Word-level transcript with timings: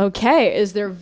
Okay, 0.00 0.56
is 0.56 0.72
there? 0.72 0.96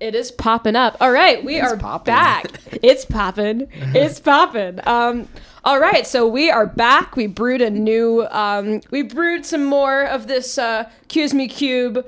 It 0.00 0.14
is 0.14 0.30
popping 0.30 0.76
up. 0.76 0.96
All 1.00 1.10
right, 1.10 1.42
we 1.44 1.56
It's 1.56 1.72
are 1.72 1.76
poppin'. 1.76 2.12
back. 2.14 2.60
It's 2.82 3.04
popping. 3.04 3.68
It's 3.94 4.20
popping. 4.20 4.80
Um, 4.86 5.28
all 5.64 5.80
right, 5.80 6.06
so 6.06 6.28
we 6.28 6.50
are 6.50 6.66
back. 6.66 7.16
We 7.16 7.26
brewed 7.26 7.62
a 7.62 7.70
new. 7.70 8.26
Um, 8.30 8.80
we 8.90 9.02
brewed 9.02 9.44
some 9.44 9.64
more 9.64 10.02
of 10.04 10.26
this 10.28 10.56
uh, 10.58 10.88
Cuse 11.08 11.34
Me 11.34 11.48
Cube 11.48 12.06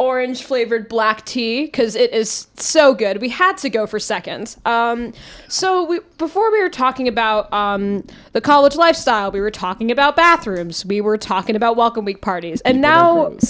orange 0.00 0.42
flavored 0.42 0.88
black 0.88 1.26
tea 1.26 1.66
because 1.66 1.94
it 1.94 2.10
is 2.12 2.46
so 2.56 2.94
good. 2.94 3.20
We 3.20 3.28
had 3.28 3.58
to 3.58 3.68
go 3.68 3.86
for 3.86 3.98
seconds. 4.00 4.56
Um, 4.64 5.12
so 5.46 5.84
we 5.84 6.00
before 6.16 6.50
we 6.50 6.60
were 6.62 6.70
talking 6.70 7.06
about 7.06 7.52
um, 7.52 8.06
the 8.32 8.40
college 8.40 8.76
lifestyle, 8.76 9.30
we 9.30 9.40
were 9.40 9.50
talking 9.50 9.90
about 9.90 10.16
bathrooms. 10.16 10.86
We 10.86 11.02
were 11.02 11.18
talking 11.18 11.54
about 11.54 11.76
welcome 11.76 12.06
week 12.06 12.22
parties, 12.22 12.60
and 12.62 12.80
now. 12.80 13.36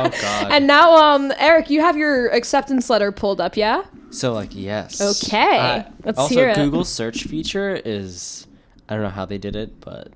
Oh 0.00 0.10
god. 0.10 0.52
And 0.52 0.66
now, 0.66 0.94
um, 0.94 1.32
Eric, 1.38 1.70
you 1.70 1.80
have 1.80 1.96
your 1.96 2.28
acceptance 2.28 2.88
letter 2.88 3.10
pulled 3.10 3.40
up, 3.40 3.56
yeah? 3.56 3.82
so 4.10 4.32
like 4.32 4.50
yes. 4.52 5.00
Okay, 5.00 5.58
Uh, 5.58 5.82
let's 6.04 6.18
also, 6.18 6.34
hear 6.34 6.46
it. 6.48 6.50
Also, 6.50 6.64
Google's 6.64 6.88
search 6.92 7.24
feature 7.24 7.80
is 7.84 8.46
I 8.88 8.94
don't 8.94 9.02
know 9.02 9.10
how 9.10 9.24
they 9.24 9.38
did 9.38 9.56
it, 9.56 9.80
but 9.80 10.12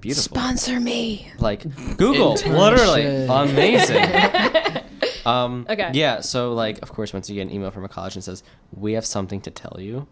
beautiful. 0.00 0.36
Sponsor 0.36 0.80
me. 0.80 1.30
like 1.38 1.62
Google, 1.96 2.34
literally 2.34 3.26
amazing. 3.26 4.04
um, 5.26 5.66
Okay. 5.68 5.90
Yeah. 5.94 6.20
So 6.20 6.52
like, 6.54 6.80
of 6.82 6.90
course, 6.92 7.12
once 7.12 7.28
you 7.28 7.36
get 7.36 7.42
an 7.42 7.52
email 7.52 7.70
from 7.70 7.84
a 7.84 7.88
college 7.88 8.14
and 8.14 8.24
says 8.24 8.42
we 8.72 8.94
have 8.94 9.06
something 9.06 9.40
to 9.42 9.50
tell 9.50 9.76
you, 9.78 10.06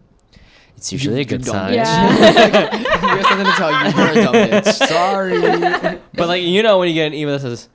it's 0.77 0.91
usually 0.93 1.21
a 1.21 1.25
good 1.25 1.43
dumb 1.43 1.55
sign. 1.55 1.73
Yeah. 1.73 2.09
we 2.71 2.85
have 2.85 3.25
something 3.25 3.45
to 3.45 3.51
tell 3.53 3.71
you. 3.71 3.97
You're 3.97 4.11
a 4.11 4.23
dumb 4.23 4.33
bitch. 4.33 4.87
Sorry. 4.87 5.99
But 6.13 6.27
like 6.27 6.43
you 6.43 6.63
know 6.63 6.79
when 6.79 6.87
you 6.87 6.93
get 6.93 7.07
an 7.07 7.13
email 7.13 7.33
that 7.37 7.41
says 7.41 7.69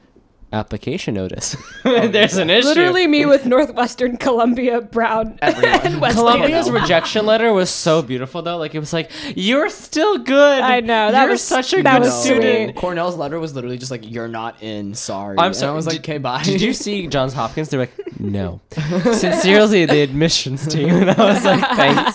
application 0.54 1.14
notice, 1.14 1.56
oh, 1.84 2.08
there's 2.08 2.36
an 2.36 2.48
issue. 2.50 2.69
Literally 2.69 3.06
me 3.06 3.27
with 3.27 3.44
Northwestern 3.47 4.16
Columbia 4.27 4.80
Brown. 4.80 5.38
Everyone. 5.42 6.00
Wesleyan. 6.00 6.36
Columbia's 6.36 6.70
rejection 6.70 7.27
letter 7.27 7.52
was 7.52 7.69
so 7.70 8.00
beautiful 8.02 8.41
though. 8.42 8.56
Like 8.56 8.75
it 8.75 8.78
was 8.78 8.92
like, 8.92 9.10
"You're 9.36 9.69
still 9.69 10.19
good." 10.19 10.60
I 10.62 10.80
know, 10.80 11.10
that 11.12 11.22
You're 11.22 11.30
was- 11.32 11.42
such 11.42 11.72
a 11.72 11.82
good 11.82 12.06
student. 12.06 12.70
sweet. 12.70 12.77
Cornell's 12.77 13.16
letter 13.16 13.38
was 13.38 13.55
literally 13.55 13.78
just 13.78 13.91
like, 13.91 14.10
"You're 14.10 14.28
not 14.28 14.62
in. 14.62 14.94
Sorry." 14.94 15.36
I'm 15.38 15.47
And 15.47 15.56
sorry. 15.56 15.72
I 15.72 15.75
was 15.75 15.86
like, 15.86 15.97
did- 15.97 16.05
"Okay, 16.05 16.19
bye." 16.19 16.42
Did 16.42 16.60
you 16.60 16.72
see 16.72 17.06
Johns 17.06 17.32
Hopkins? 17.34 17.69
They're 17.69 17.80
like, 17.80 17.92
"No." 18.20 18.60
Sincerely, 19.12 19.86
the 19.86 20.00
admissions 20.00 20.66
team, 20.66 20.88
and 20.91 21.10
I 21.10 21.32
was 21.34 21.44
like, 21.44 21.60
"Thanks." 21.60 22.14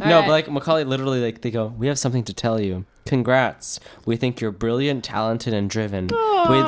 no, 0.00 0.04
Alright. 0.04 0.26
but 0.26 0.28
like 0.28 0.50
Macaulay, 0.50 0.84
literally, 0.84 1.20
like 1.20 1.40
they 1.40 1.50
go, 1.50 1.66
"We 1.76 1.86
have 1.88 1.98
something 1.98 2.24
to 2.24 2.34
tell 2.34 2.60
you. 2.60 2.84
Congrats. 3.06 3.80
We 4.04 4.16
think 4.16 4.40
you're 4.40 4.50
brilliant, 4.52 5.02
talented, 5.02 5.54
and 5.54 5.70
driven. 5.70 6.08
We'd 6.08 6.14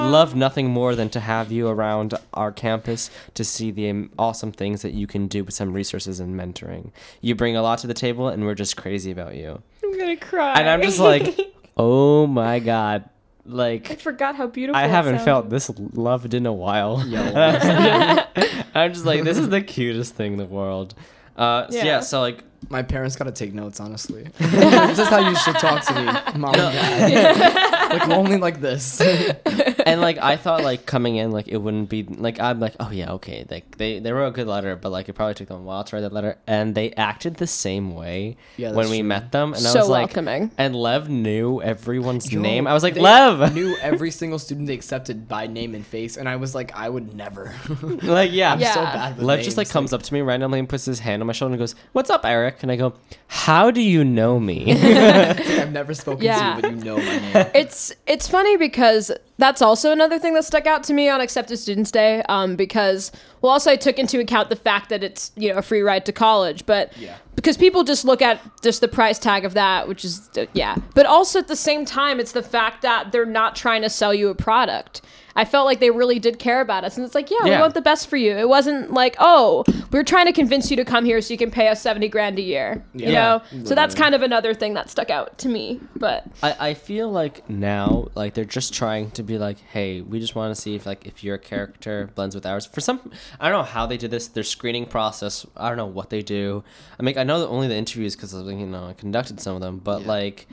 love 0.00 0.34
nothing 0.34 0.59
more 0.69 0.94
than 0.94 1.08
to 1.11 1.20
have 1.20 1.50
you 1.50 1.69
around 1.69 2.14
our 2.34 2.53
campus 2.53 3.11
to 3.34 3.44
see 3.44 3.70
the 3.70 4.08
awesome 4.19 4.53
things 4.53 4.83
that 4.83 4.92
you 4.92 5.06
can 5.06 5.28
do 5.28 5.44
with 5.44 5.55
some 5.55 5.72
resources 5.72 6.20
and 6.20 6.39
mentoring. 6.39 6.91
You 7.20 7.34
bring 7.34 7.56
a 7.56 7.62
lot 7.62 7.78
to 7.80 7.86
the 7.86 7.94
table, 7.94 8.28
and 8.28 8.44
we're 8.44 8.55
just 8.55 8.77
crazy 8.77 9.11
about 9.11 9.34
you." 9.34 9.62
I'm 9.83 9.98
gonna 9.98 10.16
cry. 10.16 10.58
And 10.58 10.69
I'm 10.69 10.83
just 10.83 11.00
like, 11.00 11.38
"Oh 11.77 12.27
my 12.27 12.58
god!" 12.58 13.08
Like 13.47 13.91
I 13.91 13.94
forgot 13.97 14.36
how 14.36 14.47
beautiful. 14.47 14.77
I 14.77 14.86
haven't 14.86 15.19
sounded. 15.19 15.25
felt 15.25 15.50
this 15.50 15.70
loved 15.94 16.34
in 16.34 16.47
a 16.47 16.53
while. 16.53 16.98
I'm 18.75 18.92
just 18.92 19.05
like, 19.05 19.25
this 19.25 19.38
is 19.38 19.48
the 19.48 19.62
cutest 19.62 20.14
thing 20.14 20.33
in 20.33 20.38
the 20.38 20.44
world. 20.44 20.94
Uh, 21.36 21.69
so 21.69 21.77
yeah. 21.77 21.84
Yeah. 21.84 22.00
so 22.00 22.20
like, 22.20 22.44
My 22.69 22.83
parents 22.83 23.16
gotta 23.16 23.33
take 23.33 23.55
notes, 23.55 23.80
honestly. 23.80 24.25
this 24.39 24.98
is 24.98 25.08
how 25.08 25.19
you 25.28 25.34
should 25.36 25.56
talk 25.56 25.84
to 25.86 25.94
me, 25.94 26.05
mom 26.39 26.55
and 26.55 26.72
dad. 26.72 27.91
like 27.91 28.08
only 28.11 28.36
like 28.36 28.61
this. 28.61 29.00
and 29.86 30.00
like, 30.00 30.19
I 30.19 30.36
thought 30.36 30.62
like 30.62 30.84
coming 30.86 31.16
in, 31.16 31.31
like 31.33 31.48
it 31.48 31.56
wouldn't 31.56 31.88
be 31.88 32.03
like 32.05 32.38
I'm 32.38 32.61
like, 32.61 32.75
oh 32.78 32.91
yeah, 32.92 33.12
okay, 33.12 33.47
like 33.50 33.77
they 33.78 33.98
they 33.98 34.12
wrote 34.12 34.28
a 34.28 34.31
good 34.33 34.47
letter, 34.47 34.77
but 34.77 34.92
like 34.92 35.08
it 35.08 35.14
probably 35.14 35.34
took 35.34 35.48
them 35.48 35.56
a 35.58 35.62
while 35.62 35.83
to 35.84 35.97
write 35.97 36.03
that 36.03 36.12
letter, 36.12 36.38
and 36.47 36.75
they 36.75 36.93
acted 36.93 37.37
the 37.37 37.47
same 37.47 37.94
way 37.94 38.37
Yeah, 38.56 38.72
when 38.72 38.91
we 38.91 38.99
true. 38.99 39.09
met 39.09 39.32
them, 39.32 39.54
and 39.54 39.66
I 39.66 39.70
So 39.70 39.81
was 39.81 39.88
like, 39.88 40.09
welcoming. 40.09 40.50
and 40.59 40.76
Lev 40.76 41.09
knew 41.09 41.60
everyone's 41.62 42.31
Yo, 42.31 42.41
name. 42.41 42.66
I 42.66 42.75
was 42.75 42.82
like, 42.82 42.94
they 42.94 43.00
Lev, 43.00 43.54
knew 43.54 43.75
every 43.81 44.10
single 44.10 44.38
student 44.38 44.66
they 44.69 44.75
accepted 44.75 45.26
by 45.28 45.47
name 45.47 45.75
and 45.75 45.84
face, 45.84 46.16
and 46.16 46.28
I 46.28 46.37
was 46.37 46.54
like, 46.54 46.76
I 46.76 46.88
would 46.88 47.15
never. 47.15 47.54
like 48.03 48.32
yeah. 48.32 48.53
I'm 48.53 48.60
Yeah. 48.60 48.75
so 48.75 48.82
bad 48.82 49.16
with 49.16 49.25
Lev 49.26 49.41
just 49.43 49.56
like 49.56 49.66
names, 49.66 49.72
comes 49.72 49.93
up 49.93 50.03
to 50.03 50.15
me 50.15 50.20
randomly 50.20 50.59
and 50.59 50.69
puts 50.69 50.84
his 50.84 51.00
hand 51.00 51.22
on 51.22 51.26
my 51.26 51.32
shoulder 51.32 51.54
and 51.54 51.59
goes, 51.59 51.75
"What's 51.93 52.10
up, 52.10 52.25
Eric?" 52.25 52.50
And 52.62 52.71
I 52.72 52.77
go, 52.77 52.94
"How 53.28 53.71
do 53.71 53.81
you 53.81 54.05
know 54.05 54.38
me?" 54.41 54.65
It's 54.69 55.38
like 55.49 55.59
I've 55.59 55.72
never 55.72 55.94
spoken 55.94 56.25
Yeah. 56.25 56.38
to 56.38 56.56
you, 56.56 56.62
but 56.62 56.71
you 56.72 56.84
know 56.84 56.97
my 56.97 57.03
name. 57.33 57.47
It's 57.55 57.93
it's 58.06 58.28
funny 58.28 58.56
because 58.56 59.11
that's 59.38 59.62
also 59.62 59.91
another 59.93 60.19
thing 60.19 60.34
that 60.34 60.44
stuck 60.44 60.66
out 60.66 60.83
to 60.84 60.93
me 60.93 61.09
on 61.09 61.21
Accepted 61.21 61.59
Students 61.59 61.91
Day. 61.91 62.22
Um, 62.28 62.56
because 62.56 63.12
well, 63.41 63.53
also 63.53 63.71
I 63.71 63.77
took 63.77 63.99
into 63.99 64.21
account 64.21 64.50
the 64.50 64.56
fact 64.56 64.88
that 64.91 65.03
it's 65.03 65.33
you 65.37 65.50
know 65.53 65.59
a 65.59 65.62
free 65.62 65.81
ride 65.83 66.05
to 66.06 66.12
college, 66.12 66.66
but 66.66 66.97
Yeah. 66.99 67.16
because 67.37 67.56
people 67.56 67.84
just 67.84 68.05
look 68.05 68.21
at 68.22 68.41
just 68.62 68.81
the 68.81 68.88
price 68.88 69.19
tag 69.19 69.44
of 69.44 69.55
that, 69.55 69.88
which 69.88 70.05
is 70.05 70.28
uh, 70.37 70.47
yeah. 70.53 70.77
But 70.94 71.06
also 71.06 71.38
at 71.38 71.49
the 71.49 71.56
same 71.56 71.84
time, 71.84 72.21
it's 72.21 72.32
the 72.32 72.43
fact 72.43 72.82
that 72.82 73.12
they're 73.12 73.25
not 73.27 73.56
trying 73.56 73.82
to 73.82 73.91
sell 73.91 74.12
you 74.12 74.28
a 74.28 74.34
product. 74.34 75.00
I 75.36 75.44
felt 75.44 75.66
like 75.66 75.80
they 75.80 75.91
really 75.91 76.18
did 76.18 76.38
care 76.38 76.60
about 76.60 76.84
us, 76.84 76.96
and 76.96 77.04
it's 77.06 77.14
like, 77.14 77.30
yeah, 77.30 77.44
we 77.44 77.50
want 77.52 77.74
the 77.74 77.80
best 77.80 78.08
for 78.08 78.16
you. 78.16 78.32
It 78.36 78.48
wasn't 78.48 78.92
like, 78.92 79.16
oh, 79.18 79.64
we're 79.92 80.02
trying 80.04 80.26
to 80.26 80.32
convince 80.32 80.70
you 80.70 80.76
to 80.76 80.84
come 80.84 81.04
here 81.04 81.20
so 81.20 81.32
you 81.32 81.38
can 81.38 81.50
pay 81.50 81.68
us 81.68 81.80
seventy 81.80 82.08
grand 82.08 82.38
a 82.38 82.42
year. 82.42 82.84
You 82.94 83.06
Yeah. 83.10 83.40
know, 83.52 83.64
so 83.64 83.74
that's 83.74 83.94
kind 83.94 84.14
of 84.14 84.22
another 84.22 84.54
thing 84.54 84.74
that 84.74 84.90
stuck 84.90 85.10
out 85.10 85.38
to 85.38 85.48
me. 85.48 85.80
But 85.96 86.26
I, 86.42 86.70
I 86.70 86.74
feel 86.74 87.10
like 87.10 87.48
now 87.48 88.08
like 88.14 88.34
they're 88.34 88.44
just 88.44 88.72
trying 88.74 89.10
to 89.12 89.22
be 89.22 89.38
like 89.38 89.58
hey 89.58 90.00
we 90.00 90.19
just 90.20 90.34
want 90.34 90.54
to 90.54 90.60
see 90.60 90.74
if 90.74 90.86
like 90.86 91.06
if 91.06 91.22
your 91.22 91.38
character 91.38 92.10
blends 92.14 92.34
with 92.34 92.46
ours 92.46 92.66
for 92.66 92.80
some 92.80 93.10
i 93.40 93.48
don't 93.48 93.58
know 93.58 93.62
how 93.64 93.86
they 93.86 93.96
did 93.96 94.10
this 94.10 94.28
their 94.28 94.42
screening 94.44 94.86
process 94.86 95.44
i 95.56 95.69
don't 95.69 95.76
know 95.76 95.86
what 95.86 96.10
they 96.10 96.22
do 96.22 96.62
i 96.98 97.02
mean 97.02 97.16
i 97.19 97.24
know 97.24 97.40
that 97.40 97.48
only 97.48 97.69
the 97.69 97.74
interviews 97.76 98.16
because 98.16 98.32
you 98.34 98.66
know 98.66 98.86
i 98.86 98.92
conducted 98.94 99.40
some 99.40 99.54
of 99.54 99.60
them 99.60 99.78
but 99.78 100.02
Yeah. 100.02 100.08
like 100.08 100.46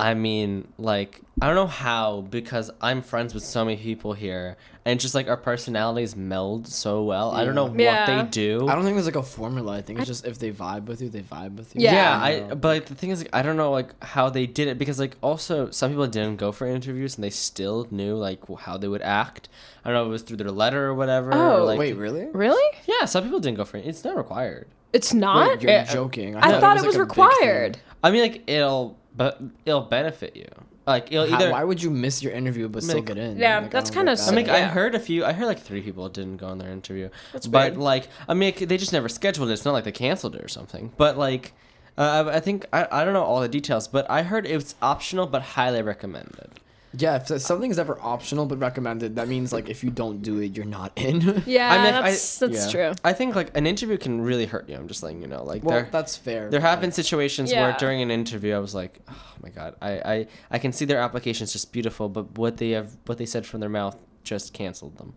i 0.00 0.14
mean 0.14 0.66
like 0.78 1.20
i 1.40 1.46
don't 1.46 1.54
know 1.54 1.66
how 1.66 2.22
because 2.22 2.70
i'm 2.80 3.02
friends 3.02 3.34
with 3.34 3.44
so 3.44 3.64
many 3.64 3.76
people 3.76 4.14
here 4.14 4.56
and 4.84 4.98
just 4.98 5.14
like 5.14 5.28
our 5.28 5.36
personalities 5.36 6.16
meld 6.16 6.66
so 6.66 7.04
well 7.04 7.30
i 7.32 7.44
don't 7.44 7.54
know 7.54 7.66
what 7.66 7.78
Yeah. 7.78 8.22
they 8.22 8.28
do 8.30 8.66
I 8.68 8.74
don't 8.74 8.82
think 8.84 8.96
there's 8.96 9.06
like 9.06 9.16
a 9.16 9.22
formula. 9.22 9.76
I 9.76 9.82
think 9.82 9.98
it's 10.00 10.08
just 10.08 10.26
if 10.26 10.38
they 10.38 10.50
vibe 10.50 10.84
with 10.86 11.00
you, 11.02 11.08
they 11.08 11.20
vibe 11.20 11.56
with 11.56 11.74
you. 11.76 11.82
Yeah. 11.82 11.92
yeah, 11.92 12.28
You 12.38 12.44
I 12.50 12.54
but 12.54 12.68
like, 12.68 12.86
the 12.86 12.94
thing 12.94 13.10
is 13.10 13.20
like, 13.20 13.30
I 13.32 13.42
don't 13.42 13.56
know 13.56 13.70
like 13.70 13.90
how 14.02 14.28
they 14.30 14.46
did 14.46 14.66
it 14.68 14.78
because 14.78 14.98
like 14.98 15.16
also 15.20 15.70
some 15.70 15.90
people 15.90 16.06
didn't 16.08 16.36
go 16.36 16.50
for 16.52 16.66
interviews 16.66 17.14
and 17.16 17.22
they 17.22 17.30
still 17.30 17.86
knew 17.90 18.16
like 18.16 18.40
how 18.60 18.76
they 18.78 18.88
would 18.88 19.02
act. 19.02 19.48
I 19.84 19.88
don't 19.90 19.94
know 19.98 20.02
if 20.04 20.08
it 20.08 20.10
was 20.10 20.22
through 20.22 20.38
their 20.38 20.50
letter 20.50 20.86
or 20.86 20.94
whatever. 20.94 21.30
or, 21.30 21.34
Oh, 21.60 21.64
like, 21.64 21.78
Wait, 21.78 21.94
really? 21.96 22.26
really, 22.32 22.78
Yeah, 22.86 23.04
some 23.04 23.22
people 23.24 23.40
didn't 23.40 23.56
go 23.58 23.64
for 23.64 23.76
it. 23.76 23.86
It's 23.86 24.02
not 24.04 24.16
required. 24.16 24.66
it's 24.92 25.12
not. 25.14 25.48
Wait, 25.48 25.62
you're 25.62 25.70
Eh, 25.72 25.84
joking. 25.84 26.36
I 26.36 26.58
thought 26.60 26.76
it 26.76 26.84
was, 26.84 26.96
like, 26.96 27.04
a 27.06 27.06
big 27.08 27.14
thing. 27.14 27.24
required. 27.26 27.78
I 28.02 28.10
mean 28.10 28.22
like 28.22 28.42
it'll 28.48 28.96
but 29.16 29.40
it'll 29.66 29.82
benefit 29.82 30.36
you. 30.36 30.46
Like 30.86 31.12
it'll 31.12 31.28
How- 31.28 31.36
either 31.36 31.50
why 31.52 31.62
would 31.64 31.80
you 31.82 31.90
miss 31.90 32.22
your 32.22 32.32
interview 32.32 32.68
but 32.68 32.82
still 32.82 32.96
Like- 32.96 33.06
get 33.06 33.18
in? 33.18 33.38
Yeah, 33.38 33.60
Like, 33.60 33.70
that's 33.70 33.90
don't 33.90 33.98
kinda 34.06 34.12
get 34.16 34.22
I 34.22 34.24
that. 34.26 34.34
mean, 34.34 34.50
I 34.50 34.58
Yeah. 34.58 34.68
heard 34.70 34.94
a 34.94 34.98
few. 35.00 35.24
I 35.24 35.32
heard 35.32 35.46
like 35.46 35.60
three 35.60 35.80
people 35.80 36.08
didn't 36.08 36.38
go 36.38 36.48
on 36.48 36.58
their 36.58 36.70
interview. 36.70 37.08
That's 37.32 37.46
but 37.46 37.72
weird. 37.72 37.76
like, 37.82 38.08
I 38.28 38.34
mean, 38.34 38.52
they 38.60 38.76
just 38.76 38.92
never 38.92 39.08
scheduled 39.08 39.48
it. 39.48 39.52
It's 39.52 39.64
not 39.64 39.72
like 39.74 39.84
they 39.84 39.92
canceled 39.92 40.34
it 40.34 40.42
or 40.44 40.48
something. 40.48 40.90
But 40.96 41.16
like, 41.16 41.52
uh, 41.96 42.24
I 42.32 42.36
I 42.36 42.40
think 42.40 42.66
I, 42.72 42.88
I 42.90 43.04
don't 43.04 43.12
know 43.14 43.22
all 43.22 43.40
the 43.40 43.48
details, 43.48 43.86
but 43.86 44.10
I 44.10 44.22
heard 44.22 44.44
it's 44.46 44.74
optional 44.82 45.26
but 45.26 45.42
highly 45.42 45.82
recommended. 45.82 46.50
Yeah, 46.94 47.16
if 47.16 47.40
something's 47.40 47.78
ever 47.78 47.98
optional 48.00 48.44
but 48.44 48.58
recommended, 48.58 49.16
that 49.16 49.26
means 49.26 49.52
like 49.52 49.68
if 49.68 49.82
you 49.82 49.90
don't 49.90 50.20
do 50.20 50.40
it, 50.40 50.56
you're 50.56 50.66
not 50.66 50.92
in. 50.96 51.42
Yeah, 51.46 51.72
I 51.72 51.84
mean, 51.84 51.94
I- 51.94 52.10
that's 52.10 52.38
that's 52.38 52.66
yeah. 52.66 52.70
true. 52.90 52.92
I 53.02 53.12
think 53.12 53.34
like 53.34 53.56
an 53.56 53.66
interview 53.66 53.96
can 53.96 54.20
really 54.20 54.46
hurt 54.46 54.68
you. 54.68 54.76
I'm 54.76 54.88
just 54.88 55.02
letting 55.02 55.22
you 55.22 55.26
know. 55.26 55.42
Like 55.42 55.64
well, 55.64 55.78
there, 55.80 55.88
that's 55.90 56.16
fair. 56.16 56.50
there 56.50 56.60
have 56.60 56.80
been 56.80 56.92
situations 56.92 57.52
where 57.52 57.74
during 57.78 58.02
an 58.02 58.10
interview 58.10 58.54
I 58.54 58.58
was 58.58 58.74
like, 58.74 59.00
oh 59.08 59.32
my 59.42 59.48
god, 59.48 59.74
I, 59.80 59.90
I 59.90 60.26
I 60.50 60.58
can 60.58 60.72
see 60.72 60.84
their 60.84 60.98
applications 60.98 61.52
just 61.52 61.72
beautiful, 61.72 62.08
but 62.08 62.36
what 62.38 62.58
they 62.58 62.70
have 62.70 62.96
what 63.06 63.18
they 63.18 63.26
said 63.26 63.46
from 63.46 63.60
their 63.60 63.70
mouth 63.70 63.96
just 64.22 64.52
canceled 64.52 64.98
them. 64.98 65.14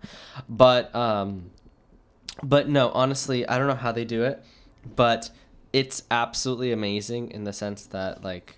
But 0.48 0.96
um, 0.96 1.52
but 2.42 2.70
no, 2.70 2.90
honestly, 2.92 3.48
I 3.48 3.58
don't 3.58 3.68
know 3.68 3.76
how 3.76 3.92
they 3.92 4.06
do 4.06 4.24
it, 4.24 4.44
but 4.96 5.30
it's 5.74 6.04
absolutely 6.10 6.72
amazing 6.72 7.32
in 7.32 7.44
the 7.44 7.54
sense 7.54 7.86
that 7.88 8.24
like 8.24 8.58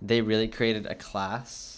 they 0.00 0.20
really 0.22 0.48
created 0.48 0.86
a 0.86 0.94
class 0.94 1.77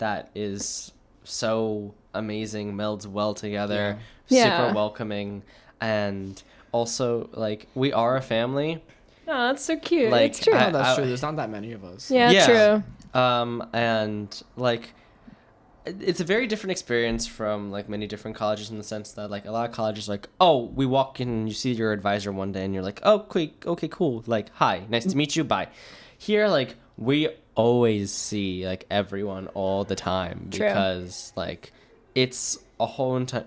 that 0.00 0.30
is 0.34 0.92
so 1.24 1.94
amazing, 2.12 2.74
melds 2.74 3.06
well 3.06 3.32
together, 3.34 3.98
Yeah. 4.28 4.44
super 4.44 4.66
Yeah. 4.68 4.72
welcoming, 4.74 5.42
and 5.80 6.42
also 6.72 7.30
like 7.32 7.68
we 7.74 7.92
are 7.92 8.16
a 8.16 8.22
family. 8.22 8.82
Oh, 9.28 9.46
that's 9.48 9.64
so 9.64 9.76
cute. 9.76 10.10
Like, 10.10 10.30
it's 10.32 10.40
true. 10.40 10.54
I- 10.54 10.66
No, 10.66 10.78
that's 10.78 10.88
I- 10.90 10.94
true. 10.96 11.06
There's 11.06 11.22
not 11.22 11.36
that 11.36 11.48
many 11.50 11.72
of 11.72 11.84
us. 11.84 12.10
yeah, 12.10 12.30
Yeah. 12.32 12.46
true. 12.46 13.20
Um, 13.20 13.64
and 13.72 14.42
like 14.56 14.92
it's 15.86 16.20
a 16.20 16.24
very 16.24 16.46
different 16.46 16.72
experience 16.72 17.26
from 17.26 17.70
like 17.70 17.88
many 17.88 18.06
different 18.06 18.36
colleges 18.36 18.70
in 18.70 18.76
the 18.76 18.84
sense 18.84 19.12
that 19.12 19.30
like 19.30 19.46
a 19.46 19.50
lot 19.50 19.68
of 19.68 19.74
colleges 19.74 20.08
like 20.08 20.28
oh 20.40 20.64
we 20.74 20.84
walk 20.84 21.20
in 21.20 21.28
and 21.28 21.48
you 21.48 21.54
see 21.54 21.72
your 21.72 21.90
advisor 21.92 22.30
one 22.30 22.52
day 22.52 22.64
and 22.66 22.74
you're 22.74 22.82
like 22.82 23.00
oh 23.02 23.18
quick 23.20 23.66
okay 23.66 23.88
cool 23.88 24.22
like 24.26 24.50
hi 24.56 24.82
nice 24.90 25.06
to 25.06 25.16
meet 25.16 25.34
you 25.36 25.42
bye 25.42 25.66
here 26.18 26.46
like 26.48 26.76
we 27.00 27.28
always 27.56 28.12
see 28.12 28.64
like 28.64 28.86
everyone 28.90 29.48
all 29.48 29.82
the 29.84 29.96
time 29.96 30.48
True. 30.52 30.66
because 30.68 31.32
like 31.34 31.72
it's 32.14 32.58
a 32.78 32.86
whole 32.86 33.16
entire 33.16 33.46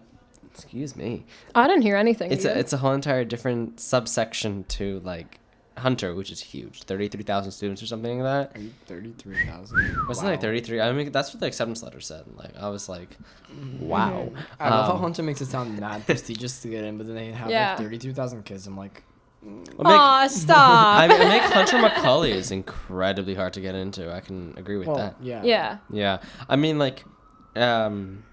Excuse 0.55 0.95
me. 0.95 1.25
I 1.55 1.67
didn't 1.67 1.81
hear 1.81 1.95
anything. 1.95 2.31
It's 2.31 2.43
you. 2.43 2.51
a 2.51 2.53
it's 2.53 2.73
a 2.73 2.77
whole 2.77 2.91
entire 2.93 3.23
different 3.25 3.79
subsection 3.79 4.65
to 4.65 4.99
like 4.99 5.39
Hunter, 5.77 6.13
which 6.13 6.31
is 6.31 6.39
huge, 6.39 6.83
thirty 6.83 7.07
three 7.07 7.23
thousand 7.23 7.51
students 7.53 7.81
or 7.81 7.87
something 7.87 8.19
like 8.19 8.53
that. 8.53 8.61
Thirty-three 8.85 9.47
thousand? 9.47 10.05
Wasn't 10.07 10.27
it 10.27 10.31
like 10.31 10.41
thirty 10.41 10.61
three? 10.61 10.79
I 10.79 10.91
mean, 10.91 11.11
that's 11.11 11.33
what 11.33 11.39
the 11.39 11.47
acceptance 11.47 11.81
letter 11.81 11.99
said. 11.99 12.25
Like, 12.35 12.55
I 12.55 12.69
was 12.69 12.87
like, 12.87 13.17
wow. 13.79 14.29
I 14.59 14.69
love 14.69 14.85
how 14.85 14.93
Um, 14.93 14.99
Hunter 15.01 15.23
makes 15.23 15.41
it 15.41 15.47
sound 15.47 15.79
mad 15.79 16.05
prestigious 16.05 16.61
to 16.61 16.67
get 16.67 16.83
in, 16.83 16.99
but 16.99 17.07
then 17.07 17.15
they 17.15 17.31
have 17.31 17.49
Yeah. 17.49 17.69
like 17.69 17.79
thirty-three 17.79 18.13
thousand 18.13 18.43
kids. 18.45 18.67
I'm 18.67 18.77
like, 18.77 18.91
I 18.93 19.01
make, 19.01 19.03
Aw, 19.79 20.27
stop. 20.31 20.99
I, 20.99 21.07
mean, 21.07 21.21
I 21.21 21.25
make 21.25 21.41
Hunter 21.43 21.79
Macaulay 21.79 22.31
is 22.31 22.51
incredibly 22.51 23.35
hard 23.35 23.53
to 23.53 23.61
get 23.61 23.75
into. 23.75 24.13
I 24.13 24.19
can 24.19 24.53
agree 24.57 24.77
with 24.77 24.87
well, 24.87 24.97
that. 24.97 25.15
yeah, 25.21 25.43
yeah. 25.43 25.77
Yeah, 25.91 26.21
I 26.47 26.55
mean, 26.55 26.79
like, 26.79 27.03
um, 27.55 28.23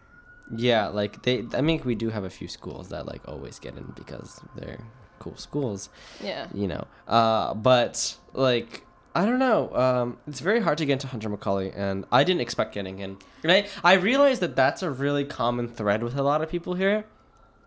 yeah, 0.54 0.88
like 0.88 1.22
they. 1.22 1.44
I 1.54 1.60
mean, 1.60 1.80
we 1.84 1.94
do 1.94 2.10
have 2.10 2.24
a 2.24 2.30
few 2.30 2.48
schools 2.48 2.88
that 2.90 3.06
like 3.06 3.26
always 3.26 3.58
get 3.58 3.76
in 3.76 3.92
because 3.96 4.40
they're 4.56 4.84
cool 5.18 5.36
schools. 5.36 5.88
Yeah. 6.22 6.46
you 6.52 6.68
know. 6.68 6.86
Uh, 7.08 7.54
but 7.54 8.16
like 8.32 8.84
I 9.14 9.26
don't 9.26 9.38
know. 9.38 9.74
Um, 9.74 10.18
it's 10.26 10.40
very 10.40 10.60
hard 10.60 10.78
to 10.78 10.86
get 10.86 10.94
into 10.94 11.08
Hunter 11.08 11.28
Macaulay, 11.28 11.72
and 11.72 12.04
I 12.12 12.24
didn't 12.24 12.42
expect 12.42 12.74
getting 12.74 13.00
in. 13.00 13.18
And 13.42 13.52
I 13.52 13.66
I 13.82 13.94
realized 13.94 14.40
that 14.42 14.56
that's 14.56 14.82
a 14.82 14.90
really 14.90 15.24
common 15.24 15.68
thread 15.68 16.02
with 16.02 16.16
a 16.16 16.22
lot 16.22 16.42
of 16.42 16.48
people 16.48 16.74
here. 16.74 17.04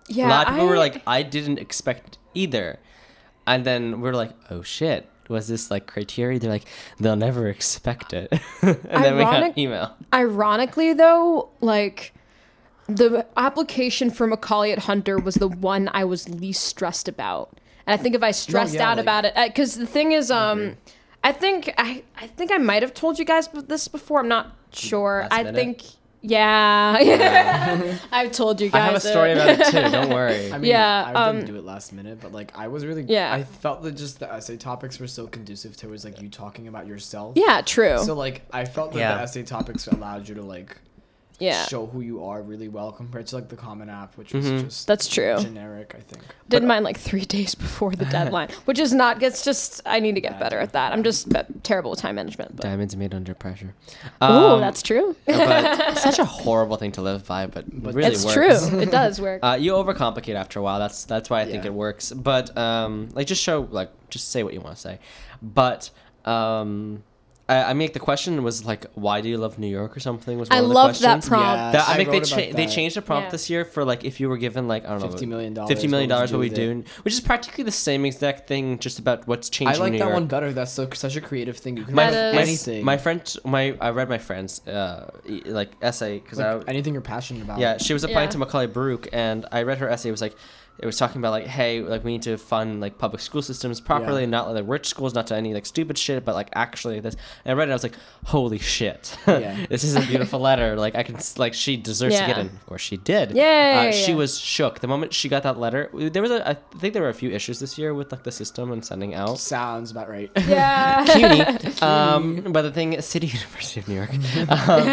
Yeah. 0.08 0.28
a 0.28 0.30
lot 0.30 0.48
of 0.48 0.54
people 0.54 0.68
were 0.68 0.78
like, 0.78 1.02
I 1.08 1.24
didn't 1.24 1.60
expect 1.60 2.18
either, 2.34 2.80
and 3.48 3.66
then 3.66 4.02
we're 4.02 4.14
like, 4.14 4.32
oh 4.50 4.62
shit. 4.62 5.10
Was 5.30 5.48
this 5.48 5.72
like 5.72 5.88
criteria? 5.88 6.38
They're 6.38 6.50
like, 6.50 6.66
they'll 7.00 7.16
never 7.16 7.48
expect 7.48 8.12
it. 8.14 8.32
and 8.62 8.78
then 8.90 9.16
we 9.16 9.24
Ironic- 9.24 9.56
got 9.56 9.58
email. 9.58 9.96
Ironically, 10.14 10.94
though, 10.94 11.50
like 11.62 12.14
the 12.88 13.26
application 13.38 14.12
for 14.12 14.28
Macaulay 14.28 14.74
at 14.74 14.80
Hunter 14.80 15.18
was 15.18 15.36
the 15.36 15.48
one 15.48 15.90
I 15.94 16.04
was 16.04 16.28
least 16.28 16.66
stressed 16.66 17.08
about, 17.08 17.58
and 17.88 17.98
I 17.98 18.04
think 18.04 18.16
if 18.16 18.22
I 18.24 18.32
stressed 18.32 18.74
yeah, 18.76 18.90
out 18.90 18.98
like- 18.98 19.06
about 19.06 19.26
it, 19.26 19.34
because 19.48 19.76
the 19.76 19.88
thing 19.88 20.12
is, 20.12 20.30
um. 20.30 20.76
I 21.26 21.32
think 21.32 21.74
I 21.78 22.04
I 22.18 22.28
think 22.28 22.52
I 22.52 22.58
might 22.58 22.82
have 22.82 22.94
told 22.94 23.18
you 23.18 23.24
guys 23.24 23.48
this 23.48 23.88
before. 23.88 24.20
I'm 24.20 24.28
not 24.28 24.58
sure. 24.74 25.22
Last 25.22 25.32
I 25.34 25.44
minute? 25.44 25.56
think. 25.56 25.82
Yeah, 26.26 27.98
I've 28.12 28.32
told 28.32 28.62
you 28.62 28.68
I 28.68 28.70
guys. 28.72 28.84
have 28.86 28.96
a 28.96 29.00
story 29.02 29.32
it. 29.32 29.38
about 29.38 29.60
it 29.60 29.66
too. 29.72 29.92
Don't 29.92 30.10
worry. 30.14 30.52
I 30.54 30.58
mean, 30.58 30.72
Yeah, 30.72 31.04
I 31.14 31.14
um, 31.28 31.36
didn't 31.36 31.52
do 31.52 31.58
it 31.58 31.66
last 31.66 31.92
minute, 31.92 32.20
but 32.22 32.32
like 32.32 32.58
I 32.58 32.70
was 32.70 32.86
really, 32.86 33.04
Yeah. 33.04 33.34
I 33.34 33.44
felt 33.44 33.84
that 33.84 33.92
just 33.98 34.20
the 34.20 34.32
essay 34.32 34.56
topics 34.56 35.00
were 35.00 35.08
so 35.08 35.28
conducive 35.28 35.76
towards 35.76 36.06
like 36.06 36.22
you 36.22 36.30
talking 36.30 36.68
about 36.70 36.88
yourself. 36.88 37.34
Yeah, 37.36 37.62
true. 37.62 37.98
So 38.00 38.14
like 38.16 38.42
I 38.52 38.64
felt 38.66 38.94
that 38.94 39.00
Yeah. 39.00 39.16
the 39.18 39.22
essay 39.24 39.44
topics 39.44 39.86
allowed 39.88 40.30
you 40.30 40.36
to 40.36 40.42
like 40.44 40.78
yeah, 41.40 41.66
show 41.66 41.86
who 41.88 42.02
you 42.02 42.24
are 42.24 42.42
really 42.42 42.68
well 42.68 42.92
compared 42.92 43.28
to 43.28 43.36
like 43.36 43.50
the 43.50 43.56
Common 43.56 43.90
App, 43.90 44.16
which 44.18 44.34
was 44.34 44.46
Mhm. 44.46 44.66
just 44.66 44.88
that's 44.88 45.08
true. 45.08 45.36
generic. 45.40 45.94
I 45.98 46.02
think. 46.02 46.24
Did 46.50 46.64
mine 46.64 46.84
like 46.84 46.98
three 46.98 47.26
days 47.38 47.56
before 47.56 47.92
the 47.92 48.06
deadline, 48.18 48.50
which 48.66 48.80
is 48.80 48.94
not. 48.94 49.22
It's 49.24 49.44
just 49.44 49.82
I 49.86 50.00
need 50.00 50.16
to 50.16 50.22
get 50.22 50.40
better 50.40 50.60
at 50.60 50.74
that. 50.74 50.94
I'm 50.94 51.04
just 51.04 51.34
uh, 51.36 51.44
terrible 51.64 51.92
with 51.92 52.00
time 52.00 52.16
management. 52.16 52.56
But. 52.56 52.64
Diamonds 52.64 52.96
made 52.96 53.14
under 53.14 53.34
pressure. 53.34 53.74
Oh, 54.22 54.56
Um, 54.56 54.62
that's 54.62 54.82
true. 54.82 55.16
but 55.26 55.96
such 56.08 56.20
a 56.20 56.26
horrible 56.26 56.78
thing 56.78 56.92
to 56.94 57.02
live 57.02 57.26
by, 57.26 57.48
but, 57.48 57.66
But 57.72 57.94
really 57.96 58.12
it's 58.12 58.24
works. 58.26 58.70
true. 58.70 58.80
It 58.80 58.92
does 58.92 59.20
work. 59.20 59.40
Uh, 59.44 59.58
you 59.60 59.74
overcomplicate 59.74 60.36
after 60.36 60.60
a 60.60 60.64
while. 60.64 60.80
That's 60.80 61.06
that's 61.06 61.30
why 61.30 61.42
I 61.42 61.46
think 61.46 61.66
it 61.66 61.74
works. 61.74 62.12
But 62.12 62.56
um, 62.58 63.10
like 63.14 63.28
just 63.28 63.42
show 63.42 63.68
like 63.72 63.90
just 64.10 64.30
say 64.30 64.44
what 64.44 64.54
you 64.54 64.62
want 64.62 64.76
to 64.76 64.82
say. 64.82 65.00
But 65.42 65.90
um, 66.26 67.04
I, 67.50 67.64
I 67.72 67.74
mean 67.74 67.92
the 67.92 68.00
question 68.00 68.42
was 68.42 68.64
like, 68.64 68.86
why 68.94 69.20
do 69.20 69.28
you 69.28 69.38
love 69.38 69.60
New 69.60 69.68
York 69.68 69.98
or 69.98 70.00
something? 70.00 70.38
Was 70.40 70.50
one 70.50 70.58
I 70.58 70.62
of 70.62 70.68
the 70.70 70.74
loved 70.74 71.02
that 71.02 71.16
questions. 71.16 71.28
prompt. 71.30 71.46
Yeah. 71.58 71.72
That, 71.74 71.90
I 71.90 71.94
I 71.94 71.98
mean, 71.98 72.08
they, 72.10 72.20
wrote 72.20 72.26
cha- 72.26 72.36
about 72.38 72.56
they 72.56 72.66
that. 72.66 72.72
changed 72.74 72.96
the 72.96 73.02
prompt 73.02 73.26
Yeah. 73.28 73.32
this 73.32 73.50
year 73.50 73.66
for 73.66 73.84
like 73.84 74.06
if 74.06 74.20
you 74.22 74.30
were 74.30 74.38
given 74.38 74.68
like 74.70 74.86
I 74.86 74.90
don't 74.92 75.02
know 75.02 75.10
Fifty 75.10 75.26
million 75.26 75.54
dollars. 75.54 75.70
fifty 75.70 75.88
million 75.90 76.10
dollars, 76.10 76.32
what 76.32 76.40
we 76.40 76.48
with 76.50 76.56
do, 76.56 76.72
it? 76.72 76.88
which 77.04 77.14
is 77.14 77.20
practically 77.20 77.66
the 77.66 77.72
same 77.72 78.06
exact 78.06 78.48
thing, 78.48 78.80
just 78.80 78.98
about 78.98 79.28
what's 79.28 79.50
changing. 79.50 79.76
I 79.76 79.80
like 79.80 79.92
New 79.92 79.98
that 80.00 80.06
York. 80.06 80.14
one 80.14 80.28
better. 80.28 80.54
That's 80.54 80.72
so 80.72 80.88
such 80.94 81.18
a 81.18 81.22
creative 81.22 81.58
thing. 81.58 81.76
You 81.76 81.84
can 81.84 81.96
My, 81.96 82.10
That 82.10 82.16
write 82.16 82.28
is- 82.30 82.36
my, 82.36 82.42
anything. 82.74 82.86
my 82.86 82.98
friend, 82.98 83.36
my 83.44 83.78
I 83.82 83.90
read 83.90 84.08
my 84.08 84.20
friend's 84.20 84.66
uh, 84.66 85.12
e- 85.28 85.42
like 85.46 85.72
essay 85.82 86.20
because 86.20 86.40
like, 86.40 86.48
I 86.48 86.72
anything 86.72 86.94
you're 86.94 87.02
passionate 87.02 87.44
about. 87.44 87.60
Yeah, 87.60 87.78
she 87.78 87.92
was 87.94 88.06
applying 88.06 88.28
Yeah. 88.28 88.32
to 88.32 88.38
Macaulay 88.38 88.68
Baruch, 88.68 89.10
and 89.12 89.46
I 89.52 89.64
read 89.64 89.80
her 89.80 89.90
essay. 89.90 90.08
It 90.08 90.12
was 90.14 90.22
like, 90.22 90.36
it 90.80 90.86
was 90.86 90.98
talking 90.98 91.22
about 91.22 91.32
like, 91.32 91.46
hey, 91.46 91.82
like 91.82 92.04
we 92.04 92.12
need 92.14 92.24
to 92.24 92.38
fund 92.38 92.82
like 92.82 92.98
public 92.98 93.22
school 93.22 93.42
systems 93.42 93.80
properly, 93.80 94.22
Yeah. 94.22 94.24
and 94.24 94.32
not 94.32 94.54
like 94.54 94.64
rich 94.68 94.88
schools, 94.88 95.14
not 95.14 95.28
to 95.28 95.36
any 95.36 95.54
like 95.54 95.66
stupid 95.66 95.98
shit, 95.98 96.26
but 96.26 96.36
like 96.36 96.50
actually 96.54 97.00
this. 97.00 97.16
And 97.46 97.52
I 97.52 97.54
read 97.54 97.70
it, 97.70 97.72
I 97.72 97.76
was 97.76 97.84
like, 97.84 97.96
holy 98.26 98.60
shit, 98.60 99.18
Yeah. 99.28 99.66
this 99.70 99.84
is 99.84 99.96
a 99.96 100.02
beautiful 100.02 100.40
letter. 100.40 100.76
Like 100.76 100.96
I 100.96 101.04
can 101.04 101.18
like 101.38 101.54
she 101.54 101.78
deserves 101.78 102.16
to 102.16 102.22
get 102.26 102.36
Yeah. 102.38 102.42
in. 102.42 102.48
Of 102.48 102.66
course 102.66 102.82
she 102.82 102.98
did. 102.98 103.32
Yay. 103.32 103.90
Uh, 103.90 103.92
she 103.92 104.14
was 104.14 104.38
shook 104.40 104.80
the 104.80 104.88
moment 104.88 105.14
she 105.14 105.30
got 105.30 105.44
that 105.44 105.60
letter. 105.60 105.90
There 105.94 106.22
was 106.22 106.32
a, 106.32 106.48
I 106.50 106.56
think 106.80 106.94
there 106.94 107.04
were 107.04 107.10
a 107.10 107.14
few 107.14 107.30
issues 107.30 107.60
this 107.60 107.78
year 107.78 107.94
with 107.94 108.12
like 108.12 108.24
the 108.24 108.32
system 108.32 108.72
and 108.72 108.84
sending 108.84 109.14
out. 109.14 109.40
Sounds 109.40 109.92
about 109.92 110.10
right. 110.10 110.32
yeah. 110.48 111.06
CUNY. 111.14 111.82
um, 111.82 112.52
but 112.52 112.64
the 112.64 112.72
thing 112.72 112.94
is, 112.94 113.06
City 113.06 113.28
University 113.28 113.80
of 113.80 113.88
New 113.88 113.96
York. 113.96 114.10
Um, 114.50 114.86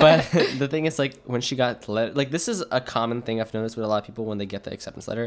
but 0.00 0.26
the 0.58 0.68
thing 0.70 0.86
is, 0.86 0.98
like, 0.98 1.14
when 1.24 1.40
she 1.40 1.56
got 1.56 1.82
the 1.82 1.92
letter, 1.92 2.12
like, 2.14 2.30
this 2.30 2.48
is 2.48 2.64
a 2.70 2.80
common 2.80 3.22
thing 3.22 3.40
I've 3.40 3.52
noticed 3.54 3.76
with 3.76 3.84
a 3.84 3.88
lot 3.88 3.98
of 3.98 4.04
people 4.06 4.24
when 4.24 4.38
they 4.38 4.46
get 4.46 4.64
the 4.64 4.72
acceptance 4.72 5.08
letter. 5.08 5.17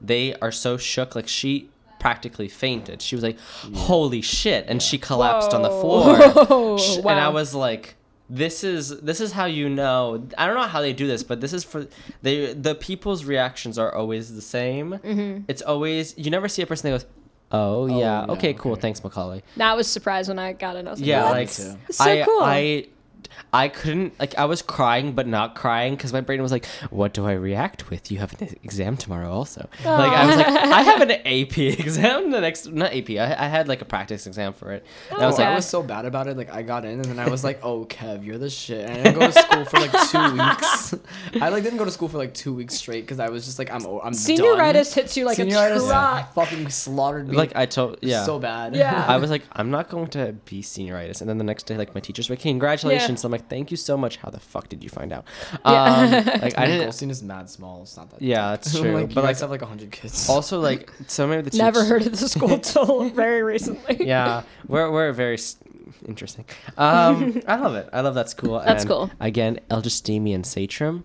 They 0.00 0.34
are 0.36 0.52
so 0.52 0.76
shook. 0.76 1.14
Like, 1.14 1.28
she 1.28 1.68
practically 1.98 2.48
fainted. 2.48 3.02
She 3.02 3.14
was 3.14 3.22
like, 3.22 3.38
holy 3.74 4.22
shit. 4.22 4.64
And 4.68 4.82
she 4.82 4.96
collapsed 4.98 5.52
on 5.52 5.62
the 5.62 5.70
floor. 5.70 6.16
Whoa. 6.46 6.78
Sh- 6.78 6.98
Wow. 6.98 7.10
And 7.12 7.20
I 7.20 7.28
was 7.28 7.54
like, 7.54 7.94
this 8.32 8.62
is 8.62 9.00
this 9.00 9.20
is 9.20 9.32
how 9.32 9.46
you 9.46 9.68
know. 9.68 10.24
I 10.38 10.46
don't 10.46 10.54
know 10.54 10.62
how 10.68 10.80
they 10.80 10.92
do 10.92 11.06
this, 11.08 11.22
but 11.24 11.40
this 11.40 11.52
is 11.52 11.64
for 11.64 11.88
they. 12.22 12.54
The 12.54 12.76
people's 12.76 13.24
reactions 13.24 13.76
are 13.76 13.92
always 13.92 14.34
the 14.36 14.40
same. 14.40 14.92
Mm-hmm. 14.92 15.42
It's 15.48 15.62
always 15.62 16.16
you 16.16 16.30
never 16.30 16.48
see 16.48 16.62
a 16.62 16.66
person 16.66 16.90
that 16.90 16.94
goes, 17.00 17.06
"Oh, 17.50 17.86
yeah, 17.86 17.96
yeah, 18.26 18.26
okay, 18.34 18.54
cool, 18.54 18.76
thanks, 18.76 19.02
Macaulay." 19.02 19.42
Now 19.56 19.72
I 19.72 19.74
was 19.74 19.88
surprised 19.88 20.28
when 20.28 20.38
I 20.38 20.52
got 20.52 20.76
it. 20.76 20.86
I 20.86 20.90
was 20.92 21.00
like, 21.00 21.08
Yeah, 21.08 21.24
what? 21.24 21.32
like 21.32 21.48
so 21.48 21.76
I, 21.98 22.22
cool. 22.24 22.38
I, 22.40 22.86
I 23.52 23.68
couldn't 23.68 24.18
like 24.20 24.36
I 24.38 24.44
was 24.44 24.62
crying 24.62 25.12
but 25.12 25.26
not 25.26 25.54
crying 25.54 25.96
because 25.96 26.12
my 26.12 26.20
brain 26.20 26.40
was 26.40 26.52
like, 26.52 26.66
"What 26.90 27.12
do 27.12 27.26
I 27.26 27.32
react 27.32 27.90
with? 27.90 28.10
You 28.12 28.18
have 28.18 28.40
an 28.40 28.48
exam 28.62 28.96
tomorrow, 28.96 29.30
also." 29.32 29.68
Like 29.84 30.12
I 30.12 30.26
was 30.26 30.36
like, 30.36 30.46
I 30.46 30.82
have 30.82 31.00
an 31.00 31.10
AP 31.10 31.58
exam 31.80 32.30
the 32.30 32.40
next 32.40 32.70
not 32.72 32.94
AP. 32.94 33.10
I, 33.10 33.34
I 33.38 33.48
had 33.48 33.66
like 33.68 33.82
a 33.82 33.84
practice 33.84 34.26
exam 34.26 34.52
for 34.52 34.72
it. 34.72 34.86
And 35.10 35.20
I 35.22 35.26
was 35.26 35.34
Oh, 35.34 35.42
like, 35.42 35.48
I 35.52 35.54
was 35.56 35.66
so 35.66 35.82
bad 35.82 36.04
about 36.04 36.28
it. 36.28 36.36
Like 36.36 36.50
I 36.52 36.62
got 36.62 36.84
in 36.84 36.92
and 37.00 37.04
then 37.04 37.18
I 37.18 37.28
was 37.28 37.42
like, 37.42 37.58
"Oh, 37.64 37.84
Kev, 37.86 38.24
you're 38.24 38.38
the 38.38 38.50
shit." 38.50 38.88
And 38.88 39.00
I 39.00 39.02
didn't 39.02 39.18
go 39.18 39.26
to 39.26 39.32
school 39.32 39.64
for 39.64 39.80
like 39.80 39.92
two 40.10 40.32
weeks. 40.38 40.94
I 41.42 41.48
like 41.48 41.62
didn't 41.64 41.78
go 41.78 41.84
to 41.84 41.90
school 41.90 42.08
for 42.08 42.18
like 42.18 42.34
two 42.34 42.54
weeks 42.54 42.74
straight 42.74 43.00
because 43.02 43.18
I 43.20 43.28
was 43.30 43.44
just 43.44 43.58
like, 43.58 43.70
"I'm 43.72 43.84
o- 43.86 43.98
I'm 44.00 44.12
done." 44.12 44.20
Senioritis 44.20 44.94
hits 44.94 45.16
you 45.16 45.24
like 45.24 45.38
a 45.38 45.42
Senioritis 45.46 45.88
truck. 45.88 46.34
fucking 46.34 46.68
slaughtered 46.70 47.28
me. 47.28 47.36
like 47.36 47.56
I 47.56 47.66
told 47.66 47.98
yeah. 48.02 48.24
so 48.24 48.38
bad. 48.38 48.76
Yeah. 48.76 49.04
I 49.08 49.16
was 49.16 49.30
like, 49.30 49.42
I'm 49.52 49.70
not 49.70 49.88
going 49.88 50.06
to 50.08 50.34
be 50.44 50.62
senioritis. 50.62 51.20
And 51.20 51.28
then 51.28 51.38
the 51.38 51.44
next 51.44 51.64
day, 51.64 51.76
like, 51.76 51.94
my 51.94 52.00
teacher's 52.00 52.30
like, 52.30 52.40
congratulations. 52.40 53.22
Yeah. 53.22 53.26
I'm 53.26 53.32
like, 53.32 53.39
thank 53.48 53.70
you 53.70 53.76
so 53.76 53.96
much. 53.96 54.16
How 54.18 54.30
the 54.30 54.38
fuck 54.40 54.68
did 54.68 54.82
you 54.84 54.88
find 54.88 55.12
out? 55.12 55.24
Yeah. 55.64 55.70
Um, 55.72 56.10
like, 56.40 56.56
I 56.56 56.60
My 56.60 56.66
didn't. 56.66 56.82
Goldstein 56.82 57.10
is 57.10 57.22
mad 57.22 57.50
small. 57.50 57.82
It's 57.82 57.96
not 57.96 58.10
that. 58.10 58.22
Yeah, 58.22 58.52
deep. 58.56 58.60
that's 58.62 58.78
true. 58.80 58.92
like, 58.94 59.08
but, 59.14 59.16
like, 59.16 59.24
guys 59.30 59.40
have 59.40 59.50
like 59.50 59.62
hundred 59.62 59.90
kids. 59.90 60.28
also, 60.28 60.60
like, 60.60 60.90
some 61.08 61.30
of 61.32 61.44
the 61.44 61.50
teachers. 61.50 61.58
Never 61.64 61.84
heard 61.84 62.06
of 62.06 62.18
the 62.18 62.28
school 62.28 62.58
till 62.58 63.08
very 63.10 63.42
recently. 63.42 64.06
Yeah, 64.06 64.42
we're, 64.68 64.90
we're 64.90 65.12
very 65.12 65.38
interesting. 66.06 66.44
Um, 66.78 67.42
I 67.46 67.56
love 67.56 67.74
it. 67.74 67.88
I 67.92 68.00
love 68.00 68.14
that 68.14 68.28
school. 68.30 68.60
That's 68.60 68.82
And 68.82 68.88
cool. 68.90 69.10
Again, 69.20 69.60
Eldestemy 69.70 70.34
and 70.34 70.44
Satrum, 70.44 71.04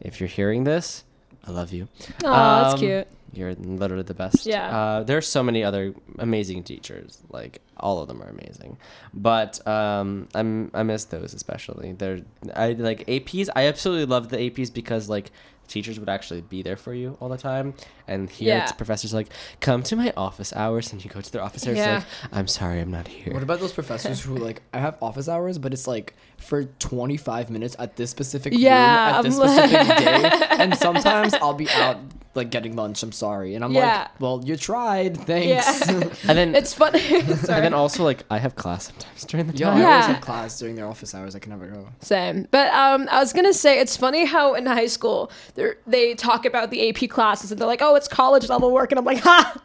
if 0.00 0.20
you're 0.20 0.28
hearing 0.28 0.64
this, 0.64 1.04
I 1.46 1.50
love 1.50 1.72
you. 1.72 1.88
Oh, 2.24 2.62
that's 2.62 2.74
Um, 2.74 2.78
cute. 2.80 3.08
You're 3.36 3.54
literally 3.54 4.02
the 4.04 4.14
best. 4.14 4.46
Yeah. 4.46 4.76
Uh, 4.76 5.02
there's 5.02 5.26
so 5.26 5.42
many 5.42 5.62
other 5.64 5.94
amazing 6.18 6.62
teachers. 6.62 7.22
Like 7.30 7.60
all 7.76 8.00
of 8.00 8.08
them 8.08 8.22
are 8.22 8.28
amazing, 8.28 8.78
but 9.12 9.66
um, 9.66 10.28
I'm 10.34 10.70
I 10.74 10.82
miss 10.82 11.04
those 11.04 11.34
especially. 11.34 11.92
They're 11.92 12.20
I 12.54 12.72
like 12.72 13.06
APs. 13.06 13.48
I 13.54 13.66
absolutely 13.66 14.06
love 14.06 14.28
the 14.28 14.36
APs 14.38 14.72
because 14.72 15.08
like 15.08 15.30
teachers 15.66 15.98
would 15.98 16.10
actually 16.10 16.42
be 16.42 16.60
there 16.62 16.76
for 16.76 16.92
you 16.92 17.16
all 17.20 17.28
the 17.30 17.38
time, 17.38 17.72
and 18.06 18.28
here 18.28 18.58
it's 18.58 18.72
professors 18.72 19.14
like 19.14 19.28
come 19.60 19.82
to 19.84 19.96
my 19.96 20.12
office 20.16 20.52
hours, 20.54 20.92
and 20.92 21.02
you 21.04 21.10
go 21.10 21.20
to 21.20 21.32
their 21.32 21.42
office 21.42 21.66
hours. 21.66 21.78
Yeah. 21.78 21.94
Like 21.96 22.04
I'm 22.32 22.46
sorry, 22.46 22.80
I'm 22.80 22.90
not 22.90 23.08
here. 23.08 23.32
What 23.32 23.42
about 23.42 23.60
those 23.60 23.72
professors 23.80 24.20
who 24.22 24.36
like 24.36 24.62
I 24.72 24.78
have 24.78 24.96
office 25.02 25.28
hours, 25.28 25.58
but 25.58 25.72
it's 25.72 25.86
like 25.86 26.14
for 26.36 26.64
25 26.64 27.50
minutes 27.50 27.74
at 27.78 27.96
this 27.96 28.10
specific 28.10 28.52
Yeah, 28.54 29.06
room 29.06 29.14
at 29.16 29.22
this 29.22 29.34
I'm 29.38 29.40
like- 29.40 29.68
specific 29.70 29.96
day, 29.98 30.46
and 30.62 30.76
sometimes 30.76 31.34
I'll 31.34 31.54
be 31.54 31.68
out 31.70 31.96
like 32.34 32.50
getting 32.50 32.74
lunch. 32.76 33.02
I'm 33.02 33.12
sorry, 33.12 33.54
and 33.54 33.64
I'm 33.64 33.72
Yeah. 33.72 33.98
like, 34.02 34.20
well, 34.20 34.40
you 34.44 34.56
tried, 34.56 35.16
thanks. 35.26 35.86
Yeah. 35.88 35.92
and 36.28 36.38
then 36.38 36.54
It's 36.54 36.74
funny. 36.74 37.00
and 37.20 37.28
then 37.38 37.74
also 37.74 38.02
like 38.04 38.24
I 38.30 38.38
have 38.38 38.56
class 38.56 38.86
sometimes 38.86 39.24
during 39.24 39.46
the 39.46 39.56
Yo, 39.56 39.66
time. 39.66 39.76
I 39.78 39.80
always 39.84 40.06
Yeah. 40.06 40.12
have 40.14 40.20
class 40.22 40.58
during 40.58 40.74
their 40.76 40.86
office 40.86 41.14
hours. 41.14 41.34
I 41.34 41.38
can 41.38 41.50
never 41.50 41.66
go. 41.66 41.88
Same. 42.00 42.46
But 42.50 42.72
um, 42.72 43.08
I 43.10 43.20
was 43.20 43.32
gonna 43.32 43.54
say 43.54 43.78
it's 43.80 43.96
funny 43.96 44.24
how 44.24 44.54
in 44.54 44.66
high 44.66 44.86
school 44.86 45.30
they 45.54 45.72
they 45.86 46.14
talk 46.14 46.44
about 46.44 46.70
the 46.70 46.88
AP 46.88 47.08
classes 47.10 47.50
and 47.52 47.60
they're 47.60 47.68
like, 47.68 47.82
oh, 47.82 47.94
it's 47.94 48.08
college 48.08 48.48
level 48.48 48.72
work, 48.72 48.90
and 48.92 48.98
I'm 48.98 49.04
like, 49.04 49.18
ha. 49.20 49.60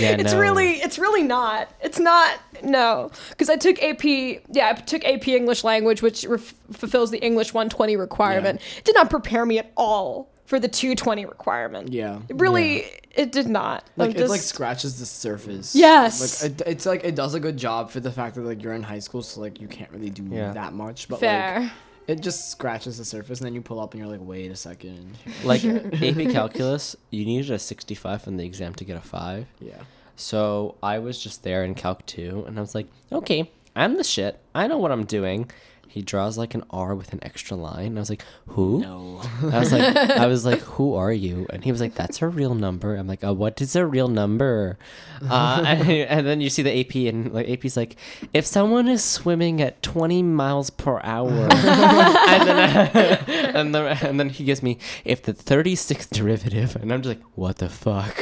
Yeah, 0.00 0.10
It's 0.18 0.32
no. 0.34 0.40
really, 0.40 0.72
it's 0.72 0.98
really 0.98 1.22
not. 1.22 1.70
It's 1.80 1.98
not. 1.98 2.38
No, 2.62 3.10
because 3.30 3.48
I 3.48 3.56
took 3.56 3.80
AP. 3.82 4.04
Yeah, 4.04 4.70
I 4.70 4.72
took 4.74 5.04
AP 5.04 5.28
English 5.28 5.62
language, 5.64 6.02
which 6.02 6.24
ref- 6.26 6.54
fulfills 6.72 7.10
the 7.12 7.18
English 7.24 7.54
120 7.54 7.96
requirement. 7.96 8.60
It 8.78 8.84
did 8.84 8.94
not 8.96 9.08
prepare 9.08 9.46
me 9.46 9.58
at 9.58 9.70
all 9.76 10.28
for 10.46 10.58
the 10.58 10.68
220 10.68 11.26
requirement. 11.26 11.92
Yeah. 11.92 12.20
It 12.28 12.36
really, 12.40 12.84
it 13.14 13.32
did 13.32 13.46
not. 13.48 13.84
Like 13.96 14.16
I'm 14.16 14.22
it 14.22 14.28
like 14.30 14.40
scratches 14.40 14.98
the 14.98 15.06
surface. 15.06 15.74
Yes. 15.74 16.42
Like 16.42 16.52
it, 16.52 16.62
it's 16.66 16.86
like 16.86 17.04
it 17.04 17.14
does 17.14 17.34
a 17.34 17.40
good 17.40 17.56
job 17.56 17.90
for 17.90 18.00
the 18.00 18.10
fact 18.12 18.36
that 18.36 18.42
like 18.42 18.62
you're 18.62 18.72
in 18.72 18.82
high 18.84 19.00
school, 19.00 19.22
so 19.22 19.40
like 19.40 19.60
you 19.60 19.68
can't 19.68 19.90
really 19.90 20.10
do 20.10 20.22
Yeah. 20.30 20.52
that 20.52 20.72
much. 20.72 21.08
But 21.08 21.20
fair. 21.20 21.60
like 21.60 21.70
it 22.06 22.20
just 22.20 22.50
scratches 22.52 22.98
the 22.98 23.04
surface, 23.04 23.40
and 23.40 23.46
then 23.46 23.54
you 23.54 23.60
pull 23.60 23.80
up 23.80 23.92
and 23.92 24.00
you're 24.00 24.10
like, 24.10 24.20
wait 24.26 24.50
a 24.50 24.56
second. 24.56 25.18
Like 25.44 25.64
AP 25.64 26.30
Calculus, 26.32 26.94
you 27.10 27.24
needed 27.24 27.50
a 27.50 27.58
65 27.58 28.22
from 28.22 28.36
the 28.36 28.44
exam 28.44 28.74
to 28.74 28.84
get 28.84 28.96
a 28.96 29.00
5. 29.00 29.46
Yeah. 29.60 29.74
So 30.14 30.76
I 30.82 30.98
was 31.00 31.22
just 31.22 31.42
there 31.42 31.64
in 31.64 31.74
Calc 31.74 32.06
2, 32.06 32.44
and 32.46 32.56
I 32.58 32.60
was 32.60 32.74
like, 32.74 32.86
okay, 33.12 33.50
I'm 33.74 33.96
the 33.96 34.04
shit. 34.04 34.40
I 34.54 34.66
know 34.66 34.78
what 34.78 34.90
I'm 34.92 35.04
doing. 35.04 35.50
He 35.96 36.02
draws 36.02 36.36
like 36.36 36.52
an 36.54 36.62
R 36.68 36.94
with 36.94 37.14
an 37.14 37.20
extra 37.22 37.56
line. 37.56 37.86
And 37.86 37.98
I 37.98 38.00
was 38.02 38.10
like, 38.10 38.22
who? 38.48 38.80
No. 38.82 39.22
I 39.50 39.58
was 39.60 39.72
like, 39.72 39.96
I 39.96 40.26
was 40.26 40.44
like, 40.44 40.60
who 40.76 40.92
are 40.94 41.10
you? 41.10 41.46
And 41.48 41.64
he 41.64 41.72
was 41.72 41.80
like, 41.80 41.94
that's 41.94 42.20
a 42.20 42.28
real 42.28 42.54
number. 42.54 42.94
I'm 42.96 43.06
like, 43.06 43.24
oh, 43.24 43.32
what 43.32 43.58
is 43.62 43.74
a 43.74 43.86
real 43.86 44.08
number? 44.08 44.78
Uh, 45.26 45.62
and, 45.66 45.88
and 45.90 46.26
then 46.26 46.42
you 46.42 46.50
see 46.50 46.60
the 46.60 46.78
AP, 46.80 46.94
and 47.10 47.32
like 47.32 47.48
AP's 47.48 47.78
like, 47.78 47.96
if 48.34 48.44
someone 48.44 48.88
is 48.88 49.02
swimming 49.02 49.62
at 49.62 49.82
20 49.82 50.22
miles 50.22 50.68
per 50.68 51.00
hour, 51.02 51.48
and 51.50 52.46
then 52.46 53.18
and 53.56 53.74
then 53.74 53.96
and 54.04 54.20
then 54.20 54.28
he 54.28 54.44
gives 54.44 54.62
me 54.62 54.76
if 55.06 55.22
the 55.22 55.32
36th 55.32 56.10
derivative, 56.10 56.76
and 56.76 56.92
I'm 56.92 57.00
just 57.00 57.16
like, 57.16 57.24
what 57.36 57.56
the 57.56 57.70
fuck? 57.70 58.14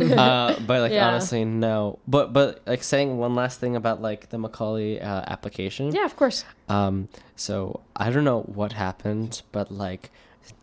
uh, 0.00 0.60
but 0.66 0.80
like 0.82 0.92
Yeah. 0.92 1.08
honestly, 1.08 1.46
no. 1.46 1.98
But 2.06 2.34
but 2.34 2.60
like 2.66 2.82
saying 2.82 3.16
one 3.16 3.34
last 3.34 3.60
thing 3.60 3.76
about 3.76 4.02
like 4.02 4.28
the 4.28 4.36
Macaulay 4.36 5.00
uh, 5.00 5.22
application. 5.26 5.92
yeah, 5.92 6.04
of 6.04 6.16
course. 6.16 6.44
Um, 6.68 7.08
so 7.36 7.80
I 7.96 8.10
don't 8.10 8.24
know 8.24 8.40
what 8.42 8.72
happened, 8.72 9.42
but 9.52 9.70
like, 9.70 10.10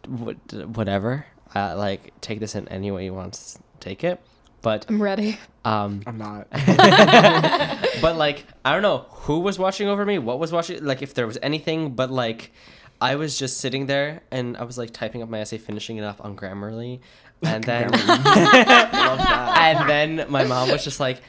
what, 0.08 0.38
whatever. 0.54 1.26
Uh, 1.54 1.76
like, 1.76 2.14
take 2.22 2.40
this 2.40 2.56
in 2.56 2.68
any 2.70 2.92
way 2.92 3.06
you 3.06 3.14
want 3.14 3.34
to 3.34 3.60
take 3.80 4.04
it. 4.04 4.22
But 4.62 4.86
I'm 4.88 5.02
ready. 5.02 5.40
um, 5.66 6.04
I'm 6.06 6.18
not. 6.18 6.48
but 8.02 8.16
like, 8.16 8.46
I 8.64 8.74
don't 8.74 8.84
know 8.84 9.06
who 9.10 9.40
was 9.40 9.58
watching 9.58 9.88
over 9.88 10.06
me, 10.06 10.20
what 10.20 10.40
was 10.40 10.52
watching, 10.52 10.84
like 10.84 11.02
if 11.02 11.14
there 11.14 11.26
was 11.26 11.38
anything. 11.42 11.96
But 11.96 12.12
like, 12.12 12.52
I 13.02 13.16
was 13.16 13.38
just 13.40 13.58
sitting 13.58 13.88
there 13.88 14.22
and 14.30 14.56
I 14.56 14.64
was 14.64 14.78
like 14.78 14.92
typing 14.92 15.24
up 15.24 15.30
my 15.30 15.40
essay, 15.40 15.58
finishing 15.58 15.98
it 15.98 16.04
up 16.04 16.24
on 16.24 16.36
Grammarly, 16.36 17.00
and 17.42 17.64
then 17.64 17.92
and 17.96 19.90
then 19.90 20.26
my 20.30 20.44
mom 20.44 20.70
was 20.70 20.84
just 20.84 21.00
like, 21.00 21.22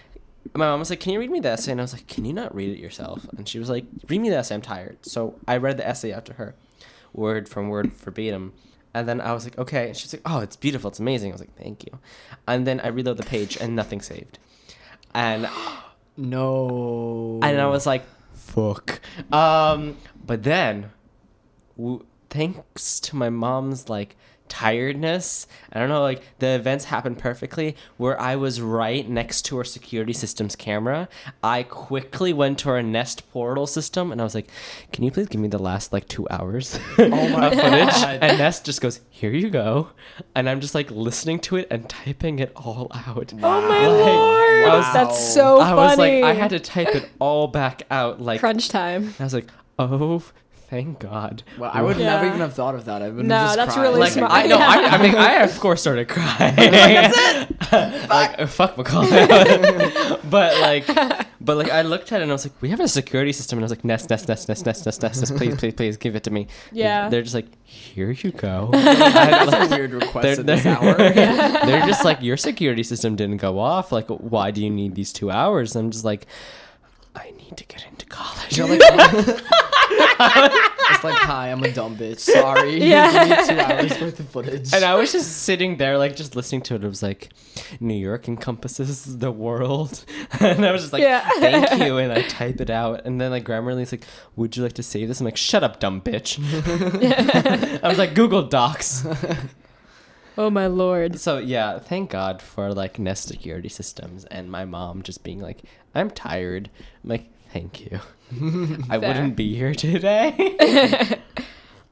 my 0.55 0.67
mom 0.67 0.79
was 0.81 0.91
like, 0.91 1.01
"Can 1.01 1.13
you 1.13 1.21
read 1.21 1.31
me 1.31 1.41
the 1.41 1.51
essay?" 1.51 1.73
And 1.73 1.81
I 1.81 1.85
was 1.85 1.93
like, 1.93 2.07
"Can 2.07 2.25
you 2.25 2.33
not 2.33 2.55
read 2.55 2.71
it 2.71 2.79
yourself?" 2.81 3.27
And 3.37 3.49
she 3.49 3.59
was 3.59 3.69
like, 3.71 3.85
"Read 4.09 4.21
me 4.21 4.29
the 4.31 4.37
essay. 4.37 4.55
I'm 4.55 4.63
tired." 4.63 4.99
So 5.07 5.35
I 5.49 5.57
read 5.57 5.77
the 5.77 5.87
essay 5.87 6.13
after 6.13 6.35
her, 6.35 6.55
word 7.13 7.49
from 7.49 7.69
word 7.69 7.93
verbatim. 7.93 8.53
And 8.95 9.09
then 9.09 9.21
I 9.21 9.33
was 9.33 9.45
like, 9.45 9.59
"Okay." 9.59 9.89
And 9.89 9.97
she's 9.97 10.13
like, 10.13 10.23
"Oh, 10.27 10.41
it's 10.41 10.57
beautiful. 10.57 10.89
It's 10.91 10.99
amazing." 11.01 11.31
I 11.31 11.35
was 11.35 11.41
like, 11.41 11.57
"Thank 11.57 11.85
you." 11.85 11.99
And 12.47 12.67
then 12.67 12.81
I 12.81 12.89
reload 12.89 13.17
the 13.17 13.23
page 13.23 13.57
and 13.61 13.75
nothing 13.77 14.01
saved. 14.01 14.39
And 15.15 15.49
No. 16.17 17.41
and 17.43 17.61
I 17.61 17.67
was 17.67 17.87
like, 17.87 18.05
"Fuck." 18.33 19.01
Um, 19.33 19.97
but 20.27 20.43
then, 20.43 20.91
w- 21.77 22.05
thanks 22.31 23.01
to 23.01 23.17
my 23.17 23.31
mom's 23.31 23.89
like 23.89 24.17
tiredness, 24.53 25.47
I 25.73 25.79
don't 25.81 25.89
know, 25.89 26.03
like 26.03 26.23
the 26.39 26.49
events 26.55 26.85
happened 26.87 27.19
perfectly. 27.19 27.75
Where 27.97 28.21
I 28.21 28.37
was 28.37 28.61
right 28.61 29.09
next 29.09 29.43
to 29.47 29.57
our 29.59 29.65
security 29.65 30.13
systems 30.13 30.55
camera, 30.57 31.09
I 31.43 31.63
quickly 31.63 32.33
went 32.33 32.59
to 32.61 32.71
our 32.71 32.83
Nest 32.83 33.31
portal 33.33 33.67
system, 33.67 34.13
and 34.13 34.21
I 34.21 34.25
was 34.25 34.35
like, 34.35 34.49
"Can 34.93 35.05
you 35.05 35.11
please 35.11 35.29
give 35.29 35.41
me 35.41 35.49
the 35.49 35.59
last 35.59 35.93
like 35.93 36.07
two 36.09 36.27
hours 36.31 36.79
Oh 36.99 37.09
my 37.09 37.47
of 37.49 37.55
footage?" 37.55 37.89
God. 38.03 38.19
And 38.23 38.39
Nest 38.39 38.65
just 38.65 38.81
goes, 38.81 39.01
"Here 39.11 39.33
you 39.33 39.51
go," 39.51 39.89
and 40.35 40.49
I'm 40.49 40.61
just 40.61 40.75
like 40.75 40.91
listening 40.91 41.41
to 41.41 41.57
it 41.57 41.67
and 41.71 41.89
typing 41.89 42.39
it 42.39 42.53
all 42.55 42.89
out. 42.95 43.33
Oh 43.43 43.61
my 43.69 43.87
Like, 43.87 44.07
lord, 44.07 44.69
I 44.69 44.77
was- 44.77 44.93
that's 44.93 45.33
so 45.35 45.61
I 45.61 45.71
funny. 45.71 45.81
was 45.89 45.99
like, 45.99 46.25
I 46.25 46.33
had 46.35 46.51
to 46.51 46.61
type 46.61 46.89
it 46.95 47.09
all 47.19 47.49
back 47.49 47.83
out, 47.91 48.21
like 48.21 48.41
crunch 48.41 48.69
time. 48.69 49.15
I 49.19 49.25
was 49.25 49.35
like, 49.35 49.49
oh, 49.79 50.23
thank 50.73 50.99
God. 51.01 51.43
Well, 51.59 51.71
I 51.73 51.83
would 51.83 51.99
Yeah. 51.99 52.13
never 52.15 52.27
even 52.29 52.41
have 52.41 52.55
thought 52.55 52.75
of 52.75 52.87
that. 52.87 53.03
I 53.03 53.11
would 53.11 53.27
No, 53.27 53.35
just 53.45 53.57
that's 53.57 53.75
cried. 53.75 53.83
really 53.83 54.01
Like 54.01 54.13
smart. 54.13 54.33
I 54.33 54.47
know, 54.47 54.57
Yeah. 54.59 54.69
I, 54.69 54.77
I 54.97 55.03
mean, 55.03 55.15
I 55.15 55.33
of 55.45 55.61
course 55.65 55.83
started 55.83 56.09
crying. 56.09 56.57
like 58.09 58.41
uh, 58.41 58.47
fuck 58.47 58.79
Macaulay. 58.79 59.27
but 60.31 60.59
like, 60.61 60.87
but 61.43 61.57
like, 61.59 61.71
I 61.71 61.83
looked 61.83 62.11
at 62.13 62.21
it 62.21 62.23
and 62.23 62.33
I 62.33 62.35
was 62.35 62.47
like, 62.47 62.55
we 62.63 62.71
have 62.71 62.81
a 62.81 62.89
security 62.89 63.33
system, 63.33 63.59
and 63.59 63.65
I 63.65 63.67
was 63.67 63.73
like, 63.73 63.85
Nest, 63.85 64.09
Nest, 64.09 64.29
Nest, 64.29 64.49
Nest, 64.49 64.65
Nest, 64.65 64.87
Nest, 64.87 65.03
Nest, 65.03 65.21
Nest, 65.21 65.37
please, 65.37 65.55
please, 65.57 65.75
please, 65.75 65.97
give 65.99 66.17
it 66.17 66.23
to 66.25 66.31
me. 66.31 66.47
Yeah. 66.73 67.11
They're 67.11 67.21
just 67.23 67.35
like, 67.35 67.49
here 67.65 68.11
you 68.11 68.31
go. 68.33 68.71
I- 68.73 69.47
That's 69.51 69.73
a 69.73 69.77
weird 69.77 69.93
request 69.93 70.23
they're, 70.23 70.41
at 70.41 70.47
this 70.47 70.63
they're- 70.65 70.77
hour. 70.77 70.95
they're 71.67 71.87
just 71.87 72.03
like, 72.05 72.23
your 72.23 72.39
security 72.39 72.83
system 72.83 73.15
didn't 73.17 73.39
go 73.39 73.59
off. 73.59 73.93
Like, 73.93 74.09
why 74.09 74.51
do 74.53 74.63
you 74.65 74.71
need 74.71 74.95
these 74.95 75.13
two 75.13 75.31
hours? 75.31 75.77
I'm 75.77 75.91
just 75.91 76.05
like, 76.05 76.27
I 77.15 77.31
need 77.33 77.59
to 77.59 77.65
get 77.67 77.85
into 77.91 78.07
college. 78.07 78.57
You're 78.57 78.69
like, 78.69 78.81
it's 79.99 81.05
like, 81.05 81.15
hi, 81.15 81.51
I'm 81.51 81.63
a 81.63 81.73
dumb 81.73 81.97
bitch. 81.97 82.21
Sorry. 82.21 82.83
Yeah. 82.83 83.27
Give 83.27 83.39
me 83.39 83.47
two 83.55 83.61
hours 83.61 84.01
worth 84.01 84.21
of 84.21 84.29
footage. 84.29 84.73
And 84.73 84.85
I 84.85 84.95
was 84.95 85.13
just 85.13 85.43
sitting 85.45 85.77
there, 85.77 85.99
like, 85.99 86.17
just 86.17 86.37
listening 86.37 86.63
to 86.63 86.75
it. 86.75 86.85
It 86.85 86.89
was 86.89 87.03
like, 87.03 87.31
New 87.81 87.95
York 87.95 88.29
encompasses 88.29 89.19
the 89.19 89.31
world. 89.31 90.05
and 90.41 90.65
I 90.65 90.73
was 90.73 90.83
just 90.83 90.93
like, 90.93 91.03
Yeah. 91.03 91.29
thank 91.39 91.83
you. 91.83 91.99
And 91.99 92.13
I 92.13 92.23
type 92.23 92.61
it 92.61 92.71
out. 92.71 93.05
And 93.05 93.21
then, 93.21 93.31
like, 93.31 93.45
Grammarly's 93.45 93.93
like, 93.93 94.05
would 94.37 94.57
you 94.57 94.63
like 94.63 94.75
to 94.75 94.83
save 94.83 95.09
this? 95.09 95.21
I'm 95.21 95.25
like, 95.25 95.37
shut 95.37 95.63
up, 95.65 95.81
dumb 95.81 96.01
bitch. 96.01 96.39
I 97.83 97.89
was 97.89 97.99
like, 97.99 98.15
Google 98.15 98.43
Docs. 98.45 99.07
Oh 100.39 100.49
my 100.49 100.67
lord. 100.67 101.19
So, 101.21 101.39
yeah, 101.39 101.79
thank 101.79 102.11
God 102.11 102.41
for, 102.41 102.73
like, 102.73 102.99
Nest 102.99 103.29
security 103.29 103.69
systems 103.69 104.25
and 104.27 104.51
my 104.51 104.65
mom 104.65 105.03
just 105.03 105.23
being 105.25 105.41
like, 105.41 105.63
I'm 105.95 106.11
tired. 106.11 106.71
I'm 107.05 107.11
like, 107.11 107.27
thank 107.53 107.81
you. 107.81 108.01
I 108.91 108.99
wouldn't 108.99 109.37
be 109.37 109.55
here 109.55 109.75
today. 109.75 111.19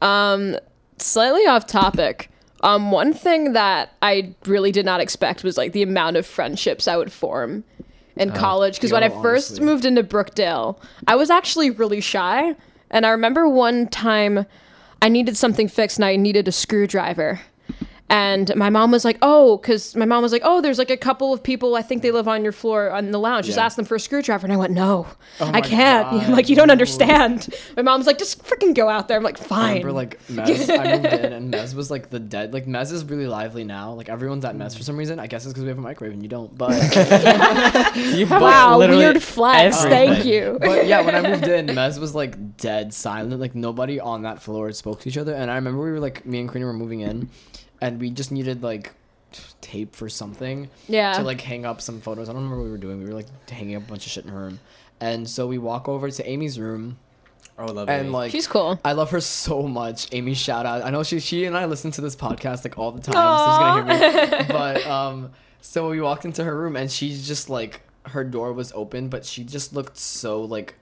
Um, 0.03 0.57
slightly 0.99 1.47
off 1.47 1.67
topic. 1.67 2.31
Um, 2.63 2.91
one 2.91 3.13
thing 3.13 3.53
that 3.55 3.95
I 4.03 4.35
really 4.45 4.73
did 4.73 4.85
not 4.85 5.01
expect 5.01 5.45
was 5.45 5.57
like 5.57 5.73
the 5.73 5.83
amount 5.83 6.17
of 6.17 6.27
friendships 6.27 6.87
I 6.87 6.97
would 6.97 7.13
form 7.13 7.65
in 8.17 8.33
college. 8.33 8.77
Because 8.77 8.93
when 8.93 9.03
I 9.03 9.09
first 9.09 9.53
honestly. 9.53 9.67
moved 9.67 9.85
into 9.85 10.03
Brookdale, 10.03 10.79
I 11.07 11.17
was 11.17 11.31
actually 11.31 11.71
really 11.71 12.01
shy. 12.01 12.55
And 12.91 13.07
I 13.07 13.11
remember 13.11 13.49
one 13.49 13.89
time 13.89 14.47
I 15.01 15.09
needed 15.09 15.37
something 15.37 15.69
fixed 15.69 15.99
and 15.99 16.05
I 16.05 16.17
needed 16.17 16.49
a 16.49 16.53
screwdriver. 16.53 17.41
And 18.11 18.55
my 18.57 18.71
mom 18.71 18.91
was 18.91 19.05
like, 19.05 19.19
"Oh, 19.23 19.57
because 19.57 19.95
my 19.95 20.05
mom 20.05 20.21
was 20.23 20.33
like, 20.33 20.43
oh, 20.45 20.61
there's 20.61 20.79
like 20.79 20.91
a 20.91 20.97
couple 20.97 21.33
of 21.33 21.43
people. 21.45 21.77
I 21.77 21.83
think 21.83 22.03
they 22.03 22.11
live 22.11 22.27
on 22.27 22.43
your 22.43 22.51
floor 22.53 22.91
on 22.91 23.13
the 23.13 23.19
lounge. 23.21 23.47
Just 23.47 23.57
Yeah. 23.57 23.65
ask 23.67 23.77
them 23.77 23.85
for 23.85 23.95
a 23.95 24.01
screwdriver." 24.01 24.45
And 24.47 24.53
I 24.53 24.57
went, 24.57 24.73
"No, 24.73 25.07
Oh 25.41 25.51
I 25.55 25.61
can't." 25.61 26.09
I'm 26.13 26.19
God, 26.19 26.31
like, 26.31 26.49
"You 26.49 26.57
don't 26.57 26.67
no. 26.67 26.73
understand." 26.73 27.55
My 27.77 27.83
mom's 27.83 28.07
like, 28.07 28.19
"Just 28.19 28.43
freaking 28.45 28.75
go 28.75 28.89
out 28.89 29.07
there." 29.07 29.17
I'm 29.17 29.23
like, 29.23 29.41
I 29.41 29.45
"Fine." 29.45 29.69
remember 29.69 29.93
like 29.93 30.21
Mez. 30.29 30.69
I 30.77 30.97
moved 30.97 31.07
in 31.07 31.33
and 31.33 31.55
Mez 31.55 31.73
was 31.75 31.89
like 31.91 32.11
the 32.11 32.19
dead. 32.19 32.53
Like 32.53 32.67
Mez 32.67 32.91
is 32.93 33.05
really 33.05 33.29
lively 33.29 33.63
now. 33.63 33.93
Like 33.93 34.09
everyone's 34.09 34.45
at 34.45 34.57
Mez 34.57 34.77
for 34.77 34.83
some 34.83 34.97
reason. 34.97 35.21
I 35.21 35.29
guess 35.29 35.45
it's 35.45 35.53
because 35.53 35.63
we 35.63 35.69
have 35.69 35.79
a 35.79 35.83
microwave 35.83 36.13
and 36.15 36.23
you 36.23 36.29
don't. 36.29 36.53
But 36.59 36.73
you 37.97 38.27
wow, 38.27 38.79
weird 38.79 39.23
flex. 39.23 39.83
Thank 39.85 40.25
you. 40.25 40.59
but 40.61 40.87
yeah, 40.87 41.01
when 41.03 41.15
I 41.15 41.23
moved 41.23 41.47
in, 41.47 41.67
Mez 41.69 41.99
was 42.01 42.15
like 42.15 42.57
dead 42.57 42.93
silent. 42.93 43.41
Like 43.41 43.55
nobody 43.55 44.01
on 44.01 44.23
that 44.23 44.43
floor 44.43 44.73
spoke 44.73 45.01
to 45.03 45.09
each 45.09 45.17
other. 45.17 45.35
And 45.35 45.51
I 45.51 45.55
remember 45.55 45.83
we 45.85 45.93
were 45.93 46.01
like 46.01 46.27
me 46.27 46.41
and 46.41 46.49
Karina 46.49 46.67
were 46.67 46.73
moving 46.73 47.01
in, 47.01 47.29
and 47.81 48.01
we 48.01 48.11
just 48.11 48.33
needed 48.33 48.63
like 48.63 48.93
tape 49.61 49.95
for 49.95 50.09
something 50.09 50.69
yeah. 50.89 51.13
to 51.13 51.23
like 51.23 51.41
hang 51.41 51.65
up 51.65 51.81
some 51.81 52.01
photos. 52.01 52.29
I 52.29 52.33
don't 52.33 52.43
remember 52.43 52.59
what 52.59 52.65
we 52.67 52.71
were 52.71 52.79
doing. 52.79 52.99
We 52.99 53.07
were 53.07 53.15
like 53.15 53.49
hanging 53.49 53.77
up 53.77 53.85
a 53.85 53.87
bunch 53.87 54.07
of 54.07 54.13
shit 54.13 54.25
in 54.25 54.31
her 54.31 54.39
room. 54.39 54.61
And 55.01 55.29
so 55.29 55.47
we 55.47 55.59
walk 55.59 55.89
over 55.89 56.11
to 56.11 56.29
Amy's 56.29 56.59
room 56.59 56.99
Oh, 57.61 57.67
love 57.67 57.91
and 57.91 58.11
like 58.11 58.33
She's 58.33 58.47
cool. 58.47 58.81
I 58.83 58.93
love 58.93 59.11
her 59.11 59.21
so 59.21 59.63
much. 59.63 60.09
Amy, 60.13 60.33
shout 60.33 60.65
out. 60.65 60.83
I 60.83 60.89
know 60.89 61.03
she 61.03 61.21
she 61.21 61.45
and 61.45 61.57
I 61.57 61.67
listen 61.67 61.91
to 61.93 62.01
this 62.01 62.17
podcast 62.17 62.65
like 62.65 62.79
all 62.79 62.91
the 62.91 63.03
time, 63.03 63.15
so 63.15 63.45
she's 63.45 63.59
gonna 63.59 64.29
hear 64.29 64.39
me. 64.39 64.47
But 64.49 64.87
um, 64.87 65.33
so 65.61 65.91
we 65.91 66.01
walked 66.01 66.25
into 66.25 66.43
her 66.43 66.57
room 66.57 66.75
and 66.77 66.91
she's 66.91 67.27
just 67.29 67.51
like 67.51 67.83
her 68.07 68.25
door 68.25 68.55
was 68.55 68.73
open, 68.73 69.09
but 69.09 69.27
she 69.27 69.45
just 69.45 69.75
looked 69.75 69.99
so 69.99 70.43
like 70.43 70.77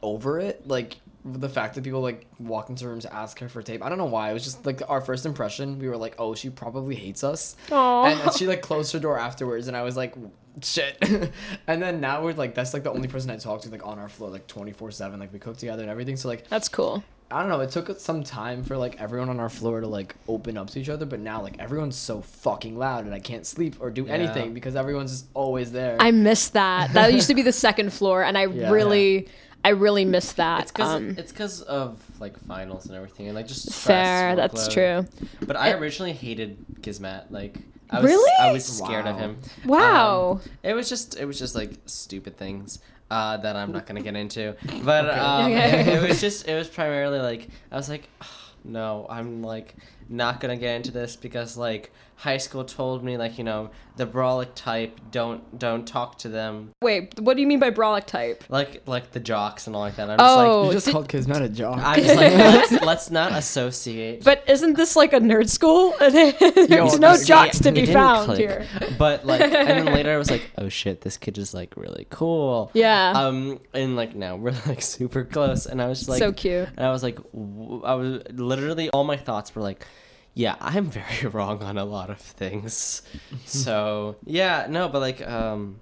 over 0.00 0.40
it, 0.40 0.66
like 0.66 0.96
the 1.24 1.48
fact 1.48 1.74
that 1.76 1.84
people 1.84 2.00
like 2.00 2.26
walk 2.40 2.68
into 2.68 2.86
rooms 2.88 3.06
ask 3.06 3.38
her 3.38 3.48
for 3.48 3.62
tape. 3.62 3.82
I 3.84 3.88
don't 3.88 3.98
know 3.98 4.06
why. 4.06 4.30
It 4.30 4.34
was 4.34 4.44
just 4.44 4.66
like 4.66 4.82
our 4.88 5.00
first 5.00 5.24
impression. 5.24 5.78
We 5.78 5.88
were 5.88 5.96
like, 5.96 6.14
oh, 6.18 6.34
she 6.34 6.50
probably 6.50 6.96
hates 6.96 7.22
us. 7.22 7.54
Aw. 7.70 8.04
And, 8.06 8.20
and 8.20 8.32
she 8.34 8.46
like 8.46 8.62
closed 8.62 8.92
her 8.92 8.98
door 8.98 9.18
afterwards, 9.18 9.68
and 9.68 9.76
I 9.76 9.82
was 9.82 9.96
like, 9.96 10.14
shit. 10.62 10.98
and 11.66 11.82
then 11.82 12.00
now 12.00 12.22
we're 12.24 12.32
like, 12.34 12.54
that's 12.54 12.74
like 12.74 12.82
the 12.82 12.90
only 12.92 13.08
person 13.08 13.30
I 13.30 13.36
talk 13.36 13.62
to 13.62 13.70
like 13.70 13.86
on 13.86 13.98
our 13.98 14.08
floor 14.08 14.30
like 14.30 14.46
twenty 14.46 14.72
four 14.72 14.90
seven. 14.90 15.20
Like 15.20 15.32
we 15.32 15.38
cook 15.38 15.56
together 15.56 15.82
and 15.82 15.90
everything. 15.90 16.16
So 16.16 16.28
like 16.28 16.48
That's 16.48 16.68
cool. 16.68 17.04
I 17.30 17.40
don't 17.40 17.48
know. 17.48 17.60
It 17.60 17.70
took 17.70 17.98
some 17.98 18.24
time 18.24 18.62
for 18.62 18.76
like 18.76 19.00
everyone 19.00 19.30
on 19.30 19.40
our 19.40 19.48
floor 19.48 19.80
to 19.80 19.86
like 19.86 20.14
open 20.28 20.58
up 20.58 20.68
to 20.70 20.80
each 20.80 20.90
other, 20.90 21.06
but 21.06 21.18
now 21.18 21.40
like 21.40 21.58
everyone's 21.58 21.96
so 21.96 22.20
fucking 22.20 22.76
loud 22.76 23.06
and 23.06 23.14
I 23.14 23.20
can't 23.20 23.46
sleep 23.46 23.76
or 23.80 23.90
do 23.90 24.04
Yeah. 24.04 24.12
anything 24.12 24.52
because 24.52 24.76
everyone's 24.76 25.12
just 25.12 25.26
always 25.32 25.72
there. 25.72 25.96
I 25.98 26.10
miss 26.10 26.48
that. 26.50 26.92
That 26.92 27.14
used 27.14 27.28
to 27.28 27.34
be 27.34 27.40
the 27.40 27.52
second 27.52 27.90
floor, 27.94 28.22
and 28.22 28.36
I 28.36 28.46
Yeah. 28.48 28.70
really, 28.70 29.28
I 29.64 29.70
really 29.70 30.04
miss 30.04 30.32
that. 30.32 30.62
It's 30.62 30.72
because 30.72 30.88
Um, 30.88 31.14
it's 31.18 31.30
because 31.32 31.62
of 31.62 32.02
like 32.20 32.38
finals 32.46 32.86
and 32.86 32.94
everything, 32.96 33.26
and 33.26 33.34
like 33.36 33.46
just 33.46 33.62
stress, 33.70 33.84
fair. 33.86 34.36
That's 34.36 34.68
workload. 34.68 35.06
true. 35.08 35.26
But 35.46 35.56
I 35.56 35.68
It- 35.70 35.76
originally 35.80 36.12
hated 36.12 36.56
Kismet. 36.82 37.30
Like 37.30 37.58
I 37.90 38.00
was, 38.00 38.10
Really? 38.10 38.32
I 38.40 38.52
was 38.52 38.64
scared 38.64 39.06
of 39.06 39.18
him. 39.18 39.36
Wow. 39.66 40.40
Um, 40.44 40.50
it 40.62 40.72
was 40.74 40.88
just 40.88 41.18
it 41.18 41.26
was 41.26 41.38
just 41.38 41.54
like 41.54 41.74
stupid 41.86 42.36
things 42.38 42.78
uh, 43.10 43.36
that 43.36 43.54
I'm 43.56 43.70
not 43.72 43.86
gonna 43.86 44.00
get 44.02 44.16
into. 44.16 44.56
But 44.84 45.10
um, 45.16 45.52
Okay. 45.52 45.94
it, 46.02 46.08
was 46.08 46.20
just 46.20 46.48
it 46.48 46.54
was 46.54 46.68
primarily 46.68 47.18
like 47.20 47.48
I 47.70 47.76
was 47.76 47.88
like, 47.88 48.08
"Ugh, 48.20 48.26
no, 48.64 49.06
I'm 49.10 49.42
like 49.42 49.76
not 50.12 50.40
gonna 50.40 50.56
get 50.56 50.76
into 50.76 50.90
this 50.90 51.16
because 51.16 51.56
like 51.56 51.90
high 52.16 52.36
school 52.36 52.64
told 52.64 53.02
me 53.02 53.16
like 53.16 53.36
you 53.38 53.42
know 53.42 53.68
the 53.96 54.06
brawlic 54.06 54.48
type 54.54 55.00
don't 55.10 55.58
don't 55.58 55.86
talk 55.88 56.16
to 56.18 56.28
them 56.28 56.70
Wait, 56.80 57.18
what 57.18 57.34
do 57.34 57.40
you 57.40 57.46
mean 57.48 57.58
by 57.58 57.70
brawlic 57.70 58.04
type? 58.06 58.44
like 58.48 58.82
like 58.86 59.10
the 59.12 59.18
jocks 59.20 59.66
and 59.66 59.74
all 59.74 59.82
like 59.82 59.96
that. 59.96 60.08
I'm 60.10 60.18
just 60.18 60.30
Oh, 60.30 60.60
like 60.60 60.66
you 60.68 60.72
just 60.74 60.86
did- 60.86 60.92
called 60.92 61.08
Kismet 61.08 61.42
a 61.42 61.48
jock. 61.48 61.78
I'm 61.82 62.00
just 62.00 62.14
like 62.16 62.32
let's, 62.32 62.72
let's 62.84 63.10
not 63.10 63.32
associate. 63.32 64.22
But 64.24 64.44
isn't 64.48 64.76
this 64.76 64.94
like 64.94 65.12
a 65.12 65.18
nerd 65.20 65.48
school? 65.48 65.94
There's 66.00 66.98
no 66.98 67.16
jocks 67.22 67.58
to 67.60 67.72
be 67.72 67.86
found 67.86 68.26
click. 68.26 68.38
here. 68.38 68.66
But 68.98 69.26
like, 69.26 69.40
and 69.40 69.52
then 69.52 69.86
later 69.94 70.12
I 70.12 70.16
was 70.16 70.30
like, 70.30 70.50
oh 70.58 70.68
shit, 70.68 71.00
this 71.00 71.16
kid 71.16 71.38
is 71.38 71.52
like 71.54 71.76
really 71.76 72.06
cool. 72.10 72.70
Yeah. 72.74 73.12
Um, 73.14 73.58
and 73.74 73.96
like 73.96 74.14
now 74.14 74.36
we're 74.36 74.54
like 74.66 74.82
super 74.82 75.24
close, 75.24 75.66
and 75.66 75.80
I 75.82 75.86
was 75.88 75.98
just 76.00 76.10
like, 76.10 76.18
so 76.18 76.32
cute. 76.32 76.68
and 76.76 76.86
I 76.86 76.90
was 76.90 77.02
like, 77.02 77.16
w- 77.32 77.82
I 77.84 77.94
was 77.94 78.22
literally 78.32 78.90
all 78.90 79.04
my 79.04 79.16
thoughts 79.16 79.54
were 79.54 79.62
like, 79.62 79.86
yeah, 80.34 80.56
I'm 80.60 80.90
very 80.90 81.26
wrong 81.32 81.62
on 81.62 81.76
a 81.78 81.84
lot 81.84 82.10
of 82.10 82.18
things. 82.18 83.02
so 83.44 84.16
yeah, 84.24 84.66
no, 84.68 84.88
but 84.88 85.00
like, 85.00 85.26
um, 85.26 85.80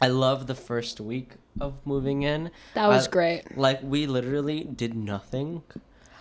I 0.00 0.08
love 0.08 0.46
the 0.46 0.54
first 0.54 1.00
week 1.00 1.32
of 1.60 1.74
moving 1.86 2.22
in. 2.22 2.50
That 2.74 2.88
was 2.88 3.06
I- 3.06 3.10
great. 3.10 3.56
Like 3.56 3.80
we 3.82 4.06
literally 4.06 4.64
did 4.64 4.94
nothing. 4.94 5.62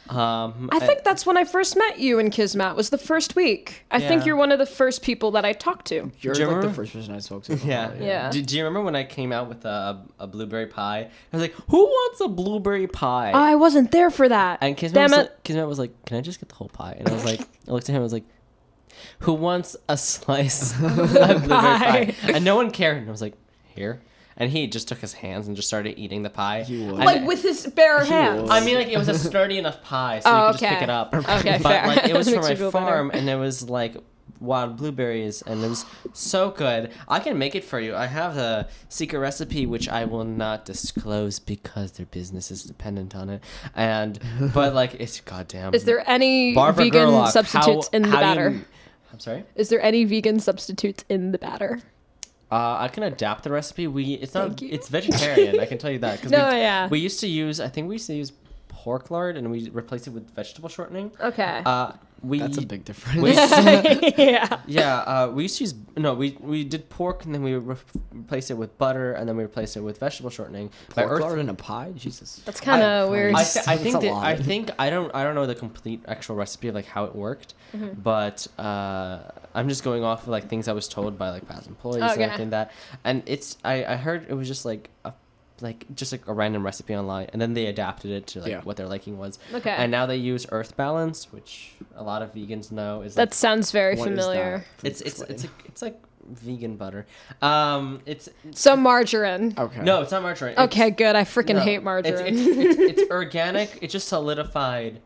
Um, 0.10 0.70
I 0.72 0.80
think 0.80 1.04
that's 1.04 1.26
when 1.26 1.38
I 1.38 1.46
first 1.46 1.78
met 1.78 1.98
you 1.98 2.20
in 2.20 2.30
Kismet. 2.30 2.76
Was 2.76 2.90
the 2.90 2.98
first 2.98 3.36
week. 3.38 3.86
I 3.90 4.00
think 4.00 4.22
Yeah. 4.22 4.26
you're 4.28 4.36
one 4.36 4.52
of 4.52 4.60
the 4.60 4.66
first 4.66 5.02
people 5.02 5.32
that 5.32 5.46
I 5.46 5.54
talked 5.54 5.88
to. 5.88 6.12
You're 6.20 6.34
Do 6.34 6.42
you 6.42 6.46
like 6.48 6.56
the 6.56 6.56
remember- 6.58 6.74
first 6.76 6.94
person 6.94 7.16
I 7.16 7.20
spoke 7.20 7.44
to. 7.46 7.56
Yeah. 7.66 7.94
Yeah. 8.00 8.30
Do, 8.30 8.42
do 8.42 8.58
you 8.58 8.64
remember 8.66 8.84
when 8.86 8.96
I 8.98 9.06
came 9.06 9.32
out 9.32 9.48
with 9.48 9.64
a, 9.66 10.04
a 10.20 10.28
blueberry 10.28 10.68
pie? 10.68 11.10
I 11.32 11.36
was 11.38 11.42
like, 11.42 11.54
"Who 11.70 11.84
wants 11.86 12.20
a 12.22 12.28
blueberry 12.28 12.88
pie?" 12.88 13.32
I 13.32 13.56
wasn't 13.56 13.92
there 13.92 14.10
for 14.10 14.28
that. 14.28 14.60
and 14.62 14.76
Kismet 14.76 14.94
Damn 14.96 15.12
was, 15.12 15.14
it. 15.20 15.22
like, 15.32 15.44
Kismet 15.46 15.68
was 15.68 15.80
like, 15.80 16.06
"Can 16.06 16.18
I 16.18 16.22
just 16.22 16.40
get 16.40 16.50
the 16.50 16.56
whole 16.56 16.70
pie?" 16.70 16.96
And 17.00 17.08
I 17.08 17.14
was 17.14 17.24
like, 17.24 17.42
I 17.68 17.72
looked 17.72 17.88
at 17.90 17.94
him. 17.96 18.02
I 18.02 18.04
was 18.04 18.14
like, 18.14 18.26
"Who 19.20 19.34
wants 19.34 19.76
a 19.88 19.96
slice 19.98 20.74
of 20.84 20.92
blueberry 20.98 21.48
pie?" 21.48 22.06
Pie. 22.22 22.32
And 22.34 22.44
no 22.44 22.56
one 22.56 22.72
cared. 22.72 22.98
And 22.98 23.08
I 23.08 23.12
was 23.12 23.22
like, 23.22 23.36
"Here." 23.74 24.02
And 24.38 24.52
he 24.52 24.68
just 24.68 24.88
took 24.88 25.00
his 25.00 25.14
hands 25.14 25.48
and 25.48 25.56
just 25.56 25.68
started 25.68 25.98
eating 26.00 26.24
the 26.24 26.30
pie. 26.30 26.64
He 26.64 26.86
would. 26.86 26.96
Like 26.96 27.24
with 27.26 27.42
his 27.44 27.68
bare 27.68 28.04
hands. 28.04 28.50
I 28.50 28.60
mean, 28.66 28.76
like 28.76 28.88
it 28.88 28.98
was 28.98 29.08
a 29.10 29.18
sturdy 29.18 29.58
enough 29.58 29.82
pie, 29.84 30.20
so 30.22 30.30
Oh, 30.32 30.48
you 30.48 30.52
could 30.54 30.60
just 30.62 30.74
pick 30.74 30.82
it 30.84 30.90
up. 30.90 31.14
Okay, 31.14 31.60
but 31.62 31.70
fair. 31.70 31.88
like 31.88 32.06
it 32.06 32.14
was 32.16 32.30
from 32.34 32.42
my 32.42 32.50
you 32.50 32.56
feel 32.56 32.72
better. 32.72 32.86
farm, 32.86 33.12
and 33.14 33.30
it 33.30 33.36
was 33.36 33.70
like 33.70 33.96
wild 34.40 34.76
blueberries, 34.76 35.42
and 35.44 35.64
it 35.64 35.68
was 35.70 35.86
so 36.14 36.50
good. 36.52 36.92
I 37.08 37.20
can 37.20 37.38
make 37.38 37.56
it 37.56 37.64
for 37.64 37.80
you. 37.80 37.96
I 37.96 38.08
have 38.08 38.36
a 38.36 38.68
secret 38.90 39.20
recipe 39.20 39.66
which 39.66 39.88
I 39.88 40.04
will 40.06 40.26
not 40.26 40.66
disclose 40.66 41.40
because 41.40 41.94
their 41.94 42.08
business 42.08 42.50
is 42.52 42.64
dependent 42.64 43.16
on 43.16 43.30
it. 43.30 43.44
And 43.76 44.20
but 44.54 44.74
like 44.74 44.96
it's 44.96 45.22
goddamn. 45.22 45.74
Is 45.76 45.86
there 45.86 46.04
any 46.10 46.56
Barbara 46.56 46.86
vegan 46.86 47.02
Gerlach, 47.10 47.32
substitutes 47.32 47.88
how- 47.88 47.96
in 47.96 48.02
the 48.02 48.10
how 48.10 48.20
do 48.20 48.28
you- 48.28 48.34
batter? 48.50 48.66
I'm 49.14 49.20
sorry. 49.20 49.44
Is 49.56 49.70
there 49.70 49.80
any 49.82 50.06
vegan 50.06 50.40
substitutes 50.40 51.06
in 51.08 51.32
the 51.34 51.38
batter? 51.38 51.82
Uh, 52.54 52.78
I 52.82 52.88
can 52.88 53.02
adapt 53.02 53.44
the 53.46 53.50
recipe. 53.50 53.88
We 53.88 54.14
it's 54.14 54.36
not 54.36 54.62
it's 54.62 54.88
vegetarian. 54.88 55.60
I 55.60 55.66
can 55.66 55.80
tell 55.80 55.90
you 55.90 56.00
that 56.00 56.18
because 56.18 56.32
No, 56.40 56.50
we, 56.50 56.58
yeah. 56.58 56.88
we 56.88 57.00
used 57.00 57.20
to 57.22 57.28
use 57.28 57.60
I 57.60 57.68
think 57.68 57.88
we 57.88 57.96
used 57.96 58.06
to 58.08 58.14
use 58.14 58.32
pork 58.68 59.10
lard 59.10 59.38
and 59.38 59.50
we 59.50 59.70
replaced 59.72 60.06
it 60.06 60.12
with 60.12 60.30
vegetable 60.36 60.70
shortening. 60.70 61.12
Okay. 61.20 61.64
Uh, 61.66 61.94
we 62.24 62.40
That's 62.40 62.58
a 62.58 62.66
big 62.66 62.86
difference. 62.86 63.22
we- 63.22 63.34
yeah. 64.18 64.60
yeah, 64.66 64.96
uh, 65.00 65.30
we 65.34 65.44
used 65.44 65.58
to 65.58 65.66
use 65.66 65.74
no, 65.98 66.14
we 66.14 66.38
we 66.40 66.64
did 66.64 66.90
pork 66.90 67.26
and 67.26 67.34
then 67.36 67.44
we 67.44 67.54
re- 67.56 67.76
replaced 68.14 68.50
it 68.50 68.54
with 68.56 68.78
butter 68.78 69.14
and 69.14 69.28
then 69.28 69.36
we 69.38 69.44
replaced 69.44 69.76
it 69.78 69.82
with 69.82 70.00
vegetable 70.00 70.30
shortening. 70.30 70.72
Pork 70.90 71.12
Earth- 71.12 71.22
lard 71.22 71.40
in 71.40 71.50
a 71.50 71.54
pie? 71.54 71.92
Jesus. 71.96 72.42
That's 72.46 72.62
kind 72.62 72.82
of 72.82 73.10
weird. 73.10 73.36
I, 73.36 73.44
th- 73.44 73.68
I 73.68 73.78
think 73.78 74.02
that, 74.02 74.14
I 74.14 74.36
think 74.38 74.72
I 74.80 74.90
don't 74.90 75.14
I 75.14 75.24
don't 75.24 75.36
know 75.36 75.46
the 75.46 75.56
complete 75.56 76.02
actual 76.08 76.36
recipe 76.36 76.70
of 76.70 76.76
like 76.76 76.86
how 76.86 77.04
it 77.06 77.16
worked, 77.16 77.54
Mm-hmm. 77.76 78.02
but 78.02 78.48
uh, 78.60 79.20
I'm 79.56 79.68
just 79.68 79.84
going 79.84 80.04
off 80.04 80.24
of 80.24 80.28
like 80.30 80.48
things 80.48 80.68
I 80.68 80.74
was 80.74 80.88
told 80.88 81.18
by 81.18 81.30
like 81.32 81.48
past 81.48 81.68
employees 81.68 82.04
Okay. 82.04 82.14
and 82.14 82.22
everything 82.24 82.50
that, 82.52 82.72
and 83.04 83.24
it's 83.26 83.58
I 83.66 83.84
I 83.84 83.96
heard 83.96 84.28
it 84.30 84.34
was 84.36 84.48
just 84.48 84.64
like 84.64 84.90
a 85.04 85.12
like 85.62 85.86
just 85.96 86.12
like 86.12 86.28
a 86.28 86.34
random 86.34 86.64
recipe 86.66 86.96
online 86.96 87.28
and 87.32 87.42
then 87.42 87.54
they 87.54 87.68
adapted 87.68 88.12
it 88.12 88.28
to 88.28 88.40
like 88.42 88.50
Yeah. 88.50 88.62
what 88.62 88.76
their 88.78 88.88
liking 88.88 89.18
was 89.18 89.38
okay. 89.54 89.70
and 89.70 89.92
now 89.92 90.06
they 90.06 90.18
use 90.18 90.46
earth 90.52 90.76
balance 90.76 91.32
which 91.32 91.74
a 91.96 92.04
lot 92.04 92.22
of 92.22 92.34
vegans 92.34 92.72
know 92.72 93.02
is 93.02 93.16
that 93.16 93.30
like, 93.30 93.34
sounds 93.34 93.72
very 93.72 93.96
familiar. 93.96 94.66
it's 94.84 95.00
it's 95.02 95.22
Explain. 95.22 95.32
it's 95.32 95.44
a, 95.46 95.48
it's 95.66 95.82
like 95.82 96.02
vegan 96.26 96.76
butter 96.78 97.06
um 97.42 98.02
it's 98.06 98.30
So 98.52 98.76
margarine. 98.76 99.54
Okay. 99.58 99.82
no 99.84 100.02
it's 100.02 100.12
not 100.12 100.24
margarine 100.24 100.54
It's- 100.54 100.66
Okay, 100.68 100.90
good. 100.90 101.16
I 101.16 101.24
freaking 101.24 101.56
no, 101.56 101.62
hate 101.62 101.76
It's, 101.76 101.84
margarine. 101.84 102.16
it's, 102.38 102.80
it's, 102.80 102.80
it's 103.02 103.12
organic. 103.12 103.78
It 103.82 103.90
just 103.90 104.08
solidified 104.08 105.02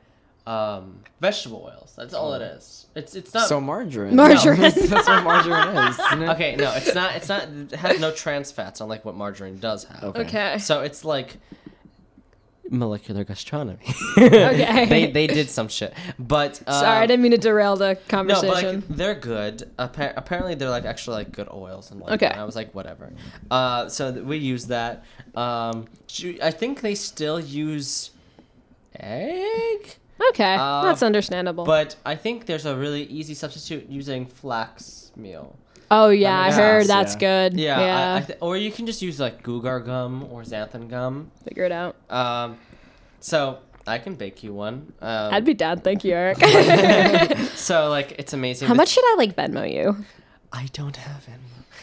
um, 0.48 1.04
vegetable 1.20 1.70
oils. 1.72 1.94
That's 1.98 2.14
all 2.14 2.34
it 2.34 2.42
is. 2.42 2.86
It's 2.96 3.16
it's 3.16 3.34
not. 3.34 3.48
So 3.50 3.60
margarine. 3.60 4.16
Margarine. 4.16 4.62
No, 4.62 4.70
that's 4.70 5.08
what 5.08 5.24
margarine 5.24 5.78
is, 5.90 6.00
isn't 6.00 6.24
it? 6.24 6.30
okay, 6.30 6.56
no, 6.56 6.74
it's 6.74 6.96
not. 6.96 7.16
It's 7.16 7.30
not. 7.30 7.48
It 7.50 7.72
has 7.74 8.00
no 8.00 8.12
trans 8.12 8.52
fats, 8.52 8.80
unlike 8.82 9.04
what 9.06 9.16
margarine 9.16 9.60
does 9.60 9.84
have. 9.86 10.04
Okay. 10.04 10.22
okay. 10.22 10.58
So 10.60 10.82
it's 10.82 11.04
like 11.04 11.38
molecular 12.70 13.24
gastronomy. 13.24 13.80
Okay. 14.18 14.86
they 14.90 15.12
they 15.12 15.28
did 15.28 15.50
some 15.50 15.68
shit, 15.68 15.94
but 16.18 16.62
uh, 16.66 16.80
Sorry, 16.82 16.98
I 16.98 17.06
didn't 17.08 17.24
mean 17.24 17.32
to 17.32 17.38
derail 17.38 17.76
the 17.76 17.94
No, 17.94 18.00
conversation. 18.08 18.80
but 18.82 18.90
like 18.90 18.98
they're 18.98 19.16
good. 19.16 19.70
Appa- 19.78 20.14
apparently, 20.16 20.56
they're 20.56 20.70
like 20.70 20.86
actually 20.86 21.18
like 21.18 21.32
good 21.34 21.50
oils 21.52 21.92
and 21.92 22.00
like. 22.00 22.14
Okay. 22.14 22.28
And 22.32 22.40
I 22.40 22.46
was 22.46 22.56
like, 22.56 22.74
whatever. 22.74 23.12
Uh, 23.52 23.90
so 23.90 24.14
th- 24.14 24.26
we 24.26 24.38
use 24.38 24.68
that. 24.68 25.04
Um, 25.36 25.88
sh- 26.08 26.40
I 26.42 26.52
think 26.52 26.82
they 26.82 26.96
still 26.96 27.40
use 27.40 28.12
egg, 29.00 29.96
okay, 30.30 30.56
uh, 30.60 30.84
that's 30.84 31.04
understandable. 31.04 31.66
but 31.66 31.96
I 32.06 32.16
think 32.16 32.46
there's 32.46 32.66
a 32.66 32.76
really 32.76 33.04
easy 33.04 33.34
substitute 33.34 33.90
using 33.90 34.26
flax 34.26 35.12
meal. 35.16 35.56
oh 35.92 36.10
yeah, 36.10 36.40
I 36.40 36.52
heard 36.52 36.86
sense, 36.86 36.88
that's 36.88 37.14
yeah. 37.16 37.20
good. 37.50 37.60
Yeah, 37.60 37.80
Yeah, 37.80 38.14
I, 38.14 38.18
I 38.18 38.22
th- 38.22 38.40
or 38.42 38.58
you 38.58 38.72
can 38.72 38.86
just 38.86 39.02
use 39.02 39.20
like 39.20 39.44
guar 39.44 39.84
gum 39.86 40.28
or 40.32 40.44
xanthan 40.44 40.90
gum. 40.90 41.32
figure 41.46 41.64
it 41.64 41.72
out. 41.72 41.96
Um, 42.10 42.58
so 43.20 43.60
I 43.86 43.98
can 44.00 44.16
bake 44.16 44.44
you 44.44 44.54
one. 44.54 44.94
Um, 45.02 45.34
I'd 45.34 45.46
be 45.46 45.54
down. 45.54 45.80
Thank 45.80 46.04
you, 46.04 46.14
Eric. 46.14 46.38
so 47.56 47.90
like 47.90 48.16
it's 48.20 48.34
amazing. 48.34 48.68
How 48.68 48.74
much 48.74 48.90
should 48.90 49.06
I 49.06 49.16
like 49.18 49.36
Venmo 49.36 49.72
you? 49.72 50.04
I 50.52 50.68
don't 50.74 50.96
have 50.98 51.26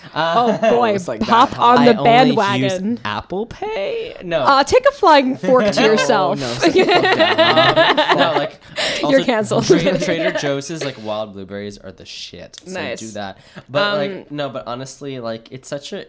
it. 0.05 0.11
Oh 0.15 0.59
boy, 0.61 0.97
like 1.09 1.21
pop 1.21 1.51
high. 1.51 1.77
on 1.79 1.85
the 1.85 1.99
I 2.01 2.03
bandwagon. 2.05 3.01
Apple 3.05 3.47
Pay? 3.47 4.17
No. 4.23 4.41
Uh, 4.41 4.65
take 4.65 4.85
a 4.87 4.93
flying 4.93 5.37
fork 5.39 5.71
to 5.73 5.83
yourself. 5.83 6.39
no, 6.41 6.47
sit 6.55 6.73
the 6.75 6.85
fuck 6.85 7.03
down. 7.03 7.99
Um, 8.11 8.19
no, 8.19 8.33
like 8.39 8.61
You're 9.09 9.25
canceled. 9.25 9.65
Trader, 9.67 9.99
Trader 9.99 10.33
Joe's 10.39 10.71
like 10.85 10.97
wild 11.03 11.33
blueberries 11.33 11.79
are 11.79 11.93
the 11.93 12.05
shit. 12.07 12.61
So 12.65 12.73
Nice. 12.73 13.01
do 13.01 13.09
that. 13.13 13.39
But 13.69 13.83
Um, 13.95 13.99
like 13.99 14.31
no, 14.31 14.49
but 14.51 14.67
honestly, 14.67 15.21
like 15.21 15.51
it's 15.53 15.69
such 15.69 15.93
a 15.93 16.07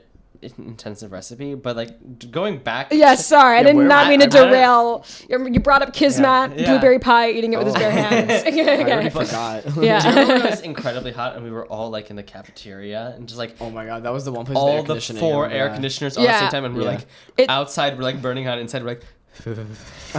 intensive 0.58 1.12
recipe. 1.12 1.55
But 1.55 1.75
like 1.75 2.31
going 2.31 2.58
back. 2.60 2.91
Yeah, 2.91 3.15
sorry, 3.15 3.58
I 3.60 3.63
did 3.63 3.75
where- 3.75 3.88
not 3.88 4.08
mean 4.08 4.19
to 4.21 4.27
derail. 4.27 5.05
You 5.29 5.47
you 5.47 5.60
brought 5.60 5.81
up 5.81 5.93
Kismet, 5.93 6.25
Yeah, 6.25 6.55
yeah. 6.55 6.65
blueberry 6.71 6.99
pie, 6.99 7.31
eating 7.31 7.53
it 7.53 7.58
with 7.58 7.67
his 7.67 7.75
Oh. 7.75 7.79
bare 7.79 7.91
hands. 7.91 8.31
I 8.45 8.81
already 8.91 9.10
forgot. 9.10 9.63
Do 9.75 9.81
you 9.81 9.91
remember 9.91 10.34
when 10.34 10.41
it 10.45 10.49
was 10.51 10.62
incredibly 10.62 11.12
hot 11.12 11.36
and 11.36 11.43
we 11.43 11.51
were 11.51 11.65
all 11.67 11.89
like 11.89 12.10
in 12.10 12.15
the 12.15 12.23
cafeteria 12.23 13.13
and 13.15 13.27
just 13.27 13.38
like 13.38 13.55
Oh 13.60 13.69
my 13.69 13.86
god, 13.86 14.03
that 14.03 14.13
was 14.13 14.25
the 14.25 14.31
one 14.31 14.45
place. 14.45 14.58
all 14.58 14.81
with 14.81 14.89
air 14.89 14.95
the 14.99 15.19
four 15.19 15.45
oh, 15.45 15.49
air 15.49 15.67
that. 15.67 15.73
conditioners 15.73 16.17
all 16.17 16.27
at 16.27 16.31
the 16.34 16.39
same 16.39 16.49
time 16.51 16.65
and 16.65 16.75
we're 16.75 16.84
Yeah. 16.84 16.89
like 16.89 17.05
It- 17.38 17.49
outside 17.49 17.97
we're 17.97 18.03
like 18.03 18.21
burning 18.21 18.45
hot 18.45 18.60
inside 18.60 18.84
we're 18.84 18.89
like 18.89 19.03
I 19.45 19.49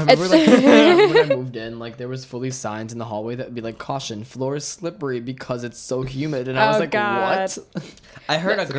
remember 0.01 0.29
like 0.29 0.47
when 0.47 1.31
I 1.33 1.35
moved 1.35 1.57
in, 1.57 1.79
like 1.79 1.97
there 1.97 2.07
was 2.09 2.27
fully 2.27 2.51
signs 2.51 2.93
in 2.93 2.99
the 2.99 3.07
hallway 3.07 3.35
that 3.37 3.47
would 3.47 3.55
be 3.55 3.63
like 3.63 3.79
caution, 3.79 4.25
floor 4.25 4.57
is 4.57 4.67
slippery 4.67 5.21
because 5.21 5.65
it's 5.65 5.79
so 5.79 6.03
humid, 6.03 6.49
and 6.49 6.59
I 6.59 6.67
was 6.69 6.77
Oh, 6.77 6.81
like, 6.81 6.91
God. 6.91 7.51
what? 7.73 7.87
I 8.29 8.37
heard 8.37 8.59
a 8.59 8.63
It's 8.63 8.71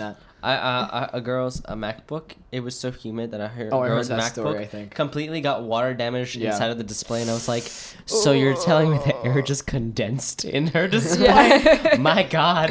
like, 0.00 0.16
I've 0.46 0.60
girl's 0.62 0.62
never 0.62 0.78
seen 0.78 0.90
that. 0.90 0.94
I, 0.94 0.98
uh, 1.00 1.10
a 1.12 1.20
girl's 1.20 1.60
a 1.66 1.74
MacBook. 1.74 2.32
It 2.52 2.60
was 2.60 2.78
so 2.78 2.90
humid 2.90 3.30
that 3.32 3.40
I 3.40 3.48
heard 3.48 3.72
Oh, 3.72 3.80
I 3.80 3.86
a 3.86 3.88
heard 3.88 3.94
girl's 3.96 4.08
that 4.08 4.20
MacBook 4.20 4.30
story, 4.32 4.58
I 4.60 4.66
think. 4.66 4.94
completely 4.94 5.40
got 5.40 5.62
water 5.62 5.94
damaged 5.94 6.36
Yeah. 6.36 6.52
inside 6.52 6.70
of 6.70 6.78
the 6.78 6.84
display, 6.84 7.20
and 7.22 7.30
I 7.30 7.34
was 7.34 7.48
like, 7.48 7.64
"So 8.06 8.32
you're 8.32 8.54
telling 8.56 8.90
me 8.90 8.98
the 8.98 9.16
air 9.24 9.42
just 9.42 9.66
condensed 9.66 10.44
in 10.44 10.68
her 10.68 10.86
display? 10.88 11.24
Yeah. 11.24 11.96
My 12.00 12.22
God!" 12.22 12.70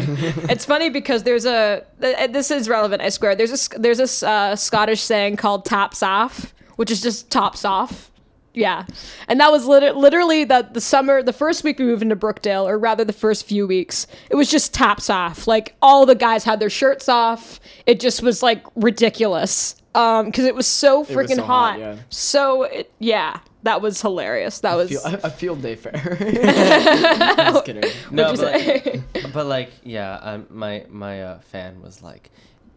It's 0.50 0.66
funny 0.66 0.90
because 0.90 1.24
there's 1.24 1.46
a 1.46 1.84
this 2.00 2.52
is 2.52 2.68
relevant. 2.70 3.02
I 3.02 3.10
swear. 3.10 3.36
There's 3.36 3.52
a 3.76 3.80
there's 3.80 4.00
a 4.24 4.28
uh, 4.28 4.56
Scottish 4.56 5.02
saying 5.02 5.36
called 5.38 5.66
"tops 5.66 6.02
off," 6.04 6.54
which 6.78 6.92
is 6.92 7.02
just 7.02 7.30
tops 7.32 7.66
off. 7.66 8.12
Yeah, 8.56 8.86
and 9.28 9.40
that 9.40 9.52
was 9.52 9.66
liter- 9.66 9.94
literally 9.94 10.44
that 10.46 10.74
the 10.74 10.82
summer, 10.82 11.22
the 11.22 11.34
first 11.34 11.64
week 11.64 11.80
we 11.80 11.86
moved 11.86 12.02
into 12.02 12.16
Brookdale, 12.16 12.64
or 12.66 12.78
rather 12.80 13.04
the 13.06 13.14
first 13.14 13.46
few 13.46 13.68
weeks, 13.68 14.08
it 14.30 14.36
was 14.36 14.50
just 14.50 14.74
tops 14.74 15.10
off. 15.10 15.48
Like 15.48 15.76
all 15.82 16.06
the 16.06 16.16
guys 16.16 16.44
had 16.44 16.60
their 16.60 16.70
shirts 16.70 17.08
off. 17.10 17.60
It 17.86 18.00
just 18.00 18.22
was 18.24 18.42
like 18.42 18.64
ridiculous. 18.76 19.76
Um, 19.94 20.26
because 20.26 20.44
it 20.44 20.54
was 20.56 20.68
so 20.68 21.06
freaking 21.06 21.38
so 21.38 21.44
hot. 21.44 21.74
hot, 21.74 21.80
yeah. 21.80 21.96
So 22.10 22.64
it, 22.64 22.92
yeah, 23.00 23.40
that 23.64 23.82
was 23.82 24.02
hilarious. 24.02 24.60
That 24.60 24.76
was. 24.76 24.90
Feel- 24.90 25.06
a, 25.06 25.20
a 25.24 25.30
field 25.30 25.62
day 25.62 25.76
fair. 25.76 26.18
Just 26.20 27.66
kidding. 27.66 27.90
No, 28.12 28.36
but 28.36 28.40
like, 28.42 29.04
but 29.32 29.46
like, 29.46 29.72
yeah, 29.84 30.16
um, 30.16 30.48
my 30.50 30.86
my 30.90 31.24
uh, 31.24 31.40
fan 31.40 31.82
was 31.82 32.02
like, 32.04 32.30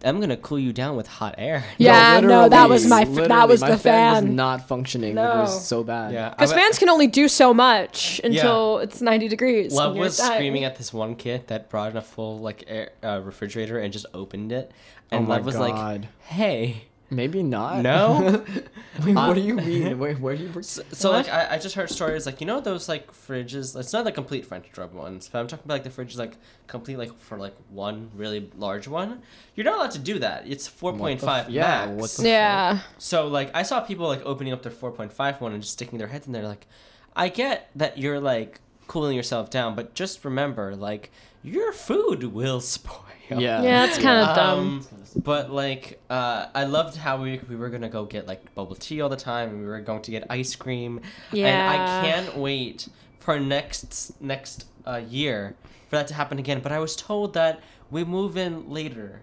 "I'm 0.05 0.21
gonna 0.21 0.37
cool 0.37 0.59
you 0.59 0.73
down 0.73 0.97
with 0.97 1.07
hot 1.07 1.35
air." 1.39 1.65
Yeah, 1.79 2.21
no, 2.21 2.49
that 2.49 2.69
was 2.69 2.87
my 2.87 3.03
f- 3.03 3.29
that 3.29 3.49
was 3.49 3.61
my 3.61 3.71
the 3.71 3.79
fan. 3.79 4.15
fan. 4.15 4.25
was 4.27 4.35
not 4.35 4.69
functioning. 4.69 5.11
It 5.11 5.15
No. 5.15 5.41
was 5.41 5.67
so 5.67 5.83
bad. 5.85 6.13
Yeah, 6.13 6.31
Because 6.31 6.53
fans 6.53 6.79
can 6.79 6.89
only 6.89 7.07
do 7.07 7.29
so 7.29 7.53
much 7.55 8.21
until 8.25 8.79
it's 8.79 9.01
90 9.01 9.29
degrees. 9.29 9.73
Love 9.73 9.97
was 9.97 10.17
dying. 10.19 10.33
screaming 10.33 10.65
at 10.65 10.77
this 10.77 10.93
one 10.93 11.15
kid 11.17 11.47
that 11.49 11.69
brought 11.71 11.91
in 11.93 11.97
a 11.97 12.03
full 12.03 12.39
like 12.41 12.65
air, 12.69 12.91
uh, 13.03 13.21
refrigerator 13.23 13.79
and 13.79 13.93
just 13.93 14.07
opened 14.15 14.53
it, 14.53 14.71
and 15.11 15.27
Oh 15.27 15.31
Love 15.31 15.45
was 15.45 15.57
like, 15.57 16.05
"Hey." 16.27 16.88
Maybe 17.11 17.43
not. 17.43 17.83
No? 17.83 18.45
Wait, 19.05 19.17
Uh, 19.17 19.27
what 19.27 19.35
do 19.35 19.41
you 19.41 19.55
mean? 19.55 19.99
Where, 20.03 20.15
where 20.17 20.37
do 20.37 20.43
you? 20.45 20.63
So, 20.63 20.83
so 20.93 21.11
like 21.11 21.29
I, 21.29 21.55
I 21.55 21.59
just 21.59 21.75
heard 21.77 21.89
stories 21.89 22.27
like 22.27 22.41
you 22.41 22.47
know 22.47 22.61
those 22.61 22.89
like 22.89 23.11
fridges 23.13 23.79
it's 23.79 23.93
not 23.93 24.05
the 24.05 24.13
complete 24.13 24.45
French 24.45 24.71
drop 24.73 24.93
ones 24.93 25.29
but 25.33 25.39
I'm 25.39 25.47
talking 25.47 25.65
about 25.65 25.75
like 25.75 25.85
the 25.85 25.91
fridges 25.91 26.17
like 26.19 26.35
complete 26.67 26.99
like 26.99 27.17
for 27.17 27.39
like 27.39 27.55
one 27.71 28.11
really 28.15 28.51
large 28.59 28.89
one 28.89 29.23
you're 29.55 29.65
not 29.65 29.77
allowed 29.77 29.93
to 29.93 29.99
do 30.01 30.19
that 30.19 30.47
it's 30.49 30.69
4.5 30.69 31.23
f- 31.23 31.49
yeah, 31.49 31.87
max 31.87 32.01
what 32.01 32.11
the 32.11 32.29
Yeah. 32.29 32.81
so 32.99 33.29
like 33.29 33.51
I 33.55 33.63
saw 33.63 33.81
people 33.81 34.07
like 34.09 34.23
opening 34.27 34.53
up 34.53 34.63
their 34.63 34.73
4.5 34.73 35.41
one 35.41 35.53
and 35.53 35.63
just 35.63 35.75
sticking 35.75 35.99
their 35.99 36.09
heads 36.09 36.27
in 36.27 36.33
there 36.33 36.43
like 36.47 36.67
I 37.17 37.29
get 37.29 37.71
that 37.77 37.99
you're 37.99 38.21
like 38.21 38.61
cooling 38.89 39.17
yourself 39.17 39.49
down 39.49 39.75
but 39.77 39.95
just 39.95 40.25
remember 40.25 40.75
like 40.75 41.11
your 41.45 41.73
food 41.73 42.25
will 42.25 42.61
spoil 42.61 43.05
Yeah. 43.31 43.63
Yeah, 43.63 43.85
it's 43.87 43.99
kind 43.99 44.29
of 44.29 44.37
dumb. 44.37 44.59
um, 44.59 44.87
but 45.23 45.51
like, 45.51 46.01
uh, 46.11 46.47
I 46.55 46.65
loved 46.65 46.97
how 46.97 47.21
we 47.21 47.41
we 47.49 47.57
were 47.57 47.69
gonna 47.71 47.89
go 47.89 48.05
get 48.05 48.27
like 48.27 48.55
bubble 48.55 48.77
tea 48.77 49.01
all 49.01 49.09
the 49.09 49.17
time, 49.17 49.51
and 49.51 49.61
we 49.61 49.67
were 49.67 49.81
going 49.81 50.03
to 50.03 50.11
get 50.11 50.27
ice 50.31 50.55
cream. 50.57 51.01
Yeah, 51.33 51.47
And 51.49 51.83
I 51.83 52.03
can't 52.07 52.37
wait 52.37 52.89
for 53.21 53.39
next 53.39 54.21
next 54.21 54.67
uh, 54.87 55.03
year 55.09 55.55
for 55.89 55.97
that 55.97 56.07
to 56.09 56.15
happen 56.15 56.39
again. 56.39 56.61
But 56.61 56.73
I 56.73 56.79
was 56.79 56.97
told 56.97 57.35
that 57.35 57.61
we 57.91 58.05
move 58.05 58.37
in 58.37 58.71
later. 58.71 59.21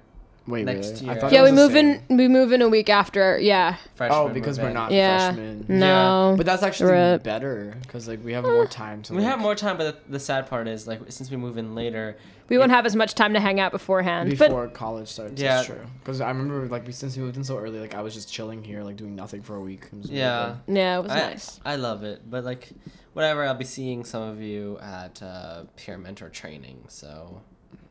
Wait, 0.47 0.63
next 0.63 1.01
really? 1.01 1.05
Year. 1.19 1.29
Yeah, 1.31 1.43
we 1.43 1.51
move 1.51 1.71
same. 1.71 2.01
in. 2.07 2.17
We 2.17 2.27
move 2.27 2.51
in 2.51 2.61
a 2.61 2.69
week 2.69 2.87
after. 2.87 3.39
Yeah. 3.39 3.77
Freshmen 3.95 4.19
Oh, 4.19 4.29
because 4.29 4.59
we're 4.59 4.67
in. 4.67 4.73
not 4.75 4.91
Yeah. 4.91 5.33
freshmen. 5.33 5.65
No. 5.67 6.35
But 6.37 6.45
that's 6.45 6.61
actually 6.61 6.91
Rip. 6.91 7.23
better 7.23 7.75
because 7.81 8.07
like 8.07 8.23
we 8.23 8.33
have 8.33 8.43
more 8.43 8.67
time 8.67 9.01
to. 9.03 9.13
We 9.13 9.21
like, 9.21 9.27
have 9.31 9.39
more 9.39 9.55
time, 9.55 9.77
but 9.77 10.05
the, 10.05 10.11
the 10.13 10.19
sad 10.19 10.45
part 10.47 10.67
is 10.67 10.85
like 10.87 10.99
since 11.09 11.31
we 11.31 11.37
move 11.37 11.57
in 11.57 11.73
later, 11.73 12.17
We 12.47 12.57
won't 12.57 12.71
have 12.71 12.85
as 12.85 12.95
much 12.95 13.15
time 13.15 13.33
to 13.33 13.39
hang 13.39 13.59
out 13.59 13.71
beforehand. 13.71 14.29
before 14.29 14.67
college 14.67 15.07
starts. 15.07 15.41
Yeah. 15.41 15.55
That's 15.55 15.67
true. 15.67 15.81
Because 15.99 16.21
I 16.21 16.27
remember 16.27 16.67
like 16.67 16.91
since 16.93 17.17
we 17.17 17.23
moved 17.23 17.37
in 17.37 17.43
so 17.43 17.57
early, 17.57 17.79
like 17.79 17.95
I 17.95 18.01
was 18.01 18.13
just 18.13 18.31
chilling 18.31 18.63
here, 18.63 18.83
like 18.83 18.97
doing 18.97 19.15
nothing 19.15 19.41
for 19.41 19.55
a 19.55 19.61
week. 19.61 19.85
It 19.91 19.97
was 19.97 20.05
really 20.07 20.19
yeah. 20.19 20.57
yeah, 20.67 20.99
it 20.99 21.03
was 21.03 21.11
I, 21.11 21.15
nice. 21.15 21.59
I 21.65 21.75
love 21.75 22.03
it, 22.03 22.29
but 22.29 22.43
like, 22.43 22.69
whatever. 23.13 23.43
I'll 23.43 23.55
be 23.55 23.65
seeing 23.65 24.05
some 24.05 24.21
of 24.21 24.41
you 24.41 24.77
at 24.79 25.23
uh, 25.23 25.63
peer 25.75 25.97
mentor 25.97 26.29
training, 26.29 26.85
so 26.87 27.41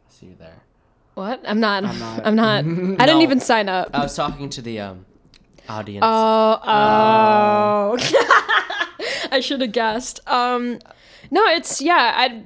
see 0.09 0.27
you 0.27 0.37
there. 0.39 0.63
What? 1.15 1.43
I'm 1.47 1.61
not. 1.61 1.85
I'm 1.85 1.99
not. 1.99 2.27
I'm 2.27 2.37
not. 2.37 2.65
I 3.01 3.07
didn't 3.07 3.23
even 3.23 3.41
sign 3.41 3.69
up. 3.69 3.91
I 3.93 4.03
was 4.03 4.15
talking 4.15 4.51
to 4.51 4.63
the 4.63 4.81
um, 4.81 5.07
audience. 5.69 6.05
Oh, 6.07 6.61
oh. 6.65 7.97
I 9.33 9.41
should 9.41 9.61
have 9.61 9.73
guessed. 9.73 10.21
Um, 10.29 10.79
no, 11.31 11.45
it's 11.47 11.81
yeah. 11.81 12.13
I 12.15 12.45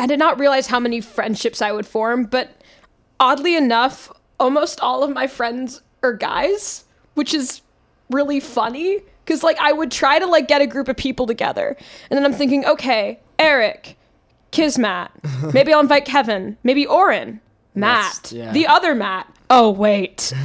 I 0.00 0.06
did 0.06 0.18
not 0.18 0.40
realize 0.40 0.66
how 0.66 0.80
many 0.80 1.00
friendships 1.00 1.60
I 1.60 1.72
would 1.72 1.86
form, 1.86 2.24
but 2.24 2.50
oddly 3.20 3.54
enough, 3.54 4.10
almost 4.40 4.80
all 4.80 5.04
of 5.04 5.10
my 5.10 5.26
friends 5.26 5.82
are 6.02 6.14
guys, 6.14 6.84
which 7.14 7.34
is 7.34 7.60
really 8.08 8.40
funny 8.40 9.02
because 9.24 9.42
like 9.42 9.58
I 9.58 9.72
would 9.72 9.90
try 9.92 10.18
to 10.18 10.26
like 10.26 10.48
get 10.48 10.62
a 10.62 10.66
group 10.66 10.88
of 10.88 10.96
people 10.96 11.26
together, 11.26 11.76
and 12.10 12.16
then 12.16 12.24
I'm 12.24 12.32
thinking, 12.32 12.64
okay, 12.64 13.20
Eric, 13.38 13.96
Kismat, 14.52 15.10
maybe 15.54 15.72
I'll 15.72 15.80
invite 15.80 16.06
Kevin, 16.06 16.56
maybe 16.64 16.86
Oren, 16.86 17.40
Matt, 17.74 18.32
yeah. 18.32 18.52
the 18.52 18.66
other 18.66 18.94
Matt. 18.94 19.32
Oh 19.52 19.70
wait, 19.70 20.32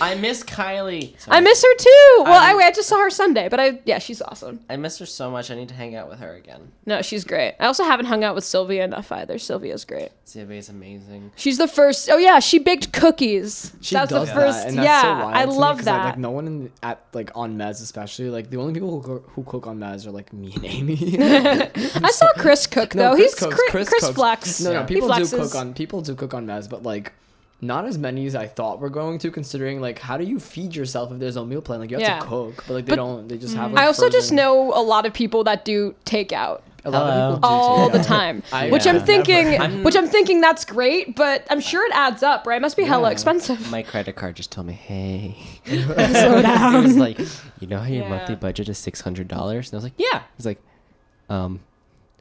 I 0.00 0.16
miss 0.20 0.42
Kylie. 0.42 1.14
I 1.28 1.40
miss 1.40 1.62
her 1.62 1.74
too. 1.78 2.24
Well, 2.24 2.32
I, 2.42 2.48
I'm- 2.48 2.58
I 2.58 2.72
just 2.72 2.88
saw 2.88 2.98
her 3.00 3.08
Sunday, 3.10 3.48
but 3.48 3.60
I 3.60 3.80
yeah, 3.84 3.98
she's 4.00 4.20
awesome. 4.20 4.60
I 4.68 4.76
miss 4.76 4.98
her 4.98 5.06
so 5.06 5.30
much. 5.30 5.50
I 5.50 5.54
need 5.54 5.68
to 5.68 5.74
hang 5.74 5.94
out 5.94 6.08
with 6.08 6.18
her 6.18 6.34
again. 6.34 6.72
No, 6.86 7.02
she's 7.02 7.24
great. 7.24 7.54
I 7.60 7.66
also 7.66 7.84
haven't 7.84 8.06
hung 8.06 8.24
out 8.24 8.34
with 8.34 8.42
Sylvia 8.44 8.84
enough 8.84 9.12
either. 9.12 9.38
Sylvia's 9.38 9.84
great. 9.84 10.10
Sylvia's 10.24 10.68
amazing. 10.68 11.30
She's 11.36 11.56
the 11.58 11.68
first. 11.68 12.10
Oh 12.10 12.18
yeah, 12.18 12.40
she 12.40 12.58
baked 12.58 12.92
cookies. 12.92 13.72
She 13.80 13.94
that's 13.94 14.10
does 14.10 14.28
the 14.28 14.34
first. 14.34 14.58
that, 14.58 14.68
and 14.68 14.78
that's 14.78 14.84
yeah, 14.86 15.02
so 15.02 15.08
wild 15.24 15.34
I 15.36 15.42
to 15.44 15.50
me 15.52 15.56
love 15.56 15.76
'cause, 15.78 15.86
like- 15.86 15.94
that. 16.02 16.04
Like, 16.06 16.18
no 16.18 16.30
one 16.32 16.46
in 16.48 16.72
at 16.82 17.00
like 17.12 17.30
on 17.36 17.56
Mez 17.56 17.80
especially 17.80 18.28
like 18.28 18.50
the 18.50 18.56
only 18.56 18.74
people 18.74 18.90
who 18.90 19.02
cook, 19.06 19.30
who 19.30 19.44
cook 19.44 19.66
on 19.68 19.78
Mez 19.78 20.04
are 20.04 20.10
like 20.10 20.32
me 20.32 20.52
and 20.56 20.64
Amy. 20.64 20.98
I 21.20 22.10
saw 22.12 22.26
Chris 22.38 22.66
cook 22.66 22.90
though. 22.90 23.14
Chris 23.14 23.32
He's 23.32 23.34
cooks, 23.38 23.54
Chris, 23.54 23.70
Chris 23.70 23.88
Chris 23.88 24.04
cooks. 24.04 24.14
flex. 24.16 24.60
No, 24.60 24.72
no, 24.72 24.80
Yeah. 24.80 24.86
He 24.88 24.94
people 24.94 25.08
do 25.08 25.14
flexes. 25.22 25.36
cook 25.38 25.54
on 25.54 25.74
people 25.74 26.00
do 26.02 26.14
cook 26.16 26.34
on 26.34 26.44
Mez, 26.46 26.68
but 26.68 26.82
like 26.82 27.12
not 27.60 27.86
as 27.86 27.96
many 27.98 28.26
as 28.26 28.34
I 28.34 28.46
thought 28.46 28.80
we're 28.80 28.88
going 28.90 29.18
to. 29.20 29.30
Considering 29.30 29.80
like 29.80 29.98
how 29.98 30.16
do 30.18 30.24
you 30.24 30.38
feed 30.38 30.74
yourself 30.76 31.10
if 31.12 31.18
there's 31.18 31.36
no 31.36 31.44
meal 31.44 31.62
plan? 31.62 31.80
Like 31.80 31.90
you 31.90 31.96
have 31.98 32.06
Yeah. 32.06 32.18
to 32.20 32.26
cook, 32.26 32.64
but 32.68 32.74
like 32.74 32.86
they 32.86 32.90
But- 32.92 32.96
don't. 32.96 33.28
They 33.28 33.38
just 33.38 33.54
have. 33.56 33.72
Like, 33.72 33.84
I 33.84 33.86
also 33.86 34.08
just 34.10 34.32
know 34.32 34.72
a 34.74 34.82
lot 34.82 35.06
of 35.06 35.12
people 35.14 35.44
that 35.44 35.64
do 35.64 35.94
takeout 36.04 36.60
a 36.84 36.90
lot 36.90 37.10
Hello. 37.12 37.28
of 37.30 37.34
people 37.36 37.40
do 37.40 37.54
all 37.54 37.86
too, 37.86 37.92
the 37.92 37.98
yeah. 37.98 38.04
time, 38.04 38.42
I- 38.52 38.70
which 38.70 38.86
yeah, 38.86 38.92
I'm 38.92 39.04
thinking. 39.04 39.60
I'm- 39.60 39.82
which 39.84 39.96
I'm 39.96 40.06
thinking 40.06 40.40
that's 40.40 40.64
great, 40.64 41.16
but 41.16 41.44
I'm 41.50 41.58
sure 41.60 41.84
it 41.84 41.92
adds 41.94 42.22
up, 42.22 42.46
right? 42.46 42.58
It 42.58 42.60
must 42.62 42.76
be 42.76 42.84
hella 42.84 43.08
Yeah. 43.08 43.12
expensive. 43.12 43.70
My 43.72 43.82
credit 43.82 44.14
card 44.14 44.36
just 44.36 44.52
told 44.52 44.66
me, 44.68 44.74
"Hey." 44.74 45.36
Slow 45.66 46.42
down. 46.42 46.76
It 46.76 46.82
was 46.82 46.96
like, 46.96 47.18
you 47.58 47.66
know 47.66 47.78
how 47.78 47.86
your 47.88 48.04
Yeah. 48.04 48.08
monthly 48.10 48.36
budget 48.36 48.68
is 48.68 48.78
six 48.78 49.00
hundred 49.00 49.26
dollars, 49.28 49.68
and 49.70 49.74
I 49.74 49.78
was 49.78 49.84
like, 49.84 49.94
"Yeah." 49.98 50.22
He's 50.36 50.46
like, 50.46 50.60
um, 51.28 51.60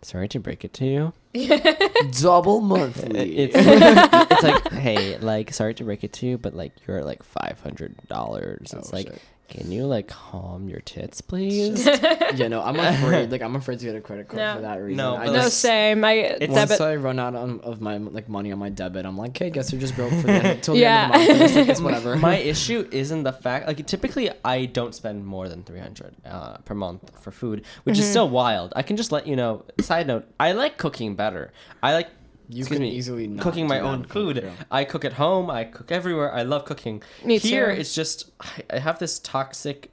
sorry 0.02 0.28
to 0.30 0.40
break 0.40 0.64
it 0.66 0.74
to 0.76 0.86
you. 0.86 1.14
double 2.22 2.62
monthly. 2.62 3.38
It's 3.38 3.56
it's 3.58 4.44
like, 4.44 4.72
hey, 4.74 5.18
like, 5.18 5.54
sorry 5.54 5.74
to 5.76 5.84
break 5.84 6.04
it 6.04 6.14
to 6.14 6.26
you, 6.26 6.38
but 6.38 6.54
like, 6.56 6.74
you're 6.88 7.04
like 7.04 7.24
five 7.24 7.60
hundred 7.62 7.96
dollars. 8.08 8.74
It's 8.74 8.92
Oh, 8.92 8.96
like, 8.96 9.08
shit. 9.08 9.22
Can 9.48 9.72
you 9.72 9.86
like 9.86 10.08
calm 10.08 10.68
your 10.70 10.80
tits, 10.82 11.22
please? 11.30 11.86
yeah, 11.86 12.48
no, 12.48 12.62
I'm 12.62 12.80
afraid. 12.80 13.32
Like 13.32 13.42
I'm 13.42 13.56
afraid 13.56 13.80
to 13.80 13.86
get 13.86 13.96
a 13.96 14.02
credit 14.02 14.28
card 14.28 14.38
No. 14.38 14.56
for 14.56 14.62
that 14.62 14.76
reason. 14.78 14.98
No, 14.98 15.16
I 15.16 15.26
but, 15.26 15.32
no, 15.34 15.42
just- 15.44 15.60
same. 15.60 16.04
I 16.04 16.12
It's- 16.14 16.50
Once 16.50 16.70
debit. 16.70 16.82
I 16.82 16.96
run 16.96 17.20
out 17.20 17.36
on, 17.36 17.60
of 17.62 17.82
my 17.82 17.98
like 17.98 18.28
money 18.30 18.52
on 18.52 18.60
my 18.60 18.70
debit, 18.70 19.06
I'm 19.06 19.18
like, 19.18 19.32
okay, 19.32 19.50
guess 19.50 19.72
you're 19.72 19.80
just 19.82 19.96
broke 19.96 20.12
for 20.12 20.28
the 20.28 20.34
end, 20.34 20.64
till 20.64 20.74
the 20.74 20.82
Yeah. 20.82 21.12
end 21.14 21.22
of 21.22 21.28
the 21.28 21.34
month. 21.38 21.42
It's, 21.44 21.56
like, 21.56 21.70
it's 21.70 21.82
whatever. 21.82 22.16
My 22.18 22.38
issue 22.38 22.88
isn't 22.92 23.24
the 23.24 23.34
fact 23.34 23.68
like 23.68 23.86
typically 23.86 24.30
I 24.44 24.66
don't 24.66 24.94
spend 24.96 25.26
more 25.26 25.48
than 25.50 25.64
300 25.64 26.16
uh, 26.26 26.58
per 26.60 26.74
month 26.74 27.12
for 27.22 27.32
food, 27.32 27.64
which 27.84 27.96
Mm-hmm. 27.96 28.02
is 28.02 28.10
still 28.10 28.30
wild. 28.30 28.74
I 28.76 28.82
can 28.84 28.98
just 28.98 29.12
let 29.12 29.28
you 29.28 29.36
know. 29.36 29.64
Side 29.82 30.08
note: 30.08 30.26
I 30.40 30.52
like 30.54 30.78
cooking 30.78 31.16
better. 31.16 31.52
I 31.84 31.94
like 31.94 32.08
You 32.50 32.60
excuse 32.60 32.78
can 32.78 32.82
me, 32.82 32.92
easily 32.92 33.28
not 33.28 33.44
cooking 33.44 33.68
my 33.68 33.80
own 33.80 34.04
food. 34.04 34.42
yeah. 34.44 34.52
I 34.72 34.84
cook 34.86 35.04
at 35.06 35.14
home. 35.14 35.50
I 35.50 35.64
cook 35.64 35.92
everywhere. 35.92 36.34
I 36.34 36.44
love 36.44 36.66
cooking. 36.66 37.02
Me 37.24 37.38
Here 37.38 37.74
too. 37.74 37.80
it's 37.82 37.96
just 37.96 38.32
I, 38.40 38.64
I 38.76 38.80
have 38.80 39.00
this 39.00 39.20
toxic. 39.20 39.92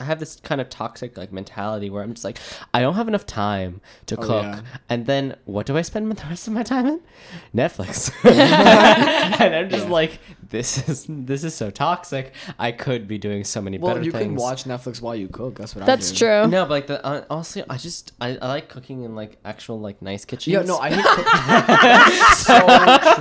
I 0.00 0.04
have 0.04 0.18
this 0.18 0.36
kind 0.40 0.60
of 0.60 0.68
toxic 0.70 1.16
like 1.18 1.32
mentality 1.32 1.90
where 1.90 2.02
I'm 2.02 2.12
just 2.14 2.24
like 2.24 2.38
I 2.74 2.80
don't 2.80 2.94
have 2.94 3.06
enough 3.08 3.26
time 3.26 3.80
to 4.06 4.16
Oh, 4.16 4.22
cook, 4.22 4.42
yeah. 4.44 4.60
and 4.88 5.06
then 5.06 5.36
what 5.44 5.66
do 5.66 5.76
I 5.76 5.82
spend 5.82 6.10
the 6.10 6.24
rest 6.28 6.46
of 6.48 6.52
my 6.54 6.62
time 6.62 6.86
in? 6.86 7.00
Netflix. 7.54 8.10
and 8.24 9.54
I'm 9.54 9.68
just 9.70 9.86
Yeah. 9.86 9.90
like, 9.92 10.18
this 10.48 10.88
is 10.88 11.06
this 11.08 11.44
is 11.44 11.54
so 11.54 11.70
toxic. 11.70 12.32
I 12.58 12.72
could 12.72 13.06
be 13.06 13.18
doing 13.18 13.44
so 13.44 13.60
many 13.60 13.78
Well, 13.78 13.94
better 13.94 14.04
you 14.04 14.10
things. 14.12 14.24
can 14.24 14.34
watch 14.36 14.64
Netflix 14.64 15.00
while 15.00 15.14
you 15.14 15.28
cook. 15.28 15.58
That's 15.58 15.74
what 15.74 15.82
I 15.82 15.86
That's 15.86 16.12
true. 16.12 16.46
No, 16.48 16.64
but 16.64 16.70
like 16.70 16.86
the 16.86 17.04
uh, 17.04 17.24
honestly, 17.30 17.62
I 17.68 17.76
just 17.76 18.12
I, 18.20 18.36
I 18.40 18.48
like 18.48 18.68
cooking 18.68 19.04
in 19.04 19.14
like 19.14 19.38
actual 19.44 19.78
like 19.80 20.00
nice 20.02 20.24
kitchens. 20.24 20.52
Yeah, 20.54 20.62
no, 20.62 20.78
I 20.78 20.90
hate 20.90 21.04
cooking. 21.04 22.34
so 22.36 22.56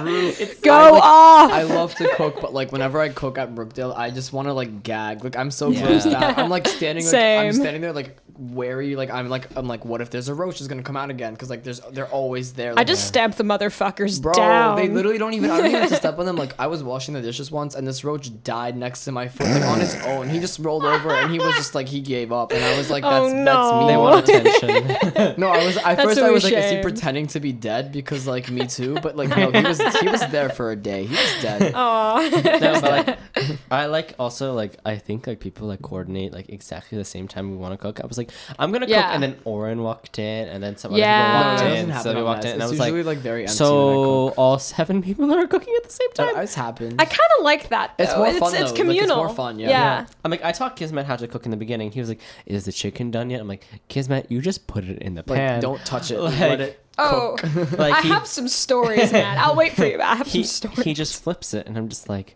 true. 0.04 0.56
Go 0.62 0.74
I, 0.74 0.90
like, 0.92 1.04
off. 1.04 1.52
I 1.52 1.64
love 1.64 1.96
to 1.96 2.08
cook, 2.16 2.42
but 2.42 2.54
like 2.54 2.72
whenever 2.72 3.00
I 3.00 3.10
cook 3.10 3.38
at 3.38 3.54
Brookdale, 3.54 3.96
I 3.96 4.10
just 4.12 4.34
want 4.34 4.48
to 4.48 4.54
like 4.54 4.84
gag. 4.84 5.24
Like 5.24 5.36
I'm 5.38 5.52
so 5.52 5.70
Yeah. 5.70 5.82
grossed 5.88 6.14
out. 6.14 6.38
I'm 6.38 6.50
like 6.50 6.68
standing, 6.76 7.06
like 7.06 7.14
I'm 7.14 7.52
Same. 7.52 7.54
standing 7.54 7.82
there 7.82 7.94
like 7.94 8.18
wary. 8.40 8.96
Like 8.96 9.10
I'm 9.12 9.30
like 9.30 9.48
I'm 9.58 9.68
like, 9.68 9.86
what 9.86 10.02
if 10.02 10.10
there's 10.10 10.30
a 10.30 10.34
roach 10.34 10.62
is 10.62 10.68
gonna 10.68 10.84
come 10.84 10.98
out 10.98 11.10
again? 11.10 11.34
Because 11.34 11.50
like 11.50 11.64
there's 11.64 11.82
they're 11.92 12.08
always 12.08 12.54
there. 12.54 12.74
I 12.78 12.84
just 12.84 13.08
stamped 13.08 13.38
the 13.38 13.44
motherfuckers 13.44 14.22
Bro, 14.22 14.34
down. 14.34 14.76
they 14.78 14.88
literally 14.88 15.18
don't 15.18 15.34
even. 15.34 15.50
I 15.52 15.58
don't 15.58 15.68
even 15.68 15.82
have 15.82 15.90
to 15.90 15.96
step 16.06 16.18
on 16.20 16.26
them. 16.26 16.36
Like 16.38 16.54
I 16.58 16.68
was 16.68 16.84
washing 16.84 17.14
the 17.14 17.22
dishes 17.22 17.52
once, 17.52 17.76
and 17.76 17.88
this 17.88 18.04
roach 18.04 18.32
died 18.44 18.78
next 18.78 19.06
to 19.06 19.12
my 19.12 19.28
foot, 19.28 19.48
like 19.48 19.64
on 19.64 19.80
his 19.80 19.96
own. 20.06 20.30
He 20.30 20.40
just 20.40 20.60
rolled 20.60 20.86
over, 20.86 21.12
and 21.12 21.32
he 21.32 21.40
was 21.40 21.56
just 21.56 21.76
like 21.76 21.88
he 21.88 22.00
gave 22.02 22.32
up, 22.32 22.52
and 22.54 22.64
I 22.64 22.78
was 22.78 22.90
like, 22.90 23.04
Oh, 23.06 23.30
that's 23.30 23.34
no. 23.34 23.46
that's 23.46 23.82
me. 23.82 23.88
They 23.88 23.98
want 23.98 24.30
attention. 24.30 25.36
No, 25.40 25.48
I 25.50 25.66
was 25.66 25.78
at 25.78 25.84
That's 25.84 26.04
first 26.04 26.20
I 26.22 26.32
was 26.32 26.44
like, 26.44 26.54
is 26.54 26.72
he 26.72 26.82
pretending 26.82 27.28
to 27.28 27.40
be 27.40 27.52
dead? 27.52 27.92
Because 27.92 28.26
like 28.28 28.50
me 28.50 28.66
too, 28.68 28.96
but 29.02 29.16
like 29.16 29.30
no, 29.30 29.52
he 29.52 29.62
was 29.64 29.80
he 30.00 30.08
was 30.08 30.26
there 30.28 30.50
for 30.50 30.72
a 30.72 30.76
day. 30.76 31.04
He 31.06 31.16
was 31.16 31.42
dead. 31.42 31.74
Aw. 31.76 32.30
no, 32.60 32.82
but 32.82 33.08
like, 33.08 33.58
I 33.72 33.86
like 33.86 34.16
also 34.20 34.54
like 34.54 34.78
I 34.86 34.98
think 34.98 35.28
like 35.28 35.40
people 35.40 35.68
like 35.68 35.82
coordinate 35.82 36.32
like 36.34 36.50
exactly 36.50 36.98
the 36.98 37.06
same 37.06 37.28
time 37.28 37.52
we 37.52 37.58
want 37.58 37.74
to 37.74 37.78
cook. 37.78 38.00
I 38.02 38.06
was 38.06 38.18
like, 38.18 38.29
I'm 38.58 38.72
gonna 38.72 38.86
cook, 38.86 38.96
Yeah. 38.96 39.12
and 39.14 39.22
then 39.24 39.38
Oren 39.46 39.84
walked 39.84 40.20
in, 40.20 40.48
and 40.48 40.64
then 40.64 40.78
some 40.78 40.94
Yeah. 40.94 41.06
other 41.06 41.30
people 41.34 41.50
walked 41.50 41.60
doesn't 41.62 41.78
in, 41.78 41.90
happen 41.90 42.04
so 42.04 42.16
we 42.16 42.24
walked 42.24 42.46
in, 42.46 42.52
and 42.52 42.62
I 42.64 42.66
was 42.66 42.72
usually 42.80 43.04
like, 43.04 43.06
like 43.16 43.18
very 43.20 43.42
empty 43.44 43.54
so 43.56 44.30
all 44.38 44.60
seven 44.60 45.02
people 45.02 45.32
are 45.34 45.48
cooking 45.48 45.74
at 45.78 45.84
the 45.84 45.92
same 45.94 46.12
time. 46.14 46.38
It's 46.38 46.56
happened. 46.56 46.96
I 47.00 47.06
kind 47.06 47.20
of 47.38 47.44
like 47.46 47.70
that. 47.70 47.98
Though. 47.98 48.04
It's 48.04 48.16
more 48.16 48.28
it's, 48.28 48.40
fun, 48.40 48.54
It's 48.54 48.58
though. 48.58 48.64
Like, 48.64 48.72
it's 48.72 48.80
communal. 48.80 49.18
more 49.18 49.30
fun, 49.30 49.60
yeah. 49.60 49.70
yeah. 49.70 50.06
I'm 50.24 50.32
like, 50.32 50.44
I 50.44 50.52
taught 50.52 50.76
Kismet 50.76 51.06
how 51.06 51.16
to 51.16 51.28
cook 51.28 51.46
in 51.46 51.52
the 51.52 51.58
beginning. 51.58 51.92
He 51.92 52.00
was 52.00 52.10
like, 52.10 52.22
"Is 52.46 52.66
the 52.66 52.72
chicken 52.72 53.12
done 53.12 53.30
yet?" 53.30 53.42
I'm 53.42 53.48
like, 53.48 53.66
"Kismet, 53.88 54.28
you 54.30 54.42
just 54.42 54.68
put 54.68 54.84
it 54.84 55.02
in 55.02 55.16
the 55.16 55.24
like 55.28 55.38
pan. 55.38 55.60
don't 55.62 55.84
touch 55.86 56.12
it. 56.12 56.20
Like- 56.20 56.40
let 56.40 56.62
it 56.62 56.86
Oh, 57.02 57.38
like 57.78 57.94
I 57.96 58.02
he, 58.02 58.10
have 58.10 58.28
some 58.28 58.48
stories, 58.50 59.12
man. 59.14 59.38
I'll 59.38 59.56
wait 59.56 59.72
for 59.74 59.86
you. 59.86 60.02
I 60.02 60.16
have 60.16 60.28
he, 60.36 60.44
some 60.44 60.72
stories. 60.72 60.86
he 60.86 60.94
just 60.94 61.24
flips 61.24 61.54
it, 61.54 61.66
and 61.66 61.78
I'm 61.78 61.88
just 61.88 62.10
like, 62.10 62.36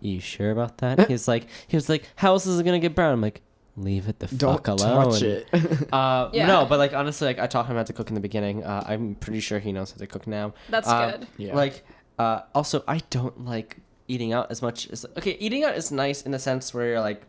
"You 0.00 0.18
sure 0.20 0.50
about 0.50 0.78
that?" 0.78 1.08
He's 1.08 1.28
like, 1.28 1.46
he 1.68 1.76
was 1.76 1.88
like, 1.88 2.02
"How 2.16 2.32
else 2.32 2.44
is 2.46 2.58
it 2.58 2.64
gonna 2.64 2.80
get 2.80 2.94
brown?" 2.96 3.12
I'm 3.12 3.20
like, 3.20 3.40
"Leave 3.76 4.08
it 4.08 4.18
the 4.18 4.26
Don't 4.26 4.56
fuck 4.56 4.68
alone." 4.68 5.12
touch 5.12 5.22
it. 5.22 5.46
Uh, 5.92 6.30
Yeah. 6.32 6.46
No, 6.46 6.66
but 6.66 6.78
like 6.78 6.92
honestly, 6.92 7.26
like 7.28 7.38
I 7.38 7.46
taught 7.46 7.66
him 7.66 7.76
how 7.76 7.82
to 7.82 7.92
cook 7.92 8.08
in 8.08 8.14
the 8.14 8.20
beginning. 8.20 8.64
Uh, 8.64 8.82
I'm 8.86 9.14
pretty 9.14 9.40
sure 9.40 9.58
he 9.58 9.72
knows 9.72 9.92
how 9.92 9.98
to 9.98 10.06
cook 10.06 10.26
now. 10.26 10.54
That's 10.68 10.88
Uh, 10.88 11.10
good. 11.12 11.26
Yeah. 11.36 11.54
Like, 11.56 11.84
uh, 12.18 12.42
also, 12.54 12.82
I 12.88 13.00
don't 13.10 13.44
like 13.44 13.78
eating 14.08 14.32
out 14.32 14.50
as 14.50 14.60
much 14.62 14.88
as 14.90 15.06
okay. 15.18 15.36
Eating 15.40 15.64
out 15.64 15.74
is 15.76 15.90
nice 15.92 16.22
in 16.22 16.32
the 16.32 16.38
sense 16.38 16.74
where 16.74 16.86
you're 16.86 17.00
like, 17.00 17.22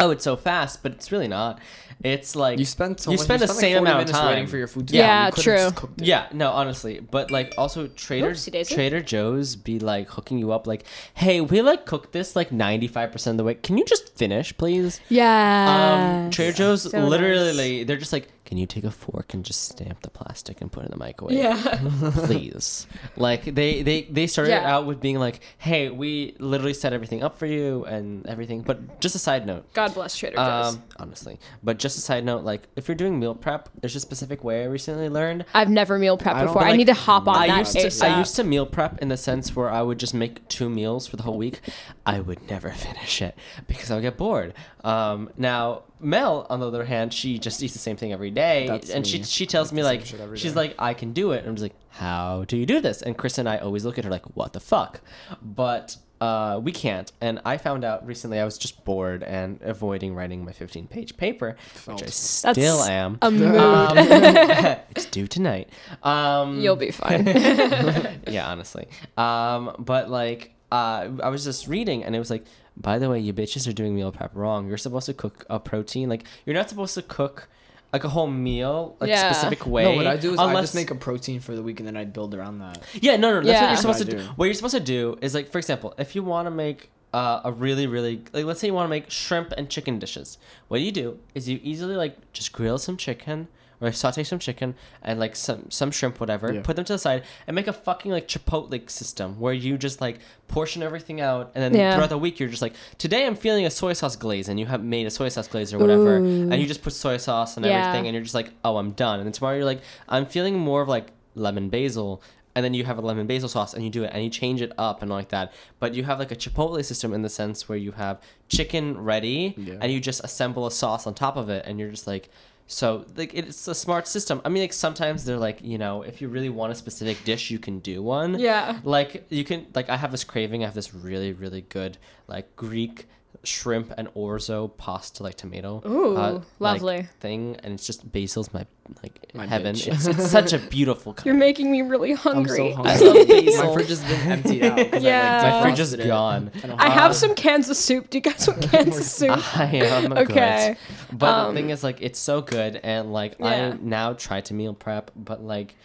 oh, 0.00 0.10
it's 0.10 0.24
so 0.24 0.36
fast, 0.36 0.82
but 0.82 0.92
it's 0.92 1.12
really 1.12 1.28
not. 1.28 1.60
It's 2.02 2.34
like 2.34 2.58
you 2.58 2.64
spend 2.64 2.98
so 2.98 3.10
you 3.10 3.18
much, 3.18 3.24
spend 3.24 3.42
the 3.42 3.46
same 3.48 3.76
40 3.76 3.90
amount 3.90 4.08
of 4.08 4.14
time 4.14 4.26
waiting 4.28 4.46
for 4.46 4.56
your 4.56 4.66
food 4.66 4.88
to 4.88 4.96
Yeah, 4.96 5.28
come. 5.30 5.36
You 5.36 5.42
true. 5.42 5.56
just 5.56 5.76
cooked 5.76 6.00
it. 6.00 6.06
Yeah, 6.06 6.28
no, 6.32 6.50
honestly, 6.50 6.98
but 7.00 7.30
like 7.30 7.52
also 7.58 7.88
Trader 7.88 8.30
Oopsie 8.30 8.50
daisy. 8.52 8.74
Trader 8.74 9.02
Joe's 9.02 9.54
be 9.54 9.78
like 9.78 10.08
hooking 10.08 10.38
you 10.38 10.50
up, 10.50 10.66
like, 10.66 10.84
hey, 11.12 11.42
we 11.42 11.60
like 11.60 11.84
cook 11.84 12.12
this 12.12 12.34
like 12.34 12.52
ninety 12.52 12.88
five 12.88 13.12
percent 13.12 13.34
of 13.34 13.38
the 13.38 13.44
way. 13.44 13.54
Can 13.54 13.76
you 13.76 13.84
just 13.84 14.16
finish, 14.16 14.56
please? 14.56 14.98
Yeah. 15.10 16.22
Um, 16.24 16.30
Trader 16.30 16.56
Joe's 16.56 16.82
So 16.90 17.00
literally, 17.06 17.78
nice. 17.80 17.86
they're 17.86 17.98
just 17.98 18.14
like, 18.14 18.28
can 18.50 18.58
you 18.58 18.66
take 18.66 18.82
a 18.82 18.90
fork 18.90 19.32
and 19.32 19.44
just 19.44 19.62
stamp 19.68 20.02
the 20.02 20.10
plastic 20.10 20.60
and 20.60 20.72
put 20.72 20.82
it 20.82 20.86
in 20.86 20.90
the 20.90 20.96
microwave? 20.96 21.38
Yeah. 21.38 21.54
Please. 22.26 22.88
like 23.16 23.44
they 23.44 23.82
they 23.84 24.02
they 24.10 24.26
started 24.26 24.50
Yeah. 24.50 24.74
out 24.76 24.86
with 24.86 25.00
being 25.00 25.20
like, 25.20 25.38
hey, 25.58 25.88
we 25.88 26.34
literally 26.40 26.74
set 26.74 26.92
everything 26.92 27.22
up 27.22 27.38
for 27.38 27.46
you 27.46 27.84
and 27.84 28.26
everything. 28.26 28.62
But 28.62 29.00
just 29.00 29.14
a 29.14 29.20
side 29.20 29.46
note. 29.46 29.72
God 29.72 29.94
bless 29.94 30.16
Trader 30.16 30.34
Joe's. 30.34 30.74
Um, 30.74 30.82
honestly, 30.98 31.38
but 31.62 31.78
just 31.78 31.96
a 31.96 32.00
side 32.00 32.24
note, 32.24 32.42
like 32.42 32.62
if 32.74 32.88
you're 32.88 32.96
doing 32.96 33.20
meal 33.20 33.36
prep, 33.36 33.68
there's 33.80 33.94
a 33.94 34.00
specific 34.00 34.42
way 34.42 34.62
I 34.62 34.66
recently 34.66 35.08
learned. 35.08 35.44
I've 35.54 35.70
never 35.70 35.96
meal 35.96 36.18
prep 36.18 36.44
before. 36.44 36.64
I 36.64 36.74
need 36.76 36.86
to 36.88 36.94
hop 36.94 37.28
on 37.28 37.36
I 37.36 37.46
that 37.46 37.58
used 37.72 37.98
to 38.00 38.04
I 38.04 38.18
used 38.18 38.34
to 38.34 38.42
meal 38.42 38.66
prep 38.66 38.98
in 39.00 39.06
the 39.10 39.16
sense 39.16 39.54
where 39.54 39.70
I 39.70 39.80
would 39.80 39.98
just 40.00 40.12
make 40.12 40.48
two 40.48 40.68
meals 40.68 41.06
for 41.06 41.16
the 41.16 41.22
whole 41.22 41.38
week. 41.38 41.60
I 42.04 42.18
would 42.18 42.50
never 42.50 42.70
finish 42.86 43.22
it 43.22 43.36
because 43.68 43.92
I 43.92 43.94
would 43.94 44.02
get 44.02 44.16
bored. 44.16 44.54
Um, 44.82 45.30
now 45.36 45.84
Mel, 46.00 46.46
on 46.50 46.60
the 46.60 46.66
other 46.66 46.84
hand, 46.84 47.12
she 47.12 47.38
just 47.38 47.62
eats 47.62 47.72
the 47.72 47.78
same 47.78 47.96
thing 47.96 48.12
every 48.12 48.30
day, 48.30 48.66
That's 48.66 48.90
and 48.90 49.06
she 49.06 49.18
me. 49.18 49.24
she 49.24 49.46
tells 49.46 49.72
me 49.72 49.82
like 49.82 50.04
she's 50.06 50.52
day. 50.52 50.54
like 50.54 50.74
I 50.78 50.94
can 50.94 51.12
do 51.12 51.32
it. 51.32 51.40
And 51.40 51.48
I'm 51.48 51.56
just 51.56 51.62
like, 51.62 51.74
how 51.90 52.44
do 52.46 52.56
you 52.56 52.66
do 52.66 52.80
this? 52.80 53.02
And 53.02 53.16
Chris 53.16 53.38
and 53.38 53.48
I 53.48 53.58
always 53.58 53.84
look 53.84 53.98
at 53.98 54.04
her 54.04 54.10
like, 54.10 54.24
what 54.36 54.52
the 54.52 54.60
fuck? 54.60 55.00
But 55.42 55.96
uh, 56.20 56.60
we 56.62 56.70
can't. 56.72 57.10
And 57.20 57.40
I 57.44 57.56
found 57.56 57.82
out 57.84 58.06
recently 58.06 58.38
I 58.38 58.44
was 58.44 58.58
just 58.58 58.84
bored 58.84 59.22
and 59.22 59.58
avoiding 59.62 60.14
writing 60.14 60.44
my 60.44 60.52
15 60.52 60.86
page 60.86 61.16
paper, 61.16 61.56
which 61.86 62.02
I 62.02 62.06
Felt. 62.06 62.12
still 62.12 62.82
am. 62.82 63.18
a 63.22 63.30
mood. 63.30 63.56
Um, 63.56 63.98
it's 64.90 65.06
due 65.06 65.26
tonight. 65.26 65.70
Um, 66.02 66.60
You'll 66.60 66.76
be 66.76 66.90
fine. 66.90 67.26
yeah, 68.28 68.48
honestly. 68.48 68.88
Um, 69.16 69.74
but 69.78 70.10
like, 70.10 70.52
uh, 70.70 71.08
I 71.22 71.30
was 71.30 71.42
just 71.44 71.66
reading, 71.68 72.04
and 72.04 72.14
it 72.14 72.18
was 72.18 72.30
like, 72.30 72.44
by 72.76 72.98
the 72.98 73.08
way, 73.10 73.18
you 73.20 73.32
bitches 73.32 73.68
are 73.68 73.72
doing 73.72 73.94
meal 73.94 74.12
prep 74.12 74.34
wrong. 74.34 74.68
You're 74.68 74.78
supposed 74.78 75.06
to 75.06 75.14
cook 75.14 75.44
a 75.50 75.58
protein. 75.60 76.08
Like, 76.08 76.24
you're 76.46 76.54
not 76.54 76.68
supposed 76.68 76.94
to 76.94 77.02
cook 77.02 77.48
like 77.92 78.04
a 78.04 78.08
whole 78.08 78.28
meal 78.28 78.96
like 79.00 79.10
Yeah. 79.10 79.32
specific 79.32 79.66
way. 79.66 79.82
No, 79.84 79.96
what 79.96 80.06
I 80.06 80.16
do 80.16 80.32
is 80.32 80.38
I 80.38 80.46
unless- 80.48 80.64
just 80.64 80.74
make 80.76 80.90
a 80.90 80.94
protein 80.94 81.40
for 81.40 81.56
the 81.56 81.62
week 81.62 81.80
and 81.80 81.86
then 81.86 81.96
I 81.96 82.04
build 82.04 82.34
around 82.34 82.60
that. 82.60 82.78
Yeah, 82.94 83.16
no, 83.16 83.30
no, 83.30 83.34
that's 83.36 83.48
Yeah. 83.48 83.60
what 83.62 83.68
you're 83.70 83.76
supposed 83.78 83.98
what 84.00 84.10
to 84.10 84.16
do. 84.16 84.22
do. 84.22 84.28
What 84.36 84.44
you're 84.46 84.54
supposed 84.54 84.74
to 84.76 84.80
do 84.80 85.18
is 85.20 85.34
like, 85.34 85.50
for 85.50 85.58
example, 85.58 85.94
if 85.98 86.14
you 86.14 86.22
want 86.22 86.46
to 86.46 86.50
make 86.50 86.90
uh, 87.12 87.40
a 87.42 87.50
really, 87.50 87.88
really 87.88 88.22
like, 88.32 88.44
let's 88.44 88.60
say 88.60 88.68
you 88.68 88.72
want 88.74 88.84
to 88.86 88.88
make 88.90 89.10
shrimp 89.10 89.52
and 89.58 89.68
chicken 89.68 89.98
dishes. 89.98 90.38
What 90.68 90.80
you 90.80 90.92
do 90.92 91.18
is 91.34 91.48
you 91.48 91.58
easily 91.64 91.96
like 91.96 92.32
just 92.32 92.52
grill 92.52 92.78
some 92.78 92.96
chicken 92.96 93.48
or 93.80 93.90
saute 93.92 94.22
some 94.24 94.38
chicken 94.38 94.74
and 95.02 95.18
like 95.18 95.34
some 95.34 95.70
some 95.70 95.90
shrimp, 95.90 96.20
whatever. 96.20 96.52
Yeah. 96.52 96.60
Put 96.62 96.76
them 96.76 96.84
to 96.84 96.92
the 96.92 96.98
side 96.98 97.22
and 97.46 97.54
make 97.54 97.66
a 97.66 97.72
fucking 97.72 98.10
like 98.12 98.28
chipotle 98.28 98.90
system 98.90 99.40
where 99.40 99.52
you 99.54 99.78
just 99.78 100.00
like 100.00 100.18
portion 100.48 100.82
everything 100.82 101.20
out 101.20 101.52
and 101.54 101.62
then 101.64 101.74
Yeah. 101.80 101.94
throughout 101.94 102.10
the 102.10 102.18
week 102.18 102.38
you're 102.38 102.48
just 102.48 102.62
like, 102.62 102.74
today 102.98 103.26
I'm 103.26 103.36
feeling 103.36 103.64
a 103.66 103.70
soy 103.70 103.92
sauce 103.94 104.16
glaze 104.16 104.48
and 104.48 104.60
you 104.60 104.66
have 104.66 104.82
made 104.82 105.06
a 105.06 105.10
soy 105.10 105.28
sauce 105.30 105.48
glaze 105.48 105.72
or 105.72 105.78
whatever 105.78 106.18
Ooh. 106.18 106.50
and 106.50 106.54
you 106.60 106.66
just 106.66 106.82
put 106.82 106.92
soy 106.92 107.16
sauce 107.16 107.56
and 107.56 107.64
Yeah. 107.64 107.80
everything 107.88 108.06
and 108.06 108.14
you're 108.14 108.22
just 108.22 108.34
like, 108.34 108.50
oh, 108.64 108.76
I'm 108.76 108.90
done. 108.92 109.18
And 109.20 109.26
then 109.26 109.32
tomorrow 109.32 109.56
you're 109.56 109.64
like, 109.64 109.80
I'm 110.08 110.26
feeling 110.26 110.58
more 110.58 110.82
of 110.82 110.88
like 110.88 111.08
lemon 111.34 111.68
basil 111.70 112.22
and 112.54 112.64
then 112.64 112.74
you 112.74 112.84
have 112.84 112.98
a 112.98 113.00
lemon 113.00 113.28
basil 113.28 113.48
sauce 113.48 113.72
and 113.74 113.84
you 113.84 113.90
do 113.90 114.02
it 114.02 114.10
and 114.12 114.24
you 114.24 114.28
change 114.28 114.60
it 114.60 114.72
up 114.76 115.02
and 115.02 115.10
like 115.10 115.28
that 115.28 115.52
but 115.78 115.94
you 115.94 116.02
have 116.02 116.18
like 116.18 116.32
a 116.32 116.36
chipotle 116.36 116.84
system 116.84 117.14
in 117.14 117.22
the 117.22 117.28
sense 117.28 117.68
where 117.68 117.78
you 117.78 117.92
have 117.92 118.20
chicken 118.48 118.98
ready 118.98 119.54
Yeah. 119.56 119.76
and 119.80 119.92
you 119.92 120.00
just 120.00 120.22
assemble 120.24 120.66
a 120.66 120.70
sauce 120.72 121.06
on 121.06 121.14
top 121.14 121.36
of 121.36 121.48
it 121.48 121.64
and 121.66 121.78
you're 121.78 121.90
just 121.90 122.08
like 122.08 122.28
so 122.70 123.04
like 123.16 123.34
it's 123.34 123.66
a 123.66 123.74
smart 123.74 124.06
system. 124.06 124.40
I 124.44 124.48
mean 124.48 124.62
like 124.62 124.72
sometimes 124.72 125.24
they're 125.24 125.36
like 125.36 125.60
you 125.60 125.76
know 125.76 126.02
if 126.02 126.22
you 126.22 126.28
really 126.28 126.50
want 126.50 126.70
a 126.72 126.76
specific 126.76 127.22
dish 127.24 127.50
you 127.50 127.58
can 127.58 127.80
do 127.80 128.00
one. 128.00 128.38
Yeah. 128.38 128.78
like 128.84 129.26
you 129.28 129.44
can 129.44 129.66
like 129.74 129.90
i 129.90 129.96
have 129.96 130.12
this 130.12 130.22
craving. 130.22 130.62
I 130.62 130.66
have 130.66 130.74
this 130.74 130.94
really 130.94 131.32
really 131.32 131.62
good 131.62 131.98
like 132.28 132.54
greek 132.54 133.06
shrimp 133.42 133.92
and 133.96 134.06
orzo 134.14 134.70
pasta 134.76 135.22
like 135.22 135.34
tomato 135.34 135.82
Ooh, 135.86 136.14
uh, 136.16 136.32
like, 136.58 136.82
lovely. 136.82 137.08
thing 137.20 137.56
and 137.62 137.72
it's 137.72 137.86
just 137.86 138.10
basil's 138.12 138.52
my 138.52 138.66
like 139.02 139.30
My 139.34 139.46
heaven 139.46 139.74
it's, 139.76 139.86
it's 140.06 140.30
such 140.30 140.52
a 140.52 140.58
beautiful 140.76 141.16
You're 141.24 141.34
making 141.34 141.70
me 141.70 141.80
really 141.82 142.10
I'm 142.10 142.16
hungry. 142.18 142.56
so 142.74 142.82
I 142.84 142.96
hungry. 142.96 143.06
love 143.20 143.28
basil. 143.28 143.66
My 143.66 143.72
fridge 143.74 143.88
has 143.88 144.00
been 144.04 144.20
emptied 144.32 144.64
out. 144.64 144.76
'cause 144.92 145.04
I, 145.04 145.08
Yeah. 145.08 145.42
like, 145.42 145.52
My 145.54 145.62
fridge 145.62 145.80
is 145.80 145.96
gone. 145.96 146.50
I 146.78 146.90
have 146.90 147.12
Uh, 147.12 147.14
some 147.14 147.34
cans 147.34 147.70
of 147.70 147.76
soup. 147.76 148.10
Do 148.10 148.18
you 148.18 148.22
guys 148.22 148.46
want 148.48 148.62
cans 148.70 148.98
of 148.98 149.04
soup? 149.04 149.56
I 149.58 149.64
am 149.76 150.12
Okay. 150.12 150.76
good. 151.10 151.16
But 151.18 151.28
Um, 151.34 151.54
the 151.54 151.60
thing 151.60 151.70
is, 151.70 151.82
like, 151.84 152.02
it's 152.02 152.18
so 152.18 152.42
good, 152.42 152.76
and 152.82 153.12
like, 153.12 153.36
Yeah. 153.38 153.46
I 153.46 153.76
now 153.80 154.12
try 154.14 154.40
to 154.42 154.54
meal 154.54 154.74
prep, 154.74 155.12
but 155.16 155.42
like, 155.42 155.76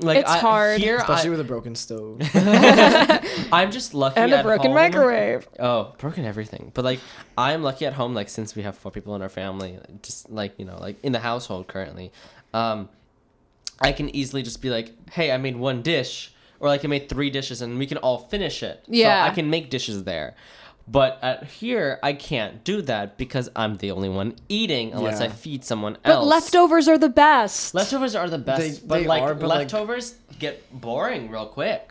like 0.00 0.18
It's 0.18 0.30
I, 0.30 0.38
hard. 0.38 0.80
Here, 0.80 0.96
Especially 0.96 1.28
I, 1.28 1.30
with 1.30 1.40
a 1.40 1.44
broken 1.44 1.74
stove. 1.74 2.20
I'm 3.52 3.70
just 3.70 3.94
lucky 3.94 4.20
and 4.20 4.32
a 4.32 4.38
at 4.38 4.44
broken 4.44 4.66
home. 4.66 4.74
microwave. 4.74 5.48
Oh, 5.58 5.94
broken 5.98 6.24
everything. 6.24 6.70
But 6.74 6.84
like, 6.84 7.00
I'm 7.38 7.62
lucky 7.62 7.86
at 7.86 7.92
home. 7.94 8.14
Like, 8.14 8.28
since 8.28 8.54
we 8.56 8.62
have 8.62 8.76
four 8.76 8.90
people 8.90 9.14
in 9.14 9.22
our 9.22 9.28
family, 9.28 9.78
just 10.02 10.30
like 10.30 10.54
you 10.58 10.64
know, 10.64 10.78
like 10.80 11.02
in 11.04 11.12
the 11.12 11.20
household 11.20 11.66
currently, 11.68 12.12
um, 12.52 12.88
I 13.80 13.92
can 13.92 14.14
easily 14.14 14.42
just 14.42 14.60
be 14.62 14.70
like, 14.70 14.92
hey, 15.10 15.30
I 15.32 15.36
made 15.36 15.56
one 15.56 15.82
dish, 15.82 16.32
or 16.60 16.68
like 16.68 16.84
I 16.84 16.88
made 16.88 17.08
three 17.08 17.30
dishes, 17.30 17.62
and 17.62 17.78
we 17.78 17.86
can 17.86 17.98
all 17.98 18.18
finish 18.18 18.62
it. 18.62 18.84
Yeah. 18.88 19.24
so 19.24 19.30
I 19.30 19.34
can 19.34 19.50
make 19.50 19.70
dishes 19.70 20.04
there. 20.04 20.34
But 20.86 21.18
at 21.22 21.44
here, 21.44 21.98
I 22.02 22.12
can't 22.12 22.62
do 22.62 22.82
that 22.82 23.16
because 23.16 23.48
I'm 23.56 23.76
the 23.78 23.90
only 23.90 24.10
one 24.10 24.36
eating 24.50 24.92
unless 24.92 25.20
I 25.20 25.28
feed 25.28 25.64
someone 25.64 25.94
else. 25.94 26.02
But 26.04 26.12
else. 26.12 26.26
leftovers 26.26 26.88
are 26.88 26.98
the 26.98 27.08
best. 27.08 27.74
Leftovers 27.74 28.14
are 28.14 28.28
the 28.28 28.36
best, 28.38 28.60
They- 28.82 28.86
but 28.86 28.98
they 29.00 29.06
like 29.06 29.22
are, 29.22 29.34
but, 29.34 29.48
like- 29.48 29.58
leftovers 29.72 30.14
get 30.38 30.62
boring 30.78 31.30
real 31.30 31.46
quick. 31.46 31.90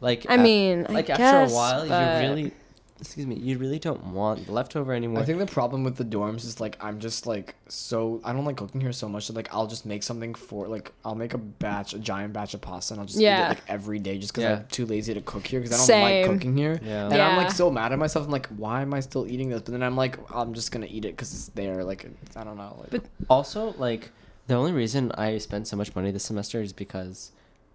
Like 0.00 0.24
I 0.30 0.36
a- 0.36 0.38
mean, 0.38 0.86
I 0.88 0.92
like 0.92 1.10
after 1.10 1.22
guess, 1.22 1.52
a 1.52 1.54
while, 1.54 1.86
but- 1.86 2.22
you 2.22 2.28
really, 2.28 2.52
excuse 3.00 3.26
me, 3.26 3.34
you 3.36 3.58
really 3.58 3.78
don't 3.78 4.04
want 4.06 4.46
the 4.46 4.52
leftover 4.52 4.92
anymore. 4.92 5.22
I 5.22 5.24
think 5.24 5.38
the 5.38 5.46
problem 5.46 5.84
with 5.84 5.96
the 5.96 6.04
dorms 6.04 6.44
is 6.44 6.60
like 6.60 6.76
I'm 6.84 6.98
just 7.00 7.26
like 7.26 7.54
so 7.68 8.20
I 8.24 8.32
don't 8.32 8.44
like 8.44 8.56
cooking 8.56 8.80
here 8.80 8.92
so 8.92 9.08
much 9.08 9.26
that 9.28 9.36
like 9.36 9.52
I'll 9.54 9.66
just 9.66 9.86
make 9.86 10.02
something 10.02 10.34
for 10.34 10.68
like 10.68 10.92
I'll 11.04 11.14
make 11.14 11.34
a 11.34 11.38
batch, 11.38 11.94
a 11.94 11.98
giant 11.98 12.32
batch 12.32 12.54
of 12.54 12.60
pasta, 12.60 12.94
and 12.94 13.00
I'll 13.00 13.06
just 13.06 13.18
eat 13.20 13.26
it 13.26 13.48
like 13.48 13.62
every 13.68 13.98
day 13.98 14.18
just 14.18 14.32
because 14.32 14.44
Yeah. 14.44 14.56
I'm 14.58 14.66
too 14.66 14.86
lazy 14.86 15.14
to 15.14 15.20
cook 15.20 15.46
here 15.46 15.60
because 15.60 15.72
I 15.74 15.76
don't 15.78 15.86
Same. 15.86 16.22
like 16.28 16.34
cooking 16.36 16.56
here. 16.56 16.80
Yeah. 16.84 17.06
And 17.06 17.20
I'm 17.20 17.36
like 17.36 17.50
so 17.52 17.70
mad 17.70 17.92
at 17.92 17.98
myself. 17.98 18.26
I'm 18.26 18.30
like, 18.32 18.46
why 18.48 18.82
am 18.82 18.92
I 18.94 19.00
still 19.00 19.26
eating 19.26 19.48
this? 19.48 19.62
But 19.62 19.72
then 19.72 19.82
I'm 19.82 19.96
like, 19.96 20.18
I'm 20.34 20.54
just 20.54 20.70
gonna 20.72 20.86
eat 20.88 21.04
it 21.04 21.12
because 21.16 21.32
it's 21.32 21.48
there. 21.48 21.82
Like 21.84 22.06
I 22.36 22.44
don't 22.44 22.56
know. 22.56 22.76
Like, 22.80 22.90
But- 22.90 23.04
also, 23.28 23.74
like 23.78 24.10
the 24.46 24.54
only 24.54 24.72
reason 24.72 25.12
I 25.12 25.38
spent 25.38 25.68
so 25.68 25.76
much 25.76 25.94
money 25.94 26.10
this 26.10 26.24
semester 26.24 26.60
is 26.60 26.72
because, 26.72 27.30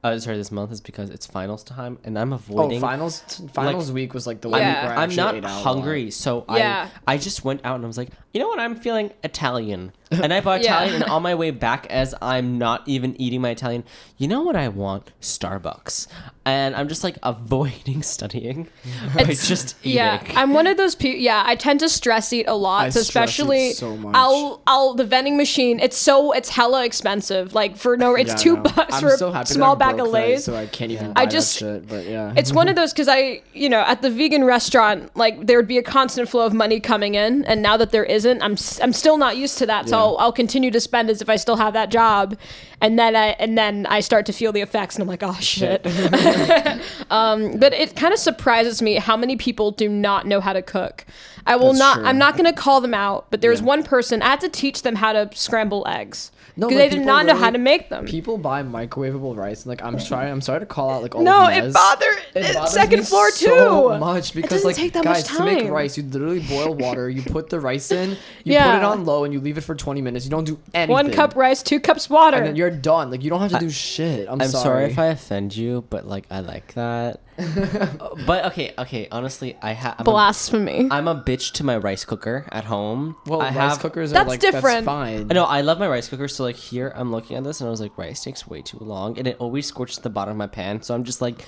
uh, 0.05 0.19
sorry, 0.19 0.37
this 0.37 0.51
month 0.51 0.71
is 0.71 0.81
because 0.81 1.09
it's 1.09 1.25
finals 1.25 1.63
time, 1.63 1.97
and 2.03 2.17
I'm 2.17 2.31
avoiding. 2.33 2.59
oh, 2.59 2.63
avoiding. 2.63 2.81
finals 2.81 3.41
finals 3.53 3.91
week 3.91 4.13
was 4.13 4.27
like 4.27 4.41
the 4.41 4.49
one 4.49 4.61
Yeah. 4.61 4.69
week 4.81 4.89
where 4.89 4.97
I 4.99 5.03
I'm 5.03 5.15
not 5.15 5.35
ate 5.35 5.45
out 5.45 5.63
hungry, 5.63 6.11
so 6.11 6.45
Yeah. 6.49 6.89
I 7.07 7.13
I 7.13 7.17
just 7.17 7.43
went 7.43 7.61
out 7.65 7.75
and 7.75 7.83
I 7.83 7.87
was 7.87 7.97
like, 7.97 8.09
you 8.33 8.39
know 8.39 8.47
what? 8.47 8.59
I'm 8.59 8.75
feeling 8.75 9.11
Italian. 9.23 9.91
And 10.11 10.33
I 10.33 10.41
bought 10.41 10.61
Yeah. 10.63 10.75
Italian, 10.83 11.01
and 11.03 11.11
on 11.11 11.21
my 11.23 11.35
way 11.35 11.51
back, 11.51 11.87
as 11.89 12.13
I'm 12.21 12.57
not 12.57 12.83
even 12.87 13.19
eating 13.19 13.41
my 13.41 13.49
Italian, 13.51 13.83
you 14.17 14.27
know 14.27 14.41
what 14.43 14.55
I 14.55 14.67
want? 14.69 15.11
Starbucks, 15.21 16.07
and 16.45 16.75
I'm 16.75 16.87
just 16.87 17.03
like 17.03 17.17
avoiding 17.23 18.01
studying 18.03 18.67
by 19.15 19.21
It's- 19.21 19.47
just 19.47 19.75
eating. 19.81 19.97
Yeah, 19.97 20.23
I'm 20.35 20.53
one 20.53 20.67
of 20.67 20.77
those 20.77 20.95
people. 20.95 21.19
Yeah, 21.19 21.43
I 21.45 21.55
tend 21.55 21.79
to 21.81 21.89
stress 21.89 22.31
eat 22.33 22.45
a 22.47 22.53
lot, 22.55 22.85
I 22.85 22.89
so 22.89 23.01
stress 23.01 23.29
especially 23.29 23.71
so 23.73 23.95
much. 23.97 24.15
I'll 24.15 24.61
I'll 24.67 24.93
the 24.93 25.03
vending 25.05 25.37
machine. 25.37 25.79
It's 25.79 25.97
so 25.97 26.31
it's 26.31 26.49
hella 26.49 26.85
expensive. 26.85 27.53
Like 27.53 27.77
for 27.77 27.97
no, 27.97 28.15
it's 28.15 28.31
Yeah, 28.31 28.35
two 28.35 28.55
know. 28.55 28.63
bucks 28.63 28.95
I'm 28.95 29.01
for 29.01 29.07
a 29.13 29.17
so 29.17 29.31
happy 29.31 29.47
that 29.49 29.53
small 29.53 29.75
bag 29.75 29.93
of 29.95 29.99
broke 30.01 30.13
Lay's. 30.13 30.43
so 30.45 30.55
I 30.55 30.65
can't 30.67 30.91
even. 30.91 31.07
I 31.11 31.13
Buy 31.13 31.25
just- 31.27 31.59
that 31.59 31.65
shit, 31.81 31.87
but 31.87 32.05
yeah. 32.05 32.33
It's 32.35 32.51
one 32.53 32.67
of 32.69 32.75
those 32.75 32.93
because 32.93 33.07
I, 33.07 33.41
you 33.53 33.69
know, 33.69 33.81
at 33.81 34.01
the 34.01 34.09
vegan 34.09 34.43
restaurant, 34.43 35.15
like 35.15 35.45
there 35.47 35.57
would 35.57 35.67
be 35.67 35.77
a 35.77 35.83
constant 35.83 36.29
flow 36.29 36.45
of 36.45 36.53
money 36.53 36.79
coming 36.79 37.15
in, 37.15 37.43
and 37.45 37.61
now 37.61 37.77
that 37.77 37.91
there 37.91 38.03
isn't, 38.05 38.41
I'm 38.41 38.53
s- 38.53 38.79
I'm 38.81 38.93
still 38.93 39.17
not 39.17 39.37
used 39.37 39.57
to 39.59 39.65
that. 39.65 39.89
So 39.89 39.94
Yeah. 39.95 40.17
I'll 40.19 40.31
continue 40.33 40.71
to 40.71 40.79
spend 40.79 41.09
as 41.09 41.21
if 41.21 41.29
I 41.29 41.35
still 41.35 41.55
have 41.57 41.73
that 41.73 41.89
job, 41.91 42.37
and 42.81 42.97
then 42.99 43.15
I 43.15 43.27
and 43.39 43.57
then 43.57 43.85
I 43.87 43.99
start 44.01 44.25
to 44.27 44.33
feel 44.33 44.51
the 44.51 44.61
effects, 44.61 44.95
and 44.95 45.01
I'm 45.01 45.07
like, 45.07 45.23
oh 45.23 45.33
shit. 45.39 45.85
um, 47.09 47.57
but 47.57 47.73
it 47.73 47.95
kind 47.95 48.13
of 48.13 48.19
surprises 48.19 48.81
me 48.81 48.95
how 48.95 49.17
many 49.17 49.35
people 49.35 49.71
do 49.71 49.89
not 49.89 50.25
know 50.25 50.39
how 50.41 50.53
to 50.53 50.61
cook. 50.61 51.05
I 51.47 51.55
will 51.55 51.67
That's 51.67 51.79
not. 51.79 51.93
true. 51.97 52.05
I'm 52.05 52.17
not 52.17 52.33
going 52.37 52.45
to 52.51 52.59
call 52.59 52.81
them 52.81 52.93
out, 52.93 53.27
but 53.29 53.41
there's 53.41 53.59
Yeah. 53.59 53.67
one 53.67 53.83
person 53.83 54.21
I 54.21 54.29
had 54.29 54.41
to 54.41 54.49
teach 54.49 54.81
them 54.81 54.95
how 54.95 55.13
to 55.13 55.29
scramble 55.33 55.85
eggs 55.87 56.31
No, 56.57 56.67
because 56.67 56.81
like, 56.81 56.91
they 56.91 56.97
did 56.97 57.05
not 57.05 57.25
know 57.25 57.35
how 57.35 57.49
to 57.49 57.57
make 57.57 57.89
them. 57.89 58.05
People 58.05 58.37
buy 58.37 58.63
microwavable 58.63 59.35
rice, 59.35 59.63
and 59.63 59.69
like 59.69 59.83
I'm 59.83 59.99
sorry, 60.09 60.29
I'm 60.29 60.41
sorry 60.41 60.61
to 60.61 60.65
call 60.65 60.89
out 60.89 61.01
like 61.01 61.13
all 61.15 61.21
No, 61.23 61.47
of 61.47 61.49
it 61.53 61.61
Nez. 61.63 61.73
bother- 61.73 62.05
It 62.33 62.45
it- 62.45 62.53
bothers 62.53 62.71
second 62.73 62.99
me 62.99 63.05
floor 63.05 63.29
so 63.31 63.97
much 63.97 64.33
because 64.33 64.49
doesn't 64.51 64.67
like 64.67 64.75
take 64.75 64.93
that 64.93 65.03
much 65.03 65.27
guys 65.27 65.37
to 65.37 65.43
make 65.43 65.69
rice, 65.69 65.97
you 65.97 66.03
literally 66.03 66.39
boil 66.39 66.73
water, 66.85 67.09
you 67.09 67.21
put 67.23 67.49
the 67.49 67.59
rice 67.59 67.91
in, 67.91 68.11
you 68.43 68.57
put 68.57 68.75
it 68.75 68.83
on 68.83 69.05
low, 69.05 69.23
and 69.25 69.33
you 69.33 69.41
leave 69.41 69.57
it 69.57 69.61
for 69.61 69.75
20 69.75 70.01
minutes. 70.01 70.25
You 70.25 70.31
don't 70.31 70.45
do 70.45 70.59
anything. 70.73 70.93
One 70.93 71.11
cup 71.11 71.35
rice, 71.35 71.61
two 71.61 71.79
cups 71.79 72.09
water. 72.09 72.37
and 72.37 72.45
then 72.47 72.55
you're 72.55 72.71
done. 72.71 73.11
Like 73.11 73.23
you 73.23 73.29
don't 73.29 73.41
have 73.41 73.51
to 73.51 73.59
do 73.59 73.69
shit. 73.69 74.27
I'm, 74.29 74.41
I'm 74.41 74.47
sorry. 74.47 74.85
if 74.85 74.97
I 74.99 75.07
offend 75.07 75.55
you, 75.55 75.85
but 75.89 76.07
like 76.07 76.25
I 76.31 76.39
like 76.39 76.73
that. 76.75 77.19
but 78.25 78.45
okay, 78.45 78.73
okay. 78.77 79.09
Honestly, 79.11 79.57
I 79.61 79.73
have. 79.73 79.97
Blasphemy. 80.05 80.87
I'm 80.89 81.07
a 81.09 81.15
bitch 81.15 81.51
to 81.53 81.65
my 81.65 81.75
rice 81.75 82.05
cooker 82.05 82.45
at 82.49 82.63
home. 82.63 83.17
Well, 83.25 83.41
I 83.41 83.47
rice 83.47 83.55
have, 83.55 83.79
cookers 83.79 84.11
That's 84.11 84.25
are 84.25 84.29
like 84.29 84.39
different. 84.39 84.63
That's 84.63 84.85
fine. 84.85 85.27
I 85.29 85.33
know 85.33 85.43
I 85.43 85.59
love 85.59 85.77
my 85.77 85.87
rice 85.87 86.07
cooker. 86.07 86.29
So 86.29 86.44
like 86.45 86.55
here, 86.55 86.93
I'm 86.95 87.11
looking 87.11 87.35
at 87.35 87.43
this 87.43 87.59
and 87.59 87.67
I 87.67 87.71
was 87.71 87.81
like, 87.81 87.97
rice 87.97 88.23
takes 88.23 88.47
way 88.47 88.61
too 88.61 88.77
long, 88.79 89.17
and 89.17 89.27
it 89.27 89.35
always 89.39 89.65
scorches 89.65 89.97
the 89.97 90.09
bottom 90.09 90.31
of 90.31 90.37
my 90.37 90.47
pan. 90.47 90.81
So 90.81 90.95
I'm 90.95 91.03
just 91.03 91.21
like, 91.21 91.43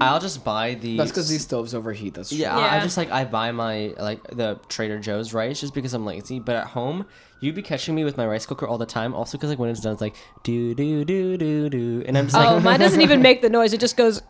I'll 0.00 0.20
just 0.20 0.44
buy 0.44 0.74
the. 0.74 0.96
That's 0.96 1.10
because 1.10 1.28
these 1.28 1.42
stoves 1.42 1.74
overheat. 1.74 2.14
That's 2.14 2.28
true. 2.28 2.38
Yeah, 2.38 2.56
I- 2.56 2.76
I 2.76 2.80
just 2.80 2.96
like 2.96 3.10
I 3.10 3.24
buy 3.24 3.52
my 3.52 3.94
like 3.98 4.22
the 4.28 4.60
Trader 4.68 4.98
Joe's 4.98 5.34
rice 5.34 5.60
just 5.60 5.74
because 5.74 5.94
I'm 5.94 6.06
lazy. 6.06 6.38
But 6.38 6.56
at 6.56 6.68
home, 6.68 7.06
you'd 7.40 7.54
be 7.54 7.62
catching 7.62 7.94
me 7.94 8.04
with 8.04 8.16
my 8.16 8.26
rice 8.26 8.46
cooker 8.46 8.66
all 8.66 8.78
the 8.78 8.86
time. 8.86 9.14
Also 9.14 9.36
because 9.38 9.50
like 9.50 9.58
when 9.58 9.70
it's 9.70 9.80
done, 9.80 9.92
it's 9.92 10.00
like 10.00 10.14
do 10.42 10.74
do 10.74 11.04
do 11.04 11.36
do 11.36 11.68
do, 11.68 12.04
and 12.06 12.16
I'm 12.16 12.26
just 12.26 12.36
oh, 12.36 12.40
like, 12.40 12.48
oh, 12.50 12.60
mine 12.60 12.80
doesn't 12.80 13.00
even 13.00 13.20
make 13.28 13.42
the 13.42 13.50
noise. 13.50 13.72
It 13.72 13.80
just 13.80 13.96
goes. 13.96 14.22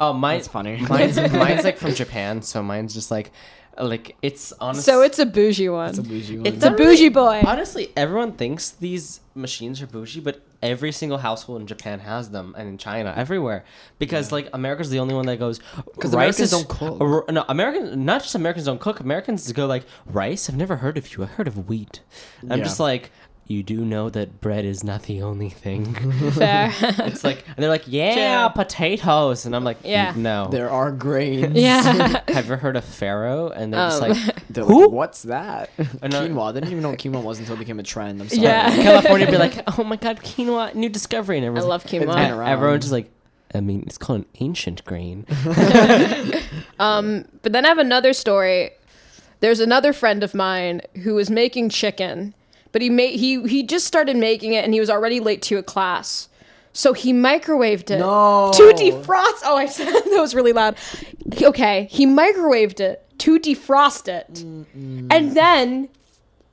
oh, 0.00 0.12
mine's 0.12 0.44
That's 0.44 0.52
funny. 0.52 0.76
Mine's 0.88 1.16
mine's 1.32 1.64
like 1.64 1.78
from 1.78 1.94
Japan, 1.94 2.42
so 2.42 2.62
mine's 2.62 2.94
just 2.94 3.10
like, 3.10 3.30
like 3.80 4.16
it's 4.22 4.52
honestly. 4.60 4.82
So 4.92 5.02
it's 5.02 5.18
a 5.18 5.26
bougie 5.26 5.68
one. 5.68 5.90
It's 5.90 5.98
a 5.98 6.02
bougie 6.02 6.36
one. 6.38 6.46
It's 6.46 6.64
a 6.64 6.70
bougie 6.70 7.08
boy. 7.08 7.42
Honestly, 7.46 7.92
everyone 7.96 8.32
thinks 8.32 8.70
these 8.70 9.20
machines 9.34 9.80
are 9.80 9.86
bougie, 9.86 10.20
but 10.20 10.42
every 10.62 10.92
single 10.92 11.18
household 11.18 11.60
in 11.60 11.66
Japan 11.66 11.98
has 12.00 12.30
them, 12.30 12.54
and 12.56 12.68
in 12.68 12.78
China, 12.78 13.12
everywhere. 13.16 13.64
Because 13.98 14.30
like 14.30 14.48
America's 14.52 14.90
the 14.90 14.98
only 15.00 15.14
one 15.14 15.26
that 15.26 15.38
goes. 15.38 15.58
'Cause 15.98 16.14
rice 16.14 16.38
Americans 16.38 16.40
is- 16.40 16.50
don't 16.50 16.68
cook. 16.68 17.00
or- 17.00 17.24
no, 17.30 17.44
Americans 17.48 17.96
not 17.96 18.22
just 18.22 18.34
Americans 18.34 18.66
don't 18.66 18.80
cook. 18.80 19.00
Americans 19.00 19.50
go 19.52 19.66
like 19.66 19.84
rice. 20.06 20.48
I've 20.50 20.56
never 20.56 20.76
heard 20.76 20.96
of 20.98 21.16
you. 21.16 21.24
I 21.24 21.26
heard 21.26 21.48
of 21.48 21.68
wheat. 21.68 22.00
I'm 22.48 22.58
Yeah. 22.58 22.64
just 22.64 22.78
like. 22.78 23.10
You 23.52 23.62
do 23.62 23.84
know 23.84 24.08
that 24.08 24.40
bread 24.40 24.64
is 24.64 24.82
not 24.82 25.02
the 25.02 25.20
only 25.20 25.50
thing. 25.50 25.94
Fair. 26.32 26.72
it's 26.80 27.22
like, 27.22 27.44
and 27.46 27.56
they're 27.58 27.68
like, 27.68 27.84
yeah, 27.86 28.48
True. 28.48 28.62
potatoes, 28.64 29.44
and 29.44 29.54
I'm 29.54 29.62
like, 29.62 29.76
Yeah. 29.84 30.14
no. 30.16 30.48
there 30.48 30.70
are 30.70 30.90
grains. 30.90 31.54
yeah. 31.54 31.82
Have 31.82 32.28
you 32.28 32.34
ever 32.34 32.56
heard 32.56 32.76
of 32.76 32.84
farro? 32.84 33.52
And 33.54 33.72
they're 33.74 33.88
just 33.90 34.02
Um, 34.02 34.08
like, 34.10 34.48
They're 34.48 34.64
Who? 34.64 34.84
like, 34.84 34.90
what's 34.92 35.22
that? 35.24 35.68
know- 35.78 35.86
quinoa. 36.08 36.48
I 36.48 36.52
didn't 36.52 36.70
even 36.70 36.82
know 36.82 36.90
what 36.90 36.98
quinoa 36.98 37.22
was 37.22 37.38
until 37.40 37.56
it 37.56 37.58
became 37.58 37.78
a 37.78 37.82
trend. 37.82 38.22
I'm 38.22 38.28
sorry. 38.28 38.42
Yeah. 38.42 38.74
California 38.82 39.26
be 39.30 39.36
like, 39.36 39.62
oh 39.78 39.84
my 39.84 39.96
god, 39.96 40.20
quinoa, 40.20 40.74
new 40.74 40.88
discovery, 40.88 41.36
and 41.36 41.44
I 41.44 41.48
everyone's 41.48 41.68
love 41.68 41.82
It's 41.84 41.90
been 41.92 42.02
quinoa. 42.08 42.16
and 42.16 42.32
around. 42.38 42.48
everyone's 42.48 42.84
just 42.84 42.92
like, 42.92 43.10
I 43.54 43.60
mean, 43.60 43.82
it's 43.86 43.98
called 43.98 44.20
an 44.20 44.26
ancient 44.40 44.82
grain. 44.86 45.26
Um, 46.78 47.26
but 47.42 47.52
then 47.52 47.64
I 47.64 47.68
have 47.68 47.78
another 47.78 48.12
story. 48.12 48.70
There's 49.40 49.60
another 49.60 49.92
friend 49.92 50.22
of 50.22 50.34
mine 50.34 50.80
who 51.02 51.14
was 51.14 51.28
making 51.30 51.68
chicken, 51.68 52.34
but 52.72 52.82
he 52.82 52.90
made 52.90 53.18
he 53.20 53.42
he 53.48 53.62
just 53.62 53.86
started 53.86 54.16
making 54.16 54.52
it 54.54 54.64
and 54.64 54.74
he 54.74 54.80
was 54.80 54.90
already 54.90 55.20
late 55.20 55.42
to 55.42 55.58
a 55.58 55.62
class. 55.62 56.28
So 56.74 56.94
he 56.94 57.12
microwaved 57.12 57.90
it 57.90 57.98
No. 57.98 58.50
to 58.54 58.62
defrost. 58.74 59.42
Oh, 59.44 59.56
I 59.56 59.66
said 59.66 59.86
that 59.92 60.06
was 60.18 60.34
really 60.34 60.52
loud. 60.54 60.76
Okay, 61.42 61.86
he 61.90 62.06
microwaved 62.06 62.80
it 62.80 63.04
to 63.18 63.38
defrost 63.38 64.08
it, 64.08 64.40
and 64.42 65.36
then 65.36 65.88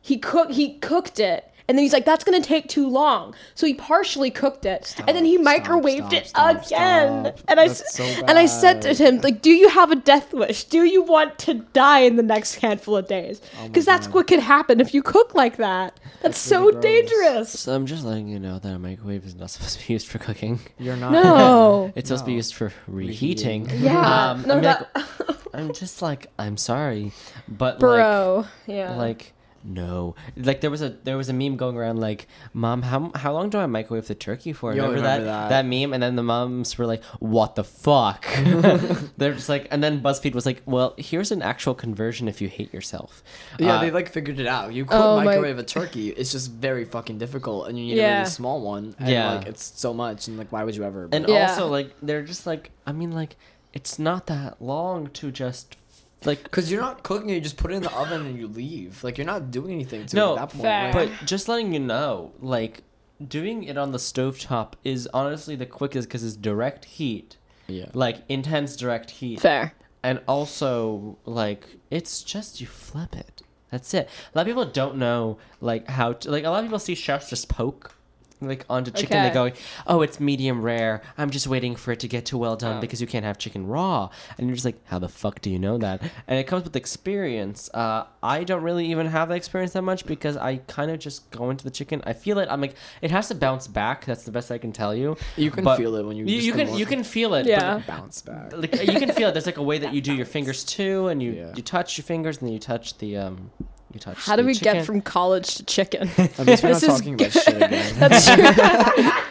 he 0.02 0.18
cook 0.18 0.52
he 0.52 0.78
cooked 0.80 1.20
it. 1.20 1.49
And 1.70 1.78
then 1.78 1.84
he's 1.84 1.94
like, 1.94 2.04
"That's 2.04 2.24
gonna 2.24 2.42
take 2.42 2.68
too 2.68 2.90
long." 2.90 3.36
So 3.54 3.68
he 3.68 3.76
partially 3.76 4.32
cooked 4.32 4.66
it, 4.66 4.96
and 5.08 5.16
then 5.16 5.24
he 5.24 5.36
Stop, 5.42 5.46
microwaved 5.56 6.26
stop, 6.26 6.56
it 6.56 6.66
again. 6.66 7.26
stop. 7.26 7.40
And 7.48 7.60
I 7.60 7.68
so 7.68 8.04
and 8.04 8.40
I 8.40 8.48
said 8.48 8.82
to 8.82 8.94
him, 8.96 9.22
"Like, 9.22 9.44
do 9.44 9.52
you 9.52 9.70
have 9.70 9.92
a 9.92 9.96
death 9.96 10.34
wish? 10.34 10.64
Do 10.64 10.84
you 10.84 11.04
want 11.04 11.38
to 11.40 11.54
die 11.54 12.00
in 12.00 12.16
the 12.16 12.24
next 12.24 12.56
handful 12.56 12.98
of 12.98 13.08
days? 13.08 13.40
Because 13.68 13.86
that's 13.86 14.08
God. 14.08 14.16
what 14.16 14.28
could 14.28 14.40
happen 14.40 14.82
if 14.82 14.96
you 14.96 15.04
cook 15.04 15.36
like 15.36 15.58
that. 15.58 16.00
That's, 16.24 16.40
so 16.40 16.62
really 16.66 16.72
gross. 16.72 16.84
dangerous." 16.84 17.60
So 17.60 17.76
I'm 17.76 17.86
just 17.86 18.04
letting 18.04 18.28
you 18.30 18.40
know 18.40 18.58
that 18.58 18.74
a 18.76 18.80
microwave 18.80 19.24
is 19.24 19.36
not 19.36 19.50
supposed 19.52 19.80
to 19.80 19.88
be 19.88 19.94
used 19.94 20.08
for 20.08 20.18
cooking. 20.18 20.60
You're 20.80 20.96
not. 20.98 21.12
No. 21.12 21.94
It's 21.96 22.08
supposed 22.10 22.24
to 22.26 22.32
be 22.32 22.34
used 22.34 22.56
for 22.56 22.74
reheating. 22.88 23.70
Yeah. 23.70 24.32
Um, 24.32 24.42
no, 24.44 24.54
I 24.54 24.56
mean, 24.56 24.64
that, 24.64 24.90
like, 24.96 25.38
I'm 25.54 25.72
just 25.74 26.02
like, 26.02 26.28
I'm 26.40 26.58
sorry, 26.58 27.12
but 27.48 27.80
bro. 27.80 28.46
yeah. 28.66 28.96
like, 28.96 28.98
like, 28.98 29.34
no. 29.64 30.16
Like 30.38 30.62
there 30.62 30.70
was 30.72 30.82
a 30.82 30.90
there 31.04 31.18
was 31.18 31.30
a 31.30 31.34
meme 31.34 31.58
going 31.58 31.76
around 31.78 32.00
like, 32.00 32.28
mom, 32.54 32.82
how 32.84 33.12
how 33.16 33.34
long 33.34 33.50
do 33.50 33.58
I 33.58 33.66
microwave 33.66 34.08
the 34.08 34.16
turkey 34.16 34.54
for? 34.54 34.72
Yo, 34.74 34.84
remember, 34.84 34.96
remember 35.02 35.26
that, 35.26 35.50
that. 35.50 35.66
meme? 35.66 35.94
And 35.94 36.02
then 36.02 36.16
the 36.16 36.24
moms 36.24 36.78
were 36.78 36.86
like, 36.86 37.04
what 37.20 37.56
the 37.56 37.64
fuck? 37.64 38.26
They're 39.18 39.34
just 39.34 39.50
like, 39.50 39.68
and 39.72 39.84
then 39.84 40.02
BuzzFeed 40.02 40.34
was 40.36 40.46
like, 40.46 40.62
well, 40.66 40.94
here's 40.98 41.32
an 41.32 41.42
actual 41.42 41.74
conversion 41.76 42.28
if 42.28 42.42
you 42.42 42.48
hate 42.48 42.74
yourself. 42.74 43.24
Yeah, 43.60 43.76
Uh, 43.76 43.82
they 43.82 43.92
like 43.92 44.10
figured 44.10 44.40
it 44.40 44.48
out. 44.48 44.74
You 44.74 44.86
could 44.86 44.96
Oh 44.96 45.18
my- 45.18 45.26
microwave 45.26 45.58
a 45.60 45.64
turkey. 45.64 46.10
It's 46.10 46.32
just 46.32 46.52
very 46.52 46.86
fucking 46.86 47.18
difficult, 47.18 47.68
and 47.68 47.78
you 47.78 47.86
need 47.96 48.02
a 48.02 48.14
really 48.20 48.26
small 48.26 48.62
one. 48.62 48.96
And 49.00 49.10
Yeah. 49.10 49.34
like 49.36 49.48
it's 49.48 49.64
so 49.80 49.94
much, 49.94 50.28
and 50.28 50.38
like 50.38 50.52
why 50.52 50.64
would 50.64 50.76
you 50.76 50.84
ever? 50.84 51.10
And 51.12 51.28
Yeah. 51.28 51.50
also, 51.52 51.68
like, 51.68 51.94
they're 52.02 52.24
just 52.24 52.46
like, 52.48 52.72
I 52.86 52.92
mean, 52.92 53.12
like, 53.12 53.36
it's 53.74 54.00
not 54.00 54.28
that 54.28 54.62
long 54.62 55.08
to 55.12 55.32
just, 55.32 55.76
like, 56.26 56.50
Cause 56.52 56.72
you're 56.72 56.82
not 56.82 57.04
cooking 57.04 57.30
it, 57.30 57.36
you 57.36 57.42
just 57.42 57.58
put 57.58 57.72
it 57.72 57.76
in 57.76 57.84
the 57.84 57.94
oven 57.96 58.26
and 58.26 58.38
you 58.38 58.48
leave. 58.48 59.04
Like 59.04 59.18
you're 59.18 59.26
not 59.28 59.52
doing 59.52 59.72
anything 59.74 60.06
to 60.08 60.16
No, 60.16 60.34
it 60.34 60.40
at 60.40 60.40
that 60.42 60.50
point. 60.52 60.62
fair. 60.64 60.94
Like, 60.94 61.10
but 61.20 61.28
just 61.28 61.48
letting 61.48 61.74
you 61.74 61.80
know, 61.80 62.34
like, 62.40 62.84
doing 63.26 63.64
it 63.64 63.78
on 63.78 63.92
the 63.92 63.98
stovetop 63.98 64.74
is 64.84 65.08
honestly 65.14 65.56
the 65.56 65.66
quickest 65.66 66.08
because 66.08 66.24
it's 66.24 66.36
direct 66.38 66.86
heat, 66.86 67.38
yeah. 67.68 67.88
like, 67.94 68.18
intense 68.30 68.76
direct 68.76 69.12
heat. 69.12 69.40
Fair. 69.42 69.74
And 70.04 70.22
also, 70.28 71.18
like, 71.26 71.66
it's 71.92 72.24
just 72.24 72.62
you 72.62 72.68
flip 72.68 73.16
it. 73.16 73.42
That's 73.72 73.94
it. 73.94 74.08
A 74.34 74.38
lot 74.38 74.42
of 74.44 74.48
people 74.48 74.66
don't 74.66 74.96
know, 74.96 75.38
like, 75.62 75.88
how 75.90 76.14
to, 76.14 76.32
like, 76.32 76.44
a 76.46 76.50
lot 76.50 76.60
of 76.60 76.66
people 76.66 76.80
see 76.80 76.96
chefs 76.96 77.30
just 77.30 77.50
poke. 77.50 77.94
Like 78.42 78.66
onto 78.70 78.90
chicken, 78.92 79.22
they 79.22 79.32
go, 79.32 79.52
"Oh, 79.86 80.02
it's 80.02 80.18
medium 80.20 80.62
rare. 80.62 81.02
I'm 81.18 81.30
just 81.30 81.46
waiting 81.48 81.76
for 81.76 81.92
it 81.92 82.00
to 82.00 82.08
get 82.08 82.26
too 82.26 82.38
well 82.38 82.56
done 82.56 82.78
Oh. 82.78 82.82
because 82.82 83.02
you 83.02 83.08
can't 83.08 83.26
have 83.26 83.38
chicken 83.38 83.68
raw." 83.68 84.10
And 84.38 84.48
you're 84.48 84.56
just 84.56 84.64
like, 84.64 84.80
"How 84.86 84.98
the 84.98 85.10
fuck 85.10 85.42
do 85.42 85.50
you 85.50 85.60
know 85.60 85.78
that?" 85.78 86.02
And 86.26 86.40
it 86.40 86.46
comes 86.48 86.64
with 86.64 86.76
experience. 86.76 87.70
Uh, 87.74 88.06
I 88.24 88.44
don't 88.46 88.64
really 88.64 88.86
even 88.92 89.08
have 89.08 89.28
that 89.30 89.36
experience 89.36 89.74
that 89.74 89.82
much 89.82 90.06
because 90.06 90.38
I 90.38 90.58
kind 90.68 90.90
of 90.90 91.00
just 91.00 91.30
go 91.32 91.50
into 91.50 91.64
the 91.66 91.72
chicken. 91.72 92.02
I 92.06 92.14
feel 92.14 92.40
it. 92.40 92.48
I'm 92.50 92.62
like, 92.62 92.76
it 93.02 93.12
has 93.12 93.28
to 93.28 93.36
bounce 93.36 93.68
back. 93.68 94.06
That's 94.06 94.24
the 94.24 94.32
best 94.32 94.52
I 94.52 94.58
can 94.58 94.72
tell 94.72 94.96
you. 94.96 95.18
You 95.36 95.52
can 95.52 95.64
But 95.66 95.78
feel 95.78 95.96
it 95.96 96.06
when 96.06 96.16
you. 96.16 96.26
You, 96.26 96.38
you 96.40 96.54
can 96.54 96.74
you 96.76 96.86
can 96.86 97.04
feel 97.04 97.34
it. 97.34 97.46
Yeah. 97.46 97.82
bounce 97.88 98.22
back. 98.22 98.54
like 98.56 98.74
you 98.86 99.00
can 99.00 99.12
feel 99.12 99.30
it. 99.30 99.34
There's 99.34 99.46
like 99.48 99.58
a 99.58 99.64
way 99.64 99.80
that 99.80 99.94
you 99.94 100.00
do 100.02 100.14
your 100.14 100.26
fingers 100.38 100.64
too, 100.64 101.08
and 101.08 101.22
you 101.22 101.32
Yeah. 101.34 101.54
you 101.56 101.62
touch 101.62 101.98
your 101.98 102.06
fingers, 102.06 102.38
and 102.38 102.48
then 102.48 102.54
you 102.54 102.60
touch 102.60 102.98
the 103.00 103.18
um, 103.18 103.52
you 103.94 104.00
touch. 104.00 104.18
How 104.18 104.36
do 104.36 104.46
we 104.46 104.54
chicken. 104.54 104.74
get 104.78 104.86
from 104.86 105.02
college 105.02 105.56
to 105.56 105.64
chicken? 105.66 106.10
At 106.18 106.40
least 106.40 106.64
we're 106.64 106.70
not 106.72 106.82
This 106.82 106.84
is 106.84 106.88
talking 106.90 107.14
about 107.16 107.32
shit 107.32 107.48
again. 107.48 107.96
That's 108.00 108.26
true. 108.26 109.12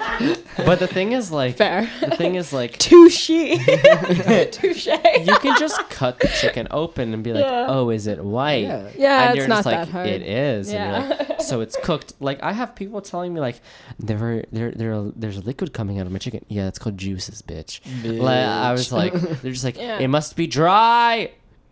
But 0.67 0.81
the 0.81 0.89
thing 0.89 1.13
is, 1.13 1.31
like, 1.31 1.57
Fair. 1.57 1.89
the 2.01 2.17
thing 2.17 2.35
is, 2.35 2.53
like, 2.53 2.77
Touche. 2.79 3.29
Touche. 3.29 4.87
you 4.89 5.39
can 5.39 5.57
just 5.59 5.79
cut 5.91 6.19
the 6.19 6.27
chicken 6.41 6.67
open 6.73 7.15
and 7.15 7.23
be 7.23 7.33
like, 7.33 7.45
Yeah. 7.45 7.67
"Oh, 7.69 7.91
is 7.91 8.09
it 8.09 8.23
white?" 8.23 8.65
Yeah. 8.65 8.89
Yeah, 8.97 9.21
and 9.23 9.31
it's 9.31 9.37
you're 9.39 9.47
not 9.49 9.57
just 9.59 9.67
like, 9.67 9.77
that 9.77 9.89
hard. 9.89 10.09
"It 10.09 10.23
is." 10.23 10.71
And 10.73 10.79
you're 11.09 11.17
Yeah. 11.19 11.27
like, 11.29 11.41
so 11.41 11.61
it's 11.61 11.77
cooked. 11.85 12.15
Like 12.19 12.43
I 12.43 12.53
have 12.53 12.75
people 12.75 13.01
telling 13.01 13.33
me 13.33 13.41
like, 13.41 13.61
"There, 14.01 14.19
were- 14.19 14.45
there, 14.51 14.73
there, 14.73 15.01
there's 15.15 15.37
a 15.37 15.43
liquid 15.43 15.73
coming 15.73 16.01
out 16.01 16.07
of 16.07 16.13
my 16.13 16.19
chicken." 16.19 16.45
Yeah, 16.49 16.67
it's 16.67 16.81
called 16.81 16.99
juices, 16.99 17.41
bitch. 17.41 17.81
Like, 18.05 18.39
I 18.45 18.73
was 18.73 18.91
like, 18.91 19.13
they're 19.13 19.53
just 19.53 19.65
like, 19.65 19.77
Yeah. 19.79 19.99
"It 20.01 20.09
must 20.09 20.35
be 20.35 20.49
dry." 20.49 21.31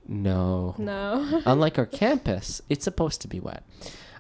No. 0.09 0.75
No. 0.79 1.43
Unlike 1.47 1.79
our 1.79 1.87
campus, 1.87 2.63
it's 2.69 2.85
supposed 2.85 3.21
to 3.23 3.29
be 3.29 3.41
wet. 3.41 3.63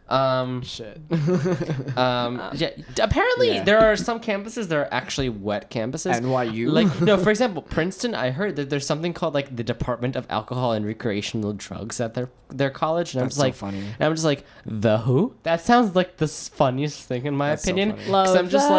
Um, 0.09 0.63
Shit. 0.63 1.01
um, 1.97 2.41
yeah. 2.55 2.71
Apparently, 3.03 3.55
Yeah. 3.55 3.65
there 3.65 3.81
are 3.81 3.97
some 3.97 4.21
campuses 4.21 4.69
that 4.69 4.77
are 4.77 4.89
actually 4.93 5.29
wet 5.29 5.69
campuses. 5.69 6.15
NYU. 6.21 6.71
Like 6.71 7.01
no, 7.01 7.19
for 7.19 7.31
example, 7.35 7.61
Princeton. 7.63 8.15
I 8.15 8.31
heard 8.31 8.55
that 8.55 8.71
there's 8.71 8.87
something 8.87 9.13
called 9.13 9.35
like 9.35 9.57
the 9.57 9.65
Department 9.65 10.15
of 10.15 10.25
Alcohol 10.31 10.75
and 10.75 10.87
Recreational 10.87 11.55
Drugs 11.55 12.01
at 12.01 12.15
their 12.15 12.31
their 12.51 12.71
college, 12.71 13.15
and 13.15 13.23
I'm 13.23 13.29
just 13.29 13.39
so 13.39 13.43
like, 13.47 13.55
funny. 13.55 13.81
and 13.81 13.97
I'm 14.01 14.13
just 14.13 14.25
like, 14.25 14.45
the 14.65 14.99
who? 14.99 15.35
That 15.43 15.61
sounds 15.61 15.97
like 15.97 16.19
the 16.19 16.29
funniest 16.29 17.03
thing 17.03 17.27
in 17.27 17.35
my 17.37 17.49
That's 17.51 17.65
so 17.65 17.73
opinion. 17.73 17.91
funny. 17.97 18.03
'Cause 18.05 18.11
Love 18.13 18.37
I'm 18.37 18.49
just 18.49 18.69
that. 18.69 18.75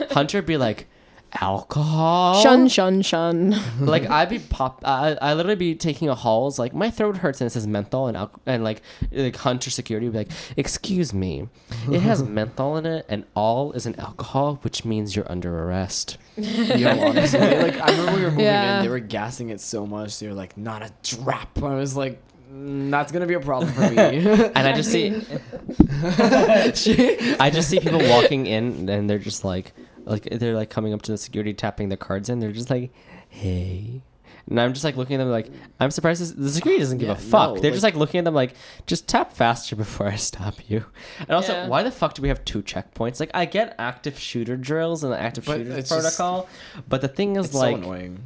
like, 0.00 0.10
Hunter 0.12 0.40
be 0.40 0.56
like, 0.56 0.86
alcohol. 1.40 2.42
Shun, 2.42 2.68
shun, 2.68 3.02
shun. 3.02 3.54
like 3.80 4.08
I'd 4.08 4.28
be 4.28 4.38
pop. 4.38 4.82
I 4.84 5.16
I 5.20 5.34
literally 5.34 5.56
be 5.56 5.74
taking 5.74 6.08
a 6.08 6.14
halls. 6.14 6.58
Like 6.58 6.74
my 6.74 6.90
throat 6.90 7.16
hurts 7.18 7.40
and 7.40 7.46
it 7.46 7.50
says 7.50 7.66
menthol 7.66 8.06
and 8.08 8.16
alcohol 8.16 8.42
and 8.46 8.64
like 8.64 8.82
like 9.10 9.36
Hunter 9.36 9.70
security 9.70 10.06
would 10.06 10.12
be 10.12 10.18
like, 10.18 10.30
excuse 10.56 11.12
me, 11.14 11.48
it 11.90 12.00
has 12.00 12.22
menthol 12.38 12.76
in 12.76 12.86
it 12.86 13.06
and 13.08 13.24
all 13.34 13.72
is 13.72 13.86
an 13.86 13.98
alcohol, 13.98 14.58
which 14.62 14.84
means 14.84 15.16
you're 15.16 15.30
under 15.30 15.64
arrest. 15.64 16.18
Yo, 16.36 16.88
honestly, 16.98 17.38
like 17.40 17.80
I 17.80 17.90
remember 17.90 18.16
we 18.16 18.22
were 18.24 18.30
moving 18.30 18.44
Yeah. 18.44 18.78
in, 18.78 18.82
they 18.84 18.88
were 18.90 18.98
gassing 19.00 19.50
it 19.50 19.60
so 19.60 19.86
much. 19.86 20.18
They 20.18 20.28
were 20.28 20.34
like, 20.34 20.56
"Not 20.56 20.82
a 20.82 20.90
drop." 21.02 21.62
I 21.62 21.74
was 21.74 21.94
like, 21.94 22.22
mm, 22.50 22.90
"That's 22.90 23.12
gonna 23.12 23.26
be 23.26 23.34
a 23.34 23.40
problem 23.40 23.70
for 23.72 23.82
me." 23.90 23.96
And 24.26 24.56
I 24.58 24.72
just 24.72 24.90
see, 24.90 25.22
I 27.38 27.50
just 27.52 27.68
see 27.68 27.80
people 27.80 28.00
walking 28.00 28.46
in 28.46 28.88
and 28.88 29.08
they're 29.08 29.18
just 29.18 29.44
like, 29.44 29.72
like 30.04 30.24
they're 30.30 30.54
like 30.54 30.70
coming 30.70 30.92
up 30.92 31.02
to 31.02 31.12
the 31.12 31.18
security, 31.18 31.52
tapping 31.54 31.88
their 31.88 31.96
cards 31.98 32.28
in. 32.28 32.38
They're 32.40 32.52
just 32.52 32.70
like, 32.70 32.92
hey. 33.28 34.02
And 34.50 34.60
I'm 34.60 34.72
just 34.72 34.82
like 34.84 34.96
looking 34.96 35.14
at 35.14 35.18
them 35.18 35.28
like 35.30 35.50
I'm 35.78 35.92
surprised 35.92 36.20
this, 36.20 36.32
the 36.32 36.50
security 36.50 36.80
doesn't 36.82 36.98
give 36.98 37.06
Yeah, 37.08 37.14
a 37.14 37.16
fuck. 37.18 37.54
no, 37.54 37.60
They're 37.60 37.70
just 37.70 37.84
like- 37.84 37.94
like 37.94 38.00
looking 38.00 38.18
at 38.18 38.24
them 38.24 38.34
like 38.34 38.54
just 38.86 39.06
tap 39.06 39.32
faster 39.32 39.76
before 39.76 40.08
I 40.08 40.16
stop 40.16 40.68
you. 40.68 40.84
And 41.20 41.30
also, 41.30 41.52
Yeah. 41.52 41.68
why 41.68 41.84
the 41.84 41.92
fuck 41.92 42.14
do 42.14 42.22
we 42.22 42.28
have 42.28 42.44
two 42.44 42.60
checkpoints? 42.62 43.20
Like 43.20 43.30
I 43.34 43.44
get 43.44 43.76
active 43.78 44.18
shooter 44.18 44.56
drills 44.56 45.04
and 45.04 45.12
the 45.12 45.18
active 45.20 45.44
But 45.44 45.58
shooter 45.58 45.72
it's 45.76 45.90
just- 45.90 46.16
protocol, 46.16 46.48
but 46.88 47.00
the 47.02 47.08
thing 47.08 47.36
is 47.36 47.54
like 47.54 47.76
so 47.76 47.82
annoying. 47.82 48.18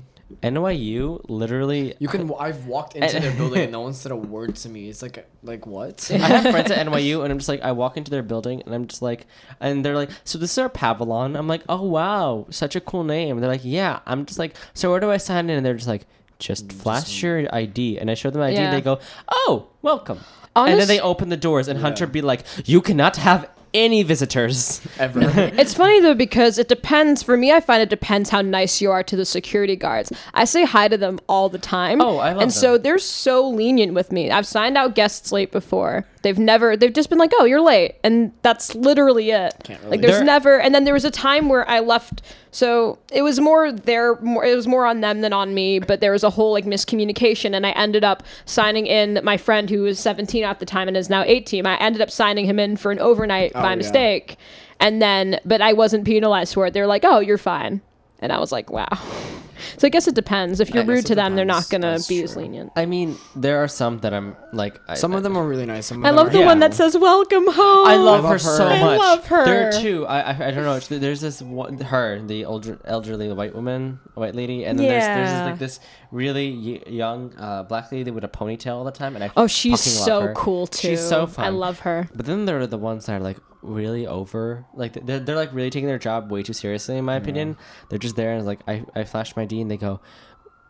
NYU 0.43 1.24
literally 1.29 1.95
You 1.99 2.09
can. 2.09 2.33
I've 2.39 2.66
walked 2.66 2.97
into 2.97 3.20
their 3.20 3.33
building 3.33 3.62
and 3.62 3.72
no 3.72 3.81
one 3.81 3.95
said 3.95 4.12
a 4.12 4.16
word 4.16 4.57
to 4.57 4.68
me. 4.68 4.89
It's 4.89 5.03
like, 5.03 5.29
like 5.43 5.66
what? 5.66 6.11
I 6.12 6.16
have 6.18 6.43
friends 6.53 6.70
at 6.70 6.85
NYU, 6.87 7.22
and 7.22 7.33
I'm 7.33 7.39
just 7.39 7.49
like, 7.49 7.62
I 7.62 7.72
walk 7.72 7.97
into 7.97 8.11
their 8.11 8.22
building, 8.22 8.62
and 8.66 8.74
I'm 8.74 8.87
just 8.87 9.03
like, 9.03 9.27
and 9.61 9.85
they're 9.85 9.95
like, 9.95 10.11
so 10.24 10.39
this 10.39 10.53
is 10.53 10.59
our 10.59 10.68
Pavilion. 10.68 11.37
I'm 11.37 11.47
like, 11.49 11.62
oh 11.68 11.83
wow, 11.83 12.47
such 12.51 12.77
a 12.77 12.81
cool 12.81 13.05
name. 13.05 13.39
they're 13.41 13.51
like, 13.51 13.61
yeah. 13.64 14.01
I'm 14.07 14.27
just 14.27 14.39
like, 14.39 14.57
so 14.74 14.91
where 14.91 15.01
do 15.01 15.11
I 15.11 15.16
sign 15.16 15.49
in? 15.51 15.57
And 15.59 15.64
they're 15.66 15.74
just 15.74 15.89
like, 15.89 16.07
just 16.39 16.68
mm, 16.68 16.72
flash 16.72 17.22
your 17.22 17.47
ID. 17.55 17.99
And 17.99 18.11
I 18.11 18.14
show 18.14 18.31
them 18.31 18.41
my 18.41 18.49
ID, 18.49 18.55
Yeah. 18.57 18.64
and 18.64 18.74
they 18.74 18.81
go, 18.81 18.99
oh, 19.29 19.68
welcome. 19.83 20.20
and 20.57 20.81
then 20.81 20.89
they 20.89 21.01
open 21.01 21.29
the 21.29 21.37
doors, 21.37 21.68
and 21.68 21.79
Hunter 21.81 22.07
be 22.07 22.20
like, 22.22 22.43
you 22.64 22.81
cannot 22.83 23.16
have 23.16 23.49
any 23.77 24.03
visitors. 24.03 24.81
Ever. 24.99 25.20
It's 25.66 25.74
funny 25.74 26.01
though 26.01 26.14
because 26.14 26.59
it 26.59 26.68
depends. 26.68 27.22
For 27.22 27.37
me, 27.37 27.53
I 27.53 27.61
find 27.61 27.83
it 27.83 27.89
depends 27.91 28.31
how 28.31 28.41
nice 28.43 28.81
you 28.81 28.91
are 28.91 29.03
to 29.03 29.16
the 29.16 29.24
security 29.24 29.77
guards. 29.77 30.12
I 30.35 30.45
say 30.45 30.64
hi 30.64 30.89
to 30.89 30.97
them 30.97 31.18
all 31.29 31.49
the 31.49 31.59
time. 31.59 32.01
Oh, 32.01 32.18
I 32.18 32.33
love 32.33 32.43
And 32.43 32.53
so 32.53 32.79
they're 32.79 32.99
so 32.99 33.49
lenient 33.49 33.95
with 33.95 34.11
me. 34.12 34.31
I've 34.31 34.47
signed 34.47 34.77
out 34.77 34.95
guests 34.95 35.33
late 35.33 35.53
before. 35.53 36.05
They've 36.27 36.37
never. 36.41 36.77
They've 36.77 36.93
just 36.93 37.09
been 37.09 37.18
like, 37.18 37.31
"Oh, 37.39 37.45
you're 37.45 37.61
late," 37.61 37.95
and 38.03 38.33
that's 38.43 38.74
literally 38.74 39.31
it. 39.31 39.55
Can't 39.62 39.89
Like, 39.89 40.01
there's 40.01 40.14
There- 40.16 40.24
never. 40.24 40.61
And 40.61 40.74
then 40.74 40.83
there 40.83 40.93
was 40.93 41.05
a 41.05 41.11
time 41.12 41.49
where 41.49 41.68
I 41.70 41.79
left. 41.79 42.20
So 42.51 42.99
it 43.12 43.22
was 43.22 43.39
more 43.39 43.70
their. 43.70 44.16
More, 44.20 44.45
it 44.45 44.57
was 44.57 44.66
more 44.66 44.87
on 44.87 45.03
them 45.03 45.20
than 45.20 45.33
on 45.33 45.55
me. 45.55 45.79
But 45.79 46.01
there 46.01 46.11
was 46.11 46.24
a 46.24 46.31
whole 46.31 46.51
like 46.51 46.64
miscommunication, 46.64 47.55
and 47.55 47.64
I 47.64 47.70
ended 47.70 48.03
up 48.03 48.24
signing 48.45 48.87
in 48.89 49.20
my 49.22 49.37
friend 49.37 49.70
who 49.70 49.83
was 49.83 50.01
17 50.01 50.43
at 50.43 50.59
the 50.59 50.66
time 50.66 50.89
and 50.89 50.97
is 50.97 51.09
now 51.09 51.22
18. 51.24 51.64
I 51.64 51.77
ended 51.77 52.03
up 52.03 52.11
signing 52.11 52.45
him 52.47 52.59
in 52.59 52.77
for 52.77 52.91
an 52.91 52.99
overnight 52.99 53.53
Oh, 53.55 53.62
by 53.62 53.70
yeah. 53.70 53.74
mistake. 53.77 54.37
And 54.81 55.01
then, 55.01 55.39
but 55.45 55.62
I 55.62 55.74
wasn't 55.74 56.05
penalized 56.05 56.55
for 56.55 56.66
it. 56.66 56.74
They're 56.74 56.89
like, 56.89 57.05
"Oh, 57.05 57.20
you're 57.20 57.39
fine," 57.39 57.83
and 58.18 58.33
I 58.33 58.41
was 58.41 58.51
like, 58.51 58.68
"Wow." 58.72 58.89
So 59.78 59.86
I 59.86 59.90
guess 59.90 60.07
it 60.09 60.14
depends. 60.14 60.61
If 60.61 60.70
you're 60.70 60.82
I 60.82 60.86
guess 60.86 60.88
rude 60.88 60.98
it 61.04 61.07
to 61.07 61.14
them, 61.14 61.34
they're 61.36 61.44
not 61.44 61.64
depends. 61.64 61.70
gonna 61.84 61.92
That's 61.94 62.09
be 62.09 62.22
as 62.22 62.32
true. 62.32 62.42
lenient. 62.42 62.72
I 62.76 62.86
mean, 62.86 63.16
there 63.34 63.62
are 63.62 63.68
some 63.68 63.98
that 64.00 64.12
I'm 64.14 64.36
like, 64.52 64.80
I, 64.88 64.94
Some 64.94 65.12
of 65.14 65.22
them 65.22 65.36
are 65.36 65.46
really 65.46 65.66
nice. 65.66 65.86
Some 65.86 65.98
of 65.98 66.04
I 66.04 66.09
them 66.09 66.16
love 66.16 66.26
are 66.28 66.30
the 66.38 66.44
one 66.44 66.59
that 66.61 66.74
says 66.74 66.96
"Welcome 66.96 67.46
home." 67.46 67.86
I 67.86 67.96
love, 67.96 68.24
I 68.24 68.28
her, 68.28 68.34
love 68.34 68.40
so 68.40 68.64
her. 68.68 68.70
I 68.74 68.80
much. 68.80 68.98
love 68.98 69.26
her. 69.26 69.44
There 69.44 69.68
are 69.68 69.72
two. 69.72 70.07
I, 70.07 70.20
I 70.20 70.48
I 70.48 70.50
don't 70.50 70.64
know. 70.64 70.78
There's 70.78 71.20
this 71.20 71.40
one, 71.42 71.78
her, 71.78 72.20
the 72.20 72.44
older 72.44 72.78
elderly 72.84 73.32
white 73.32 73.54
woman, 73.54 74.00
white 74.14 74.34
lady, 74.34 74.64
and 74.64 74.78
then 74.78 74.86
there's 74.88 75.04
there's 75.04 75.30
Yeah. 75.30 75.38
this, 75.42 75.50
like 75.50 75.59
this 75.59 75.80
really 76.12 76.57
y- 76.86 76.90
young 76.92 77.32
uh, 77.38 77.62
black 77.64 77.90
lady 77.92 78.11
with 78.11 78.24
a 78.24 78.28
ponytail 78.28 78.74
all 78.76 78.84
the 78.84 78.90
time, 78.92 79.14
and 79.14 79.24
I 79.24 79.30
Oh, 79.36 79.46
she's 79.46 79.80
fucking 79.84 79.98
love 80.00 80.07
so 80.07 80.20
her. 80.28 80.34
cool 80.34 80.66
too. 80.66 80.88
She's 80.88 81.07
so 81.07 81.26
fun. 81.26 81.44
I 81.44 81.48
love 81.48 81.80
her. 81.80 82.09
But 82.14 82.26
then 82.26 82.44
there 82.46 82.59
are 82.61 82.66
the 82.66 82.78
ones 82.78 83.07
that 83.07 83.14
are 83.20 83.20
like 83.24 83.38
really 83.67 84.07
over, 84.07 84.64
like 84.75 84.95
they're, 85.05 85.21
they're 85.21 85.37
like 85.37 85.53
really 85.53 85.71
taking 85.71 85.89
their 85.89 85.99
job 85.99 86.31
way 86.31 86.43
too 86.43 86.53
seriously, 86.53 86.97
in 86.97 87.05
my 87.05 87.17
opinion. 87.17 87.57
They're 87.89 87.99
just 87.99 88.17
there 88.17 88.31
and 88.31 88.39
it's 88.39 88.47
like 88.47 88.61
I 88.67 88.85
I 88.95 89.05
flash 89.05 89.37
my 89.37 89.45
D 89.45 89.61
and 89.61 89.71
they 89.71 89.77
go, 89.77 90.01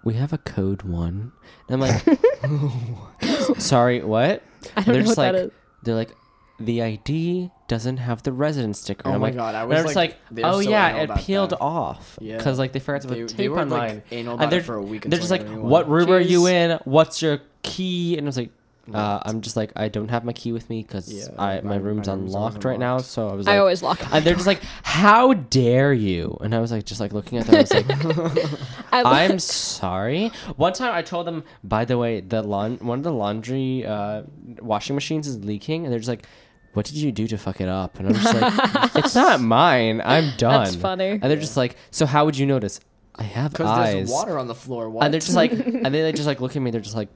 "We 0.05 0.15
have 0.15 0.33
a 0.33 0.39
code 0.39 0.83
one," 0.83 1.33
and 1.69 1.75
I'm 1.75 1.81
like, 1.81 3.59
"Sorry, 3.61 4.03
what?" 4.03 4.43
I 4.77 4.83
don't 4.83 4.87
they're 4.87 4.95
know 4.95 5.01
just 5.03 5.17
what 5.17 5.19
like, 5.19 5.33
that 5.33 5.45
is. 5.47 5.51
they're 5.83 5.95
like, 5.95 6.11
the 6.59 6.83
ID 6.83 7.51
doesn't 7.69 7.99
have 7.99 8.23
the 8.23 8.33
residence 8.33 8.81
sticker. 8.81 9.03
Oh 9.09 9.13
I'm 9.13 9.21
my 9.21 9.29
like, 9.29 9.37
God, 9.37 9.55
I 9.55 9.65
was 9.65 9.85
like- 9.95 10.17
like, 10.33 10.45
oh 10.45 10.61
so 10.63 10.71
yeah, 10.71 10.97
it 11.03 11.11
peeled 11.17 11.51
that. 11.51 11.61
off 11.61 12.19
Yeah. 12.21 12.39
because 12.39 12.59
like 12.59 12.73
they 12.73 12.79
forgot 12.81 13.03
to 13.03 13.09
put 13.09 13.15
They- 13.15 13.27
tape 13.27 13.37
they 13.37 13.49
were, 13.49 13.59
on 13.61 13.69
like, 13.71 13.89
mine. 13.91 14.03
anal 14.11 14.39
and 14.41 14.51
they're 14.51 14.63
for 14.63 14.77
a 14.77 14.83
week 14.83 15.03
They're 15.05 15.19
just 15.19 15.31
like, 15.31 15.43
I 15.43 15.45
got 15.45 15.53
a 15.53 15.57
new 15.57 15.63
what 15.63 15.89
room 15.89 16.11
are 16.11 16.21
you 16.21 16.47
in? 16.47 16.79
What's 16.85 17.21
your 17.23 17.41
key? 17.63 18.17
And 18.17 18.27
I 18.27 18.29
was 18.29 18.37
like. 18.39 18.51
Uh, 18.93 19.21
I'm 19.25 19.41
just 19.41 19.57
like 19.57 19.73
I 19.75 19.89
don't 19.89 20.09
have 20.11 20.25
my 20.25 20.33
key 20.33 20.53
with 20.53 20.71
me 20.71 20.83
because 20.83 21.13
Yeah, 21.13 21.27
I 21.39 21.57
my- 21.57 21.61
my 21.63 21.69
my 21.71 21.75
room's 21.77 21.85
room's 21.85 22.09
always 22.09 22.35
unlocked 22.35 22.65
right 22.65 22.79
now. 22.79 22.99
So 22.99 23.29
I 23.29 23.33
was 23.35 23.47
like, 23.47 23.55
I 23.55 23.59
always 23.59 23.83
lock. 23.83 23.99
and 24.13 24.25
they're 24.25 24.35
just 24.35 24.47
like, 24.47 24.63
"How 24.85 25.35
dare 25.35 25.93
you?" 25.93 26.39
And 26.41 26.55
I 26.55 26.61
was 26.61 26.71
like, 26.71 26.85
just 26.85 27.01
like 27.01 27.13
looking 27.13 27.39
at 27.39 27.47
them, 27.47 27.57
I 27.57 27.61
was 27.63 27.73
like, 27.75 27.87
I 28.93 29.03
lo- 29.03 29.11
"I'm 29.11 29.39
sorry." 29.81 30.29
One 30.57 30.73
time, 30.73 30.95
I 30.95 31.03
told 31.03 31.27
them, 31.27 31.43
by 31.65 31.85
the 31.85 31.99
way, 31.99 32.21
the 32.21 32.43
laun- 32.43 32.79
one 32.81 32.99
of 32.99 33.05
the 33.05 33.13
laundry 33.13 33.85
uh, 33.85 34.23
washing 34.61 34.95
machines 34.95 35.27
is 35.27 35.45
leaking, 35.45 35.85
and 35.85 35.93
they're 35.93 35.99
just 35.99 36.09
like, 36.09 36.27
"What 36.75 36.87
did 36.87 36.95
you 36.97 37.11
do 37.13 37.27
to 37.27 37.37
fuck 37.39 37.61
it 37.61 37.69
up?" 37.69 37.99
And 37.99 38.09
I'm 38.09 38.15
just 38.15 38.35
like, 38.41 38.95
"It's 39.05 39.15
not 39.17 39.41
mine. 39.41 40.01
I'm 40.05 40.31
done." 40.37 40.65
That's 40.65 40.77
funny. 40.77 41.11
And 41.11 41.23
they're 41.25 41.37
just 41.37 41.57
like, 41.57 41.77
"So 41.91 42.07
how 42.07 42.25
would 42.25 42.37
you 42.39 42.47
notice?" 42.47 42.79
I 43.19 43.23
have 43.25 43.47
eyes. 43.47 43.53
Because 43.53 43.93
there's 43.95 44.11
water 44.11 44.39
on 44.39 44.47
the 44.47 44.55
floor. 44.55 44.91
What? 44.91 45.05
And 45.05 45.13
they're 45.13 45.21
just 45.23 45.35
like, 45.35 45.51
and 45.51 45.85
then 45.87 45.93
they 45.93 46.13
just 46.13 46.27
like 46.27 46.41
look 46.41 46.55
at 46.55 46.61
me. 46.61 46.71
They're 46.71 46.83
just 46.83 46.95
like, 46.95 47.09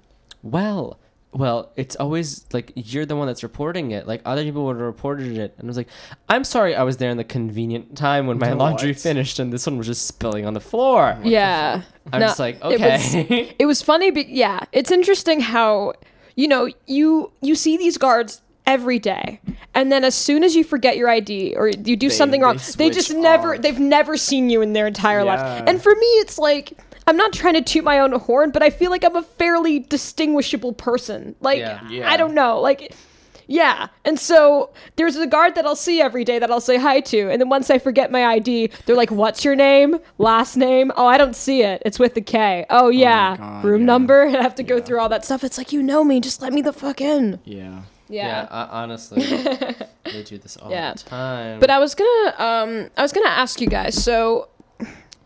well, 0.42 0.98
well, 1.32 1.70
it's 1.76 1.94
always 1.96 2.44
like 2.52 2.72
you're 2.74 3.06
the 3.06 3.14
one 3.14 3.26
that's 3.28 3.42
reporting 3.44 3.92
it. 3.92 4.06
Like 4.06 4.20
other 4.24 4.42
people 4.42 4.64
would 4.66 4.76
have 4.76 4.84
reported 4.84 5.36
it, 5.38 5.54
and 5.58 5.66
I 5.66 5.68
was 5.68 5.76
like, 5.76 5.88
I'm 6.28 6.42
sorry, 6.44 6.74
I 6.74 6.82
was 6.82 6.96
there 6.96 7.10
in 7.10 7.16
the 7.16 7.24
convenient 7.24 7.96
time 7.96 8.26
when 8.26 8.38
my 8.38 8.48
What? 8.54 8.58
laundry 8.58 8.92
finished, 8.94 9.38
and 9.38 9.52
this 9.52 9.66
one 9.66 9.78
was 9.78 9.86
just 9.86 10.06
spilling 10.06 10.44
on 10.46 10.54
the 10.54 10.60
floor. 10.60 11.16
yeah. 11.22 11.82
I'm 12.12 12.20
No, 12.20 12.26
just 12.26 12.40
like, 12.40 12.56
it 12.56 12.80
was- 12.80 13.14
okay. 13.14 13.54
It 13.60 13.66
was 13.66 13.80
funny, 13.82 14.10
but 14.10 14.28
yeah, 14.28 14.60
it's 14.72 14.90
interesting 14.90 15.40
how 15.40 15.92
you 16.34 16.48
know 16.48 16.68
you 16.86 17.30
you 17.40 17.54
see 17.54 17.76
these 17.76 17.96
guards 17.96 18.42
every 18.66 18.98
day, 18.98 19.40
and 19.74 19.92
then 19.92 20.02
as 20.04 20.14
soon 20.16 20.42
as 20.42 20.56
you 20.56 20.64
forget 20.64 20.96
your 20.96 21.08
ID 21.08 21.54
or 21.56 21.68
you 21.68 21.96
do 21.96 22.08
They- 22.08 22.14
something 22.14 22.40
wrong, 22.40 22.58
they 22.76 22.90
just 22.90 23.08
switch 23.08 23.18
never 23.18 23.54
off. 23.54 23.62
they've 23.62 23.78
never 23.78 24.16
seen 24.16 24.50
you 24.50 24.62
in 24.62 24.72
their 24.72 24.86
entire 24.88 25.22
lives. 25.22 25.42
Yeah. 25.42 25.64
And 25.68 25.80
for 25.82 25.94
me, 25.94 26.06
it's 26.22 26.38
like 26.38 26.72
I'm 27.10 27.16
not 27.16 27.32
trying 27.32 27.54
to 27.54 27.62
toot 27.62 27.84
my 27.84 27.98
own 27.98 28.12
horn, 28.12 28.50
but 28.52 28.62
I 28.62 28.70
feel 28.70 28.90
like 28.90 29.04
I'm 29.04 29.16
a 29.16 29.22
fairly 29.22 29.80
distinguishable 29.80 30.72
person. 30.72 31.34
Like 31.40 31.58
Yeah. 31.58 31.86
Yeah. 31.88 32.10
I 32.10 32.16
don't 32.16 32.34
know, 32.34 32.60
like. 32.60 32.94
Yeah. 33.52 33.88
And 34.04 34.16
so 34.16 34.70
there's 34.94 35.16
a 35.16 35.26
guard 35.26 35.56
that 35.56 35.66
I'll 35.66 35.74
see 35.74 36.00
every 36.00 36.22
day 36.22 36.38
that 36.38 36.52
I'll 36.52 36.60
say 36.60 36.76
hi 36.76 37.00
to. 37.00 37.28
And 37.32 37.40
then 37.40 37.48
once 37.48 37.68
I 37.68 37.80
forget 37.80 38.12
my 38.12 38.24
ID, 38.24 38.70
they're 38.86 38.94
like, 38.94 39.10
What's 39.10 39.44
your 39.44 39.56
name? 39.56 39.98
Last 40.18 40.56
name? 40.56 40.92
Oh, 40.96 41.04
I 41.06 41.18
don't 41.18 41.34
see 41.34 41.62
it. 41.64 41.82
It's 41.84 41.98
with 41.98 42.14
the 42.14 42.20
K. 42.20 42.64
Oh, 42.70 42.90
yeah. 42.90 43.36
God, 43.36 43.64
Room 43.64 43.80
yeah. 43.80 43.86
number? 43.86 44.22
And 44.22 44.36
I 44.40 44.42
have 44.42 44.54
to 44.54 44.62
go 44.62 44.80
through 44.80 45.00
all 45.00 45.08
that 45.08 45.24
stuff. 45.24 45.42
It's 45.42 45.58
like, 45.58 45.72
You 45.72 45.82
know 45.82 46.04
me. 46.04 46.20
Just 46.20 46.40
let 46.40 46.52
me 46.52 46.62
the 46.62 46.72
fuck 46.72 47.00
in. 47.00 47.40
yeah. 47.44 47.82
yeah, 48.08 48.42
Yeah. 48.42 48.48
uh, 48.52 48.68
honestly, 48.70 49.20
they 50.04 50.22
do 50.24 50.38
this 50.38 50.56
all 50.56 50.70
Yeah. 50.70 50.92
the 50.92 50.98
time. 51.00 51.58
But 51.58 51.70
I 51.70 51.80
was 51.80 51.96
gonna 51.96 52.34
um 52.38 52.90
I 52.96 53.02
was 53.02 53.12
gonna 53.12 53.28
ask 53.30 53.60
you 53.60 53.66
guys, 53.66 54.00
so 54.00 54.46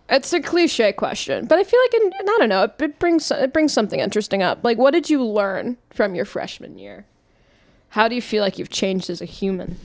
it's 0.09 0.33
a 0.33 0.41
cliche 0.41 0.93
question, 0.93 1.47
but 1.47 1.59
I 1.59 1.65
feel 1.65 1.81
like 1.81 1.95
in, 1.95 2.13
I 2.21 2.39
don't 2.39 2.49
know, 2.49 2.65
it, 2.65 2.75
it 2.79 2.99
brings 2.99 3.31
it 3.31 3.53
brings 3.53 3.73
something 3.73 4.01
interesting 4.01 4.43
up. 4.43 4.61
Like 4.63 4.79
what 4.79 4.93
did 4.93 5.11
you 5.11 5.25
learn 5.25 5.77
from 5.91 6.15
your 6.15 6.25
freshman 6.25 6.79
year? 6.79 7.07
How 7.91 8.09
do 8.09 8.15
you 8.15 8.23
feel 8.23 8.43
like 8.43 8.59
you've 8.59 8.71
changed 8.71 9.09
as 9.09 9.21
a 9.21 9.25
human? 9.25 9.77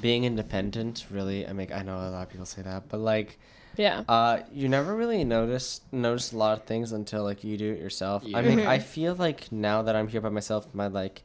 being 0.00 0.24
independent, 0.24 1.06
really, 1.10 1.46
I 1.46 1.52
mean, 1.52 1.72
I 1.72 1.82
know 1.82 1.96
a 1.96 2.10
lot 2.10 2.22
of 2.22 2.30
people 2.30 2.46
say 2.46 2.62
that, 2.62 2.88
but 2.88 3.00
like. 3.00 3.38
Yeah. 3.76 4.02
Uh, 4.08 4.40
you 4.52 4.68
never 4.68 4.94
really 4.94 5.22
notice 5.24 5.80
notice 5.92 6.32
a 6.32 6.36
lot 6.36 6.58
of 6.58 6.64
things 6.64 6.92
until 6.92 7.22
like 7.22 7.44
you 7.44 7.56
do 7.56 7.72
it 7.72 7.78
yourself. 7.78 8.24
I 8.34 8.42
mean, 8.42 8.60
I 8.60 8.78
feel 8.78 9.14
like 9.14 9.50
now 9.52 9.82
that 9.82 9.94
I'm 9.94 10.08
here 10.08 10.20
by 10.20 10.28
myself, 10.28 10.66
my 10.74 10.88
like, 10.88 11.22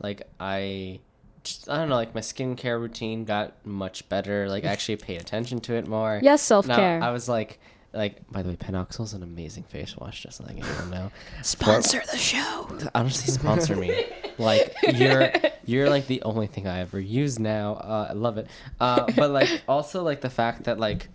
like 0.00 0.22
I, 0.38 1.00
just, 1.46 1.70
I 1.70 1.78
don't 1.78 1.88
know, 1.88 1.94
like 1.94 2.14
my 2.14 2.20
skincare 2.20 2.78
routine 2.80 3.24
got 3.24 3.64
much 3.64 4.08
better. 4.08 4.48
Like 4.48 4.64
I 4.64 4.68
actually 4.68 4.96
pay 4.96 5.16
attention 5.16 5.60
to 5.60 5.74
it 5.74 5.86
more. 5.86 6.20
Yes, 6.26 6.42
self-care. 6.42 7.00
I 7.02 7.10
was 7.10 7.28
like, 7.28 7.60
like 7.92 8.30
by 8.30 8.42
the 8.42 8.50
way, 8.50 8.56
Panoxyl's 8.56 9.14
an 9.14 9.22
amazing 9.22 9.62
face 9.62 9.96
wash. 9.96 10.22
Just 10.22 10.40
letting 10.40 10.60
everyone 10.60 10.90
know. 10.90 11.10
Sponsor 11.42 12.02
the 12.10 12.18
show. 12.18 12.68
Honestly, 12.94 13.32
sponsor 13.32 13.76
me. 13.76 14.06
like 14.38 14.74
you're 14.94 15.30
you're 15.64 15.88
like 15.88 16.06
the 16.08 16.20
only 16.22 16.48
thing 16.48 16.66
I 16.66 16.80
ever 16.80 16.98
use 17.00 17.38
now. 17.38 17.74
Uh, 17.74 18.08
I 18.10 18.12
love 18.12 18.38
it. 18.38 18.48
Uh, 18.80 19.06
but 19.16 19.30
like 19.30 19.62
also 19.68 20.02
like 20.02 20.20
the 20.20 20.30
fact 20.30 20.64
that 20.64 20.78
like 20.78 21.08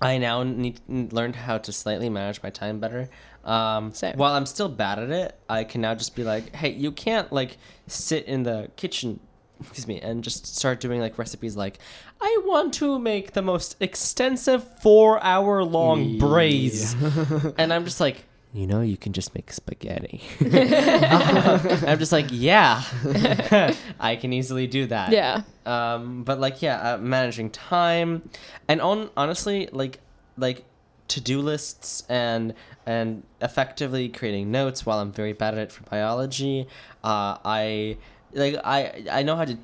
I 0.00 0.18
now 0.18 0.42
need 0.42 0.80
learned 0.88 1.36
how 1.36 1.58
to 1.58 1.72
slightly 1.72 2.08
manage 2.08 2.42
my 2.42 2.50
time 2.50 2.80
better. 2.80 3.08
Um, 3.44 3.92
Same. 3.92 4.16
While 4.16 4.32
I'm 4.32 4.46
still 4.46 4.68
bad 4.68 4.98
at 4.98 5.10
it, 5.10 5.38
I 5.48 5.64
can 5.64 5.80
now 5.80 5.94
just 5.94 6.16
be 6.16 6.24
like, 6.24 6.54
hey, 6.54 6.70
you 6.70 6.90
can't 6.90 7.32
like 7.32 7.58
sit 7.86 8.24
in 8.24 8.42
the 8.42 8.70
kitchen, 8.76 9.20
excuse 9.60 9.86
me, 9.86 10.00
and 10.00 10.22
just 10.24 10.46
start 10.56 10.80
doing 10.80 11.00
like 11.00 11.18
recipes 11.18 11.56
like, 11.56 11.78
I 12.20 12.40
want 12.44 12.74
to 12.74 12.98
make 12.98 13.32
the 13.32 13.42
most 13.42 13.76
extensive 13.80 14.62
four 14.80 15.22
hour 15.22 15.62
long 15.64 16.18
braise, 16.18 16.94
and 17.58 17.72
I'm 17.72 17.84
just 17.84 18.00
like. 18.00 18.24
You 18.54 18.66
know, 18.66 18.80
you 18.80 18.96
can 18.96 19.12
just 19.12 19.34
make 19.34 19.52
spaghetti. 19.52 20.22
I'm 20.40 21.98
just 21.98 22.12
like, 22.12 22.28
yeah, 22.30 22.82
I 24.00 24.16
can 24.16 24.32
easily 24.32 24.66
do 24.66 24.86
that 24.86 25.12
Yeah. 25.12 25.42
um 25.66 26.22
but 26.24 26.40
like 26.40 26.62
yeah 26.62 26.94
uh, 26.94 26.98
managing 26.98 27.50
time 27.50 28.22
and 28.68 28.80
on 28.80 29.10
honestly 29.16 29.68
like 29.72 30.00
like 30.38 30.64
to-do 31.08 31.40
lists 31.42 32.04
and 32.08 32.54
and 32.86 33.22
effectively 33.42 34.08
creating 34.08 34.50
notes 34.50 34.86
while 34.86 34.98
i'm 35.00 35.12
very 35.12 35.32
bad 35.32 35.54
at 35.54 35.60
it 35.60 35.72
for 35.72 35.82
biology 35.84 36.66
uh 37.04 37.36
i 37.44 37.96
like 38.32 38.56
i 38.64 39.04
i 39.10 39.22
know 39.22 39.36
how 39.36 39.44
to 39.44 39.56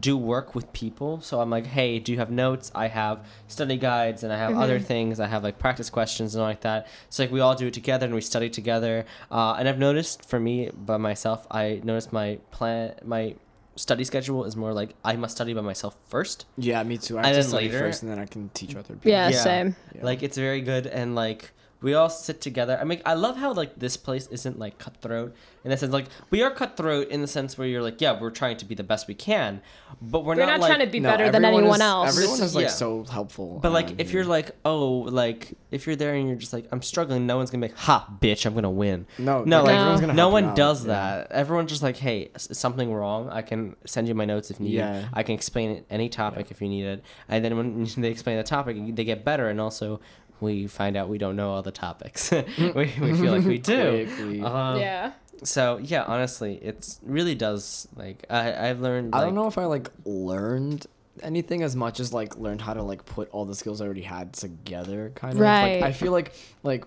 do 0.00 0.16
work 0.16 0.54
with 0.54 0.70
people 0.72 1.20
so 1.20 1.40
i'm 1.40 1.50
like 1.50 1.66
hey 1.66 1.98
do 1.98 2.12
you 2.12 2.18
have 2.18 2.30
notes 2.30 2.70
i 2.74 2.86
have 2.88 3.24
study 3.46 3.76
guides 3.76 4.22
and 4.22 4.32
i 4.32 4.36
have 4.36 4.56
other 4.56 4.78
things 4.80 5.20
i 5.20 5.26
have 5.26 5.42
like 5.42 5.58
practice 5.58 5.88
questions 5.88 6.34
and 6.34 6.42
all 6.42 6.48
like 6.48 6.60
that 6.62 6.86
so 7.10 7.22
like 7.22 7.30
we 7.32 7.40
all 7.40 7.54
do 7.54 7.68
it 7.68 7.74
together 7.74 8.06
and 8.06 8.14
we 8.14 8.20
study 8.20 8.50
together 8.50 9.04
uh, 9.30 9.54
and 9.58 9.68
i've 9.68 9.78
noticed 9.78 10.24
for 10.28 10.38
me 10.40 10.68
by 10.74 10.96
myself 10.96 11.46
i 11.50 11.80
noticed 11.84 12.12
my 12.12 12.38
plan 12.50 12.94
my 13.04 13.34
study 13.76 14.02
schedule 14.02 14.44
is 14.44 14.56
more 14.56 14.72
like 14.72 14.90
I 15.04 15.14
must 15.14 15.36
study 15.36 15.54
by 15.54 15.60
myself 15.60 15.96
first. 16.08 16.46
Yeah, 16.56 16.82
me 16.82 16.98
too. 16.98 17.16
I 17.16 17.18
And 17.18 17.26
have 17.28 17.36
to 17.36 17.40
then 17.42 17.48
study 17.48 17.66
later- 17.66 17.78
first, 17.78 18.02
and 18.02 18.10
then 18.10 18.18
I 18.18 18.26
can 18.26 18.48
teach 18.52 18.74
other 18.74 18.94
people. 18.94 19.08
Yeah, 19.12 19.30
same. 19.30 19.76
Yeah. 19.94 20.04
Like 20.04 20.24
it's 20.24 20.36
very 20.36 20.62
good 20.62 20.88
and 20.88 21.14
like 21.14 21.52
we 21.80 21.94
all 21.94 22.10
sit 22.10 22.40
together. 22.40 22.76
I 22.80 22.84
mean, 22.84 23.00
I 23.06 23.14
love 23.14 23.36
how 23.36 23.52
like 23.52 23.78
this 23.78 23.96
place 23.96 24.26
isn't 24.28 24.58
like 24.58 24.78
cutthroat 24.78 25.34
in 25.64 25.70
the 25.70 25.76
sense 25.76 25.92
like 25.92 26.06
we 26.30 26.42
are 26.42 26.50
cutthroat 26.50 27.08
in 27.08 27.20
the 27.20 27.26
sense 27.26 27.56
where 27.58 27.68
you're 27.68 27.82
like, 27.82 28.00
yeah, 28.00 28.18
we're 28.18 28.30
trying 28.30 28.56
to 28.56 28.64
be 28.64 28.74
the 28.74 28.82
best 28.82 29.06
we 29.06 29.14
can, 29.14 29.60
but 30.00 30.24
we're, 30.24 30.34
We're 30.34 30.46
not, 30.46 30.46
not 30.46 30.60
like, 30.60 30.68
trying 30.72 30.86
to 30.86 30.90
be 30.90 30.98
No, 31.00 31.10
better 31.10 31.30
than 31.30 31.44
anyone 31.44 31.76
is- 31.76 31.80
else. 31.80 32.16
Everyone 32.16 32.40
is 32.40 32.54
like 32.54 32.62
Yeah. 32.64 32.70
so 32.70 33.04
helpful. 33.04 33.58
But 33.62 33.72
like, 33.72 33.86
around 33.88 34.00
if 34.00 34.12
you're 34.12 34.24
like, 34.24 34.52
oh, 34.64 34.88
like 35.22 35.54
if 35.70 35.86
you're 35.86 35.96
there 35.96 36.14
and 36.14 36.26
you're 36.28 36.36
just 36.38 36.52
like, 36.52 36.66
I'm 36.72 36.82
struggling, 36.82 37.26
no 37.26 37.36
one's 37.36 37.50
gonna 37.50 37.66
be 37.66 37.72
like, 37.72 37.78
ha, 37.78 38.08
bitch, 38.20 38.46
I'm 38.46 38.54
gonna 38.54 38.70
win. 38.70 39.06
no, 39.18 39.44
No, 39.44 39.58
like, 39.58 39.66
like 39.68 39.76
everyone's 39.76 40.00
gonna 40.00 40.14
no 40.14 40.28
one 40.30 40.44
out. 40.46 40.56
does 40.56 40.82
Yeah. 40.86 40.92
that. 40.94 41.32
Everyone's 41.32 41.70
just 41.70 41.82
like, 41.82 41.96
hey, 41.96 42.30
is 42.34 42.48
something 42.58 42.92
wrong? 42.92 43.28
I 43.28 43.42
can 43.42 43.76
send 43.84 44.08
you 44.08 44.14
my 44.14 44.24
notes 44.24 44.50
if 44.50 44.58
needed. 44.58 44.76
Yeah. 44.78 45.08
I 45.12 45.22
can 45.22 45.34
explain 45.34 45.84
any 45.90 46.08
topic 46.08 46.50
if 46.50 46.60
you 46.60 46.68
need 46.68 46.86
it. 46.86 47.04
And 47.28 47.44
then 47.44 47.56
when 47.56 47.84
they 47.98 48.08
explain 48.10 48.36
the 48.36 48.42
topic, 48.42 48.76
they 48.96 49.04
get 49.04 49.24
better, 49.24 49.48
and 49.48 49.60
also 49.60 50.00
we 50.40 50.66
find 50.66 50.96
out 50.96 51.08
we 51.08 51.18
don't 51.18 51.36
know 51.36 51.50
all 51.50 51.62
the 51.62 51.70
topics. 51.72 52.30
we, 52.58 52.72
we 52.74 52.92
feel 52.92 53.32
like 53.32 53.44
we 53.44 53.58
do. 53.76 54.06
Quickly. 54.06 54.42
Um, 54.42 54.78
yeah. 54.78 55.12
So 55.44 55.78
yeah, 55.78 56.02
honestly, 56.04 56.58
it's 56.62 56.98
really 57.04 57.34
does 57.34 57.86
like 57.96 58.24
I 58.28 58.68
I've 58.70 58.80
learned. 58.80 59.14
I 59.14 59.20
don't 59.20 59.34
know 59.34 59.46
if 59.46 59.56
I 59.58 59.66
like 59.66 59.90
learned 60.04 60.86
anything 61.22 61.62
as 61.62 61.74
much 61.76 62.00
as 62.00 62.12
like 62.12 62.36
learned 62.36 62.60
how 62.60 62.74
to 62.74 62.82
like 62.82 63.04
put 63.04 63.28
all 63.30 63.44
the 63.44 63.54
skills 63.54 63.80
I 63.80 63.84
already 63.84 64.02
had 64.02 64.32
together 64.32 65.10
kind 65.14 65.34
of 65.34 65.40
Right. 65.40 65.80
like 65.80 65.82
I 65.84 65.92
feel 65.92 66.12
like 66.12 66.32
like 66.62 66.84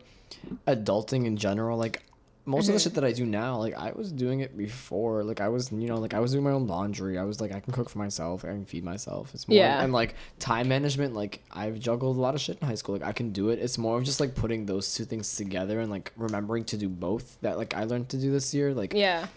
adulting 0.68 1.26
in 1.26 1.38
general 1.38 1.78
like 1.78 2.02
most 2.46 2.64
Mm-hmm. 2.64 2.70
of 2.72 2.74
the 2.74 2.80
shit 2.80 2.94
that 2.96 3.04
I 3.04 3.12
do 3.12 3.26
now 3.26 3.58
like 3.58 3.76
I 3.76 3.92
was 3.92 4.12
doing 4.12 4.40
it 4.40 4.58
before 4.58 5.24
like 5.24 5.42
I 5.42 5.50
was 5.50 5.72
you 5.72 5.88
know 5.88 5.98
like 5.98 6.14
I 6.16 6.20
was 6.20 6.32
doing 6.32 6.44
my 6.44 6.52
own 6.52 6.66
laundry 6.68 7.18
I 7.18 7.24
was 7.24 7.40
like 7.40 7.52
I 7.54 7.60
can 7.60 7.72
cook 7.72 7.90
for 7.90 8.00
myself 8.00 8.44
I 8.44 8.48
can 8.48 8.66
feed 8.66 8.84
myself 8.84 9.32
it's 9.36 9.48
more 9.48 9.56
Yeah. 9.58 9.82
and 9.84 9.94
like 9.94 10.16
time 10.40 10.68
management 10.68 11.14
like 11.14 11.44
I've 11.52 11.80
juggled 11.80 12.18
a 12.18 12.20
lot 12.20 12.34
of 12.34 12.42
shit 12.42 12.58
in 12.60 12.68
high 12.68 12.76
school 12.76 12.96
like 12.96 13.04
I 13.08 13.12
can 13.12 13.32
do 13.32 13.50
it 13.50 13.60
it's 13.60 13.78
more 13.78 13.98
of 13.98 14.04
just 14.04 14.20
like 14.20 14.34
putting 14.34 14.66
those 14.66 14.94
two 14.96 15.06
things 15.06 15.36
together 15.36 15.80
and 15.80 15.92
like 15.92 16.12
remembering 16.18 16.66
to 16.66 16.78
do 16.78 16.90
both 16.90 17.38
that 17.42 17.58
like 17.60 17.76
I 17.76 17.84
learned 17.84 18.10
to 18.10 18.18
do 18.18 18.32
this 18.32 18.54
year 18.54 18.74
like 18.74 18.94
Yeah. 18.94 19.28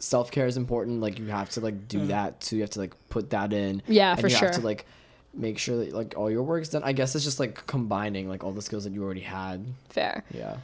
self 0.00 0.30
care 0.30 0.46
is 0.46 0.56
important. 0.56 1.00
Like 1.00 1.18
you 1.18 1.26
have 1.26 1.50
to 1.50 1.60
like 1.60 1.86
do 1.86 2.06
that 2.06 2.40
too. 2.40 2.56
You 2.56 2.62
have 2.62 2.70
to 2.70 2.80
like 2.80 2.94
put 3.10 3.30
that 3.30 3.52
in. 3.52 3.76
Mm. 3.80 3.82
Yeah, 3.86 4.10
and 4.12 4.20
for 4.20 4.28
you 4.28 4.34
sure. 4.34 4.48
have 4.48 4.56
to 4.56 4.62
like 4.64 4.86
make 5.34 5.58
sure 5.58 5.76
that 5.84 5.92
like 5.92 6.14
all 6.16 6.30
your 6.30 6.42
work's 6.42 6.70
done. 6.70 6.82
I 6.82 6.92
guess 6.92 7.14
it's 7.14 7.22
just 7.24 7.38
like 7.38 7.66
combining 7.66 8.28
like 8.28 8.42
all 8.42 8.50
the 8.52 8.62
skills 8.62 8.84
that 8.84 8.92
you 8.92 9.04
already 9.04 9.20
had. 9.20 9.64
Fair. 9.90 10.24
Yeah. 10.34 10.56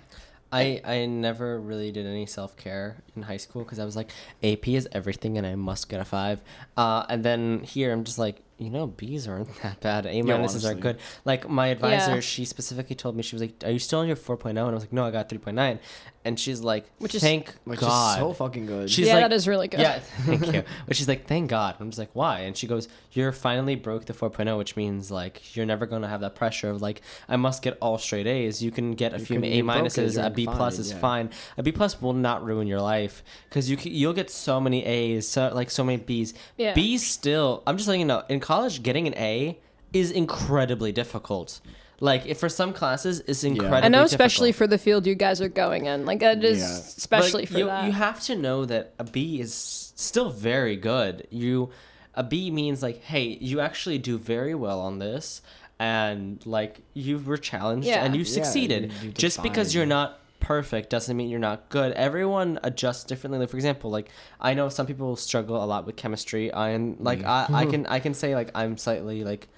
I 0.56 0.80
I 0.84 1.06
never 1.06 1.60
really 1.60 1.92
did 1.92 2.06
any 2.06 2.26
self 2.26 2.56
care 2.56 3.02
in 3.14 3.22
high 3.22 3.36
school 3.36 3.62
because 3.62 3.78
I 3.78 3.84
was 3.84 3.96
like 3.96 4.10
AP 4.42 4.68
is 4.68 4.88
everything 4.92 5.36
and 5.38 5.46
I 5.46 5.54
must 5.54 5.88
get 5.88 6.00
a 6.00 6.04
five. 6.04 6.40
Uh, 6.76 7.04
and 7.08 7.24
then 7.24 7.60
here 7.62 7.92
I'm 7.92 8.04
just 8.04 8.18
like 8.18 8.42
you 8.58 8.70
know 8.70 8.86
B's 8.86 9.28
aren't 9.28 9.54
that 9.62 9.80
bad. 9.80 10.06
A 10.06 10.22
minuses 10.22 10.68
are 10.70 10.74
good. 10.74 10.98
Like 11.24 11.48
my 11.48 11.68
advisor, 11.68 12.14
Yeah. 12.14 12.20
she 12.20 12.44
specifically 12.44 12.96
told 12.96 13.16
me 13.16 13.22
she 13.22 13.34
was 13.36 13.42
like, 13.42 13.54
"Are 13.64 13.70
you 13.70 13.78
still 13.78 13.98
on 14.00 14.06
your 14.06 14.16
4.0?" 14.16 14.48
And 14.50 14.58
I 14.58 14.64
was 14.70 14.82
like, 14.82 14.92
"No, 14.92 15.04
I 15.04 15.10
got 15.10 15.28
3.9." 15.28 15.78
And 16.24 16.40
she's 16.40 16.60
like, 16.60 16.90
Which 16.98 17.14
is- 17.14 17.22
"Thank 17.22 17.54
Which 17.64 17.78
God." 17.78 18.14
is 18.14 18.18
so 18.20 18.32
fucking 18.32 18.66
good. 18.66 18.90
She's 18.90 19.06
yeah, 19.06 19.14
like- 19.14 19.24
that 19.24 19.32
is 19.32 19.46
really 19.46 19.68
good. 19.68 19.78
Yeah, 19.80 20.00
thank 20.00 20.52
you. 20.52 20.64
But 20.88 20.96
she's 20.96 21.06
like, 21.06 21.26
thank 21.28 21.48
God. 21.50 21.76
I'm 21.78 21.88
just 21.90 22.00
like, 22.00 22.10
why? 22.14 22.40
And 22.40 22.56
she 22.56 22.66
goes, 22.66 22.88
you're 23.12 23.30
finally 23.30 23.76
broke 23.76 24.06
the 24.06 24.12
4.0, 24.12 24.58
which 24.58 24.74
means 24.76 25.08
like 25.10 25.54
you're 25.54 25.66
never 25.66 25.86
gonna 25.86 26.08
have 26.08 26.20
that 26.22 26.34
pressure 26.34 26.68
of 26.70 26.82
like 26.82 27.02
I 27.28 27.36
must 27.36 27.62
get 27.62 27.78
all 27.80 27.96
straight 27.98 28.26
A's. 28.26 28.60
You 28.60 28.72
can 28.72 28.92
get 28.94 29.14
a 29.14 29.18
You 29.20 29.24
few 29.24 29.40
A 29.44 29.46
you 29.46 29.62
broke 29.62 29.76
it, 29.76 29.82
minuses. 29.84 30.24
A 30.24 30.30
B 30.30 30.46
plus 30.46 30.74
fine, 30.74 30.80
is 30.80 30.90
yeah. 30.92 30.98
fine. 30.98 31.30
A 31.58 31.62
B 31.62 31.70
plus 31.70 32.02
will 32.02 32.12
not 32.12 32.44
ruin 32.44 32.66
your 32.66 32.80
life 32.80 33.22
because 33.48 33.70
you 33.70 33.76
c- 33.78 33.90
you'll 33.90 34.12
get 34.12 34.28
so 34.28 34.60
many 34.60 34.84
A's, 34.84 35.28
so 35.28 35.52
like 35.54 35.70
so 35.70 35.84
many 35.84 35.98
B's. 35.98 36.34
Yeah. 36.56 36.74
B's 36.74 37.06
still. 37.06 37.62
I'm 37.68 37.76
just 37.76 37.86
letting 37.86 38.00
you 38.00 38.06
know. 38.06 38.24
In 38.28 38.40
college, 38.46 38.82
getting 38.82 39.06
an 39.06 39.14
A 39.16 39.58
is 39.92 40.10
incredibly 40.10 40.92
difficult. 40.92 41.60
Like 42.00 42.26
if 42.26 42.38
for 42.38 42.48
some 42.48 42.72
classes, 42.72 43.20
it's 43.26 43.42
incredibly. 43.42 43.82
I 43.86 43.88
know, 43.88 44.02
especially 44.02 44.50
difficult. 44.50 44.70
for 44.70 44.76
the 44.76 44.78
field 44.78 45.06
you 45.06 45.14
guys 45.14 45.40
are 45.40 45.48
going 45.48 45.86
in. 45.86 46.04
Like, 46.04 46.22
it 46.22 46.44
is 46.44 46.58
Yeah. 46.60 46.78
especially 47.02 47.42
Like, 47.42 47.52
for 47.52 47.58
you, 47.58 47.66
that. 47.66 47.84
You 47.86 47.92
have 47.92 48.20
to 48.28 48.34
know 48.36 48.64
that 48.66 48.92
a 48.98 49.04
B 49.04 49.40
is 49.40 49.52
still 49.96 50.30
very 50.30 50.76
good. 50.76 51.26
You 51.30 51.70
a 52.14 52.22
B 52.22 52.50
means 52.50 52.82
like, 52.82 53.02
hey, 53.02 53.38
you 53.40 53.60
actually 53.60 53.98
do 53.98 54.16
very 54.18 54.54
well 54.54 54.80
on 54.80 54.98
this, 54.98 55.42
and 55.78 56.44
like 56.46 56.80
you 56.94 57.18
were 57.18 57.36
challenged 57.38 57.88
Yeah. 57.88 58.04
and 58.04 58.14
you 58.14 58.22
Yeah, 58.22 58.32
succeeded. 58.38 58.82
you- 58.92 58.98
you 59.02 59.12
did 59.12 59.18
Just 59.18 59.42
because 59.42 59.74
you're 59.74 59.86
not 59.98 60.18
perfect 60.40 60.90
doesn't 60.90 61.16
mean 61.16 61.28
you're 61.30 61.38
not 61.40 61.68
good. 61.68 61.92
Everyone 61.92 62.58
adjusts 62.62 63.04
differently. 63.04 63.38
Like 63.38 63.50
for 63.50 63.56
example, 63.56 63.90
like 63.90 64.08
I 64.40 64.54
know 64.54 64.68
some 64.68 64.86
people 64.86 65.16
struggle 65.16 65.62
a 65.62 65.66
lot 65.66 65.86
with 65.86 65.96
chemistry. 65.96 66.52
I'm 66.52 66.96
like 67.00 67.24
I, 67.24 67.46
I 67.52 67.66
can 67.72 67.86
I 67.86 68.00
can 68.00 68.14
say 68.14 68.34
like 68.34 68.50
I'm 68.54 68.76
slightly 68.76 69.24
like 69.24 69.48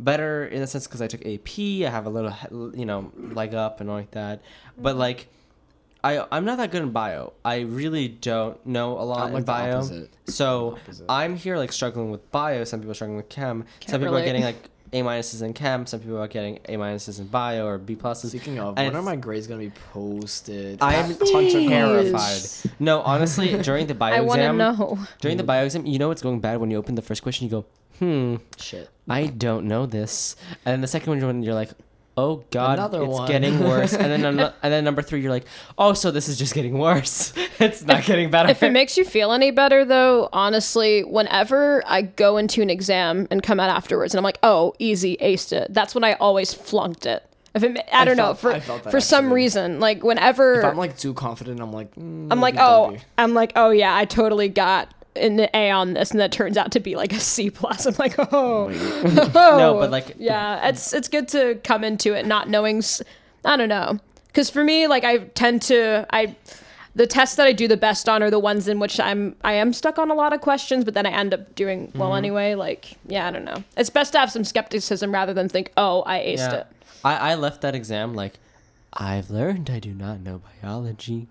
better 0.00 0.46
in 0.46 0.62
a 0.62 0.66
sense 0.66 0.86
because 0.86 1.02
I 1.02 1.06
took 1.08 1.26
AP. 1.26 1.58
I 1.58 1.90
have 1.90 2.06
a 2.06 2.10
little 2.10 2.32
you 2.74 2.86
know 2.86 3.12
leg 3.16 3.54
up 3.54 3.80
and 3.80 3.90
all 3.90 3.96
like 3.96 4.12
that. 4.12 4.40
But 4.76 4.90
Mm-hmm. 4.92 5.00
like 5.00 5.28
I 6.04 6.24
I'm 6.30 6.44
not 6.44 6.58
that 6.58 6.70
good 6.70 6.82
in 6.82 6.90
bio. 6.90 7.32
I 7.44 7.60
really 7.60 8.06
don't 8.08 8.64
know 8.64 8.92
a 8.98 9.02
lot 9.02 9.20
I'm 9.22 9.28
in 9.28 9.34
like 9.34 9.42
the 9.46 9.52
bio. 9.52 9.76
opposite. 9.78 10.10
So 10.26 10.78
I'm 11.08 11.34
here 11.34 11.56
like 11.56 11.72
struggling 11.72 12.10
with 12.12 12.30
bio. 12.30 12.62
Some 12.64 12.80
people 12.80 12.92
are 12.92 12.94
struggling 12.94 13.16
with 13.16 13.28
chem. 13.28 13.64
some 13.86 14.00
people 14.00 14.14
relate. 14.14 14.22
are 14.22 14.24
getting 14.26 14.42
like 14.44 14.70
A 14.92 15.02
minuses 15.02 15.42
in 15.42 15.52
chem. 15.52 15.86
Some 15.86 16.00
people 16.00 16.18
are 16.18 16.28
getting 16.28 16.58
A 16.66 16.76
minuses 16.76 17.18
in 17.20 17.26
bio 17.26 17.66
or 17.66 17.78
B 17.78 17.94
pluses. 17.96 18.28
Speaking 18.28 18.58
of, 18.58 18.78
And 18.78 18.88
when 18.88 18.96
are 18.96 19.02
my 19.02 19.16
grades 19.16 19.46
gonna 19.46 19.60
be 19.60 19.72
posted? 19.92 20.78
I'm 20.82 21.08
That 21.10 21.20
punch 21.32 21.54
a 21.54 21.68
terrified. 21.68 22.72
No, 22.78 23.00
honestly, 23.02 23.60
during 23.62 23.86
the 23.86 23.94
bio 23.94 24.14
I 24.16 24.20
want 24.20 24.38
to 24.40 24.44
exam, 24.44 24.56
know. 24.58 24.98
during 25.20 25.36
the 25.36 25.42
bio 25.44 25.64
exam, 25.64 25.86
you 25.86 25.98
know 25.98 26.08
what's 26.08 26.22
going 26.22 26.40
bad 26.40 26.58
when 26.60 26.70
you 26.70 26.76
open 26.78 26.94
the 26.94 27.02
first 27.02 27.22
question. 27.22 27.46
You 27.46 27.50
go, 27.50 27.64
hmm, 27.98 28.36
Shit. 28.58 28.88
I 29.08 29.26
don't 29.26 29.66
know 29.66 29.86
this, 29.86 30.36
and 30.64 30.72
then 30.74 30.80
the 30.82 30.86
second 30.88 31.08
one 31.10 31.18
you're- 31.20 31.44
you're 31.46 31.54
like, 31.54 31.70
oh 32.18 32.44
god, 32.50 32.78
Another 32.78 33.04
it's 33.04 33.12
one. 33.12 33.28
getting 33.28 33.60
worse, 33.60 33.94
and 33.94 34.10
then 34.10 34.24
ano- 34.38 34.52
and 34.62 34.72
then 34.72 34.82
number 34.84 35.02
three 35.02 35.20
you're 35.20 35.30
like, 35.30 35.44
oh, 35.78 35.92
so 35.92 36.10
this 36.10 36.28
is 36.28 36.36
just 36.36 36.52
getting 36.52 36.78
worse. 36.78 37.32
it's 37.60 37.84
not 37.84 38.04
getting 38.04 38.30
better. 38.30 38.50
If 38.50 38.62
it 38.62 38.72
makes 38.72 38.96
you 38.96 39.04
feel 39.04 39.32
any 39.32 39.52
better, 39.52 39.84
though, 39.84 40.28
honestly, 40.32 41.04
whenever 41.04 41.82
I 41.86 42.02
go 42.02 42.36
into 42.36 42.60
an 42.60 42.70
exam 42.70 43.28
and 43.30 43.42
come 43.42 43.60
out 43.60 43.70
afterwards 43.70 44.14
and 44.14 44.18
I'm 44.18 44.24
like, 44.24 44.38
oh, 44.42 44.74
easy, 44.78 45.16
aced 45.18 45.52
it, 45.52 45.72
that's 45.72 45.94
when 45.94 46.02
I 46.02 46.14
always 46.14 46.52
flunked 46.52 47.06
it. 47.06 47.24
If 47.54 47.62
it, 47.62 47.78
I 47.92 48.02
I 48.02 48.04
don't 48.04 48.16
know, 48.16 48.34
for, 48.34 48.52
I 48.52 48.60
felt 48.60 48.84
that 48.84 48.90
for 48.90 49.00
some 49.00 49.26
actually. 49.26 49.34
reason, 49.36 49.80
like 49.80 50.02
whenever 50.02 50.58
If 50.58 50.64
I'm 50.64 50.76
like 50.76 50.98
too 50.98 51.14
confident, 51.14 51.60
I'm 51.60 51.72
like. 51.72 51.94
Mm, 51.94 52.28
I'm 52.30 52.40
like, 52.40 52.56
oh, 52.58 52.86
don't 52.90 52.94
be. 52.94 53.00
I'm 53.16 53.34
like, 53.34 53.52
oh 53.56 53.70
yeah, 53.70 53.96
I 53.96 54.04
totally 54.04 54.48
got 54.48 54.92
an 55.18 55.48
A 55.54 55.70
on 55.70 55.94
this, 55.94 56.10
and 56.10 56.20
that 56.20 56.32
turns 56.32 56.56
out 56.56 56.72
to 56.72 56.80
be 56.80 56.96
like 56.96 57.12
a 57.12 57.20
C 57.20 57.50
plus. 57.50 57.86
I'm 57.86 57.94
like, 57.98 58.14
oh, 58.32 58.68
No, 59.34 59.78
but, 59.80 59.90
like- 59.90 60.14
yeah, 60.18 60.68
it's 60.68 60.92
it's 60.92 61.08
good 61.08 61.28
to 61.28 61.56
come 61.64 61.84
into 61.84 62.14
it 62.14 62.26
not 62.26 62.48
knowing. 62.48 62.82
I 63.44 63.56
don't 63.56 63.68
know, 63.68 63.98
because 64.28 64.50
for 64.50 64.64
me, 64.64 64.86
like 64.86 65.04
I 65.04 65.18
tend 65.18 65.62
to 65.62 66.06
I. 66.12 66.36
The 66.94 67.06
tests 67.06 67.36
that 67.36 67.46
I 67.46 67.52
do 67.52 67.68
the 67.68 67.76
best 67.76 68.08
on 68.08 68.24
are 68.24 68.30
the 68.30 68.40
ones 68.40 68.66
in 68.66 68.80
which 68.80 68.98
I'm 68.98 69.36
I 69.44 69.52
am 69.52 69.72
stuck 69.72 69.98
on 70.00 70.10
a 70.10 70.14
lot 70.14 70.32
of 70.32 70.40
questions, 70.40 70.84
but 70.84 70.94
then 70.94 71.06
I 71.06 71.10
end 71.10 71.32
up 71.32 71.54
doing 71.54 71.92
well 71.94 72.08
Mm-hmm. 72.08 72.16
anyway. 72.16 72.54
Like, 72.56 72.94
yeah, 73.06 73.28
I 73.28 73.30
don't 73.30 73.44
know. 73.44 73.62
It's 73.76 73.88
best 73.90 74.12
to 74.14 74.18
have 74.18 74.32
some 74.32 74.42
skepticism 74.42 75.12
rather 75.12 75.32
than 75.32 75.48
think, 75.48 75.70
oh, 75.76 76.02
I 76.06 76.18
aced 76.18 76.38
Yeah. 76.38 76.54
it. 76.54 76.66
I, 77.04 77.16
I 77.16 77.34
left 77.36 77.60
that 77.60 77.76
exam 77.76 78.14
like 78.14 78.34
I've 78.92 79.30
learned 79.30 79.70
I 79.70 79.78
do 79.78 79.94
not 79.94 80.20
know 80.20 80.40
biology. 80.60 81.28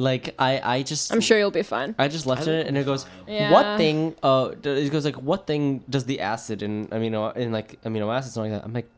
Like 0.00 0.34
I 0.38 0.52
I 0.76 0.82
just 0.82 1.12
I'm 1.12 1.20
sure 1.20 1.36
you'll 1.40 1.50
be 1.62 1.66
fine. 1.76 1.94
I 1.98 2.08
just 2.08 2.24
left 2.26 2.48
I 2.48 2.52
it 2.56 2.66
and 2.68 2.74
it 2.80 2.84
goes 2.86 3.02
Yeah. 3.26 3.52
what 3.54 3.66
thing 3.76 4.14
uh 4.22 4.52
it 4.62 4.90
goes 4.94 5.04
like 5.04 5.16
what 5.30 5.46
thing 5.46 5.84
does 5.94 6.04
the 6.12 6.18
acid 6.20 6.62
in 6.66 6.88
amino 6.88 7.36
in 7.36 7.52
like 7.52 7.68
amino 7.82 8.06
acids 8.16 8.36
and 8.36 8.42
like 8.46 8.52
that 8.56 8.64
I'm 8.66 8.72
like 8.80 8.88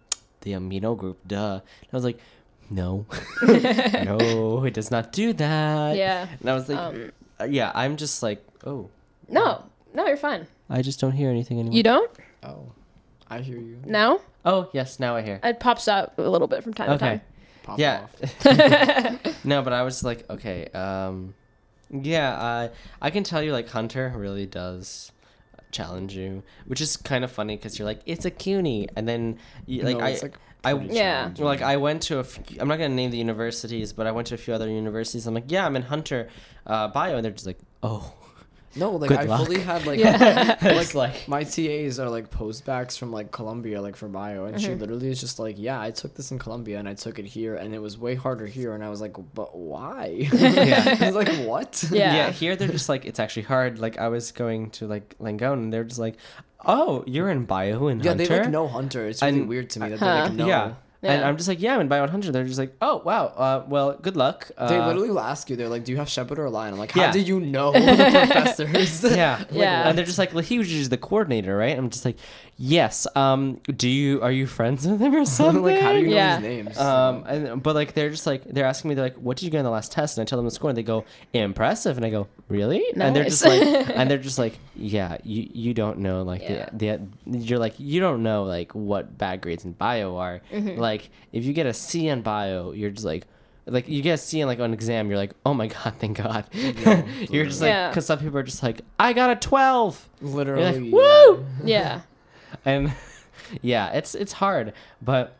the 0.42 0.52
amino 0.58 0.96
group 0.96 1.18
duh 1.26 1.54
and 1.64 1.92
I 1.92 1.96
was 1.96 2.04
like 2.04 2.18
no 2.70 3.06
no 4.04 4.64
it 4.68 4.74
does 4.74 4.90
not 4.90 5.12
do 5.12 5.32
that 5.34 5.96
Yeah. 5.96 6.26
and 6.40 6.50
I 6.50 6.54
was 6.54 6.68
like 6.68 6.78
Um, 6.78 7.12
uh, 7.40 7.44
yeah 7.44 7.72
I'm 7.74 7.96
just 7.96 8.22
like 8.22 8.44
oh 8.64 8.88
no, 9.28 9.64
no, 9.94 10.06
you're 10.06 10.16
fine. 10.16 10.46
I 10.68 10.82
just 10.82 11.00
don't 11.00 11.12
hear 11.12 11.30
anything 11.30 11.58
anymore 11.58 11.76
You 11.76 11.82
don't 11.82 12.10
Oh, 12.42 12.72
I 13.30 13.38
hear 13.40 13.56
you. 13.58 13.78
now? 13.86 14.20
oh 14.44 14.68
yes 14.72 14.98
now 15.00 15.16
I 15.16 15.22
hear 15.22 15.40
It 15.42 15.58
pops 15.60 15.86
up 15.88 16.18
a 16.18 16.22
little 16.22 16.48
bit 16.48 16.62
from 16.62 16.74
time 16.74 16.88
to 16.88 16.94
okay 16.94 17.06
time. 17.06 17.20
Pop 17.62 17.78
yeah 17.78 18.06
off. 18.44 19.44
no 19.44 19.62
but 19.62 19.72
I 19.72 19.82
was 19.82 20.02
like 20.04 20.28
okay 20.30 20.66
um 20.74 21.34
yeah 21.90 22.34
I 22.40 22.70
I 23.00 23.10
can 23.10 23.22
tell 23.24 23.42
you 23.42 23.52
like 23.52 23.68
Hunter 23.68 24.12
really 24.16 24.46
does 24.46 25.12
challenge 25.70 26.14
you 26.14 26.42
which 26.66 26.80
is 26.80 26.96
kind 26.96 27.24
of 27.24 27.30
funny 27.32 27.56
because 27.56 27.78
you're 27.78 27.86
like 27.86 28.00
it's 28.06 28.24
a 28.24 28.30
cuny 28.30 28.88
and 28.96 29.08
then 29.08 29.38
you, 29.66 29.82
like 29.82 29.96
No, 29.98 30.04
I 30.04 30.18
like, 30.20 30.36
I 30.64 30.72
Yeah. 30.74 31.20
challenging. 31.22 31.44
like 31.46 31.62
I 31.62 31.76
went 31.78 32.02
to 32.02 32.18
a 32.18 32.24
few, 32.24 32.60
I'm 32.60 32.68
not 32.68 32.76
gonna 32.76 32.94
name 32.94 33.10
the 33.10 33.16
universities 33.18 33.92
but 33.92 34.06
I 34.06 34.12
went 34.12 34.26
to 34.28 34.34
a 34.34 34.38
few 34.38 34.52
other 34.54 34.68
universities 34.68 35.26
I'm 35.26 35.34
like 35.34 35.50
yeah 35.50 35.64
I'm 35.64 35.76
in 35.76 35.82
Hunter 35.82 36.28
uh, 36.66 36.88
bio 36.88 37.16
and 37.16 37.24
they're 37.24 37.32
just 37.32 37.46
like 37.46 37.58
oh 37.82 38.12
No, 38.74 38.92
like 38.92 39.08
Good 39.08 39.18
I 39.18 39.24
luck. 39.24 39.44
fully 39.46 39.60
had 39.60 39.84
like 39.86 39.98
Yeah. 40.06 40.56
It's 40.80 40.94
like 40.94 41.28
my 41.28 41.44
TAs 41.44 41.98
are 41.98 42.08
like 42.08 42.30
postbacks 42.30 42.96
from 42.98 43.12
like 43.12 43.30
Columbia, 43.30 43.82
like 43.82 43.96
for 43.96 44.08
bio, 44.08 44.44
and 44.46 44.56
Mm-hmm. 44.56 44.64
she 44.66 44.74
literally 44.74 45.10
is 45.10 45.20
just 45.20 45.38
like, 45.38 45.56
yeah, 45.58 45.80
I 45.80 45.90
took 45.90 46.14
this 46.14 46.30
in 46.30 46.38
Columbia 46.38 46.78
and 46.78 46.88
I 46.88 46.94
took 46.94 47.18
it 47.18 47.26
here, 47.26 47.54
and 47.56 47.74
it 47.74 47.80
was 47.80 47.98
way 47.98 48.14
harder 48.14 48.46
here, 48.46 48.74
and 48.74 48.82
I 48.82 48.88
was 48.88 49.00
like, 49.00 49.14
but 49.34 49.56
why? 49.56 50.28
Yeah. 50.32 50.96
I 51.00 51.06
was 51.06 51.14
like, 51.14 51.28
what? 51.46 51.84
Yeah. 51.90 52.14
yeah 52.14 52.30
here 52.30 52.56
they're 52.56 52.68
just 52.68 52.88
like 52.88 53.04
it's 53.04 53.20
actually 53.20 53.42
hard 53.42 53.78
like 53.78 53.98
I 53.98 54.08
was 54.08 54.32
going 54.32 54.70
to 54.70 54.86
like 54.86 55.16
Langone 55.18 55.54
and 55.54 55.72
they're 55.72 55.84
just 55.84 56.00
like 56.00 56.16
oh 56.64 57.02
you're 57.06 57.28
in 57.28 57.44
bio 57.44 57.88
and 57.88 58.02
Yeah, 58.04 58.10
Hunter 58.12 58.26
they 58.26 58.40
like 58.40 58.50
know 58.50 58.68
Hunter. 58.68 59.06
It's 59.08 59.20
really 59.22 59.40
And- 59.40 59.48
weird 59.48 59.68
to 59.70 59.80
me 59.80 59.88
that 59.90 59.98
Huh. 59.98 60.14
they 60.14 60.22
like 60.28 60.32
know. 60.34 60.46
yeah. 60.46 60.74
And 61.04 61.24
I'm 61.24 61.36
just 61.36 61.48
like, 61.48 61.60
yeah, 61.60 61.74
I'm 61.74 61.80
in 61.80 61.88
Bio 61.88 62.00
100. 62.02 62.32
They're 62.32 62.44
just 62.44 62.58
like, 62.60 62.74
oh, 62.80 63.02
wow. 63.04 63.26
Uh, 63.26 63.64
well, 63.68 63.94
good 64.00 64.16
luck. 64.16 64.50
Uh, 64.56 64.68
They 64.68 64.78
literally 64.78 65.08
will 65.10 65.18
ask 65.18 65.50
you. 65.50 65.56
They're 65.56 65.68
like, 65.68 65.84
"Do 65.84 65.90
you 65.90 65.98
have 65.98 66.08
Shepard 66.08 66.38
or 66.38 66.48
Lion?" 66.48 66.74
I'm 66.74 66.78
like, 66.78 66.92
"How 66.92 67.02
Yeah. 67.02 67.12
did 67.12 67.26
you 67.26 67.40
know 67.40 67.72
the 67.72 67.80
professors?" 67.80 69.02
yeah. 69.16 69.42
Yeah. 69.50 69.88
And 69.88 69.98
they're 69.98 70.04
just 70.04 70.18
like, 70.18 70.32
well, 70.32 70.44
he 70.44 70.58
was 70.58 70.68
just 70.68 70.90
the 70.90 70.96
coordinator, 70.98 71.56
right? 71.56 71.76
I'm 71.76 71.90
just 71.90 72.04
like, 72.04 72.16
yes. 72.56 73.06
Um, 73.16 73.60
do 73.76 73.88
you, 73.88 74.22
are 74.22 74.30
you 74.30 74.46
friends 74.46 74.86
with 74.86 75.00
him 75.00 75.14
or 75.14 75.24
something? 75.24 75.62
like, 75.62 75.80
how 75.80 75.92
do 75.92 75.98
you 76.00 76.08
know 76.08 76.14
Yeah. 76.14 76.36
these 76.38 76.48
names? 76.48 76.78
Um, 76.78 77.24
and, 77.26 77.62
but 77.62 77.74
like, 77.74 77.94
they're 77.94 78.10
just 78.10 78.26
like, 78.26 78.44
they're 78.44 78.64
asking 78.66 78.90
me, 78.90 78.94
they're 78.94 79.06
like, 79.06 79.16
what 79.16 79.36
did 79.38 79.44
you 79.46 79.50
get 79.50 79.58
in 79.58 79.64
the 79.64 79.70
last 79.70 79.90
test? 79.90 80.18
And 80.18 80.22
I 80.22 80.26
tell 80.28 80.38
them 80.38 80.44
the 80.46 80.50
score 80.52 80.70
and 80.70 80.76
they 80.78 80.82
go, 80.84 81.04
impressive. 81.32 81.96
And 81.96 82.06
I 82.06 82.10
go, 82.10 82.28
really? 82.48 82.84
And 82.94 83.14
they're 83.16 83.24
just 83.24 83.44
like, 83.44 83.62
and 83.62 84.08
they're 84.10 84.18
just 84.18 84.38
like, 84.38 84.54
yeah, 84.76 85.16
you, 85.24 85.48
you 85.52 85.74
don't 85.74 85.98
know, 85.98 86.22
like, 86.22 86.42
Yeah. 86.42 86.68
the, 86.72 87.00
the, 87.26 87.38
you're 87.38 87.58
like, 87.58 87.74
you 87.78 88.00
don't 88.00 88.22
know, 88.22 88.44
like, 88.44 88.72
what 88.74 89.16
bad 89.18 89.40
grades 89.40 89.64
in 89.64 89.72
bio 89.72 90.16
are. 90.16 90.40
Mm-hmm. 90.52 90.78
Like, 90.80 90.91
if 91.32 91.44
you 91.44 91.52
get 91.52 91.66
a 91.66 91.72
C 91.74 92.08
in 92.08 92.22
bio, 92.22 92.72
you're 92.72 92.90
just 92.90 93.04
like, 93.04 93.26
like 93.66 93.88
you 93.88 94.02
get 94.02 94.14
a 94.14 94.18
C 94.18 94.40
in 94.40 94.48
like 94.48 94.58
an 94.58 94.72
exam, 94.72 95.08
you're 95.08 95.16
like, 95.18 95.32
oh 95.46 95.54
my 95.54 95.66
god, 95.76 95.94
thank 95.98 96.16
God. 96.18 96.44
you're 96.52 97.44
just 97.46 97.60
like, 97.60 97.68
Yeah. 97.68 97.88
because 97.88 98.06
some 98.06 98.18
people 98.18 98.38
are 98.38 98.42
just 98.42 98.62
like, 98.62 98.80
I 98.98 99.12
got 99.12 99.30
a 99.30 99.36
twelve, 99.36 100.08
Literally, 100.20 100.90
like, 100.90 100.92
woo! 100.92 101.46
Yeah. 101.64 102.00
and 102.64 102.92
yeah, 103.62 103.90
it's 103.92 104.14
it's 104.14 104.32
hard. 104.32 104.72
But 105.00 105.36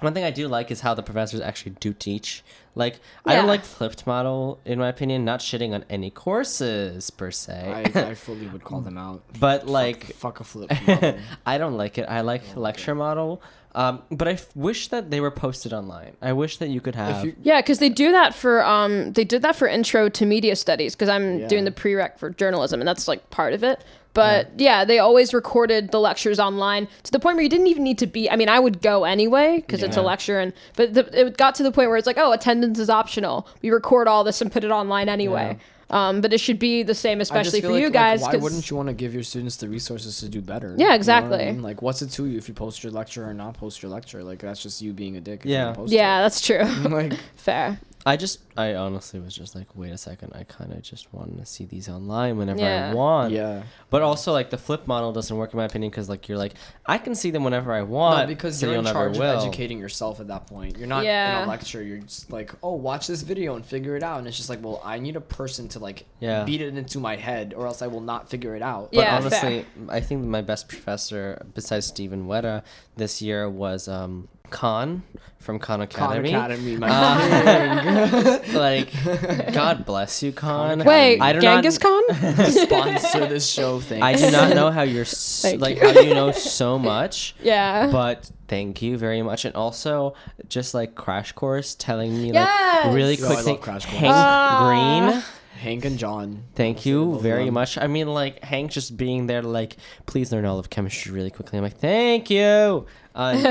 one 0.00 0.12
thing 0.14 0.24
I 0.24 0.30
do 0.30 0.48
like 0.48 0.70
is 0.70 0.80
how 0.80 0.94
the 0.94 1.02
professors 1.02 1.40
actually 1.40 1.76
do 1.80 1.92
teach. 1.92 2.42
Like 2.76 2.98
I 3.24 3.36
don't 3.36 3.46
like 3.46 3.64
flipped 3.64 4.06
model 4.06 4.58
in 4.64 4.78
my 4.80 4.88
opinion. 4.88 5.24
Not 5.24 5.38
shitting 5.40 5.72
on 5.74 5.84
any 5.88 6.10
courses 6.10 7.10
per 7.10 7.30
se, 7.30 7.92
I, 7.94 8.00
I 8.10 8.14
fully 8.14 8.48
would 8.48 8.64
call 8.64 8.80
them 8.80 8.98
out. 8.98 9.22
but 9.38 9.66
like 9.68 10.06
fuck, 10.06 10.38
fuck 10.38 10.40
a 10.40 10.44
flip. 10.44 10.70
model. 10.86 11.18
I 11.46 11.58
don't 11.58 11.76
like 11.76 11.98
it. 11.98 12.06
I 12.08 12.22
like 12.22 12.42
lecture 12.56 12.94
model. 12.94 13.40
Um, 13.74 14.02
but 14.10 14.28
I 14.28 14.32
f- 14.32 14.54
wish 14.54 14.88
that 14.88 15.10
they 15.10 15.20
were 15.20 15.30
posted 15.32 15.72
online. 15.72 16.16
I 16.22 16.32
wish 16.32 16.58
that 16.58 16.68
you 16.68 16.80
could 16.80 16.94
have. 16.94 17.24
you, 17.24 17.34
Yeah, 17.42 17.60
because 17.60 17.80
they 17.80 17.88
do 17.88 18.12
that 18.12 18.34
for 18.34 18.64
um 18.64 19.12
they 19.14 19.24
did 19.24 19.42
that 19.42 19.56
for 19.56 19.66
intro 19.66 20.08
to 20.08 20.24
media 20.26 20.54
studies 20.56 20.94
because 20.94 21.08
I'm 21.08 21.40
Yeah. 21.40 21.48
doing 21.48 21.64
the 21.64 21.72
prereq 21.72 22.18
for 22.18 22.30
journalism 22.30 22.80
and 22.80 22.86
that's 22.86 23.08
like 23.08 23.30
part 23.30 23.52
of 23.52 23.64
it. 23.64 23.82
But 24.12 24.50
yeah. 24.58 24.84
they 24.84 25.00
always 25.00 25.34
recorded 25.34 25.90
the 25.90 25.98
lectures 25.98 26.38
online 26.38 26.86
to 27.02 27.10
the 27.10 27.18
point 27.18 27.34
where 27.34 27.42
you 27.42 27.48
didn't 27.48 27.66
even 27.66 27.82
need 27.82 27.98
to 27.98 28.06
be. 28.06 28.30
I 28.30 28.36
mean, 28.36 28.48
I 28.48 28.60
would 28.60 28.80
go 28.80 29.02
anyway 29.02 29.56
because 29.56 29.82
it's 29.82 29.96
a 29.96 30.02
lecture, 30.02 30.38
and 30.38 30.52
but 30.76 30.94
the, 30.94 31.02
it 31.26 31.36
got 31.36 31.56
to 31.56 31.64
the 31.64 31.72
point 31.72 31.88
where 31.88 31.96
it's 31.98 32.06
like, 32.06 32.16
oh, 32.16 32.30
attendance 32.30 32.78
is 32.78 32.88
optional. 32.88 33.48
We 33.60 33.70
record 33.70 34.06
all 34.06 34.22
this 34.22 34.40
and 34.40 34.52
put 34.52 34.62
it 34.62 34.70
online 34.70 35.08
anyway. 35.08 35.58
Um, 35.90 36.20
but 36.20 36.32
it 36.32 36.38
should 36.38 36.58
be 36.58 36.82
the 36.82 36.94
same, 36.94 37.20
especially 37.20 37.60
for 37.60 37.68
like- 37.68 37.78
you 37.80 37.86
like, 37.86 37.92
guys. 37.92 38.20
why 38.22 38.32
'cause- 38.32 38.40
wouldn't 38.42 38.70
you 38.70 38.76
want 38.76 38.88
to 38.88 38.94
give 38.94 39.12
your 39.14 39.22
students 39.22 39.56
the 39.56 39.68
resources 39.68 40.18
to 40.20 40.28
do 40.28 40.40
better? 40.40 40.68
Yeah, 40.68 40.72
You 40.72 40.84
know 40.86 40.90
I 40.92 40.94
exactly. 40.96 41.44
mean? 41.46 41.62
Like, 41.62 41.82
what's 41.82 42.00
it 42.02 42.10
to 42.12 42.26
you 42.26 42.38
if 42.38 42.48
you 42.48 42.54
post 42.54 42.82
your 42.82 42.92
lecture 42.92 43.24
or 43.28 43.34
not 43.34 43.54
post 43.54 43.82
your 43.82 43.90
lecture? 43.92 44.24
Like, 44.24 44.38
that's 44.40 44.62
just 44.62 44.80
you 44.82 44.92
being 44.92 45.16
a 45.16 45.20
dick. 45.20 45.40
if 45.40 45.46
you 45.46 45.52
Yeah. 45.52 45.64
don't 45.66 45.74
post 45.76 45.92
yeah, 45.92 46.22
that's 46.22 46.40
true. 46.40 46.64
like, 46.88 47.12
Fair. 47.36 47.78
I 48.06 48.18
just, 48.18 48.40
I 48.54 48.74
honestly 48.74 49.18
was 49.18 49.34
just 49.34 49.54
like, 49.54 49.74
wait 49.74 49.90
a 49.90 49.96
second. 49.96 50.32
I 50.34 50.44
kind 50.44 50.72
of 50.72 50.82
just 50.82 51.12
wanted 51.14 51.38
to 51.38 51.46
see 51.46 51.64
these 51.64 51.88
online 51.88 52.36
whenever 52.36 52.60
Yeah. 52.60 52.90
I 52.90 52.94
want. 52.94 53.32
yeah. 53.32 53.62
But 53.88 54.02
also, 54.02 54.30
like 54.32 54.50
the 54.50 54.58
flip 54.58 54.86
model 54.86 55.10
doesn't 55.12 55.34
work 55.34 55.54
in 55.54 55.56
my 55.56 55.64
opinion 55.64 55.90
because 55.90 56.08
like 56.10 56.28
you're 56.28 56.36
like 56.36 56.52
I 56.84 56.98
can 56.98 57.14
see 57.14 57.30
them 57.30 57.44
whenever 57.44 57.72
I 57.72 57.80
want. 57.82 58.18
No, 58.20 58.26
because 58.26 58.58
so 58.58 58.66
you're 58.66 58.74
in 58.76 58.84
you'll 58.84 58.92
charge 58.92 59.12
of 59.16 59.20
will. 59.20 59.40
educating 59.40 59.78
yourself 59.78 60.20
at 60.20 60.28
that 60.28 60.46
point. 60.46 60.76
You're 60.76 60.86
not 60.86 61.04
in 61.04 61.10
a 61.10 61.46
lecture. 61.46 61.82
You're 61.82 61.98
just 61.98 62.30
like, 62.30 62.52
oh, 62.62 62.74
watch 62.74 63.06
this 63.06 63.22
video 63.22 63.56
and 63.56 63.64
figure 63.64 63.96
it 63.96 64.02
out. 64.02 64.18
And 64.18 64.28
it's 64.28 64.36
just 64.36 64.50
like, 64.50 64.62
well, 64.62 64.82
I 64.84 64.98
need 64.98 65.16
a 65.16 65.20
person 65.22 65.68
to 65.68 65.78
like 65.78 66.04
Yeah. 66.20 66.44
beat 66.44 66.60
it 66.60 66.76
into 66.76 67.00
my 67.00 67.16
head, 67.16 67.54
or 67.56 67.66
else 67.66 67.80
I 67.80 67.86
will 67.86 68.02
not 68.02 68.28
figure 68.28 68.54
it 68.54 68.60
out. 68.62 68.90
But 68.92 69.00
Yeah, 69.00 69.16
honestly, 69.16 69.64
I 69.88 70.00
think 70.00 70.24
my 70.26 70.42
best 70.42 70.68
professor 70.68 71.42
besides 71.54 71.86
Stephen 71.86 72.26
Weta 72.26 72.62
this 72.96 73.22
year 73.22 73.48
was 73.48 73.88
um 73.88 74.28
Khan 74.54 75.02
from 75.40 75.58
Khan 75.58 75.80
Khan 75.80 75.82
Academy. 75.82 76.28
Academy, 76.30 76.76
my 76.76 76.88
Uh, 76.88 78.38
like, 78.54 78.88
God 79.52 79.84
bless 79.84 80.22
you, 80.22 80.32
Khan. 80.32 80.78
Khan 80.78 80.86
Wait, 80.86 81.20
I 81.20 81.32
do 81.34 81.40
Genghis 81.40 81.78
not, 81.82 82.06
Khan? 82.08 82.46
sponsor 82.50 83.26
this 83.26 83.46
show. 83.46 83.80
Thanks. 83.80 84.02
I 84.02 84.14
do 84.14 84.30
not 84.30 84.54
know 84.54 84.70
how 84.70 84.82
you're 84.82 85.02
s- 85.02 85.42
Thank 85.42 85.60
like 85.60 85.76
you. 85.80 85.92
how 85.92 86.00
you 86.00 86.14
know 86.14 86.32
so 86.32 86.78
much. 86.78 87.34
yeah. 87.42 87.88
but 87.90 88.30
thank 88.48 88.80
you 88.82 88.96
very 88.96 89.22
much 89.22 89.44
and 89.46 89.54
also 89.56 90.14
just 90.48 90.74
like 90.74 90.94
crash 90.94 91.32
course 91.32 91.74
telling 91.74 92.12
me 92.22 92.30
Yes! 92.32 92.84
like 92.86 92.94
really 92.94 93.14
Yo, 93.16 93.24
quick 93.26 93.36
love 93.38 93.44
thing 93.46 93.56
Crash 93.58 93.84
hank 93.86 94.12
Ah. 94.14 94.60
green 95.08 95.22
Hank 95.54 95.84
and 95.84 95.98
John. 95.98 96.44
thank 96.54 96.76
Honestly, 96.78 96.90
you 96.92 97.18
very 97.20 97.44
them. 97.46 97.54
much. 97.54 97.78
I 97.78 97.86
mean 97.86 98.08
like 98.08 98.42
hank 98.44 98.70
just 98.72 98.96
being 98.96 99.26
there 99.26 99.42
like 99.42 99.76
please 100.06 100.32
learn 100.32 100.44
all 100.44 100.58
of 100.58 100.68
chemistry 100.70 101.12
really 101.12 101.30
quickly. 101.30 101.56
I'm 101.58 101.64
like 101.64 101.78
thank 101.78 102.28
you. 102.30 102.86
Uh, 103.14 103.36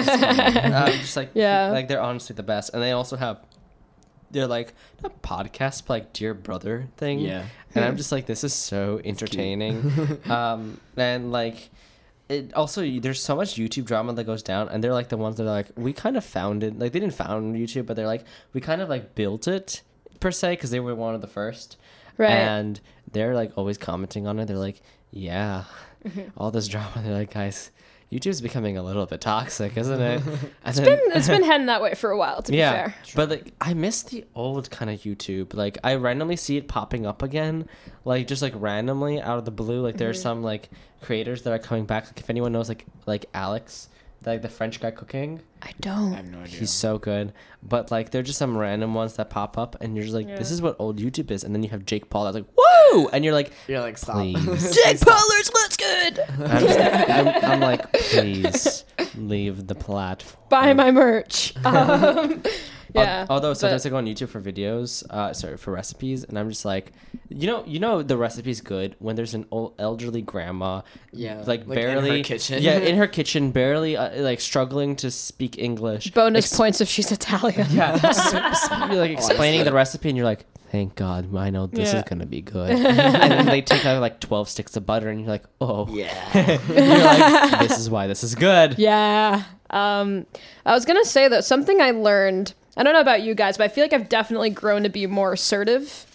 i'm 0.85 0.91
just 0.99 1.15
like 1.15 1.31
Yeah. 1.33 1.69
like 1.71 1.87
they're 1.87 2.01
honestly 2.01 2.35
the 2.35 2.43
best. 2.43 2.73
And 2.73 2.83
they 2.83 2.91
also 2.91 3.15
have 3.17 3.39
they're 4.31 4.47
like 4.47 4.73
not 5.01 5.21
podcast 5.21 5.83
but 5.85 5.93
like 5.93 6.13
dear 6.13 6.33
brother 6.33 6.87
thing. 6.97 7.19
Yeah. 7.19 7.45
and 7.75 7.85
i'm 7.85 7.97
just 7.97 8.11
like 8.11 8.25
this 8.25 8.43
is 8.43 8.53
so 8.53 8.99
entertaining. 9.03 10.19
Um 10.29 10.79
and 10.97 11.31
like 11.31 11.69
it 12.29 12.53
also 12.53 12.81
there's 12.99 13.21
so 13.21 13.35
much 13.35 13.55
YouTube 13.55 13.85
drama 13.85 14.13
that 14.13 14.23
goes 14.23 14.41
down, 14.41 14.69
and 14.69 14.81
they're 14.81 14.93
like 14.93 15.09
the 15.09 15.17
ones 15.17 15.35
that 15.37 15.43
are 15.43 15.57
like 15.61 15.67
we 15.75 15.91
kind 15.93 16.15
of 16.17 16.23
founded 16.23 16.79
like 16.79 16.93
they 16.93 16.99
didn't 16.99 17.15
found 17.15 17.55
YouTube, 17.55 17.85
but 17.85 17.95
they're 17.97 18.07
like 18.07 18.23
we 18.53 18.61
kind 18.61 18.81
of 18.81 18.87
like 18.89 19.13
built 19.13 19.47
it 19.47 19.81
per 20.21 20.31
se 20.31 20.53
because 20.53 20.71
they 20.71 20.79
were 20.79 20.95
one 20.95 21.13
of 21.15 21.19
the 21.21 21.27
first, 21.27 21.75
Right. 22.17 22.29
And 22.31 22.79
they're 23.11 23.33
like 23.35 23.57
always 23.57 23.77
commenting 23.77 24.27
on 24.27 24.39
it. 24.39 24.45
They're 24.45 24.57
like, 24.57 24.81
yeah, 25.11 25.63
Mm-hmm. 26.05 26.29
all 26.37 26.51
this 26.51 26.67
drama. 26.67 26.91
They're 27.01 27.13
like, 27.13 27.33
guys, 27.33 27.71
YouTube's 28.11 28.41
becoming 28.41 28.75
a 28.77 28.83
little 28.83 29.05
bit 29.05 29.21
toxic, 29.21 29.77
isn't 29.77 30.01
it? 30.01 30.21
It's 30.65 30.77
then- 30.77 30.85
been 30.85 30.99
it's 31.15 31.27
been 31.29 31.43
heading 31.49 31.67
that 31.67 31.81
way 31.81 31.93
for 31.95 32.11
a 32.11 32.17
while. 32.17 32.41
To 32.41 32.51
be 32.51 32.57
fair. 32.57 32.93
but 33.15 33.29
like 33.29 33.53
I 33.61 33.73
miss 33.73 34.03
the 34.03 34.25
old 34.35 34.69
kind 34.69 34.91
of 34.91 34.99
YouTube. 35.01 35.53
Like 35.53 35.77
I 35.83 35.95
randomly 35.95 36.35
see 36.35 36.57
it 36.57 36.67
popping 36.67 37.05
up 37.05 37.21
again, 37.23 37.67
like 38.05 38.27
just 38.27 38.41
like 38.41 38.53
randomly 38.55 39.21
out 39.21 39.37
of 39.37 39.45
the 39.45 39.51
blue. 39.51 39.81
Like 39.81 39.95
there 39.97 40.09
are 40.09 40.13
Mm-hmm. 40.13 40.21
some 40.21 40.43
like 40.43 40.69
creators 41.01 41.43
that 41.43 41.53
are 41.53 41.59
coming 41.59 41.85
back. 41.85 42.05
Like 42.07 42.19
if 42.19 42.29
anyone 42.29 42.51
knows 42.51 42.67
like 42.69 42.85
like 43.05 43.25
Alex, 43.33 43.87
like 44.25 44.41
the 44.41 44.49
French 44.49 44.79
guy 44.79 44.91
cooking, 44.91 45.41
I 45.61 45.69
I 45.69 45.71
don't. 45.79 46.13
have 46.13 46.25
no 46.29 46.39
idea. 46.39 46.59
he's 46.59 46.71
so 46.71 46.97
good. 46.97 47.33
But 47.61 47.91
like 47.91 48.11
they're 48.11 48.23
just 48.23 48.37
some 48.39 48.57
random 48.57 48.93
ones 48.93 49.15
that 49.15 49.29
pop 49.29 49.57
up, 49.57 49.75
and 49.81 49.95
you're 49.95 50.03
just 50.03 50.15
like, 50.15 50.27
this 50.27 50.51
is 50.51 50.61
what 50.61 50.75
old 50.79 50.99
YouTube 50.99 51.31
is. 51.31 51.43
And 51.43 51.53
then 51.55 51.63
you 51.63 51.69
have 51.69 51.85
Jake 51.85 52.09
Paul 52.09 52.25
that's 52.25 52.35
like, 52.35 52.45
whoa, 52.57 53.07
and 53.09 53.23
you're 53.23 53.33
like, 53.33 53.51
You're 53.67 53.79
like, 53.81 53.97
stop. 53.97 54.15
Please. 54.15 54.75
Jake 54.83 54.99
Paulers, 55.01 55.51
let's 55.53 55.77
good. 55.77 56.19
I'm, 56.39 56.59
just, 56.59 56.79
I'm, 57.09 57.51
I'm 57.51 57.59
like, 57.59 57.91
please 57.93 58.85
leave 59.15 59.67
the 59.67 59.75
platform. 59.75 60.43
Buy 60.49 60.73
my 60.73 60.91
merch. 60.91 61.53
Um, 61.65 62.43
yeah. 62.93 63.21
Al- 63.21 63.27
Although 63.29 63.53
sometimes 63.53 63.83
but- 63.83 63.89
I 63.89 63.91
go 63.91 63.97
on 63.97 64.05
YouTube 64.05 64.29
for 64.29 64.41
videos, 64.41 65.03
uh, 65.09 65.33
sorry 65.33 65.57
for 65.57 65.71
recipes, 65.71 66.23
and 66.23 66.37
I'm 66.37 66.49
just 66.49 66.65
like, 66.65 66.91
you 67.29 67.47
know, 67.47 67.63
you 67.65 67.79
know, 67.79 68.03
the 68.03 68.17
recipe's 68.17 68.61
good 68.61 68.95
when 68.99 69.15
there's 69.15 69.33
an 69.33 69.45
old 69.51 69.73
elderly 69.79 70.21
grandma, 70.21 70.81
Yeah, 71.11 71.37
like, 71.45 71.45
like 71.47 71.61
in 71.61 71.67
her 71.69 71.73
barely 72.01 72.23
kitchen. 72.23 72.61
yeah, 72.61 72.77
in 72.77 72.95
her 72.97 73.07
kitchen, 73.17 73.51
barely 73.51 73.97
uh, 73.97 74.21
like 74.21 74.39
struggling 74.41 74.95
to 74.97 75.09
speak 75.11 75.57
English. 75.57 76.11
bonus 76.11 76.45
Ex- 76.45 76.57
points 76.57 76.81
if 76.81 76.87
she's 76.89 77.11
Italian. 77.11 77.67
Yeah, 77.71 77.93
s- 78.03 78.33
s- 78.33 78.69
like 78.71 79.11
explaining 79.11 79.63
the 79.63 79.73
recipe, 79.73 80.09
and 80.09 80.17
you're 80.17 80.25
like, 80.25 80.45
thank 80.71 80.95
God, 80.95 81.35
I 81.35 81.49
know 81.51 81.67
this 81.67 81.93
Yeah. 81.93 81.99
is 81.99 82.03
gonna 82.09 82.25
be 82.25 82.41
good. 82.41 82.71
and 82.71 83.31
then 83.31 83.45
they 83.45 83.61
take 83.61 83.85
out 83.85 84.01
like 84.01 84.19
twelve 84.19 84.49
sticks 84.49 84.75
of 84.75 84.85
butter, 84.85 85.09
and 85.09 85.19
you're 85.21 85.29
like, 85.29 85.43
oh, 85.61 85.87
Yeah. 85.89 86.57
you're 86.67 86.97
like, 87.03 87.67
this 87.67 87.79
is 87.79 87.89
why 87.89 88.07
this 88.07 88.23
is 88.23 88.35
good. 88.35 88.77
Yeah. 88.79 89.43
Um, 89.69 90.25
I 90.65 90.73
was 90.73 90.85
gonna 90.85 91.05
say 91.05 91.27
that 91.27 91.45
something 91.45 91.81
I 91.81 91.91
learned. 91.91 92.53
I 92.75 92.83
don't 92.83 92.93
know 92.93 93.01
about 93.01 93.21
you 93.21 93.35
guys, 93.35 93.57
but 93.57 93.65
I 93.65 93.67
feel 93.67 93.83
like 93.83 93.93
I've 93.93 94.09
definitely 94.09 94.49
grown 94.49 94.83
to 94.83 94.89
be 94.89 95.05
more 95.05 95.33
assertive. 95.33 96.07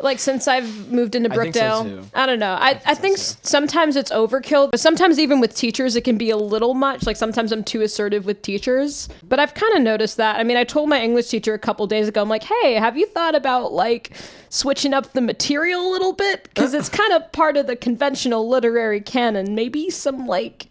Like 0.00 0.20
since 0.20 0.46
I've 0.46 0.92
moved 0.92 1.16
into 1.16 1.30
I 1.30 1.34
think 1.34 1.54
so, 1.54 1.60
Brookdale. 1.60 2.04
I 2.14 2.26
don't 2.26 2.38
know. 2.38 2.52
I, 2.52 2.80
I 2.86 2.94
so, 2.94 3.00
think 3.00 3.16
too. 3.16 3.22
s 3.22 3.36
sometimes 3.42 3.96
it's 3.96 4.12
overkill, 4.12 4.70
but 4.70 4.78
sometimes 4.78 5.18
even 5.18 5.40
with 5.40 5.56
teachers, 5.56 5.96
it 5.96 6.04
can 6.04 6.16
be 6.16 6.30
a 6.30 6.36
little 6.36 6.74
much. 6.74 7.04
Like 7.04 7.16
sometimes 7.16 7.50
I'm 7.50 7.64
too 7.64 7.82
assertive 7.82 8.24
with 8.24 8.40
teachers. 8.42 9.08
But 9.24 9.40
I've 9.40 9.54
kind 9.54 9.74
of 9.74 9.82
noticed 9.82 10.16
that. 10.18 10.38
I 10.38 10.44
mean, 10.44 10.56
I 10.56 10.62
told 10.62 10.88
my 10.88 11.00
English 11.00 11.28
teacher 11.28 11.52
a 11.52 11.58
couple 11.58 11.84
days 11.88 12.06
ago, 12.06 12.22
I'm 12.22 12.28
like, 12.28 12.44
hey, 12.44 12.74
have 12.74 12.96
you 12.96 13.06
thought 13.06 13.34
about 13.34 13.72
like 13.72 14.12
switching 14.50 14.94
up 14.94 15.12
the 15.14 15.20
material 15.20 15.88
a 15.88 15.90
little 15.90 16.12
bit? 16.12 16.44
Because 16.44 16.74
it's 16.74 16.88
kind 16.88 17.12
of 17.12 17.32
part 17.32 17.56
of 17.56 17.66
the 17.66 17.74
conventional 17.74 18.48
literary 18.48 19.00
canon. 19.00 19.56
Maybe 19.56 19.90
some 19.90 20.28
like 20.28 20.68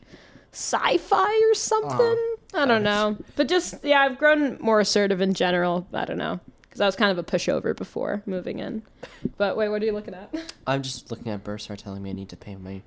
sci-fi 0.53 1.17
or 1.17 1.25
uh-huh. 1.25 1.53
something. 1.53 2.36
I 2.57 2.65
don't 2.65 2.83
know. 2.83 3.17
But 3.35 3.47
just 3.47 3.83
yeah, 3.83 4.01
I've 4.01 4.17
grown 4.17 4.57
more 4.59 4.79
assertive 4.79 5.21
in 5.21 5.33
general. 5.33 5.87
I 5.93 6.05
don't 6.05 6.17
know. 6.17 6.39
Because 6.63 6.81
I 6.81 6.85
was 6.85 6.95
kind 6.95 7.11
of 7.11 7.17
a 7.17 7.23
pushover 7.23 7.75
before 7.75 8.21
moving 8.25 8.59
in. 8.59 8.83
But 9.37 9.57
wait, 9.57 9.69
what 9.69 9.81
are 9.81 9.85
you 9.85 9.93
looking 9.93 10.13
at? 10.13 10.33
I'm 10.67 10.81
just 10.81 11.09
looking 11.09 11.31
at 11.31 11.43
Bursar 11.43 11.77
telling 11.77 12.03
me 12.03 12.09
I 12.09 12.13
need 12.13 12.29
to 12.29 12.37
pay 12.37 12.55
my 12.55 12.81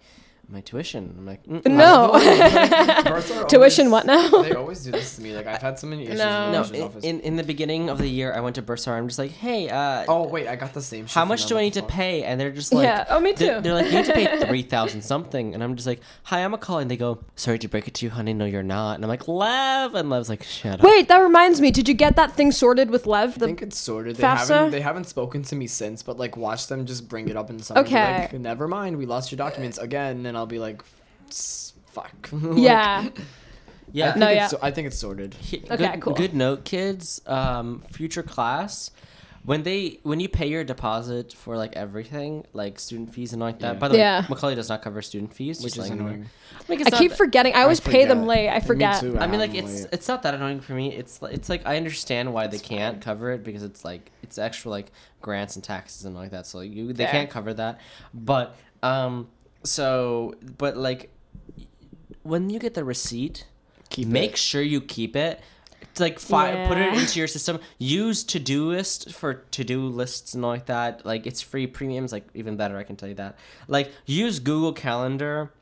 my 0.50 0.60
tuition. 0.60 1.14
I'm 1.18 1.26
like, 1.26 1.44
mm, 1.46 1.64
No. 1.66 2.12
Tuition 3.48 3.86
always- 3.86 3.92
what 3.92 4.06
now? 4.06 4.42
They 4.42 4.52
always 4.52 4.82
do 4.84 4.90
this 4.92 5.16
to 5.16 5.22
me. 5.22 5.34
Like 5.34 5.46
I've 5.46 5.62
had 5.62 5.78
so 5.78 5.86
many 5.86 6.06
issues. 6.06 6.18
No. 6.18 6.46
in 6.46 6.52
No, 6.52 6.62
the 6.62 6.68
admissions 6.68 6.76
in, 6.78 6.82
office. 6.84 7.04
in 7.04 7.20
in 7.20 7.36
the 7.36 7.42
beginning 7.44 7.88
of 7.90 7.98
the 7.98 8.08
year, 8.08 8.32
I 8.32 8.40
went 8.40 8.56
to 8.56 8.62
Bursar. 8.62 8.92
I'm 8.96 9.06
just 9.08 9.18
like, 9.18 9.30
hey, 9.32 9.68
uh, 9.68 10.04
oh 10.08 10.26
wait, 10.28 10.48
I 10.48 10.56
got 10.56 10.74
the 10.74 10.82
same. 10.82 11.06
Shit 11.06 11.14
how 11.14 11.24
much 11.24 11.46
do 11.46 11.56
I 11.58 11.62
need 11.62 11.74
the 11.74 11.82
to 11.82 11.86
pay? 11.86 12.24
And 12.24 12.40
they're 12.40 12.50
just 12.50 12.72
like, 12.72 12.84
Yeah. 12.84 13.04
Oh, 13.08 13.20
me 13.20 13.32
They're, 13.32 13.56
too. 13.56 13.60
they're 13.62 13.74
like, 13.74 13.86
you 13.86 13.92
need 13.98 14.06
to 14.06 14.12
pay 14.12 14.40
three 14.46 14.62
thousand 14.62 15.02
something, 15.02 15.54
and 15.54 15.62
I'm 15.62 15.76
just 15.76 15.86
like, 15.86 16.00
hi, 16.24 16.40
I'm 16.44 16.54
a 16.54 16.58
call, 16.58 16.78
and 16.78 16.90
they 16.90 16.96
go, 16.96 17.22
sorry 17.36 17.58
to 17.60 17.68
break 17.68 17.88
it 17.88 17.94
to 17.94 18.06
you, 18.06 18.10
honey, 18.10 18.32
no, 18.34 18.44
you're 18.44 18.62
not. 18.62 18.94
And 18.96 19.04
I'm 19.04 19.08
like, 19.08 19.28
Lev, 19.28 19.94
and 19.94 20.10
Lev's 20.10 20.28
like, 20.28 20.42
shut 20.42 20.80
up. 20.80 20.84
Wait, 20.84 21.08
that 21.08 21.18
reminds 21.18 21.60
me. 21.60 21.70
Did 21.70 21.88
you 21.88 21.94
get 21.94 22.16
that 22.16 22.32
thing 22.32 22.52
sorted 22.52 22.90
with 22.90 23.06
Lev? 23.06 23.30
I 23.36 23.46
think 23.46 23.62
it's 23.62 23.78
sorted. 23.78 24.16
They 24.16 24.22
FAFSA? 24.22 24.48
haven't 24.48 24.70
they 24.72 24.80
haven't 24.80 25.04
spoken 25.04 25.42
to 25.44 25.56
me 25.56 25.66
since, 25.66 26.02
but 26.02 26.18
like 26.18 26.36
watch 26.36 26.66
them 26.66 26.86
just 26.86 27.08
bring 27.08 27.28
it 27.28 27.36
up 27.36 27.50
in 27.50 27.58
summer. 27.60 27.82
be 27.82 27.88
Okay. 27.88 28.20
Like, 28.32 28.32
Never 28.40 28.66
mind, 28.68 28.96
we 28.96 29.06
lost 29.06 29.30
your 29.30 29.36
documents 29.36 29.78
again, 29.78 30.26
and 30.26 30.36
I'll 30.40 30.46
be 30.46 30.58
like, 30.58 30.82
"S- 31.28 31.74
fuck. 31.92 32.28
Like, 32.32 32.58
yeah. 32.58 33.08
I 33.18 33.22
Yeah. 33.92 34.06
think 34.12 34.20
No, 34.20 34.28
it's 34.28 34.36
yeah. 34.36 34.46
so- 34.48 34.58
I 34.62 34.70
think 34.70 34.86
it's 34.86 34.98
sorted. 34.98 35.34
Okay, 35.52 35.58
good, 35.76 36.00
cool. 36.00 36.14
Good 36.14 36.34
note, 36.34 36.64
kids. 36.64 37.20
Um, 37.26 37.82
future 37.90 38.22
class. 38.22 38.90
When 39.42 39.62
they 39.62 40.00
when 40.02 40.20
you 40.20 40.28
pay 40.28 40.48
your 40.48 40.64
deposit 40.64 41.32
for 41.32 41.56
like 41.56 41.74
everything, 41.74 42.44
like 42.52 42.78
student 42.78 43.14
fees 43.14 43.32
and 43.32 43.40
like 43.40 43.60
that. 43.60 43.72
Yeah. 43.74 43.78
By 43.78 43.88
the 43.88 43.96
Yeah. 43.96 44.20
way, 44.20 44.26
Macaulay 44.28 44.54
does 44.54 44.68
not 44.68 44.82
cover 44.82 45.00
student 45.00 45.32
fees, 45.32 45.62
Which 45.64 45.74
just 45.74 45.86
is 45.86 45.90
letting 45.90 45.96
you 45.96 46.02
know. 46.02 46.08
annoying. 46.10 46.30
Like, 46.68 46.78
I 46.78 46.82
it's 46.82 46.90
not 46.90 46.98
keep 47.00 47.12
forgetting. 47.12 47.54
I 47.54 47.62
always 47.62 47.80
pay 47.80 48.04
them 48.04 48.26
late. 48.26 48.50
I 48.50 48.58
Me 48.58 48.64
forget. 48.66 49.00
too. 49.00 49.18
I 49.18 49.26
mean, 49.26 49.40
like 49.40 49.54
have 49.54 49.64
it's 49.64 49.80
late. 49.84 49.88
it's 49.94 50.06
not 50.08 50.22
that 50.24 50.34
annoying 50.34 50.60
for 50.60 50.74
me. 50.74 50.92
It's 50.94 51.18
it's 51.22 51.48
like 51.48 51.62
I 51.64 51.78
understand 51.78 52.34
why 52.34 52.48
they 52.48 52.58
can't 52.58 53.00
cover 53.00 53.30
it 53.32 53.42
because 53.42 53.62
it's 53.62 53.82
like 53.82 54.12
it's 54.22 54.36
extra 54.36 54.70
like 54.70 54.92
grants 55.22 55.56
and 55.56 55.64
taxes 55.64 56.04
and 56.04 56.14
like 56.14 56.32
that. 56.32 56.46
So 56.46 56.58
like, 56.58 56.70
you 56.70 56.92
they 56.92 57.04
Fair. 57.04 57.12
can't 57.12 57.30
cover 57.30 57.54
that. 57.54 57.80
But 58.12 58.54
um, 58.82 59.28
so 59.64 60.34
but 60.58 60.76
like 60.76 61.10
when 62.22 62.50
you 62.50 62.58
get 62.58 62.74
the 62.74 62.84
receipt, 62.84 63.46
Keep 63.90 64.08
make 64.08 64.32
it. 64.32 64.38
sure 64.38 64.62
you 64.62 64.80
keep 64.80 65.16
it. 65.16 65.40
It's 65.82 65.98
like 66.00 66.18
fi- 66.20 66.66
put 66.68 66.78
it 66.78 66.94
into 66.94 67.18
your 67.18 67.26
system. 67.26 67.58
Use 67.78 68.22
Todoist 68.24 69.12
for 69.14 69.34
to 69.34 69.64
do 69.64 69.86
lists 69.86 70.34
and 70.34 70.44
all 70.44 70.50
like 70.50 70.66
that. 70.66 71.04
Like 71.04 71.26
it's 71.26 71.40
free. 71.40 71.66
Premiums 71.66 72.12
like 72.12 72.26
even 72.34 72.56
better. 72.56 72.76
I 72.76 72.84
can 72.84 72.96
tell 72.96 73.08
you 73.08 73.14
that. 73.16 73.36
Like 73.66 73.90
use 74.06 74.38
Google 74.38 74.72
Calendar. 74.72 75.52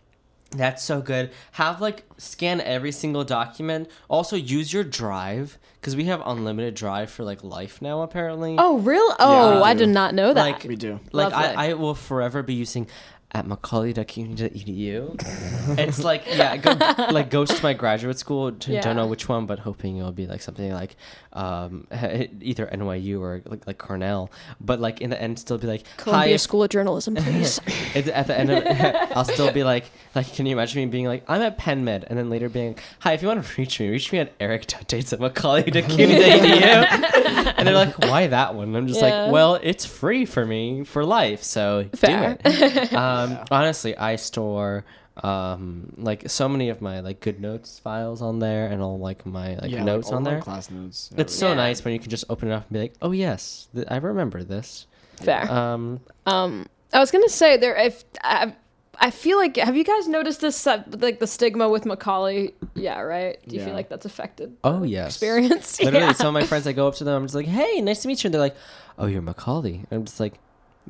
That's 0.51 0.82
so 0.82 1.01
good. 1.01 1.30
Have 1.53 1.80
like 1.80 2.05
scan 2.16 2.61
every 2.61 2.90
single 2.92 3.22
document. 3.24 3.88
Also 4.09 4.34
use 4.36 4.72
your 4.72 4.82
Drive 4.84 5.59
because 5.80 5.94
we 5.94 6.05
have 6.05 6.22
unlimited 6.26 6.74
Drive 6.74 7.11
for 7.11 7.22
like 7.22 7.44
life 7.44 7.80
now. 7.80 8.03
Apparently. 8.03 8.57
Oh, 8.59 8.78
real? 8.78 9.14
Oh, 9.20 9.57
we 9.59 9.62
I 9.62 9.74
do. 9.74 9.80
did 9.80 9.90
not 9.90 10.14
know 10.14 10.34
that. 10.34 10.40
Like- 10.40 10.64
We 10.64 10.76
do. 10.76 11.01
like 11.12 11.32
Lovely. 11.32 11.49
I, 11.57 11.70
I 11.70 11.74
will 11.74 11.94
forever 11.94 12.42
be 12.42 12.55
using 12.55 12.86
at 13.32 13.46
macaulay.cuny.edu. 13.46 15.78
it's 15.78 16.02
like 16.02 16.24
yeah, 16.26 16.56
go, 16.56 16.72
like 17.12 17.30
goes 17.30 17.48
to 17.50 17.62
my 17.62 17.74
graduate 17.74 18.18
school. 18.18 18.52
To, 18.52 18.72
Yeah. 18.72 18.80
Don't 18.80 18.96
know 18.96 19.06
which 19.06 19.28
one, 19.28 19.46
but 19.46 19.60
hoping 19.60 19.98
it'll 19.98 20.12
be 20.12 20.26
like 20.26 20.40
something 20.40 20.72
like 20.72 20.96
um, 21.32 21.86
either 22.40 22.66
NYU 22.66 23.20
or 23.20 23.42
like, 23.46 23.66
like 23.66 23.78
Cornell. 23.78 24.30
But 24.60 24.80
like 24.80 25.00
in 25.00 25.10
the 25.10 25.20
end, 25.20 25.38
still 25.38 25.58
be 25.58 25.66
like 25.66 25.84
Columbia 25.96 26.32
hi. 26.32 26.36
School 26.36 26.62
of 26.62 26.70
Journalism, 26.70 27.14
please. 27.16 27.60
At, 27.94 28.08
at 28.08 28.26
the 28.26 28.38
end 28.38 28.50
of 28.50 28.64
it, 28.64 28.70
I'll 29.16 29.24
still 29.24 29.52
be 29.52 29.64
like, 29.64 29.90
like, 30.14 30.32
can 30.34 30.46
you 30.46 30.52
imagine 30.52 30.82
me 30.82 30.86
being 30.86 31.06
like, 31.06 31.24
I'm 31.28 31.42
at 31.42 31.58
Penn 31.58 31.84
Med, 31.84 32.04
and 32.08 32.18
then 32.18 32.30
later 32.30 32.48
being, 32.48 32.76
hi, 33.00 33.12
if 33.12 33.22
you 33.22 33.28
want 33.28 33.44
to 33.44 33.60
reach 33.60 33.78
me, 33.80 33.88
reach 33.88 34.12
me 34.12 34.18
at 34.20 34.32
eric.dates 34.40 35.12
at 35.12 35.20
macaulay.cuny.edu. 35.20 37.54
and 37.56 37.66
they're 37.68 37.74
like, 37.74 37.98
why 37.98 38.26
that 38.28 38.54
one? 38.54 38.68
And 38.68 38.76
I'm 38.76 38.86
just 38.86 39.00
Yeah. 39.00 39.24
like, 39.24 39.32
well, 39.32 39.58
it's 39.62 39.84
free 39.84 40.24
for 40.24 40.44
me 40.44 40.84
for 40.84 41.04
life, 41.04 41.42
so 41.42 41.86
Fair. 41.94 42.38
do 42.42 42.50
it. 42.50 42.92
um, 42.94 43.38
honestly, 43.50 43.96
I 43.96 44.16
store 44.16 44.84
um 45.24 45.92
like 45.96 46.28
so 46.30 46.48
many 46.48 46.68
of 46.68 46.80
my 46.80 47.00
like 47.00 47.20
good 47.20 47.40
notes 47.40 47.78
files 47.78 48.22
on 48.22 48.38
there 48.38 48.66
and 48.68 48.80
all 48.82 48.98
like 48.98 49.24
my 49.26 49.56
like 49.56 49.70
yeah, 49.70 49.82
notes 49.82 50.06
like, 50.06 50.12
all 50.12 50.16
on 50.18 50.22
my 50.24 50.30
there 50.32 50.40
Class 50.40 50.70
notes. 50.70 51.10
it's 51.16 51.34
so 51.34 51.48
Yeah. 51.48 51.54
nice 51.54 51.84
when 51.84 51.92
you 51.94 52.00
can 52.00 52.10
just 52.10 52.24
open 52.30 52.48
it 52.50 52.52
up 52.54 52.64
and 52.68 52.72
be 52.74 52.78
like 52.80 52.94
oh 53.02 53.10
yes 53.12 53.68
th- 53.74 53.86
i 53.90 53.96
remember 53.96 54.42
this 54.44 54.86
Fair. 55.16 55.50
um 55.50 56.00
Um, 56.26 56.66
I 56.92 57.00
was 57.00 57.10
gonna 57.10 57.28
say 57.28 57.56
there. 57.56 57.74
If 57.76 58.04
I, 58.22 58.54
I 59.00 59.10
feel 59.10 59.36
like, 59.36 59.56
have 59.56 59.76
you 59.76 59.84
guys 59.84 60.06
noticed 60.08 60.40
this? 60.40 60.66
Uh, 60.66 60.82
like 61.00 61.18
the 61.18 61.26
stigma 61.26 61.68
with 61.68 61.84
Macaulay? 61.84 62.54
Yeah, 62.74 63.00
right. 63.00 63.36
Do 63.46 63.56
you 63.56 63.62
feel 63.64 63.74
like 63.74 63.88
that's 63.88 64.06
affected? 64.06 64.56
oh 64.64 64.84
yes 64.84 65.08
Experience. 65.16 65.80
Literally, 65.82 66.06
yeah. 66.06 66.12
some 66.12 66.28
of 66.28 66.40
my 66.40 66.46
friends, 66.46 66.66
I 66.66 66.72
go 66.72 66.86
up 66.88 66.94
to 66.96 67.04
them, 67.04 67.14
I'm 67.16 67.24
just 67.24 67.34
like, 67.34 67.46
"Hey, 67.46 67.80
nice 67.82 68.02
to 68.02 68.08
meet 68.08 68.22
you," 68.22 68.28
and 68.28 68.34
they're 68.34 68.40
like, 68.40 68.56
"Oh, 68.98 69.06
you're 69.06 69.20
Macaulay." 69.20 69.74
And 69.90 69.92
I'm 70.00 70.04
just 70.04 70.20
like, 70.20 70.34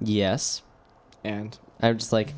"Yes." 0.00 0.62
And 1.24 1.58
I'm 1.80 1.96
just 1.98 2.12
like, 2.12 2.34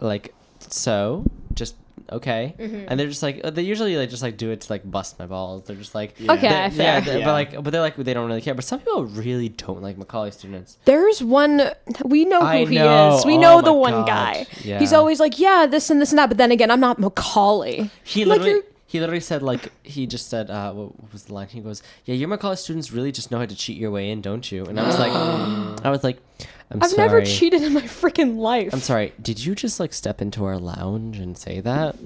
like, 0.00 0.34
so, 0.60 1.24
just 1.54 1.74
okay. 2.12 2.54
Mm-hmm. 2.58 2.84
And 2.88 3.00
they're 3.00 3.08
just 3.08 3.22
like, 3.22 3.42
they 3.42 3.62
usually 3.62 3.96
like 3.96 4.10
just 4.10 4.22
like 4.22 4.36
do 4.36 4.50
it 4.50 4.60
to 4.62 4.72
like 4.72 4.88
bust 4.88 5.18
my 5.18 5.26
balls. 5.26 5.64
They're 5.64 5.74
just 5.76 5.94
like, 5.94 6.14
Yeah. 6.18 6.32
Okay, 6.34 6.40
they're- 6.48 6.70
yeah, 6.86 7.00
they're- 7.00 7.18
Yeah. 7.18 7.24
but 7.24 7.32
like, 7.32 7.64
but 7.64 7.70
they're 7.72 7.80
like, 7.80 7.96
they 7.96 8.14
don't 8.14 8.28
really 8.28 8.40
care. 8.42 8.54
But 8.54 8.64
some 8.64 8.78
people 8.78 9.04
really 9.06 9.48
don't 9.48 9.82
like 9.82 9.98
Macaulay 9.98 10.30
students. 10.30 10.78
There's 10.84 11.22
one. 11.22 11.62
We 12.04 12.24
know 12.24 12.40
who 12.40 12.46
I 12.46 12.64
he 12.64 12.76
know. 12.76 13.16
is. 13.16 13.24
We 13.26 13.36
Oh 13.36 13.40
know 13.40 13.62
the 13.62 13.72
one 13.72 13.92
God. 13.92 14.06
guy. 14.06 14.46
Yeah. 14.62 14.78
He's 14.78 14.92
always 14.92 15.18
like, 15.18 15.38
yeah, 15.38 15.66
this 15.66 15.90
and 15.90 16.00
this 16.00 16.12
and 16.12 16.18
that. 16.18 16.28
But 16.28 16.38
then 16.38 16.52
again, 16.52 16.70
I'm 16.70 16.80
not 16.80 16.98
Macaulay. 16.98 17.90
He 18.04 18.24
literally. 18.24 18.50
you're- 18.50 18.62
he 18.88 19.00
literally 19.00 19.20
said 19.20 19.42
like 19.42 19.72
he 19.82 20.06
just 20.06 20.30
said 20.30 20.48
uh 20.48 20.72
what, 20.72 20.98
what 21.00 21.12
was 21.12 21.24
the 21.24 21.34
line 21.34 21.48
he 21.48 21.58
goes 21.60 21.82
yeah 22.04 22.14
your 22.14 22.28
Macaulay 22.28 22.54
students 22.54 22.92
really 22.92 23.10
just 23.10 23.32
know 23.32 23.38
how 23.40 23.44
to 23.44 23.54
cheat 23.56 23.76
your 23.76 23.90
way 23.90 24.08
in 24.10 24.22
don't 24.22 24.50
you 24.52 24.64
and 24.64 24.78
I 24.78 24.86
was 24.86 24.96
like 25.00 25.10
I 25.84 25.90
was 25.90 26.04
like 26.04 26.18
I'm 26.70 26.82
I've 26.82 26.90
sorry 26.90 27.06
never 27.08 27.22
cheated 27.24 27.62
in 27.62 27.72
my 27.72 27.82
freaking 27.82 28.38
life. 28.38 28.70
I'm 28.72 28.80
sorry. 28.80 29.12
Did 29.22 29.44
you 29.44 29.54
just 29.54 29.78
like 29.78 29.92
step 29.92 30.20
into 30.20 30.44
our 30.44 30.58
lounge 30.58 31.18
and 31.18 31.36
say 31.38 31.60
that? 31.60 31.96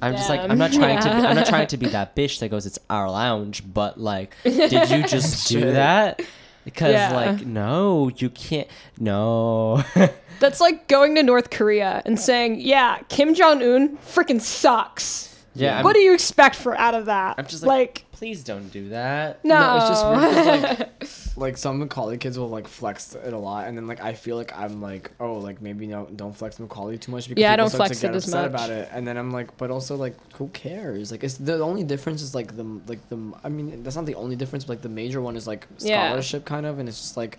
I'm 0.00 0.14
just 0.14 0.28
like 0.28 0.40
Damn. 0.42 0.52
I'm 0.52 0.58
not 0.58 0.72
trying 0.72 0.98
to. 1.00 1.04
Be, 1.08 1.10
I'm 1.10 1.36
not 1.36 1.46
trying 1.46 1.66
to 1.74 1.76
be 1.76 1.88
that 1.88 2.14
bitch 2.16 2.38
that 2.40 2.48
goes. 2.50 2.64
It's 2.66 2.78
our 2.88 3.10
lounge, 3.10 3.62
but 3.72 3.98
like, 4.00 4.34
did 4.44 4.72
you 4.90 5.02
just 5.02 5.48
do 5.48 5.60
Shit. 5.60 5.74
that? 5.74 6.22
Because 6.64 6.92
Yeah. 6.92 7.12
like, 7.14 7.44
no, 7.46 8.08
you 8.16 8.30
can't. 8.30 8.68
No. 8.98 9.82
That's 10.40 10.60
like 10.60 10.86
going 10.86 11.14
to 11.16 11.22
North 11.22 11.50
Korea 11.50 12.00
and 12.06 12.18
saying, 12.18 12.60
yeah, 12.60 12.98
Kim 13.08 13.34
Jong 13.34 13.60
Un 13.62 13.96
freaking 13.98 14.40
sucks. 14.40 15.44
yeah. 15.54 15.78
I'm, 15.78 15.84
what 15.84 15.94
do 15.94 16.00
you 16.00 16.14
expect 16.14 16.54
for 16.56 16.78
out 16.78 16.94
of 16.94 17.06
that? 17.06 17.34
I'm 17.38 17.46
just 17.46 17.64
like, 17.64 17.88
like 17.88 18.04
please 18.18 18.42
don't 18.44 18.68
do 18.70 18.88
that. 18.90 19.44
no. 19.44 19.58
No, 19.58 19.76
it's 19.76 19.88
just 19.88 20.06
weird 20.06 20.76
'cause, 20.76 20.76
like, 20.76 21.36
like 21.36 21.56
some 21.56 21.78
Macaulay 21.78 22.18
kids 22.18 22.38
will 22.38 22.48
like 22.48 22.66
flex 22.66 23.14
it 23.14 23.32
a 23.32 23.38
lot, 23.38 23.68
and 23.68 23.76
then 23.76 23.86
like 23.86 24.00
I 24.02 24.12
feel 24.14 24.36
like 24.36 24.52
I'm 24.58 24.82
like, 24.82 25.12
oh, 25.20 25.34
like 25.34 25.62
maybe 25.62 25.86
no, 25.86 26.06
don't 26.14 26.36
flex 26.36 26.58
Macaulay 26.58 26.98
too 26.98 27.12
much 27.12 27.28
because 27.28 27.40
Yeah, 27.40 27.52
I 27.52 27.56
people 27.56 27.64
don't 27.64 27.70
start 27.70 27.88
flex 27.88 28.00
to 28.00 28.06
get 28.08 28.14
it 28.14 28.16
as 28.16 28.24
upset 28.26 28.50
much. 28.52 28.60
about 28.60 28.70
it, 28.70 28.88
and 28.92 29.06
then 29.06 29.16
I'm 29.16 29.30
like, 29.30 29.56
but 29.56 29.70
also 29.70 29.94
like, 29.96 30.16
who 30.34 30.48
cares? 30.48 31.10
Like, 31.12 31.22
it's 31.24 31.36
the 31.38 31.60
only 31.62 31.84
difference 31.84 32.20
is 32.22 32.34
like 32.34 32.56
the 32.56 32.64
like 32.88 33.08
the 33.08 33.18
I 33.44 33.48
mean 33.48 33.82
that's 33.84 33.96
not 33.96 34.06
the 34.06 34.16
only 34.16 34.36
difference, 34.36 34.64
but 34.64 34.74
like 34.74 34.82
the 34.82 34.88
major 34.88 35.20
one 35.22 35.36
is 35.36 35.46
like 35.46 35.66
Yeah. 35.78 36.08
scholarship 36.08 36.44
kind 36.44 36.66
of, 36.66 36.78
and 36.78 36.88
it's 36.88 36.98
just 37.00 37.16
like. 37.16 37.38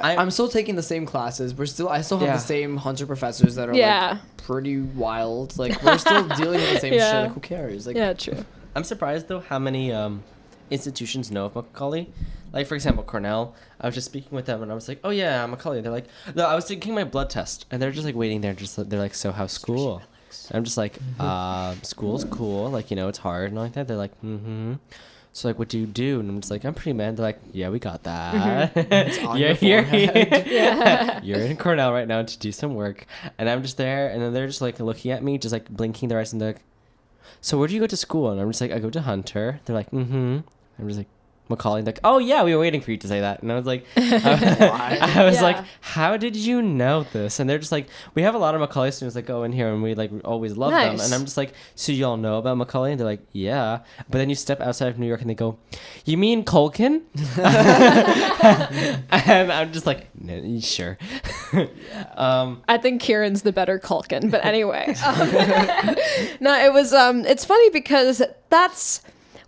I- 0.00 0.16
I'm 0.16 0.32
still 0.32 0.48
taking 0.48 0.74
the 0.74 0.82
same 0.82 1.06
classes. 1.06 1.54
We're 1.54 1.66
still. 1.66 1.88
I 1.88 2.00
still 2.00 2.18
have 2.18 2.26
Yeah. 2.26 2.34
the 2.34 2.40
same 2.40 2.76
hunter 2.78 3.06
professors 3.06 3.54
that 3.54 3.68
are 3.68 3.74
Yeah. 3.74 4.10
like 4.12 4.36
pretty 4.38 4.80
wild. 4.80 5.56
Like 5.56 5.80
we're 5.80 5.96
still 5.98 6.26
dealing 6.36 6.58
with 6.60 6.72
the 6.72 6.80
same 6.80 6.94
Yeah. 6.94 7.12
shit. 7.12 7.22
Like 7.26 7.32
who 7.34 7.40
cares? 7.40 7.86
Like 7.86 7.94
yeah, 7.96 8.12
true. 8.14 8.44
I'm 8.74 8.84
surprised 8.84 9.28
though 9.28 9.40
how 9.40 9.58
many 9.58 9.92
um, 9.92 10.22
institutions 10.70 11.30
know 11.30 11.46
of 11.46 11.54
Macaulay. 11.54 12.08
Like 12.52 12.66
for 12.66 12.74
example, 12.74 13.02
Cornell. 13.04 13.54
I 13.80 13.86
was 13.86 13.94
just 13.94 14.06
speaking 14.06 14.34
with 14.36 14.46
them 14.46 14.62
and 14.62 14.70
I 14.70 14.74
was 14.74 14.88
like, 14.88 15.00
"Oh 15.04 15.10
yeah, 15.10 15.44
Macaulay." 15.46 15.80
They're 15.80 15.92
like, 15.92 16.06
"No, 16.34 16.46
I 16.46 16.54
was 16.54 16.66
taking 16.66 16.94
my 16.94 17.04
blood 17.04 17.30
test," 17.30 17.66
and 17.70 17.80
they're 17.80 17.90
just 17.92 18.04
like 18.04 18.14
waiting 18.14 18.40
there. 18.40 18.52
Just 18.54 18.88
they're 18.90 19.00
like, 19.00 19.14
"So 19.14 19.32
how's 19.32 19.52
school?" 19.52 20.02
And 20.48 20.56
I'm 20.56 20.64
just 20.64 20.76
like, 20.76 20.98
uh, 21.20 21.74
"School's 21.82 22.24
cool. 22.24 22.70
Like 22.70 22.90
you 22.90 22.96
know, 22.96 23.08
it's 23.08 23.18
hard 23.18 23.50
and 23.50 23.58
all 23.58 23.64
like 23.64 23.74
that." 23.74 23.88
They're 23.88 23.96
like, 23.96 24.12
"Mm-hmm." 24.22 24.74
So 25.34 25.48
like, 25.48 25.58
what 25.58 25.70
do 25.70 25.78
you 25.78 25.86
do? 25.86 26.20
And 26.20 26.28
I'm 26.28 26.40
just 26.42 26.50
like, 26.50 26.62
I'm 26.64 26.74
pre-med. 26.74 27.16
They're 27.16 27.24
like, 27.24 27.40
yeah, 27.52 27.70
we 27.70 27.78
got 27.78 28.02
that. 28.02 28.76
on 29.24 29.38
you're 29.38 29.52
your 29.52 29.54
here. 29.54 29.82
Yeah. 30.46 31.20
you're 31.22 31.40
in 31.40 31.56
Cornell 31.56 31.90
right 31.90 32.06
now 32.06 32.22
to 32.22 32.38
do 32.38 32.52
some 32.52 32.74
work, 32.74 33.06
and 33.38 33.48
I'm 33.48 33.62
just 33.62 33.78
there, 33.78 34.10
and 34.10 34.20
then 34.20 34.34
they're 34.34 34.46
just 34.46 34.60
like 34.60 34.78
looking 34.78 35.10
at 35.10 35.22
me, 35.22 35.38
just 35.38 35.52
like 35.52 35.70
blinking 35.70 36.10
their 36.10 36.20
eyes, 36.20 36.32
and 36.34 36.40
they're 36.40 36.52
like, 36.52 36.62
"So 37.40 37.58
where 37.58 37.68
do 37.68 37.74
you 37.74 37.80
go 37.80 37.86
to 37.86 37.96
school?" 37.96 38.30
And 38.30 38.40
I'm 38.40 38.48
just 38.50 38.60
like, 38.60 38.72
"I 38.72 38.78
go 38.78 38.90
to 38.90 39.02
Hunter." 39.02 39.60
They're 39.64 39.76
like, 39.76 39.90
"Mm-hmm." 39.90 40.38
I'm 40.78 40.86
just 40.88 40.98
like. 40.98 41.08
Macaulay, 41.48 41.82
like, 41.82 41.98
oh 42.04 42.18
yeah, 42.18 42.42
we 42.44 42.54
were 42.54 42.60
waiting 42.60 42.80
for 42.80 42.90
you 42.90 42.96
to 42.96 43.08
say 43.08 43.20
that, 43.20 43.42
and 43.42 43.52
I 43.52 43.56
was 43.56 43.66
like, 43.66 43.84
I 43.96 45.24
was 45.24 45.42
like, 45.42 45.56
how 45.80 46.16
did 46.16 46.36
you 46.36 46.62
know 46.62 47.04
this? 47.12 47.40
And 47.40 47.48
they're 47.48 47.58
just 47.58 47.72
like, 47.72 47.88
we 48.14 48.22
have 48.22 48.34
a 48.34 48.38
lot 48.38 48.54
of 48.54 48.60
Macaulay 48.60 48.90
students 48.90 49.14
that 49.14 49.22
go 49.22 49.42
in 49.42 49.52
here, 49.52 49.68
and 49.72 49.82
we 49.82 49.94
like 49.94 50.10
always 50.24 50.56
love 50.56 50.70
them, 50.70 51.00
and 51.00 51.14
I'm 51.14 51.24
just 51.24 51.36
like, 51.36 51.52
so 51.74 51.92
y'all 51.92 52.16
know 52.16 52.38
about 52.38 52.56
Macaulay? 52.56 52.92
And 52.92 53.00
they're 53.00 53.06
like, 53.06 53.20
yeah, 53.32 53.80
but 54.08 54.18
then 54.18 54.28
you 54.28 54.34
step 54.34 54.60
outside 54.60 54.88
of 54.88 54.98
New 54.98 55.06
York, 55.06 55.20
and 55.20 55.28
they 55.28 55.34
go, 55.34 55.58
you 56.04 56.16
mean 56.16 56.44
Culkin? 56.44 57.02
and 59.10 59.52
I'm 59.52 59.72
just 59.72 59.86
like, 59.86 60.08
sure. 60.60 60.98
um, 62.16 62.62
I 62.68 62.78
think 62.78 63.02
Kieran's 63.02 63.42
the 63.42 63.52
better 63.52 63.78
Culkin, 63.78 64.30
but 64.30 64.44
anyway. 64.44 64.94
Um, 65.04 65.96
no, 66.40 66.58
it 66.58 66.72
was 66.72 66.92
um 66.92 67.24
it's 67.24 67.44
funny 67.44 67.70
because 67.70 68.22
that's 68.48 69.02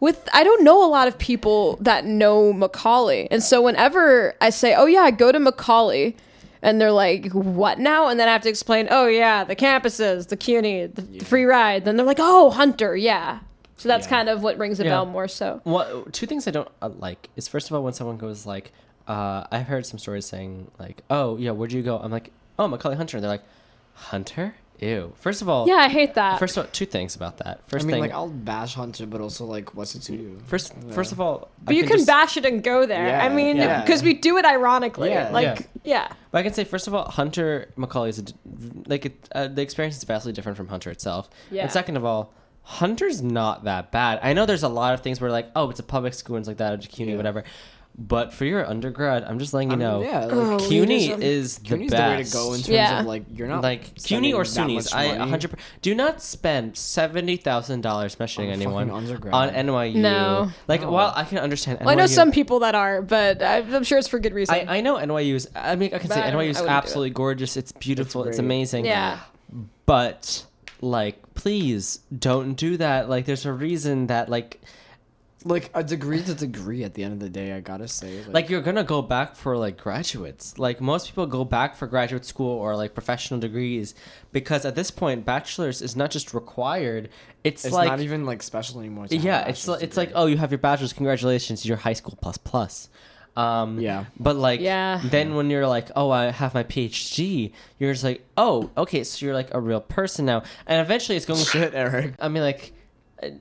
with 0.04 0.28
I 0.32 0.44
don't 0.44 0.62
know 0.68 0.78
a 0.84 0.90
lot 0.98 1.08
of 1.08 1.14
people 1.18 1.76
that 1.80 2.04
know 2.04 2.52
Macaulay. 2.52 3.26
And 3.30 3.42
so 3.42 3.56
whenever 3.62 4.34
I 4.40 4.50
say, 4.50 4.74
"Oh 4.74 4.86
yeah, 4.86 5.00
I 5.00 5.10
go 5.10 5.32
to 5.32 5.40
Macaulay," 5.40 6.14
and 6.62 6.80
they're 6.80 6.92
like, 7.06 7.32
"What 7.32 7.78
now?" 7.78 8.08
and 8.08 8.18
then 8.20 8.28
I 8.28 8.32
have 8.32 8.42
to 8.42 8.48
explain, 8.48 8.88
"Oh 8.90 9.06
yeah, 9.06 9.44
the 9.44 9.56
campuses, 9.56 10.28
the 10.28 10.36
CUNY, 10.36 10.86
the, 10.96 11.02
the 11.02 11.24
free 11.24 11.44
ride." 11.44 11.84
Then 11.84 11.96
they're 11.96 12.06
like, 12.14 12.20
"Oh, 12.20 12.50
Hunter, 12.50 12.94
yeah." 12.96 13.40
So 13.76 13.88
that's 13.88 14.06
Yeah. 14.06 14.10
kind 14.16 14.28
of 14.28 14.42
what 14.42 14.56
rings 14.58 14.78
a 14.80 14.84
Yeah. 14.84 14.90
bell 14.90 15.06
more 15.06 15.26
so. 15.28 15.60
what 15.64 16.12
two 16.12 16.26
things 16.26 16.46
I 16.46 16.52
don't 16.52 16.68
uh, 16.80 16.90
like 17.06 17.28
is 17.36 17.48
first 17.48 17.68
of 17.70 17.74
all 17.76 17.82
when 17.82 17.92
someone 17.92 18.16
goes 18.18 18.46
like, 18.46 18.72
uh, 19.08 19.44
I've 19.50 19.66
heard 19.66 19.84
some 19.84 19.98
stories 19.98 20.26
saying 20.26 20.70
like, 20.78 21.02
oh 21.10 21.36
yeah, 21.38 21.50
where'd 21.56 21.72
you 21.72 21.82
go? 21.82 21.98
I'm 21.98 22.12
like, 22.18 22.30
oh 22.58 22.68
Macaulay 22.68 22.96
Hunter, 22.96 23.16
and 23.16 23.24
they're 23.24 23.30
like, 23.38 23.46
Hunter, 24.12 24.54
ew. 24.80 25.12
First 25.16 25.42
of 25.42 25.48
all, 25.48 25.66
Yeah, 25.68 25.74
I 25.76 25.88
hate 25.88 26.14
that. 26.14 26.38
First 26.38 26.56
of 26.56 26.64
all, 26.64 26.70
two 26.72 26.86
things 26.86 27.14
about 27.16 27.38
that. 27.38 27.58
First 27.68 27.68
I 27.68 27.70
First 27.70 27.86
mean, 27.86 27.94
thing, 27.94 28.00
like 28.02 28.12
I'll 28.12 28.28
bash 28.28 28.74
Hunter, 28.74 29.06
but 29.06 29.20
also 29.20 29.44
like, 29.44 29.74
what's 29.74 29.94
it 29.94 30.00
to 30.02 30.12
you? 30.14 30.38
first 30.46 30.72
Yeah. 30.86 30.92
first 30.94 31.12
of 31.12 31.20
all, 31.20 31.48
but 31.62 31.74
you 31.76 31.82
can 31.84 31.96
just, 31.98 32.06
bash 32.06 32.36
it 32.36 32.44
and 32.44 32.62
go 32.62 32.86
there. 32.86 33.04
I 33.20 33.26
Yeah, 33.28 33.34
mean, 33.34 33.56
yeah. 33.56 33.80
because 33.82 34.02
we 34.02 34.14
do 34.14 34.36
it 34.38 34.44
ironically. 34.44 35.10
Yeah. 35.10 35.30
like, 35.30 35.68
yeah. 35.84 36.08
But 36.30 36.38
I 36.38 36.42
can 36.42 36.52
say 36.52 36.64
first 36.64 36.86
of 36.88 36.94
all, 36.94 37.04
Hunter 37.10 37.70
Macaulay 37.76 38.10
is 38.10 38.18
a 38.18 38.22
d 38.22 38.32
like 38.86 39.06
it, 39.06 39.28
uh, 39.34 39.48
the 39.48 39.62
experience 39.62 39.96
is 39.96 40.04
vastly 40.04 40.32
different 40.32 40.56
from 40.56 40.68
Hunter 40.68 40.90
itself. 40.90 41.30
Yeah. 41.50 41.62
And 41.62 41.72
second 41.72 41.96
of 41.96 42.04
all, 42.04 42.32
Hunter's 42.66 43.20
not 43.22 43.64
that 43.64 43.92
bad. 43.92 44.18
I 44.22 44.32
know 44.32 44.46
there's 44.46 44.62
a 44.62 44.68
lot 44.68 44.94
of 44.94 45.00
things 45.00 45.20
where 45.20 45.30
like, 45.30 45.50
oh, 45.54 45.68
it's 45.70 45.80
a 45.80 45.82
public 45.82 46.14
school 46.14 46.36
and 46.36 46.42
it's 46.42 46.48
like 46.48 46.56
that, 46.56 46.72
or 46.72 46.78
CUNY, 46.78 47.10
Yeah. 47.12 47.16
whatever. 47.18 47.44
But 47.96 48.32
for 48.34 48.44
your 48.44 48.66
undergrad, 48.68 49.22
I'm 49.22 49.38
just 49.38 49.54
letting 49.54 49.68
you 49.70 49.74
I 49.74 49.78
mean, 49.78 49.86
know, 49.88 50.02
yeah, 50.02 50.26
Oh, 50.28 50.56
like, 50.56 50.68
CUNY 50.68 51.08
elitism. 51.10 51.14
Um, 51.14 51.22
is 51.22 51.58
the 51.58 51.64
CUNY's 51.68 51.90
best. 51.92 52.02
the 52.02 52.16
way 52.16 52.22
to 52.24 52.32
go 52.32 52.46
in 52.54 52.58
terms 52.60 52.68
Yeah. 52.68 53.00
of 53.00 53.06
like 53.06 53.22
you're 53.32 53.46
not 53.46 53.62
like 53.62 53.84
spending 53.96 54.32
CUNY 54.32 54.34
or 54.34 54.42
that 54.42 54.50
SUNYs, 54.50 54.74
much 54.74 54.94
I 54.94 55.06
money 55.06 55.18
100 55.20 55.50
per- 55.52 55.56
do 55.80 55.94
not 55.94 56.20
spend 56.20 56.76
seventy 56.76 57.36
thousand 57.36 57.82
dollars 57.82 58.18
mentioning 58.18 58.48
on 58.50 58.54
anyone 58.60 58.90
undergrad. 58.90 59.32
on 59.32 59.50
NYU. 59.50 59.94
No. 59.94 60.50
like 60.66 60.80
No. 60.80 60.90
while 60.90 61.12
I 61.14 61.22
can 61.22 61.38
understand, 61.38 61.78
Well, 61.80 61.90
I 61.90 61.94
know 61.94 62.06
some 62.06 62.32
people 62.32 62.58
that 62.60 62.74
are, 62.74 63.00
but 63.00 63.40
I- 63.40 63.58
I'm 63.58 63.84
sure 63.84 63.98
it's 63.98 64.08
for 64.08 64.18
good 64.18 64.34
reason. 64.34 64.54
I, 64.56 64.78
I 64.78 64.80
know 64.80 64.96
NYU 64.96 65.34
is. 65.36 65.48
I 65.54 65.76
mean, 65.76 65.94
I 65.94 65.98
can 65.98 66.08
But 66.08 66.14
say 66.14 66.22
I 66.22 66.30
don't- 66.32 66.40
NYU 66.40 66.48
is 66.50 66.56
I 66.56 66.60
wouldn't 66.62 66.74
do 66.74 66.76
absolutely 66.76 67.10
gorgeous. 67.10 67.56
It's 67.56 67.70
beautiful. 67.70 68.24
It's, 68.24 68.38
great. 68.38 68.44
amazing. 68.44 68.86
yeah. 68.86 69.20
But 69.86 70.44
like, 70.80 71.22
please 71.34 72.00
don't 72.16 72.54
do 72.54 72.76
that. 72.78 73.08
Like, 73.08 73.26
there's 73.26 73.46
a 73.46 73.52
reason 73.52 74.08
that 74.08 74.28
like, 74.28 74.60
like 75.44 75.70
a 75.74 75.84
degree's 75.84 76.28
a 76.28 76.34
degree 76.34 76.84
at 76.84 76.94
the 76.94 77.04
end 77.04 77.12
of 77.12 77.20
the 77.20 77.28
day. 77.28 77.52
I 77.52 77.60
gotta 77.60 77.86
say, 77.86 78.18
like, 78.24 78.34
like 78.34 78.50
you're 78.50 78.62
gonna 78.62 78.84
go 78.84 79.02
back 79.02 79.36
for 79.36 79.56
like 79.56 79.76
graduates. 79.76 80.58
Like 80.58 80.80
most 80.80 81.06
people 81.08 81.26
go 81.26 81.44
back 81.44 81.76
for 81.76 81.86
graduate 81.86 82.24
school 82.24 82.50
or 82.58 82.76
like 82.76 82.94
professional 82.94 83.40
degrees 83.40 83.94
because 84.32 84.64
at 84.64 84.74
this 84.74 84.90
point, 84.90 85.24
bachelor's 85.24 85.82
is 85.82 85.94
not 85.96 86.10
just 86.10 86.32
required. 86.34 87.10
It's, 87.44 87.64
it's 87.64 87.74
like 87.74 87.88
not 87.88 88.00
even 88.00 88.24
like 88.24 88.42
special 88.42 88.80
anymore. 88.80 89.06
to 89.08 89.14
have 89.16 89.24
a 89.24 89.26
yeah, 89.26 89.40
it's 89.46 89.60
bachelor's 89.60 89.82
it's 89.82 89.96
like 89.96 90.12
oh, 90.14 90.26
you 90.26 90.36
have 90.38 90.50
your 90.50 90.58
bachelor's. 90.58 90.92
Congratulations, 90.92 91.66
your 91.66 91.76
high 91.76 91.92
school 91.92 92.18
plus 92.20 92.38
plus. 92.38 92.88
Um, 93.36 93.80
Yeah. 93.80 94.04
But 94.18 94.36
like, 94.36 94.60
Yeah. 94.60 95.00
then 95.04 95.34
when 95.34 95.50
you're 95.50 95.66
like, 95.66 95.88
oh, 95.96 96.10
I 96.10 96.30
have 96.30 96.54
my 96.54 96.62
PhD, 96.62 97.52
you're 97.78 97.92
just 97.92 98.04
like, 98.04 98.24
oh, 98.36 98.70
okay, 98.76 99.04
so 99.04 99.26
you're 99.26 99.34
like 99.34 99.52
a 99.52 99.60
real 99.60 99.80
person 99.80 100.24
now, 100.24 100.42
and 100.66 100.80
eventually 100.80 101.16
it's 101.16 101.26
going 101.26 101.40
to. 101.40 101.46
shit, 101.50 101.74
Eric. 101.74 102.14
I 102.20 102.28
mean, 102.28 102.42
like, 102.42 102.72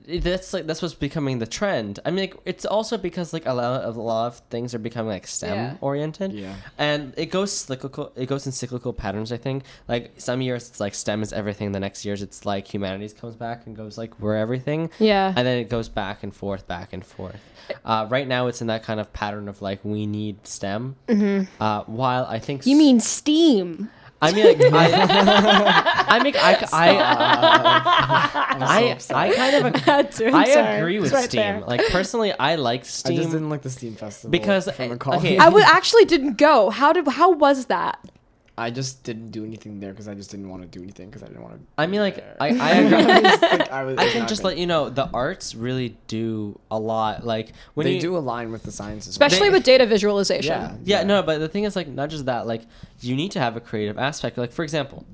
that's 0.08 0.52
like 0.54 0.66
that's 0.66 0.80
what's 0.80 0.94
becoming 0.94 1.38
the 1.40 1.46
trend. 1.46 1.98
I 2.04 2.10
mean, 2.10 2.20
like, 2.30 2.36
it's 2.44 2.64
also 2.64 2.96
because 2.96 3.32
like 3.32 3.44
a 3.46 3.52
lot 3.52 3.82
of 3.82 3.96
a 3.96 4.00
lot 4.00 4.26
of 4.28 4.38
things 4.50 4.74
are 4.74 4.78
becoming 4.78 5.10
like 5.10 5.26
STEM 5.26 5.54
Yeah. 5.56 5.74
oriented. 5.80 6.32
Yeah. 6.32 6.54
And 6.78 7.12
it 7.16 7.26
goes 7.26 7.52
cyclical. 7.52 8.12
It 8.16 8.26
goes 8.26 8.46
in 8.46 8.52
cyclical 8.52 8.92
patterns. 8.92 9.32
I 9.32 9.36
think. 9.36 9.64
Like 9.88 10.12
some 10.18 10.40
years 10.40 10.68
it's 10.68 10.80
like 10.80 10.94
STEM 10.94 11.22
is 11.22 11.32
everything. 11.32 11.72
The 11.72 11.80
next 11.80 12.04
years 12.04 12.22
it's 12.22 12.46
like 12.46 12.72
humanities 12.72 13.12
comes 13.12 13.34
back 13.34 13.66
and 13.66 13.76
goes 13.76 13.98
like 13.98 14.18
we're 14.20 14.36
everything 14.36 14.90
Yeah. 14.98 15.32
and 15.36 15.46
then 15.46 15.58
it 15.58 15.68
goes 15.68 15.88
back 15.88 16.22
and 16.22 16.34
forth, 16.34 16.66
back 16.66 16.92
and 16.92 17.04
forth. 17.04 17.40
Uh, 17.84 18.06
right 18.10 18.28
now, 18.28 18.46
it's 18.46 18.60
in 18.60 18.66
that 18.68 18.82
kind 18.84 19.00
of 19.00 19.12
pattern 19.12 19.48
of 19.48 19.60
like 19.62 19.80
we 19.84 20.06
need 20.06 20.46
STEM. 20.46 20.96
Uh, 21.60 21.82
while 21.86 22.24
I 22.26 22.38
think 22.38 22.60
Mm-hmm. 22.62 22.68
you 22.70 22.76
s- 22.76 22.78
mean 22.78 23.00
Steam? 23.00 23.90
I 24.24 24.32
mean 24.32 24.46
like 24.58 24.72
I, 24.72 26.06
I 26.08 26.22
mean 26.22 26.34
I 26.36 26.68
I 26.72 26.88
I'm 28.54 28.62
I. 28.62 28.98
I 29.14 29.32
kind 29.34 29.56
of 29.56 29.66
ag- 29.66 30.22
I'm 30.22 30.34
I 30.34 30.44
sorry. 30.46 30.78
agree 30.80 30.98
with 31.00 31.12
right 31.12 31.24
Steam. 31.24 31.40
there. 31.40 31.60
Like 31.60 31.82
personally, 31.90 32.32
I 32.32 32.54
like 32.56 32.84
Steam. 32.84 33.12
I 33.12 33.16
just 33.16 33.30
didn't 33.32 33.50
like 33.50 33.62
the 33.62 33.70
Steam 33.70 33.94
festival 33.96 34.30
Because, 34.30 34.70
from 34.70 34.88
Macaulay. 34.90 35.18
okay. 35.18 35.38
I 35.38 35.48
would 35.48 35.64
actually 35.64 36.04
didn't 36.04 36.36
go. 36.38 36.70
How 36.70 36.92
did? 36.92 37.06
How 37.08 37.30
was 37.30 37.66
that? 37.66 37.98
I 38.56 38.70
just 38.70 39.02
didn't 39.02 39.30
do 39.32 39.44
anything 39.44 39.80
there 39.80 39.90
because 39.90 40.06
I 40.06 40.14
just 40.14 40.30
didn't 40.30 40.48
want 40.48 40.62
to 40.62 40.68
do 40.68 40.80
anything 40.80 41.08
because 41.08 41.24
I 41.24 41.26
didn't 41.26 41.42
want 41.42 41.54
to. 41.54 41.60
I 41.76 41.86
mean, 41.86 42.00
like 42.00 42.24
I, 42.38 42.48
I 42.56 42.70
agree. 42.80 42.98
I, 43.68 43.82
was, 43.82 43.98
I 43.98 44.08
can 44.10 44.28
just 44.28 44.44
let 44.44 44.56
you 44.58 44.66
know 44.66 44.90
the 44.90 45.08
arts 45.12 45.56
really 45.56 45.96
do 46.06 46.60
a 46.70 46.78
lot. 46.78 47.26
Like 47.26 47.52
when 47.74 47.86
they 47.86 47.94
you 47.94 48.00
do 48.00 48.16
align 48.16 48.52
with 48.52 48.62
the 48.62 48.70
sciences, 48.70 49.08
Especially 49.08 49.48
They- 49.48 49.54
with 49.54 49.64
data 49.64 49.86
visualization. 49.86 50.52
Yeah. 50.52 50.76
Yeah, 50.84 51.02
no, 51.02 51.22
but 51.22 51.38
the 51.38 51.48
thing 51.48 51.64
is, 51.64 51.74
like, 51.74 51.88
not 51.88 52.10
just 52.10 52.26
that. 52.26 52.46
Like, 52.46 52.62
you 53.00 53.16
need 53.16 53.32
to 53.32 53.40
have 53.40 53.56
a 53.56 53.60
creative 53.60 53.98
aspect. 53.98 54.38
Like, 54.38 54.52
for 54.52 54.62
example, 54.62 55.04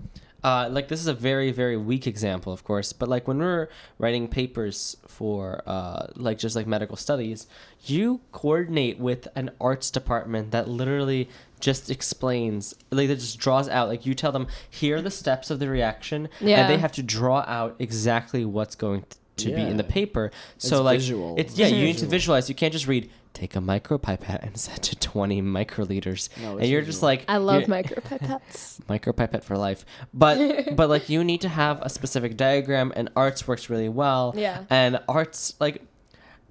uh, 0.43 0.69
like 0.71 0.89
this 0.89 1.01
is 1.01 1.07
a 1.07 1.15
very, 1.15 1.53
very 1.53 1.77
weak 1.77 2.07
example, 2.07 2.53
of 2.53 2.65
course. 2.65 2.93
But 2.93 3.09
like 3.09 3.29
when 3.29 3.39
we're 3.39 3.69
writing 3.99 4.29
papers 4.29 4.97
for, 5.07 5.63
uh, 5.67 6.07
like 6.17 6.39
just 6.39 6.57
like 6.57 6.67
medical 6.67 6.97
studies, 6.97 7.47
you 7.85 8.21
coordinate 8.33 8.99
with 8.99 9.29
an 9.35 9.51
arts 9.61 9.91
department 9.91 10.51
that 10.53 10.69
literally 10.69 11.29
just 11.61 11.91
explains, 11.91 12.75
like, 12.91 13.09
that 13.09 13.17
just 13.17 13.39
draws 13.39 13.69
out. 13.69 13.89
Like, 13.89 14.07
you 14.07 14.15
tell 14.15 14.33
them 14.33 14.47
here 14.71 14.97
are 14.97 15.03
the 15.03 15.11
steps 15.11 15.51
of 15.51 15.59
the 15.59 15.69
reaction, 15.69 16.29
Yeah. 16.41 16.61
and 16.63 16.71
they 16.71 16.79
have 16.79 16.93
to 16.93 17.03
draw 17.03 17.45
out 17.47 17.77
exactly 17.79 18.45
what's 18.45 18.75
going 18.75 19.03
to 19.11 19.17
to 19.37 19.55
be 19.55 19.63
in 19.63 19.79
the 19.79 19.85
paper. 19.85 20.31
So 20.59 20.77
It's 20.77 20.85
like 20.85 20.99
visual. 21.01 21.35
it's 21.39 21.57
yeah, 21.57 21.67
It's 21.69 21.75
you 21.75 21.83
need 21.83 21.97
to 21.99 22.07
visualize. 22.07 22.51
You 22.51 22.55
can't 22.55 22.75
just 22.75 22.87
read 22.87 23.09
take 23.33 23.57
a 23.57 23.61
micropipette 23.61 24.43
and 24.47 24.59
set 24.59 24.83
to 24.83 24.97
20 24.97 25.41
microliters. 25.43 26.29
No, 26.41 26.59
and 26.59 26.69
you're 26.69 26.83
just 26.83 27.03
like 27.03 27.25
I 27.29 27.37
love 27.39 27.69
you're- 27.69 27.83
micropipettes. 27.83 28.81
micropipette 28.89 29.43
for 29.45 29.57
life. 29.57 29.85
But 30.13 30.75
but 30.77 30.89
like 30.89 31.09
you 31.09 31.23
need 31.25 31.41
to 31.43 31.49
have 31.49 31.81
a 31.83 31.89
specific 31.89 32.37
diagram 32.37 32.93
and 32.97 33.11
arts 33.17 33.47
works 33.49 33.71
really 33.71 33.89
well. 33.89 34.35
Yeah. 34.37 34.65
And 34.71 34.99
arts 35.09 35.55
like 35.61 35.83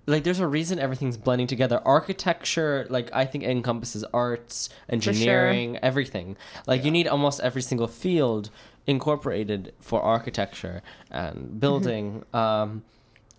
like 0.07 0.23
there's 0.23 0.39
a 0.39 0.47
reason 0.47 0.80
everything's 0.80 1.17
blending 1.17 1.47
together. 1.47 1.82
Architecture 1.86 2.88
like 2.89 3.09
I 3.13 3.25
think 3.25 3.43
encompasses 3.43 4.03
arts, 4.13 4.69
engineering, 4.89 5.77
everything. 5.84 6.36
Like 6.65 6.84
you 6.84 6.91
need 6.91 7.07
almost 7.07 7.39
every 7.41 7.61
single 7.61 7.88
field 7.88 8.49
incorporated 8.88 9.73
for 9.80 10.01
architecture 10.01 10.82
and 11.11 11.59
building. 11.59 12.23
Um 12.34 12.84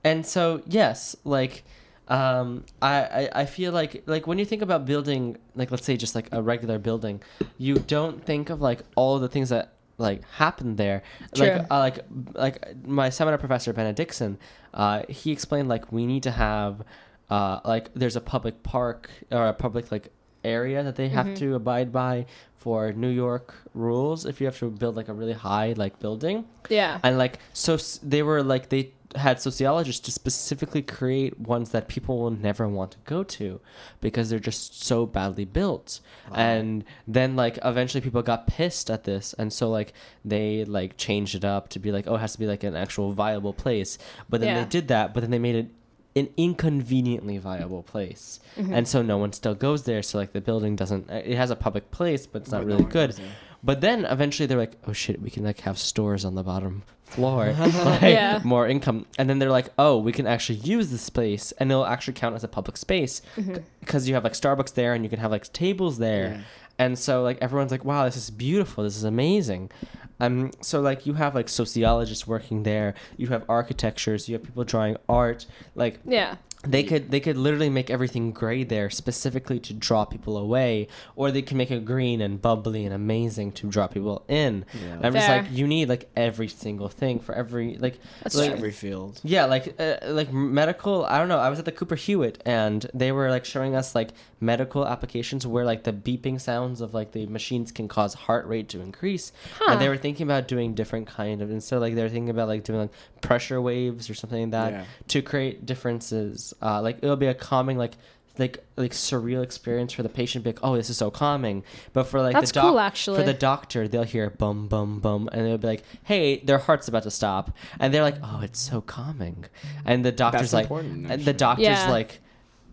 and 0.05 0.24
so 0.24 0.62
yes, 0.66 1.16
like 1.24 1.64
um 2.11 2.65
I, 2.83 2.97
I 3.03 3.29
i 3.43 3.45
feel 3.47 3.73
like 3.73 4.03
like 4.07 4.27
when 4.27 4.39
you 4.39 4.45
think 4.45 4.63
about 4.63 4.85
building 4.85 5.39
like 5.55 5.71
let's 5.71 5.87
say 5.87 5.97
just 5.97 6.15
like 6.15 6.29
a 6.33 6.43
regular 6.43 6.79
building 6.79 7.23
you 7.57 7.77
don't 7.77 8.25
think 8.27 8.51
of 8.51 8.61
like 8.61 8.81
all 8.97 9.19
the 9.21 9.29
things 9.29 9.49
that 9.51 9.75
like 9.97 10.25
happened 10.25 10.77
there 10.77 11.03
True. 11.35 11.47
like 11.47 11.67
uh, 11.71 11.79
like 11.79 11.99
like 12.35 12.87
my 12.87 13.11
seminar 13.11 13.39
professor 13.39 13.73
Bennett 13.73 13.97
Dixon 13.97 14.39
uh 14.75 15.05
he 15.09 15.31
explained 15.31 15.69
like 15.69 15.93
we 15.93 16.05
need 16.05 16.25
to 16.25 16.33
have 16.33 16.83
uh 17.31 17.61
like 17.65 17.95
there's 17.95 18.17
a 18.17 18.21
public 18.21 18.63
park 18.65 19.09
or 19.31 19.47
a 19.47 19.53
public 19.55 19.93
like 19.93 20.11
area 20.45 20.82
that 20.82 20.97
they 20.97 21.09
have 21.09 21.26
Mhm. 21.26 21.36
to 21.38 21.55
abide 21.55 21.93
by 21.93 22.26
for 22.57 22.93
New 22.93 23.09
York 23.09 23.55
rules 23.74 24.26
if 24.26 24.41
you 24.41 24.47
have 24.47 24.59
to 24.59 24.70
build 24.70 24.95
like 24.97 25.09
a 25.09 25.12
really 25.14 25.32
high 25.32 25.72
like 25.76 25.99
building 25.99 26.45
Yeah. 26.68 26.99
and 27.03 27.16
like 27.18 27.38
so 27.53 27.76
they 28.03 28.22
were 28.22 28.43
like 28.43 28.68
they 28.68 28.93
had 29.16 29.41
sociologists 29.41 30.01
to 30.03 30.12
specifically 30.12 30.82
create 30.82 31.41
ones 31.41 31.70
that 31.70 31.88
people 31.88 32.18
will 32.18 32.30
never 32.30 32.68
want 32.68 32.93
to 32.93 32.99
go 33.07 33.24
to 33.24 33.61
because 34.01 34.30
they're 34.30 34.38
just 34.38 34.84
so 34.84 35.05
badly 35.05 35.45
built 35.45 36.01
Wow. 36.30 36.36
and 36.36 36.84
then 37.09 37.34
like 37.34 37.59
eventually 37.64 38.01
people 38.03 38.22
got 38.22 38.47
pissed 38.47 38.88
at 38.91 39.05
this 39.05 39.34
and 39.38 39.53
so 39.53 39.68
like 39.68 39.93
they 40.24 40.64
like 40.64 40.97
changed 40.97 41.34
it 41.34 41.45
up 41.45 41.68
to 41.70 41.78
be 41.80 41.91
like 41.91 42.07
oh 42.07 42.14
it 42.16 42.18
has 42.20 42.32
to 42.34 42.38
be 42.38 42.47
like 42.47 42.62
an 42.62 42.76
actual 42.76 43.11
viable 43.12 43.53
place 43.53 43.99
but 44.28 44.41
then 44.41 44.55
Yeah. 44.55 44.62
they 44.62 44.68
did 44.68 44.88
that 44.88 45.12
but 45.12 45.22
then 45.22 45.30
they 45.30 45.41
made 45.41 45.57
it 45.57 45.70
an 46.17 46.29
inconveniently 46.37 47.39
viable 47.39 47.83
place, 47.83 48.41
Mm-hmm. 48.57 48.75
and 48.75 48.89
so 48.89 49.01
no 49.03 49.17
one 49.17 49.33
still 49.33 49.55
goes 49.55 49.85
there. 49.85 50.03
So 50.03 50.19
like 50.19 50.33
the 50.33 50.41
building 50.41 50.77
doesn't. 50.77 51.09
It 51.11 51.37
has 51.37 51.51
a 51.51 51.57
public 51.57 51.91
place, 51.91 52.27
but 52.27 52.43
it's 52.43 52.51
not 52.51 52.63
But 52.63 52.67
really 52.67 52.83
one 52.83 52.91
good. 52.93 53.15
But 53.63 53.81
then 53.81 54.05
eventually 54.07 54.47
they're 54.47 54.59
like, 54.59 54.73
oh 54.89 54.93
shit, 54.93 55.21
we 55.21 55.31
can 55.31 55.45
like 55.45 55.61
have 55.61 55.79
stores 55.79 56.25
on 56.25 56.35
the 56.35 56.43
bottom 56.43 56.83
floor, 57.05 57.53
like, 57.59 58.03
Yeah. 58.03 58.41
more 58.45 58.67
income. 58.67 59.07
And 59.19 59.29
then 59.29 59.39
they're 59.39 59.51
like, 59.51 59.69
oh, 59.79 59.99
we 59.99 60.13
can 60.13 60.27
actually 60.27 60.59
use 60.61 60.91
this 60.91 61.03
space, 61.03 61.53
and 61.59 61.71
it'll 61.71 61.87
actually 61.87 62.15
count 62.15 62.35
as 62.35 62.43
a 62.45 62.49
public 62.49 62.77
space 62.77 63.21
Mm-hmm. 63.37 63.57
because 63.81 64.09
you 64.09 64.15
have 64.15 64.25
like 64.25 64.33
Starbucks 64.33 64.75
there, 64.75 64.95
and 64.95 65.05
you 65.05 65.11
can 65.11 65.21
have 65.21 65.31
like 65.31 65.53
tables 65.53 65.99
there. 65.99 66.29
Yeah. 66.29 66.41
And 66.81 66.99
so 66.99 67.22
like 67.22 67.37
everyone's 67.43 67.70
like, 67.70 67.85
wow, 67.85 68.07
this 68.07 68.16
is 68.16 68.31
beautiful. 68.31 68.85
This 68.85 68.97
is 68.97 69.05
amazing. 69.05 69.70
Um, 70.18 70.51
so 70.62 70.81
like 70.81 71.05
you 71.05 71.12
have 71.12 71.35
like 71.35 71.51
sociologists 71.51 72.26
working 72.26 72.62
there. 72.62 72.95
You 73.18 73.26
have 73.26 73.45
architectures. 73.51 74.31
You 74.31 74.37
have 74.37 74.45
people 74.45 74.64
drawing 74.64 74.97
art. 75.07 75.45
Like 75.74 76.01
Yeah. 76.07 76.37
They 76.63 76.83
could 76.83 77.11
they 77.11 77.21
could 77.21 77.39
literally 77.39 77.71
make 77.71 77.89
everything 77.89 78.33
gray 78.33 78.65
there 78.65 78.91
specifically 78.91 79.59
to 79.61 79.73
draw 79.73 80.05
people 80.05 80.37
away, 80.37 80.89
or 81.17 81.31
they 81.31 81.41
can 81.41 81.57
make 81.57 81.71
it 81.71 81.87
green 81.87 82.21
and 82.21 82.41
bubbly 82.43 82.85
and 82.85 82.95
amazing 82.95 83.53
to 83.53 83.69
draw 83.71 83.87
people 83.87 84.25
in. 84.29 84.67
Yeah. 84.75 84.93
And 84.97 85.07
I'm 85.07 85.13
just 85.15 85.29
like, 85.29 85.47
you 85.51 85.67
need 85.67 85.89
like 85.89 86.11
every 86.17 86.49
single 86.49 86.89
thing 86.89 87.19
for 87.19 87.35
every 87.35 87.77
like. 87.79 87.99
That's 88.23 88.35
like, 88.37 88.49
true. 88.51 88.57
every 88.59 88.73
field. 88.73 89.21
yeah, 89.25 89.47
like 89.47 89.75
uh, 89.81 89.97
like 90.09 90.33
medical. 90.35 91.07
I 91.07 91.19
don't 91.19 91.29
know. 91.29 91.39
I 91.39 91.49
was 91.49 91.59
at 91.59 91.65
the 91.65 91.73
Cooper 91.73 91.95
Hewitt, 91.97 92.43
and 92.45 92.87
they 92.93 93.11
were 93.11 93.31
like 93.31 93.47
showing 93.47 93.75
us 93.75 93.95
like 93.95 94.11
medical 94.39 94.87
applications 94.87 95.47
where 95.47 95.65
like 95.65 95.85
the 95.85 95.93
beeping 95.95 96.39
sounds 96.41 96.81
of 96.83 96.93
like 96.93 97.13
the 97.13 97.27
machines 97.27 97.73
can 97.73 97.89
cause 97.89 98.13
heart 98.15 98.47
rate 98.47 98.69
to 98.69 98.81
increase, 98.83 99.33
Huh. 99.59 99.73
and 99.73 99.81
they 99.81 99.89
were 99.89 99.97
thinking 99.97 100.27
about 100.27 100.47
doing 100.47 100.75
different 100.75 101.07
kind 101.07 101.41
of. 101.41 101.51
Instead, 101.51 101.79
like 101.81 101.95
they 101.95 102.03
were 102.03 102.09
thinking 102.11 102.29
about 102.31 102.49
like 102.49 102.65
doing 102.65 102.81
like 102.81 102.91
pressure 103.21 103.61
waves 103.61 104.09
or 104.11 104.14
something 104.14 104.43
like 104.43 104.51
that 104.53 104.73
Yeah. 104.73 104.85
to 105.09 105.23
create 105.23 105.66
differences. 105.66 106.55
Uh, 106.62 106.81
like 106.83 106.99
it'll 107.03 107.16
be 107.16 107.27
a 107.27 107.35
calming 107.35 107.79
like. 107.79 107.95
Like 108.39 108.64
like 108.77 108.93
surreal 108.93 109.43
experience 109.43 109.93
for 109.93 110.03
the 110.03 110.09
patient, 110.09 110.45
be 110.45 110.51
like, 110.51 110.61
oh, 110.62 110.75
this 110.77 110.89
is 110.89 110.97
so 110.97 111.11
calming. 111.11 111.62
But 111.93 112.05
for 112.05 112.23
like 112.23 112.33
That's 112.33 112.53
the 112.53 112.61
doc- 112.61 112.64
cool, 112.71 112.79
actually. 112.79 113.18
for 113.18 113.25
the 113.25 113.35
doctor, 113.35 113.87
they'll 113.87 114.05
hear 114.05 114.31
bum 114.31 114.66
bum 114.66 115.01
bum, 115.01 115.29
and 115.33 115.45
they'll 115.45 115.59
be 115.59 115.66
like, 115.66 115.83
"Hey, 116.05 116.39
their 116.39 116.57
heart's 116.59 116.89
about 116.89 117.03
to 117.03 117.11
stop," 117.11 117.55
and 117.79 117.93
they're 117.93 118.05
like, 118.05 118.14
"Oh, 118.23 118.41
it's 118.43 118.59
so 118.61 118.81
calming," 118.81 119.45
and 119.85 120.05
the 120.07 120.12
doctor's 120.12 120.53
That's 120.53 120.71
like, 120.71 120.83
and 120.85 121.25
the 121.25 121.35
doctor's 121.35 121.64
Yeah. 121.66 121.91
like, 121.91 122.21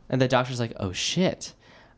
and 0.10 0.22
the 0.22 0.28
doctor's 0.30 0.60
like, 0.60 0.72
"Oh 0.80 0.94
shit, 0.94 1.52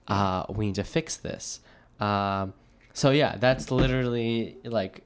uh, 0.08 0.46
we 0.50 0.68
need 0.68 0.76
to 0.76 0.84
fix 0.86 1.18
this." 1.18 1.60
Um, 2.00 2.54
so 2.94 3.12
yeah, 3.12 3.36
that's 3.38 3.70
literally 3.70 4.56
like, 4.64 5.04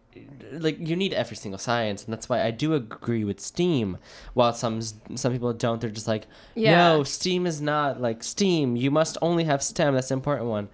like 0.52 0.78
you 0.80 0.96
need 0.96 1.14
every 1.14 1.38
single 1.38 1.58
science, 1.58 2.04
and 2.06 2.14
that's 2.14 2.30
why 2.30 2.44
I 2.44 2.52
do 2.52 2.74
agree 2.74 3.24
with 3.24 3.40
STEAM. 3.40 3.98
While 4.34 4.54
some 4.54 4.82
some 4.82 5.32
people 5.32 5.54
don't, 5.54 5.82
they're 5.82 5.90
just 5.90 6.08
like, 6.08 6.28
Yeah. 6.56 6.76
"No, 6.76 7.04
STEAM 7.04 7.46
is 7.48 7.62
not 7.62 8.02
like 8.02 8.24
STEAM. 8.24 8.76
You 8.76 8.92
must 8.92 9.18
only 9.22 9.44
have 9.46 9.64
STEM. 9.64 9.96
That's 9.96 10.12
important 10.12 10.50
one." 10.50 10.70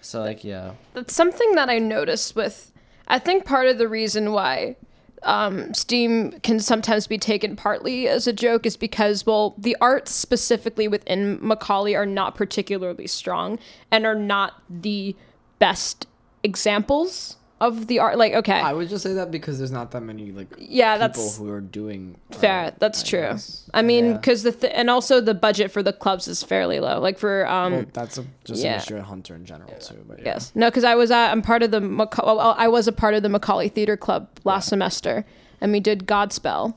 So 0.00 0.20
like, 0.22 0.44
yeah. 0.44 0.72
That's 0.94 1.14
something 1.14 1.54
that 1.54 1.68
I 1.68 1.78
noticed 1.78 2.34
with. 2.34 2.72
I 3.06 3.18
think 3.18 3.44
part 3.44 3.66
of 3.66 3.78
the 3.78 3.88
reason 3.88 4.32
why 4.32 4.76
um, 5.22 5.74
Steam 5.74 6.32
can 6.42 6.60
sometimes 6.60 7.06
be 7.06 7.18
taken 7.18 7.56
partly 7.56 8.08
as 8.08 8.26
a 8.26 8.32
joke 8.32 8.64
is 8.64 8.76
because, 8.76 9.26
well, 9.26 9.54
the 9.58 9.76
arts 9.80 10.12
specifically 10.12 10.88
within 10.88 11.38
Macaulay 11.42 11.94
are 11.94 12.06
not 12.06 12.34
particularly 12.34 13.06
strong 13.06 13.58
and 13.90 14.06
are 14.06 14.14
not 14.14 14.62
the 14.70 15.14
best 15.58 16.06
examples 16.42 17.36
of 17.60 17.86
the 17.88 17.98
art. 17.98 18.16
Like, 18.16 18.32
okay, 18.32 18.58
I 18.58 18.72
would 18.72 18.88
just 18.88 19.02
say 19.02 19.12
that 19.14 19.30
because 19.30 19.58
there's 19.58 19.70
not 19.70 19.90
that 19.90 20.00
many 20.00 20.32
like 20.32 20.48
Yeah, 20.58 20.94
people 20.94 21.08
that's- 21.08 21.36
who 21.36 21.50
are 21.50 21.60
doing 21.60 22.16
fair. 22.30 22.64
art, 22.64 22.74
That's 22.78 23.02
I 23.04 23.06
true. 23.06 23.20
guess. 23.20 23.68
I 23.74 23.82
mean, 23.82 24.06
Yeah. 24.06 24.12
because 24.14 24.42
the 24.44 24.52
th- 24.52 24.72
and 24.74 24.88
also 24.88 25.20
the 25.20 25.34
budget 25.34 25.70
for 25.70 25.82
the 25.82 25.92
clubs 25.92 26.26
is 26.26 26.42
fairly 26.42 26.80
low. 26.80 26.98
Like 27.00 27.18
for 27.18 27.46
um, 27.46 27.72
Well, 27.72 27.84
that's 27.92 28.16
a, 28.18 28.24
just 28.44 28.64
yeah. 28.64 28.74
an 28.74 28.80
issue 28.80 28.96
at 28.96 29.04
Hunter 29.04 29.34
in 29.34 29.44
general 29.44 29.72
too. 29.78 30.02
But 30.08 30.20
yeah. 30.20 30.24
Yes. 30.26 30.52
No, 30.54 30.68
because 30.70 30.84
I 30.84 30.94
was 30.94 31.10
at, 31.10 31.30
I'm 31.30 31.42
part 31.42 31.62
of 31.62 31.70
the 31.70 31.80
Maca- 31.80 32.24
well, 32.24 32.54
I 32.56 32.68
was 32.68 32.88
a 32.88 32.92
part 32.92 33.14
of 33.14 33.22
the 33.22 33.28
Macaulay 33.28 33.68
Theater 33.68 33.96
Club 33.96 34.28
last 34.44 34.68
semester, 34.68 35.26
and 35.60 35.70
we 35.72 35.80
did 35.80 36.06
Godspell, 36.06 36.74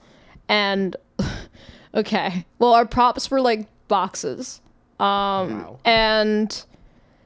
and 0.49 0.97
okay, 1.95 2.45
well, 2.59 2.73
our 2.73 2.85
props 2.85 3.29
were 3.31 3.41
like 3.41 3.67
boxes, 3.87 4.61
um, 4.99 5.05
Wow. 5.63 5.79
and 5.85 6.65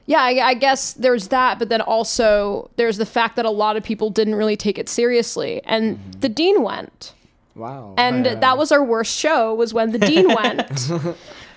yeah, 0.08 0.22
I, 0.22 0.48
I 0.48 0.54
guess 0.54 0.94
there's 0.94 1.28
that, 1.28 1.58
but 1.60 1.68
then 1.68 1.80
also 1.82 2.70
there's 2.76 2.96
the 2.96 3.06
fact 3.06 3.36
that 3.36 3.44
a 3.44 3.50
lot 3.50 3.76
of 3.76 3.84
people 3.84 4.08
didn't 4.10 4.34
really 4.34 4.56
take 4.56 4.78
it 4.78 4.88
seriously, 4.88 5.60
and 5.64 5.98
the 6.20 6.28
dean 6.28 6.62
went. 6.62 7.12
Wow. 7.54 7.94
and 7.98 8.24
Yeah. 8.24 8.34
that 8.36 8.56
was 8.56 8.72
our 8.72 8.82
worst 8.84 9.16
show 9.18 9.52
was 9.54 9.74
when 9.74 9.90
the 9.92 9.98
dean 9.98 10.28
went. 10.42 10.90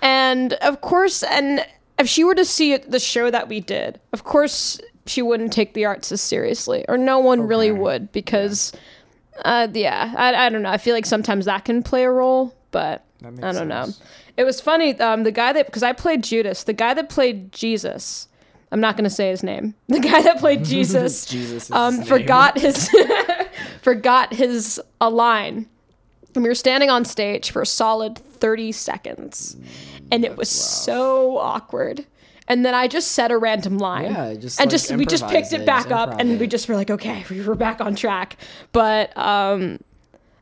And 0.01 0.53
of 0.53 0.81
course 0.81 1.21
and 1.23 1.65
if 1.99 2.07
she 2.09 2.23
were 2.23 2.33
to 2.35 2.43
see 2.45 2.73
it, 2.73 2.89
the 2.89 2.99
show 2.99 3.29
that 3.29 3.47
we 3.47 3.59
did 3.59 3.99
of 4.11 4.23
course 4.23 4.79
she 5.05 5.21
wouldn't 5.21 5.53
take 5.53 5.73
the 5.75 5.85
arts 5.85 6.11
as 6.11 6.19
seriously 6.19 6.85
or 6.89 6.97
no 6.97 7.19
one 7.19 7.41
really 7.41 7.71
would 7.71 8.11
because 8.11 8.71
uh 9.45 9.67
yeah 9.73 10.13
I, 10.17 10.33
I 10.47 10.49
don't 10.49 10.63
know. 10.63 10.69
I 10.71 10.77
feel 10.79 10.95
like 10.95 11.05
sometimes 11.05 11.45
that 11.45 11.65
can 11.65 11.83
play 11.83 12.03
a 12.03 12.09
role 12.11 12.55
but 12.71 13.05
i 13.23 13.29
don't 13.29 13.53
sense. 13.53 13.67
know 13.69 14.05
it 14.37 14.43
was 14.43 14.59
funny 14.59 14.99
um 14.99 15.21
the 15.23 15.31
guy 15.31 15.53
that 15.53 15.67
because 15.67 15.83
i 15.83 15.93
played 15.93 16.23
judas 16.23 16.63
the 16.63 16.73
guy 16.73 16.95
that 16.95 17.09
played 17.09 17.51
jesus 17.51 18.27
i'm 18.71 18.79
not 18.79 18.95
going 18.95 19.03
to 19.03 19.09
say 19.09 19.29
his 19.29 19.43
name 19.43 19.73
the 19.87 19.99
guy 19.99 20.21
that 20.21 20.39
played 20.39 20.63
jesus 20.65 21.25
Jesus. 21.25 21.71
Um, 21.71 21.99
his 21.99 22.07
forgot 22.07 22.57
his 22.57 22.89
forgot 23.81 24.33
his 24.33 24.79
a 24.99 25.09
line. 25.09 25.67
And 26.33 26.43
we 26.43 26.49
were 26.49 26.55
standing 26.55 26.89
on 26.89 27.03
stage 27.03 27.51
for 27.51 27.61
a 27.61 27.65
solid 27.65 28.17
30 28.17 28.71
seconds. 28.71 29.57
And 30.11 30.23
it 30.23 30.37
was 30.37 30.49
so 30.49 31.37
awkward. 31.37 32.05
And 32.47 32.65
then 32.65 32.73
I 32.73 32.87
just 32.87 33.13
said 33.13 33.31
a 33.31 33.37
random 33.37 33.77
line. 33.77 34.11
Yeah, 34.11 34.33
just, 34.35 34.59
and 34.59 34.67
like, 34.67 34.71
just 34.71 34.91
we 34.95 35.05
just 35.05 35.27
picked 35.27 35.53
it 35.53 35.61
it, 35.61 35.65
back 35.65 35.91
up 35.91 36.19
and 36.19 36.39
we 36.39 36.47
just 36.47 36.67
were 36.67 36.75
like, 36.75 36.89
okay, 36.89 37.25
we 37.29 37.41
were 37.41 37.55
back 37.55 37.81
on 37.81 37.95
track. 37.95 38.37
But 38.71 39.15
um 39.17 39.79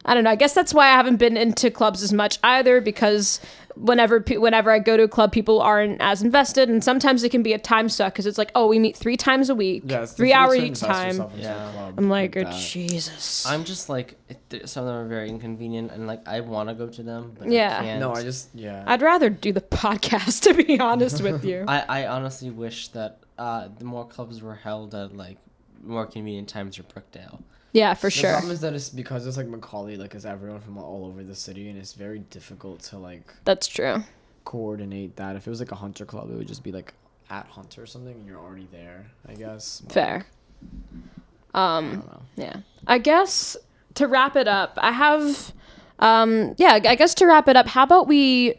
I 0.05 0.13
don't 0.13 0.23
know. 0.23 0.30
I 0.30 0.36
guess 0.36 0.53
that's 0.53 0.73
why 0.73 0.88
I 0.88 0.93
haven't 0.93 1.17
been 1.17 1.38
into 1.38 1.69
clubs 1.69 2.01
as 2.01 2.13
much 2.13 2.39
either 2.43 2.82
because 2.82 3.39
whenever 3.80 4.19
whenever 4.27 4.71
I 4.71 4.80
go 4.80 4.97
to 4.97 5.03
a 5.03 5.07
club, 5.07 5.32
people 5.32 5.61
aren't 5.61 6.01
as 6.01 6.21
invested, 6.21 6.69
and 6.69 6.84
sometimes 6.84 7.23
it 7.23 7.30
can 7.30 7.41
be 7.43 7.53
a 7.53 7.57
time 7.57 7.89
suck 7.89 8.13
because 8.13 8.25
it's 8.25 8.38
like, 8.38 8.51
oh, 8.55 8.67
we 8.67 8.77
meet 8.80 8.95
three 8.95 9.17
times 9.17 9.49
a 9.49 9.55
week, 9.55 9.84
Yeah, 9.86 10.05
three 10.05 10.34
hours 10.34 10.57
each 10.59 10.80
time. 10.80 11.07
yourself 11.07 11.34
into 11.36 11.47
a 11.47 11.51
Yeah. 11.51 11.91
I'm 11.97 12.09
like, 12.09 12.36
oh. 12.38 12.43
Jesus. 12.51 13.45
I'm 13.45 13.63
just 13.63 13.89
like 13.89 14.17
it, 14.27 14.38
th- 14.49 14.67
some 14.67 14.84
of 14.84 14.88
them 14.93 14.97
are 15.05 15.07
very 15.07 15.30
inconvenient, 15.30 15.91
and 15.91 16.07
like 16.07 16.27
I 16.27 16.41
want 16.41 16.69
to 16.69 16.75
go 16.75 16.88
to 16.88 17.03
them, 17.03 17.36
but 17.39 17.49
Yeah. 17.49 17.77
I 17.80 17.84
can't. 17.84 17.99
No, 17.99 18.13
I 18.13 18.21
just 18.23 18.49
yeah. 18.53 18.84
I'd 18.86 19.01
rather 19.01 19.30
do 19.30 19.51
the 19.53 19.61
podcast 19.82 20.41
to 20.43 20.53
be 20.53 20.80
honest 20.80 21.21
with 21.23 21.43
you. 21.45 21.65
I, 21.67 22.03
I 22.03 22.07
honestly 22.07 22.49
wish 22.49 22.89
that 22.89 23.19
uh, 23.38 23.69
the 23.77 23.86
more 23.86 24.05
clubs 24.05 24.41
were 24.41 24.55
held 24.55 24.93
at 24.93 25.15
like 25.15 25.38
more 25.82 26.05
convenient 26.05 26.49
times 26.49 26.77
or 26.77 26.84
Brookdale. 26.84 27.41
Yeah, 27.74 27.93
for 27.93 28.07
the 28.07 28.11
sure. 28.11 28.32
The 28.32 28.34
problem 28.38 28.51
is 28.53 28.61
that 28.61 28.74
it's 28.74 28.89
because 28.89 29.26
it's 29.28 29.38
like 29.38 29.47
Macaulay, 29.47 29.95
like 29.97 30.15
it's 30.15 30.26
everyone 30.26 30.61
from 30.61 30.78
all 30.78 31.05
over 31.05 31.24
the 31.24 31.36
city, 31.36 31.70
and 31.70 31.78
it's 31.78 31.93
very 31.93 32.20
difficult 32.20 32.82
to 32.84 32.97
like 32.97 33.34
That's 33.45 33.67
true. 33.67 34.03
coordinate 34.45 35.15
that. 35.17 35.36
If 35.36 35.47
it 35.47 35.49
was 35.49 35.59
like 35.59 35.72
a 35.72 35.76
Hunter 35.76 36.05
club, 36.05 36.30
it 36.32 36.36
would 36.36 36.47
just 36.47 36.63
be 36.63 36.72
like 36.72 36.93
at 37.30 37.45
Hunter 37.47 37.84
or 37.84 37.86
something, 37.86 38.13
and 38.13 38.26
you're 38.28 38.39
already 38.39 38.67
there. 38.72 39.05
I 39.28 39.34
guess. 39.34 39.82
But, 39.82 39.93
Fair. 39.93 40.26
I 41.53 41.78
Um, 41.78 41.91
don't 41.91 42.07
know. 42.07 42.22
yeah. 42.36 42.55
I 42.88 42.97
guess 42.97 43.55
to 43.95 44.07
wrap 44.07 44.36
it 44.36 44.47
up, 44.47 44.74
I 44.78 44.91
have, 44.91 45.51
um, 45.99 46.55
yeah, 46.57 46.80
I 46.84 46.95
guess 46.95 47.13
to 47.15 47.26
wrap 47.26 47.47
it 47.47 47.55
up, 47.55 47.67
how 47.67 47.84
about 47.84 48.07
we, 48.07 48.55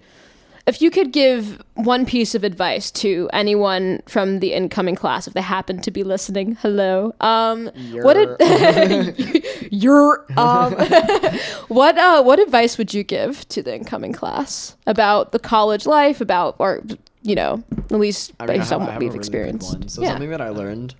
if 0.71 0.81
you 0.81 0.89
could 0.89 1.11
give 1.11 1.61
one 1.75 2.07
piece 2.07 2.37
of 2.37 2.45
advice 2.45 2.93
to 2.93 3.29
anyone 3.33 4.01
from 4.07 4.39
the 4.39 4.53
incoming 4.53 4.95
class, 4.95 5.27
if 5.27 5.35
they 5.35 5.41
happen 5.41 5.81
to 5.81 5.91
be 5.91 6.05
listening, 6.05 6.57
hello, 6.63 7.13
um, 7.21 7.69
what 7.91 8.15
did, 8.15 9.45
your, 9.73 10.25
um, 10.39 10.73
what, 11.69 11.99
uh, 11.99 12.23
what 12.23 12.39
advice 12.39 12.79
would 12.79 12.95
you 12.95 13.03
give 13.03 13.49
to 13.49 13.65
the 13.65 13.75
incoming 13.75 14.13
class 14.13 14.77
about 14.87 15.33
the 15.33 15.41
college 15.41 15.87
life, 15.87 16.21
about, 16.21 16.55
or, 16.61 16.85
you 17.23 17.35
know, 17.35 17.65
at 17.91 17.99
least 17.99 18.33
I 18.39 18.47
mean, 18.47 18.59
based 18.59 18.73
on 18.73 18.83
what 18.83 19.01
we've 19.01 19.09
really 19.09 19.19
experienced? 19.19 19.73
one. 19.73 19.89
So 19.89 20.03
yeah. 20.03 20.11
something 20.11 20.31
that 20.31 20.41
I 20.41 20.51
learned 20.51 20.95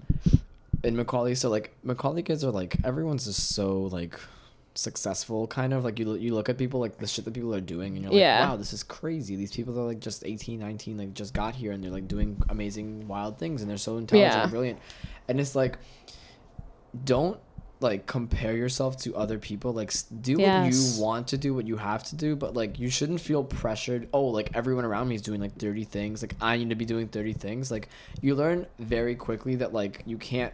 in 0.83 0.97
Macaulay. 0.97 1.37
So 1.37 1.49
like 1.49 1.73
Macaulay 1.85 2.25
kids 2.25 2.43
are 2.43 2.51
like 2.51 2.77
everyone's 2.83 3.27
just 3.27 3.55
so 3.55 3.83
like 3.83 4.19
successful 4.75 5.47
kind 5.49 5.73
of 5.75 5.85
like 5.85 5.99
you 5.99 6.15
you 6.15 6.33
look 6.35 6.49
at 6.49 6.57
people 6.57 6.79
like 6.79 6.97
the 6.99 7.07
shit 7.07 7.25
that 7.25 7.35
people 7.35 7.53
are 7.55 7.61
doing 7.61 7.95
and 7.95 8.03
you're 8.05 8.13
like 8.13 8.21
Yeah. 8.21 8.49
wow 8.49 8.57
this 8.57 8.73
is 8.73 8.83
crazy. 8.83 9.35
These 9.37 9.53
people 9.53 9.79
are 9.79 9.85
like 9.87 10.01
just 10.01 10.25
18 10.25 10.61
19 10.61 10.97
like 10.97 11.13
just 11.13 11.35
got 11.35 11.55
here 11.57 11.73
and 11.73 11.83
they're 11.83 11.91
like 11.91 12.07
doing 12.09 12.41
amazing 12.49 13.09
wild 13.09 13.37
things 13.39 13.63
and 13.63 13.71
they're 13.71 13.77
so 13.79 13.97
intelligent 13.99 14.33
Yeah. 14.33 14.43
and 14.43 14.51
brilliant. 14.51 14.79
And 15.29 15.41
it's 15.41 15.55
like 15.57 15.79
don't 17.05 17.39
like 17.81 18.07
compare 18.07 18.55
yourself 18.55 18.99
to 18.99 19.17
other 19.17 19.39
people. 19.39 19.73
Like 19.73 19.91
do 20.21 20.37
what 20.39 20.73
you 20.73 21.03
want 21.03 21.29
to 21.29 21.39
do 21.39 21.55
what 21.55 21.67
you 21.67 21.77
have 21.79 22.05
to 22.05 22.17
do 22.17 22.37
but 22.37 22.55
like 22.55 22.79
you 22.79 22.91
shouldn't 22.91 23.21
feel 23.21 23.43
pressured. 23.43 24.09
Oh 24.13 24.27
like 24.27 24.51
everyone 24.55 24.85
around 24.85 25.09
me 25.09 25.15
is 25.15 25.23
doing 25.23 25.41
like 25.41 25.57
30 25.57 25.85
things. 25.85 26.23
Like 26.23 26.35
i 26.41 26.57
need 26.57 26.71
to 26.71 26.77
be 26.77 26.85
doing 26.85 27.09
30 27.09 27.33
things. 27.35 27.71
Like 27.71 27.89
you 28.21 28.35
learn 28.35 28.67
very 28.79 29.15
quickly 29.15 29.57
that 29.57 29.73
like 29.73 30.03
you 30.07 30.19
can't 30.19 30.53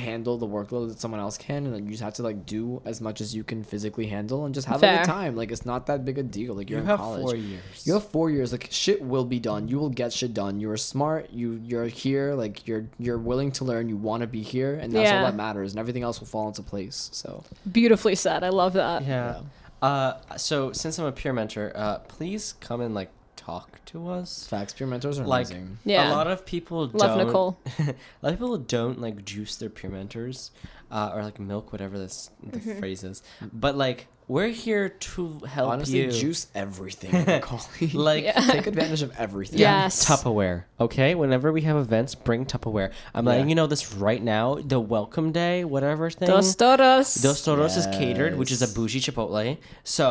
handle 0.00 0.36
the 0.38 0.46
workload 0.46 0.88
that 0.88 1.00
someone 1.00 1.20
else 1.20 1.36
can, 1.38 1.64
and 1.66 1.74
then 1.74 1.84
you 1.84 1.90
just 1.92 2.02
have 2.02 2.14
to 2.14 2.22
like 2.22 2.46
do 2.46 2.82
as 2.84 3.00
much 3.00 3.20
as 3.20 3.34
you 3.34 3.44
can 3.44 3.62
physically 3.64 4.06
handle 4.06 4.44
and 4.44 4.54
just 4.54 4.66
have 4.66 4.82
a 4.82 4.96
good 4.96 5.04
time. 5.04 5.36
Like 5.36 5.50
it's 5.50 5.64
not 5.66 5.86
that 5.86 6.04
big 6.04 6.18
a 6.18 6.22
deal. 6.22 6.54
Like 6.54 6.70
you're 6.70 6.78
You 6.80 6.82
in 6.84 6.88
have 6.88 6.98
college. 6.98 7.22
four 7.22 7.36
years. 7.36 7.86
You 7.86 7.92
have 7.94 8.06
four 8.08 8.30
years. 8.30 8.52
Like 8.52 8.68
shit 8.70 9.02
will 9.02 9.24
be 9.24 9.38
done. 9.40 9.68
You 9.68 9.78
will 9.78 9.90
get 9.90 10.12
shit 10.12 10.34
done. 10.34 10.60
You 10.60 10.70
are 10.70 10.76
smart. 10.76 11.30
You 11.30 11.60
you're 11.64 11.86
here. 11.86 12.34
Like 12.34 12.66
you're 12.66 12.86
you're 12.98 13.18
willing 13.18 13.52
to 13.52 13.64
learn. 13.64 13.88
You 13.88 13.96
want 13.96 14.20
to 14.22 14.26
be 14.26 14.42
here, 14.42 14.74
and 14.74 14.92
that's 14.92 15.10
Yeah. 15.10 15.18
all 15.20 15.26
that 15.26 15.34
matters. 15.36 15.72
And 15.72 15.80
everything 15.80 16.02
else 16.02 16.20
will 16.20 16.26
fall 16.28 16.48
into 16.48 16.62
place. 16.62 17.10
So 17.12 17.44
Beautifully 17.70 18.14
said. 18.14 18.42
I 18.44 18.48
love 18.50 18.72
that. 18.74 19.04
Yeah. 19.04 19.40
Uh, 19.82 20.14
so 20.36 20.72
since 20.72 20.98
I'm 20.98 21.04
a 21.06 21.12
peer 21.12 21.32
mentor, 21.34 21.70
uh, 21.74 21.98
please 21.98 22.54
come 22.60 22.80
and 22.80 22.94
like 22.94 23.10
talk 23.44 23.84
to 23.86 24.08
us. 24.08 24.46
facts. 24.46 24.72
Peer 24.72 24.86
mentors 24.86 25.18
are 25.18 25.26
Like 25.26 25.46
amazing. 25.48 25.78
Yeah. 25.84 26.10
A 26.10 26.12
lot 26.14 26.26
of 26.26 26.44
people 26.46 26.86
Love 26.92 27.16
don't. 27.18 27.26
Nicole. 27.26 27.58
a 27.78 27.94
lot 28.22 28.32
of 28.32 28.38
people 28.38 28.56
don't 28.58 29.00
like 29.00 29.24
juice 29.24 29.56
their 29.56 29.70
peer 29.70 29.90
mentors, 29.90 30.50
uh, 30.90 31.12
or 31.14 31.22
like 31.22 31.38
milk, 31.38 31.72
whatever 31.72 31.98
this 31.98 32.30
the 32.42 32.58
Mm-hmm. 32.58 32.78
phrase 32.78 33.04
is. 33.04 33.22
But 33.52 33.76
like 33.76 34.06
we're 34.26 34.48
here 34.48 34.88
to 34.88 35.40
help 35.46 35.70
Honestly, 35.70 36.00
you. 36.04 36.10
juice 36.10 36.46
everything. 36.54 37.12
Macaulay. 37.26 37.90
Like 37.92 38.24
Yeah. 38.24 38.32
take 38.40 38.66
advantage 38.66 39.02
of 39.02 39.12
everything. 39.18 39.58
Yes. 39.58 40.08
Tupperware. 40.08 40.64
Okay, 40.80 41.14
whenever 41.14 41.52
we 41.52 41.60
have 41.62 41.76
events, 41.76 42.14
bring 42.14 42.46
Tupperware. 42.46 42.90
I'm 43.14 43.26
Yeah. 43.26 43.32
letting 43.32 43.48
you 43.50 43.54
know 43.54 43.66
this 43.66 43.92
right 43.92 44.22
now. 44.22 44.54
The 44.64 44.80
welcome 44.80 45.30
day, 45.32 45.64
whatever 45.64 46.08
thing. 46.08 46.28
Dos 46.28 46.54
toros. 46.56 47.14
Dos 47.16 47.44
Toros 47.44 47.76
is 47.76 47.84
catered, 47.88 48.38
which 48.38 48.50
is 48.50 48.62
a 48.62 48.64
Yes. 48.64 48.74
bougie 48.74 49.00
Chipotle. 49.00 49.58
So, 49.82 50.10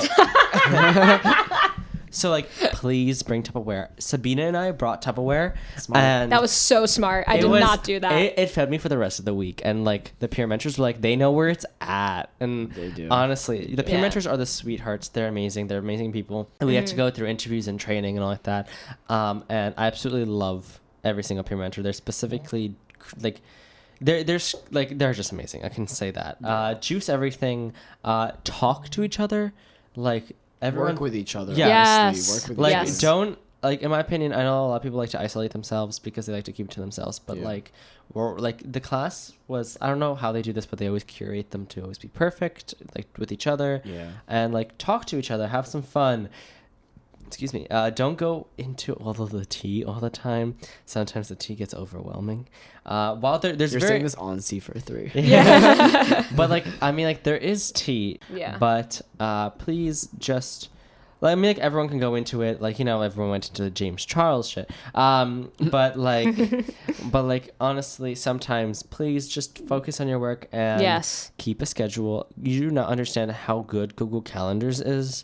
so 2.13 2.29
like, 2.29 2.49
please 2.73 3.23
bring 3.23 3.43
Tupperware. 3.43 3.89
Sabina 3.99 4.43
and 4.43 4.55
I 4.55 4.71
brought 4.71 5.01
Tupperware, 5.01 5.55
Smart. 5.77 6.03
and 6.03 6.31
that 6.31 6.41
was 6.41 6.51
so 6.51 6.85
smart. 6.85 7.25
I 7.27 7.35
it 7.37 7.41
did 7.41 7.49
was- 7.49 7.61
not 7.61 7.83
do 7.83 7.99
that. 7.99 8.11
It, 8.13 8.39
it 8.39 8.49
fed 8.49 8.69
me 8.69 8.77
for 8.77 8.89
the 8.89 8.97
rest 8.97 9.19
of 9.19 9.25
the 9.25 9.33
week, 9.33 9.61
and 9.65 9.83
like 9.83 10.13
the 10.19 10.27
peer 10.27 10.47
mentors 10.47 10.77
were 10.77 10.83
like, 10.83 11.01
they 11.01 11.15
know 11.15 11.31
where 11.31 11.49
it's 11.49 11.65
at, 11.81 12.29
and 12.39 12.71
They 12.71 12.89
do. 12.89 13.07
honestly, 13.11 13.73
the 13.75 13.83
peer 13.83 13.95
Yeah. 13.95 14.01
mentors 14.01 14.25
are 14.27 14.37
the 14.37 14.45
sweethearts. 14.45 15.09
They're 15.09 15.27
amazing. 15.27 15.67
They're 15.67 15.79
amazing 15.79 16.11
people, 16.11 16.49
and 16.59 16.67
we 16.67 16.75
have 16.75 16.85
Mm-hmm. 16.85 16.89
to 16.91 16.95
go 16.97 17.09
through 17.11 17.27
interviews 17.27 17.67
and 17.67 17.79
training 17.79 18.15
and 18.17 18.23
all 18.23 18.29
like 18.31 18.43
that. 18.43 18.67
Um, 19.09 19.43
and 19.49 19.73
I 19.77 19.87
absolutely 19.87 20.25
love 20.25 20.79
every 21.03 21.23
single 21.23 21.43
peer 21.43 21.57
mentor. 21.57 21.81
They're 21.83 21.93
specifically 21.93 22.75
like. 23.21 23.41
They're, 24.01 24.23
they're 24.25 24.35
s- 24.35 24.55
like 24.71 24.97
they're 24.97 25.13
just 25.13 25.31
amazing. 25.31 25.63
I 25.63 25.69
can 25.69 25.87
say 25.87 26.11
that. 26.11 26.37
Uh, 26.43 26.73
juice 26.73 27.07
everything. 27.07 27.71
Uh, 28.03 28.31
talk 28.43 28.89
to 28.89 29.03
each 29.03 29.17
other. 29.17 29.53
Like 29.95 30.35
everyone 30.63 30.93
work 30.95 31.01
with 31.01 31.15
each 31.15 31.35
other. 31.35 31.53
Yeah. 31.53 32.05
honestly. 32.07 32.33
Yes. 32.33 32.41
Work 32.41 32.49
with 32.49 32.57
like 32.57 32.71
each 32.71 32.87
Yes. 32.87 33.03
other. 33.03 33.25
don't 33.25 33.39
like 33.61 33.81
in 33.81 33.89
my 33.89 34.01
opinion 34.01 34.33
i 34.33 34.43
know 34.43 34.65
a 34.65 34.67
lot 34.67 34.75
of 34.75 34.83
people 34.83 34.97
like 34.97 35.09
to 35.11 35.21
isolate 35.21 35.51
themselves 35.51 35.97
because 35.97 36.25
they 36.25 36.33
like 36.33 36.43
to 36.43 36.51
keep 36.51 36.65
it 36.67 36.71
to 36.71 36.81
themselves 36.81 37.17
but 37.19 37.37
Yeah. 37.37 37.45
like 37.45 37.71
or 38.13 38.37
like 38.37 38.59
the 38.69 38.81
class 38.81 39.31
was 39.47 39.77
i 39.79 39.87
don't 39.87 39.99
know 39.99 40.15
how 40.15 40.33
they 40.33 40.41
do 40.41 40.51
this 40.51 40.65
but 40.65 40.79
they 40.79 40.87
always 40.87 41.05
curate 41.05 41.51
them 41.51 41.65
to 41.67 41.81
always 41.81 41.97
be 41.97 42.09
perfect 42.09 42.73
like 42.93 43.07
with 43.17 43.31
each 43.31 43.47
other 43.47 43.81
Yeah. 43.85 44.09
and 44.27 44.53
like 44.53 44.77
talk 44.77 45.05
to 45.05 45.17
each 45.17 45.31
other 45.31 45.47
have 45.47 45.65
some 45.65 45.81
fun 45.81 46.27
excuse 47.33 47.53
me 47.53 47.67
uh, 47.69 47.89
don't 47.89 48.17
go 48.17 48.47
into 48.57 48.93
all 48.93 49.21
of 49.21 49.31
the 49.31 49.45
tea 49.45 49.83
all 49.83 49.99
the 49.99 50.09
time 50.09 50.55
sometimes 50.85 51.29
the 51.29 51.35
tea 51.35 51.55
gets 51.55 51.73
overwhelming 51.73 52.47
uh, 52.85 53.15
while 53.15 53.39
there, 53.39 53.55
there's 53.55 53.71
You're 53.71 53.79
very 53.79 53.91
saying 53.91 54.03
this 54.03 54.15
on 54.15 54.41
C 54.41 54.59
for 54.59 54.77
three. 54.77 55.11
yeah. 55.15 56.25
but 56.35 56.49
like 56.49 56.65
I 56.81 56.91
mean 56.91 57.05
like 57.05 57.23
there 57.23 57.37
is 57.37 57.71
tea. 57.71 58.19
Yeah. 58.31 58.57
But 58.57 59.01
uh 59.19 59.51
please 59.51 60.09
just 60.17 60.69
like, 61.21 61.31
I 61.31 61.35
mean 61.35 61.45
like 61.45 61.59
everyone 61.59 61.87
can 61.87 61.99
go 61.99 62.15
into 62.15 62.41
it 62.41 62.61
like 62.61 62.79
you 62.79 62.85
know 62.85 63.01
everyone 63.01 63.31
went 63.31 63.47
into 63.47 63.63
the 63.63 63.69
James 63.69 64.05
Charles 64.05 64.49
shit. 64.49 64.69
Um 64.93 65.51
but 65.59 65.97
like 65.97 66.35
but 67.09 67.23
like 67.23 67.53
honestly 67.59 68.15
sometimes 68.15 68.83
please 68.83 69.29
just 69.29 69.65
focus 69.67 70.01
on 70.01 70.09
your 70.09 70.19
work 70.19 70.47
and 70.51 70.81
yes. 70.81 71.31
keep 71.37 71.61
a 71.61 71.65
schedule. 71.65 72.27
You 72.41 72.59
do 72.59 72.71
not 72.71 72.89
understand 72.89 73.31
how 73.31 73.61
good 73.61 73.95
Google 73.95 74.21
Calendars 74.21 74.81
is. 74.81 75.23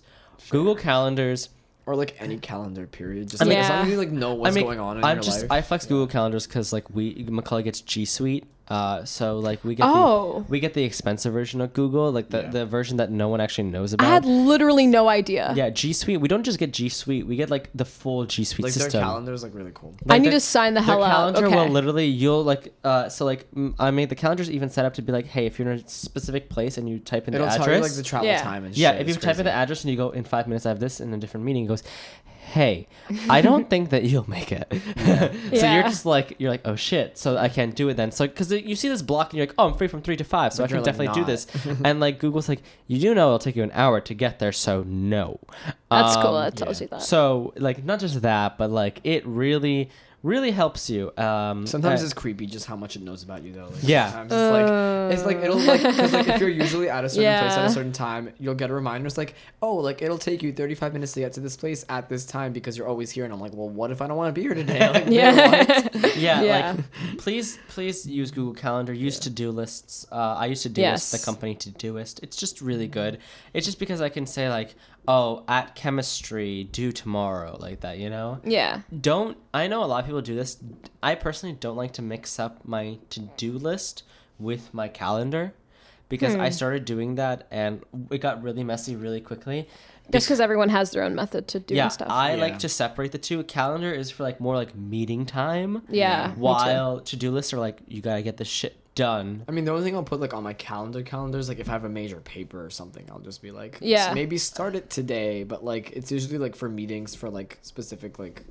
Google 0.49 0.75
Calendars 0.75 1.49
or 1.89 1.95
like 1.95 2.15
any 2.19 2.37
calendar 2.37 2.85
period. 2.85 3.29
Just 3.29 3.41
I 3.41 3.45
like, 3.45 3.49
mean- 3.49 3.63
as 3.63 3.69
long 3.69 3.79
as 3.85 3.89
you 3.89 3.97
like 3.97 4.11
know 4.11 4.35
what's 4.35 4.55
I 4.55 4.59
mean, 4.59 4.65
going 4.65 4.79
on 4.79 4.97
in 4.99 5.03
I'm 5.03 5.17
your 5.17 5.23
just 5.23 5.41
life. 5.41 5.51
I 5.51 5.61
flex 5.61 5.87
Google 5.87 6.05
Calendars 6.05 6.45
because 6.45 6.71
like 6.71 6.87
we 6.91 7.25
Macaulay 7.27 7.63
gets 7.63 7.81
G 7.81 8.05
Suite, 8.05 8.45
uh, 8.69 9.03
so 9.03 9.39
like 9.39 9.63
we 9.63 9.73
get 9.75 9.85
Oh. 9.87 10.43
the 10.45 10.51
we 10.51 10.59
get 10.59 10.73
the 10.75 10.83
expensive 10.83 11.33
version 11.33 11.59
of 11.61 11.73
Google, 11.73 12.11
like 12.11 12.29
the, 12.29 12.41
Yeah. 12.43 12.49
the 12.51 12.65
version 12.65 12.97
that 12.97 13.09
no 13.09 13.27
one 13.27 13.41
actually 13.41 13.67
knows 13.69 13.93
about. 13.93 14.05
I 14.07 14.11
had 14.11 14.25
literally 14.25 14.85
no 14.85 15.09
idea. 15.09 15.53
yeah, 15.55 15.69
G 15.71 15.91
Suite. 15.93 16.21
We 16.21 16.27
don't 16.27 16.43
just 16.43 16.59
get 16.59 16.71
G 16.71 16.87
Suite; 16.89 17.25
we 17.25 17.35
get 17.35 17.49
like 17.49 17.69
the 17.73 17.85
full 17.85 18.25
G 18.25 18.43
Suite 18.43 18.63
like 18.65 18.73
system. 18.73 18.91
their 18.91 19.01
calendar 19.01 19.33
is 19.33 19.41
like 19.41 19.55
really 19.55 19.71
cool. 19.73 19.95
I 20.07 20.19
need 20.19 20.27
the- 20.27 20.31
to 20.33 20.39
sign 20.39 20.75
the 20.75 20.81
hell 20.81 21.03
out. 21.03 21.09
calendar 21.33 21.47
Okay. 21.47 21.55
will 21.55 21.67
literally 21.73 22.05
you'll 22.05 22.43
like 22.43 22.73
uh 22.83 23.09
so 23.09 23.25
like 23.25 23.47
I 23.79 23.89
mean 23.91 24.07
the 24.07 24.15
calendar's 24.15 24.51
even 24.51 24.69
set 24.69 24.85
up 24.85 24.93
to 24.95 25.01
be 25.01 25.11
like 25.11 25.25
hey 25.25 25.45
if 25.47 25.57
you're 25.57 25.71
in 25.71 25.79
a 25.79 25.87
specific 25.87 26.49
place 26.49 26.77
and 26.77 26.87
you 26.87 26.99
type 26.99 27.27
in 27.27 27.33
It'll 27.33 27.47
the 27.47 27.53
tell 27.53 27.63
address 27.63 27.77
you 27.77 27.81
like 27.83 27.93
the 27.93 28.03
travel 28.03 28.27
Yeah. 28.27 28.41
time 28.43 28.65
and 28.65 28.77
yeah 28.77 28.91
shit. 28.91 29.01
if 29.01 29.07
you 29.07 29.13
It's 29.15 29.23
type 29.23 29.39
in 29.39 29.45
the 29.45 29.51
address 29.51 29.83
and 29.83 29.89
you 29.91 29.97
go 29.97 30.11
in 30.11 30.23
five 30.23 30.47
minutes 30.47 30.65
I 30.65 30.69
have 30.69 30.79
this 30.79 30.99
in 31.01 31.13
a 31.13 31.17
different 31.17 31.45
meeting 31.45 31.65
it 31.65 31.67
goes 31.67 31.81
hey 32.49 32.87
I 33.29 33.41
don't 33.41 33.69
think 33.69 33.89
that 33.91 34.03
you'll 34.03 34.29
make 34.29 34.51
it 34.51 34.67
so 34.97 35.31
Yeah. 35.51 35.73
you're 35.75 35.83
just 35.83 36.05
like 36.05 36.35
you're 36.39 36.49
like 36.51 36.61
oh 36.65 36.75
shit 36.75 37.17
so 37.17 37.37
I 37.37 37.49
can't 37.49 37.75
do 37.75 37.89
it 37.89 37.95
then 37.97 38.11
so 38.11 38.27
because 38.27 38.51
you 38.51 38.75
see 38.75 38.89
this 38.89 39.01
block 39.01 39.31
and 39.31 39.37
you're 39.37 39.47
like 39.47 39.55
oh 39.57 39.67
I'm 39.69 39.73
free 39.77 39.87
from 39.87 40.01
three 40.01 40.17
to 40.17 40.23
five 40.23 40.53
so 40.53 40.63
But 40.63 40.65
I 40.65 40.67
can 40.67 40.75
you're, 40.75 40.83
like, 40.83 40.85
definitely 40.97 41.21
do 41.21 41.25
this 41.25 41.47
and 41.85 41.99
like 41.99 42.19
Google's 42.19 42.49
like 42.49 42.61
you 42.87 42.99
do 42.99 43.13
know 43.15 43.27
it'll 43.27 43.39
take 43.39 43.55
you 43.55 43.63
an 43.63 43.71
hour 43.73 43.99
to 44.01 44.13
get 44.13 44.39
there 44.39 44.51
so 44.51 44.83
no 44.83 45.39
That's 45.91 46.15
cool. 46.17 46.35
Um, 46.35 46.43
That 46.45 46.55
tells 46.55 46.79
yeah. 46.81 46.85
you 46.85 46.89
that. 46.89 47.01
so 47.03 47.53
like 47.57 47.83
not 47.83 47.99
just 47.99 48.21
that, 48.21 48.57
but 48.57 48.69
like 48.71 48.99
it 49.03 49.25
really 49.25 49.89
really 50.21 50.51
helps 50.51 50.89
you. 50.89 51.11
Um, 51.17 51.65
Sometimes 51.65 52.01
uh, 52.01 52.05
it's 52.05 52.13
creepy 52.13 52.45
just 52.45 52.65
how 52.65 52.75
much 52.75 52.95
it 52.95 53.01
knows 53.01 53.23
about 53.23 53.43
you 53.43 53.53
though. 53.53 53.67
Like, 53.67 53.83
Yeah. 53.83 54.11
Sometimes 54.11 54.31
it's 54.33 54.51
like 54.51 55.13
it's 55.13 55.25
like 55.25 55.37
it'll 55.45 55.59
like 55.59 55.81
because 55.81 56.13
like 56.13 56.27
if 56.27 56.41
you're 56.41 56.49
usually 56.49 56.89
at 56.89 57.05
a 57.05 57.09
certain 57.09 57.39
place 57.39 57.53
at 57.57 57.65
a 57.65 57.69
certain 57.69 57.91
time, 57.93 58.33
you'll 58.39 58.55
get 58.55 58.69
a 58.69 58.73
reminder. 58.73 59.07
It's 59.07 59.17
like 59.17 59.35
oh 59.61 59.75
like 59.75 60.01
it'll 60.01 60.17
take 60.17 60.43
you 60.43 60.51
35 60.51 60.93
minutes 60.93 61.13
to 61.13 61.21
get 61.21 61.33
to 61.33 61.39
this 61.39 61.55
place 61.55 61.85
at 61.89 62.09
this 62.09 62.25
time 62.25 62.51
because 62.53 62.77
you're 62.77 62.87
always 62.87 63.11
here. 63.11 63.23
And 63.23 63.33
I'm 63.33 63.39
like, 63.39 63.53
well, 63.53 63.69
what 63.69 63.91
if 63.91 64.01
I 64.01 64.07
don't 64.07 64.17
want 64.17 64.33
to 64.33 64.39
be 64.39 64.45
here 64.45 64.53
today? 64.53 64.79
Like, 64.93 65.05
yeah. 65.07 65.87
yeah, 66.17 66.41
Yeah. 66.41 66.71
like 66.75 67.17
please 67.17 67.57
please 67.69 68.05
use 68.05 68.31
Google 68.31 68.53
Calendar. 68.53 68.91
Use 68.93 69.19
to 69.19 69.29
do 69.29 69.51
lists. 69.51 70.05
Uh, 70.11 70.15
I 70.15 70.47
use 70.47 70.63
to 70.63 70.69
do 70.69 70.81
Yes. 70.81 71.11
the 71.11 71.19
company 71.23 71.55
Todoist. 71.55 72.21
It's 72.23 72.35
just 72.35 72.61
really 72.61 72.87
good. 72.87 73.19
It's 73.53 73.65
just 73.65 73.79
because 73.79 74.01
I 74.01 74.09
can 74.09 74.25
say 74.25 74.49
like 74.49 74.75
oh 75.09 75.43
at 75.47 75.73
chemistry 75.75 76.63
do 76.65 76.91
tomorrow 76.91 77.57
like 77.59 77.79
that 77.81 77.97
you 77.97 78.09
know 78.09 78.39
yeah. 78.45 78.81
don't 79.01 79.37
i 79.53 79.67
know 79.67 79.83
a 79.83 79.87
lot 79.87 79.99
of 80.01 80.05
people 80.05 80.21
do 80.21 80.35
this 80.35 80.57
i 81.01 81.15
personally 81.15 81.55
don't 81.59 81.75
like 81.75 81.91
to 81.93 82.01
mix 82.01 82.39
up 82.39 82.63
my 82.63 82.97
to-do 83.09 83.53
list 83.53 84.03
with 84.37 84.71
my 84.73 84.87
calendar 84.87 85.51
because 86.09 86.35
Hmm. 86.35 86.41
i 86.41 86.49
started 86.49 86.85
doing 86.85 87.15
that 87.15 87.47
and 87.49 87.81
it 88.11 88.19
got 88.19 88.41
really 88.43 88.63
messy 88.63 88.95
really 88.95 89.19
quickly 89.19 89.67
Just 90.11 90.27
because 90.27 90.39
everyone 90.39 90.69
has 90.69 90.91
their 90.91 91.03
own 91.03 91.15
method 91.15 91.47
to 91.49 91.59
doing 91.59 91.77
yeah 91.77 91.87
stuff. 91.87 92.07
i 92.11 92.35
Yeah. 92.35 92.41
like 92.41 92.59
to 92.59 92.69
separate 92.69 93.11
the 93.11 93.17
two 93.17 93.39
A 93.39 93.43
calendar 93.43 93.91
is 93.91 94.11
for 94.11 94.23
like 94.23 94.39
more 94.39 94.55
like 94.55 94.75
meeting 94.75 95.25
time 95.25 95.81
yeah. 95.89 96.33
while 96.35 96.99
to-do 97.01 97.31
lists 97.31 97.51
are 97.53 97.59
like 97.59 97.79
you 97.87 98.01
gotta 98.01 98.21
get 98.21 98.37
this 98.37 98.47
shit 98.47 98.75
done 98.99 99.45
I 99.47 99.51
mean, 99.51 99.63
the 99.63 99.71
only 99.71 99.85
thing 99.85 99.95
I'll 99.95 100.03
put 100.03 100.19
like 100.19 100.33
on 100.33 100.43
my 100.43 100.51
calendar 100.51 101.01
calendars, 101.01 101.47
like 101.47 101.59
if 101.59 101.69
I 101.69 101.71
have 101.71 101.85
a 101.85 101.89
major 101.89 102.19
paper 102.19 102.63
or 102.63 102.69
something, 102.69 103.07
I'll 103.09 103.19
just 103.19 103.41
be 103.41 103.51
like, 103.51 103.77
Yeah. 103.79 104.13
Maybe 104.13 104.37
start 104.37 104.75
it 104.75 104.89
today. 104.89 105.43
But 105.43 105.63
like, 105.63 105.91
it's 105.91 106.11
usually 106.11 106.37
like 106.37 106.55
for 106.55 106.67
meetings 106.67 107.15
for 107.15 107.29
like 107.29 107.59
specific 107.61 108.19
like 108.19 108.43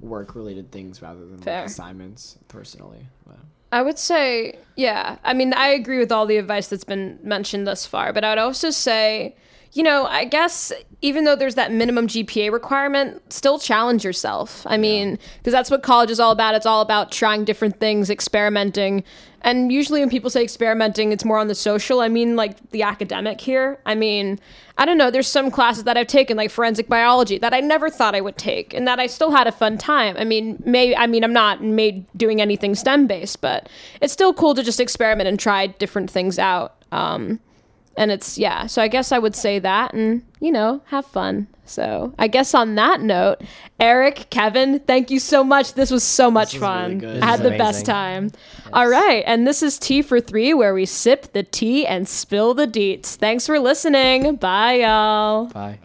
work 0.00 0.34
related 0.34 0.70
things 0.72 1.02
rather 1.02 1.20
than 1.20 1.38
like 1.40 1.66
assignments. 1.66 2.38
Personally, 2.48 3.06
but. 3.26 3.36
I 3.72 3.82
would 3.82 3.98
say, 3.98 4.58
yeah. 4.74 5.18
I 5.22 5.34
mean, 5.34 5.52
I 5.52 5.68
agree 5.68 5.98
with 5.98 6.10
all 6.10 6.26
the 6.26 6.38
advice 6.38 6.68
that's 6.68 6.84
been 6.84 7.18
mentioned 7.22 7.66
thus 7.66 7.84
far, 7.84 8.12
but 8.12 8.24
I 8.24 8.30
would 8.30 8.38
also 8.38 8.70
say, 8.70 9.36
you 9.72 9.82
know, 9.82 10.06
I 10.06 10.24
guess 10.24 10.72
even 11.00 11.24
though 11.24 11.36
there's 11.36 11.54
that 11.54 11.72
minimum 11.72 12.08
GPA 12.08 12.52
requirement, 12.52 13.32
still 13.32 13.58
challenge 13.58 14.04
yourself. 14.04 14.66
I 14.66 14.76
mean, 14.76 15.18
because 15.38 15.52
that's 15.52 15.70
what 15.70 15.82
college 15.82 16.10
is 16.10 16.18
all 16.18 16.32
about. 16.32 16.54
It's 16.54 16.66
all 16.66 16.80
about 16.80 17.12
trying 17.12 17.44
different 17.44 17.78
things, 17.78 18.10
experimenting. 18.10 19.04
And 19.42 19.72
usually 19.72 20.00
when 20.00 20.10
people 20.10 20.28
say 20.28 20.42
experimenting, 20.42 21.12
it's 21.12 21.24
more 21.24 21.38
on 21.38 21.46
the 21.46 21.54
social. 21.54 22.00
I 22.00 22.08
mean, 22.08 22.36
like 22.36 22.70
the 22.70 22.82
academic 22.82 23.40
here. 23.40 23.78
I 23.86 23.94
mean, 23.94 24.38
I 24.76 24.84
don't 24.84 24.98
know. 24.98 25.10
There's 25.10 25.28
some 25.28 25.50
classes 25.50 25.84
that 25.84 25.96
I've 25.96 26.08
taken, 26.08 26.36
like 26.36 26.50
forensic 26.50 26.88
biology, 26.88 27.38
that 27.38 27.54
I 27.54 27.60
never 27.60 27.88
thought 27.88 28.14
I 28.14 28.20
would 28.20 28.36
take, 28.36 28.74
and 28.74 28.86
that 28.88 28.98
I 28.98 29.06
still 29.06 29.30
had 29.30 29.46
a 29.46 29.52
fun 29.52 29.78
time. 29.78 30.16
I 30.18 30.24
mean, 30.24 30.60
may 30.66 30.94
I 30.96 31.06
mean, 31.06 31.24
I'm 31.24 31.32
not 31.32 31.62
made 31.62 32.06
doing 32.16 32.40
anything 32.40 32.74
STEM 32.74 33.06
based, 33.06 33.40
but 33.40 33.68
it's 34.02 34.12
still 34.12 34.34
cool 34.34 34.54
to 34.54 34.62
just 34.62 34.80
experiment 34.80 35.28
and 35.28 35.38
try 35.38 35.68
different 35.68 36.10
things 36.10 36.38
out. 36.38 36.74
Um, 36.92 37.40
and 37.96 38.10
it's 38.10 38.38
yeah. 38.38 38.66
So 38.66 38.82
I 38.82 38.88
guess 38.88 39.12
I 39.12 39.18
would 39.18 39.34
say 39.36 39.58
that, 39.58 39.92
and 39.94 40.22
you 40.40 40.50
know, 40.52 40.82
have 40.86 41.06
fun. 41.06 41.46
So 41.64 42.12
I 42.18 42.26
guess 42.26 42.54
on 42.54 42.74
that 42.74 43.00
note, 43.00 43.42
Eric, 43.78 44.26
Kevin, 44.30 44.80
thank 44.80 45.10
you 45.10 45.20
so 45.20 45.44
much. 45.44 45.74
This 45.74 45.90
was 45.90 46.02
so 46.02 46.30
much 46.30 46.54
was 46.54 46.62
really 46.62 46.74
fun. 46.74 46.98
good. 46.98 47.22
I 47.22 47.26
had 47.26 47.40
the 47.40 47.52
is 47.52 47.58
best 47.58 47.88
amazing. 47.88 48.30
time. 48.30 48.30
All 48.72 48.88
right, 48.88 49.22
and 49.26 49.46
this 49.46 49.62
is 49.62 49.78
Tea 49.78 50.02
for 50.02 50.20
Three, 50.20 50.52
where 50.54 50.74
we 50.74 50.86
sip 50.86 51.32
the 51.32 51.42
tea 51.42 51.86
and 51.86 52.08
spill 52.08 52.54
the 52.54 52.66
deets. 52.66 53.16
Thanks 53.16 53.46
for 53.46 53.58
listening. 53.58 54.36
Bye, 54.36 54.80
y'all. 54.80 55.46
bye 55.46 55.78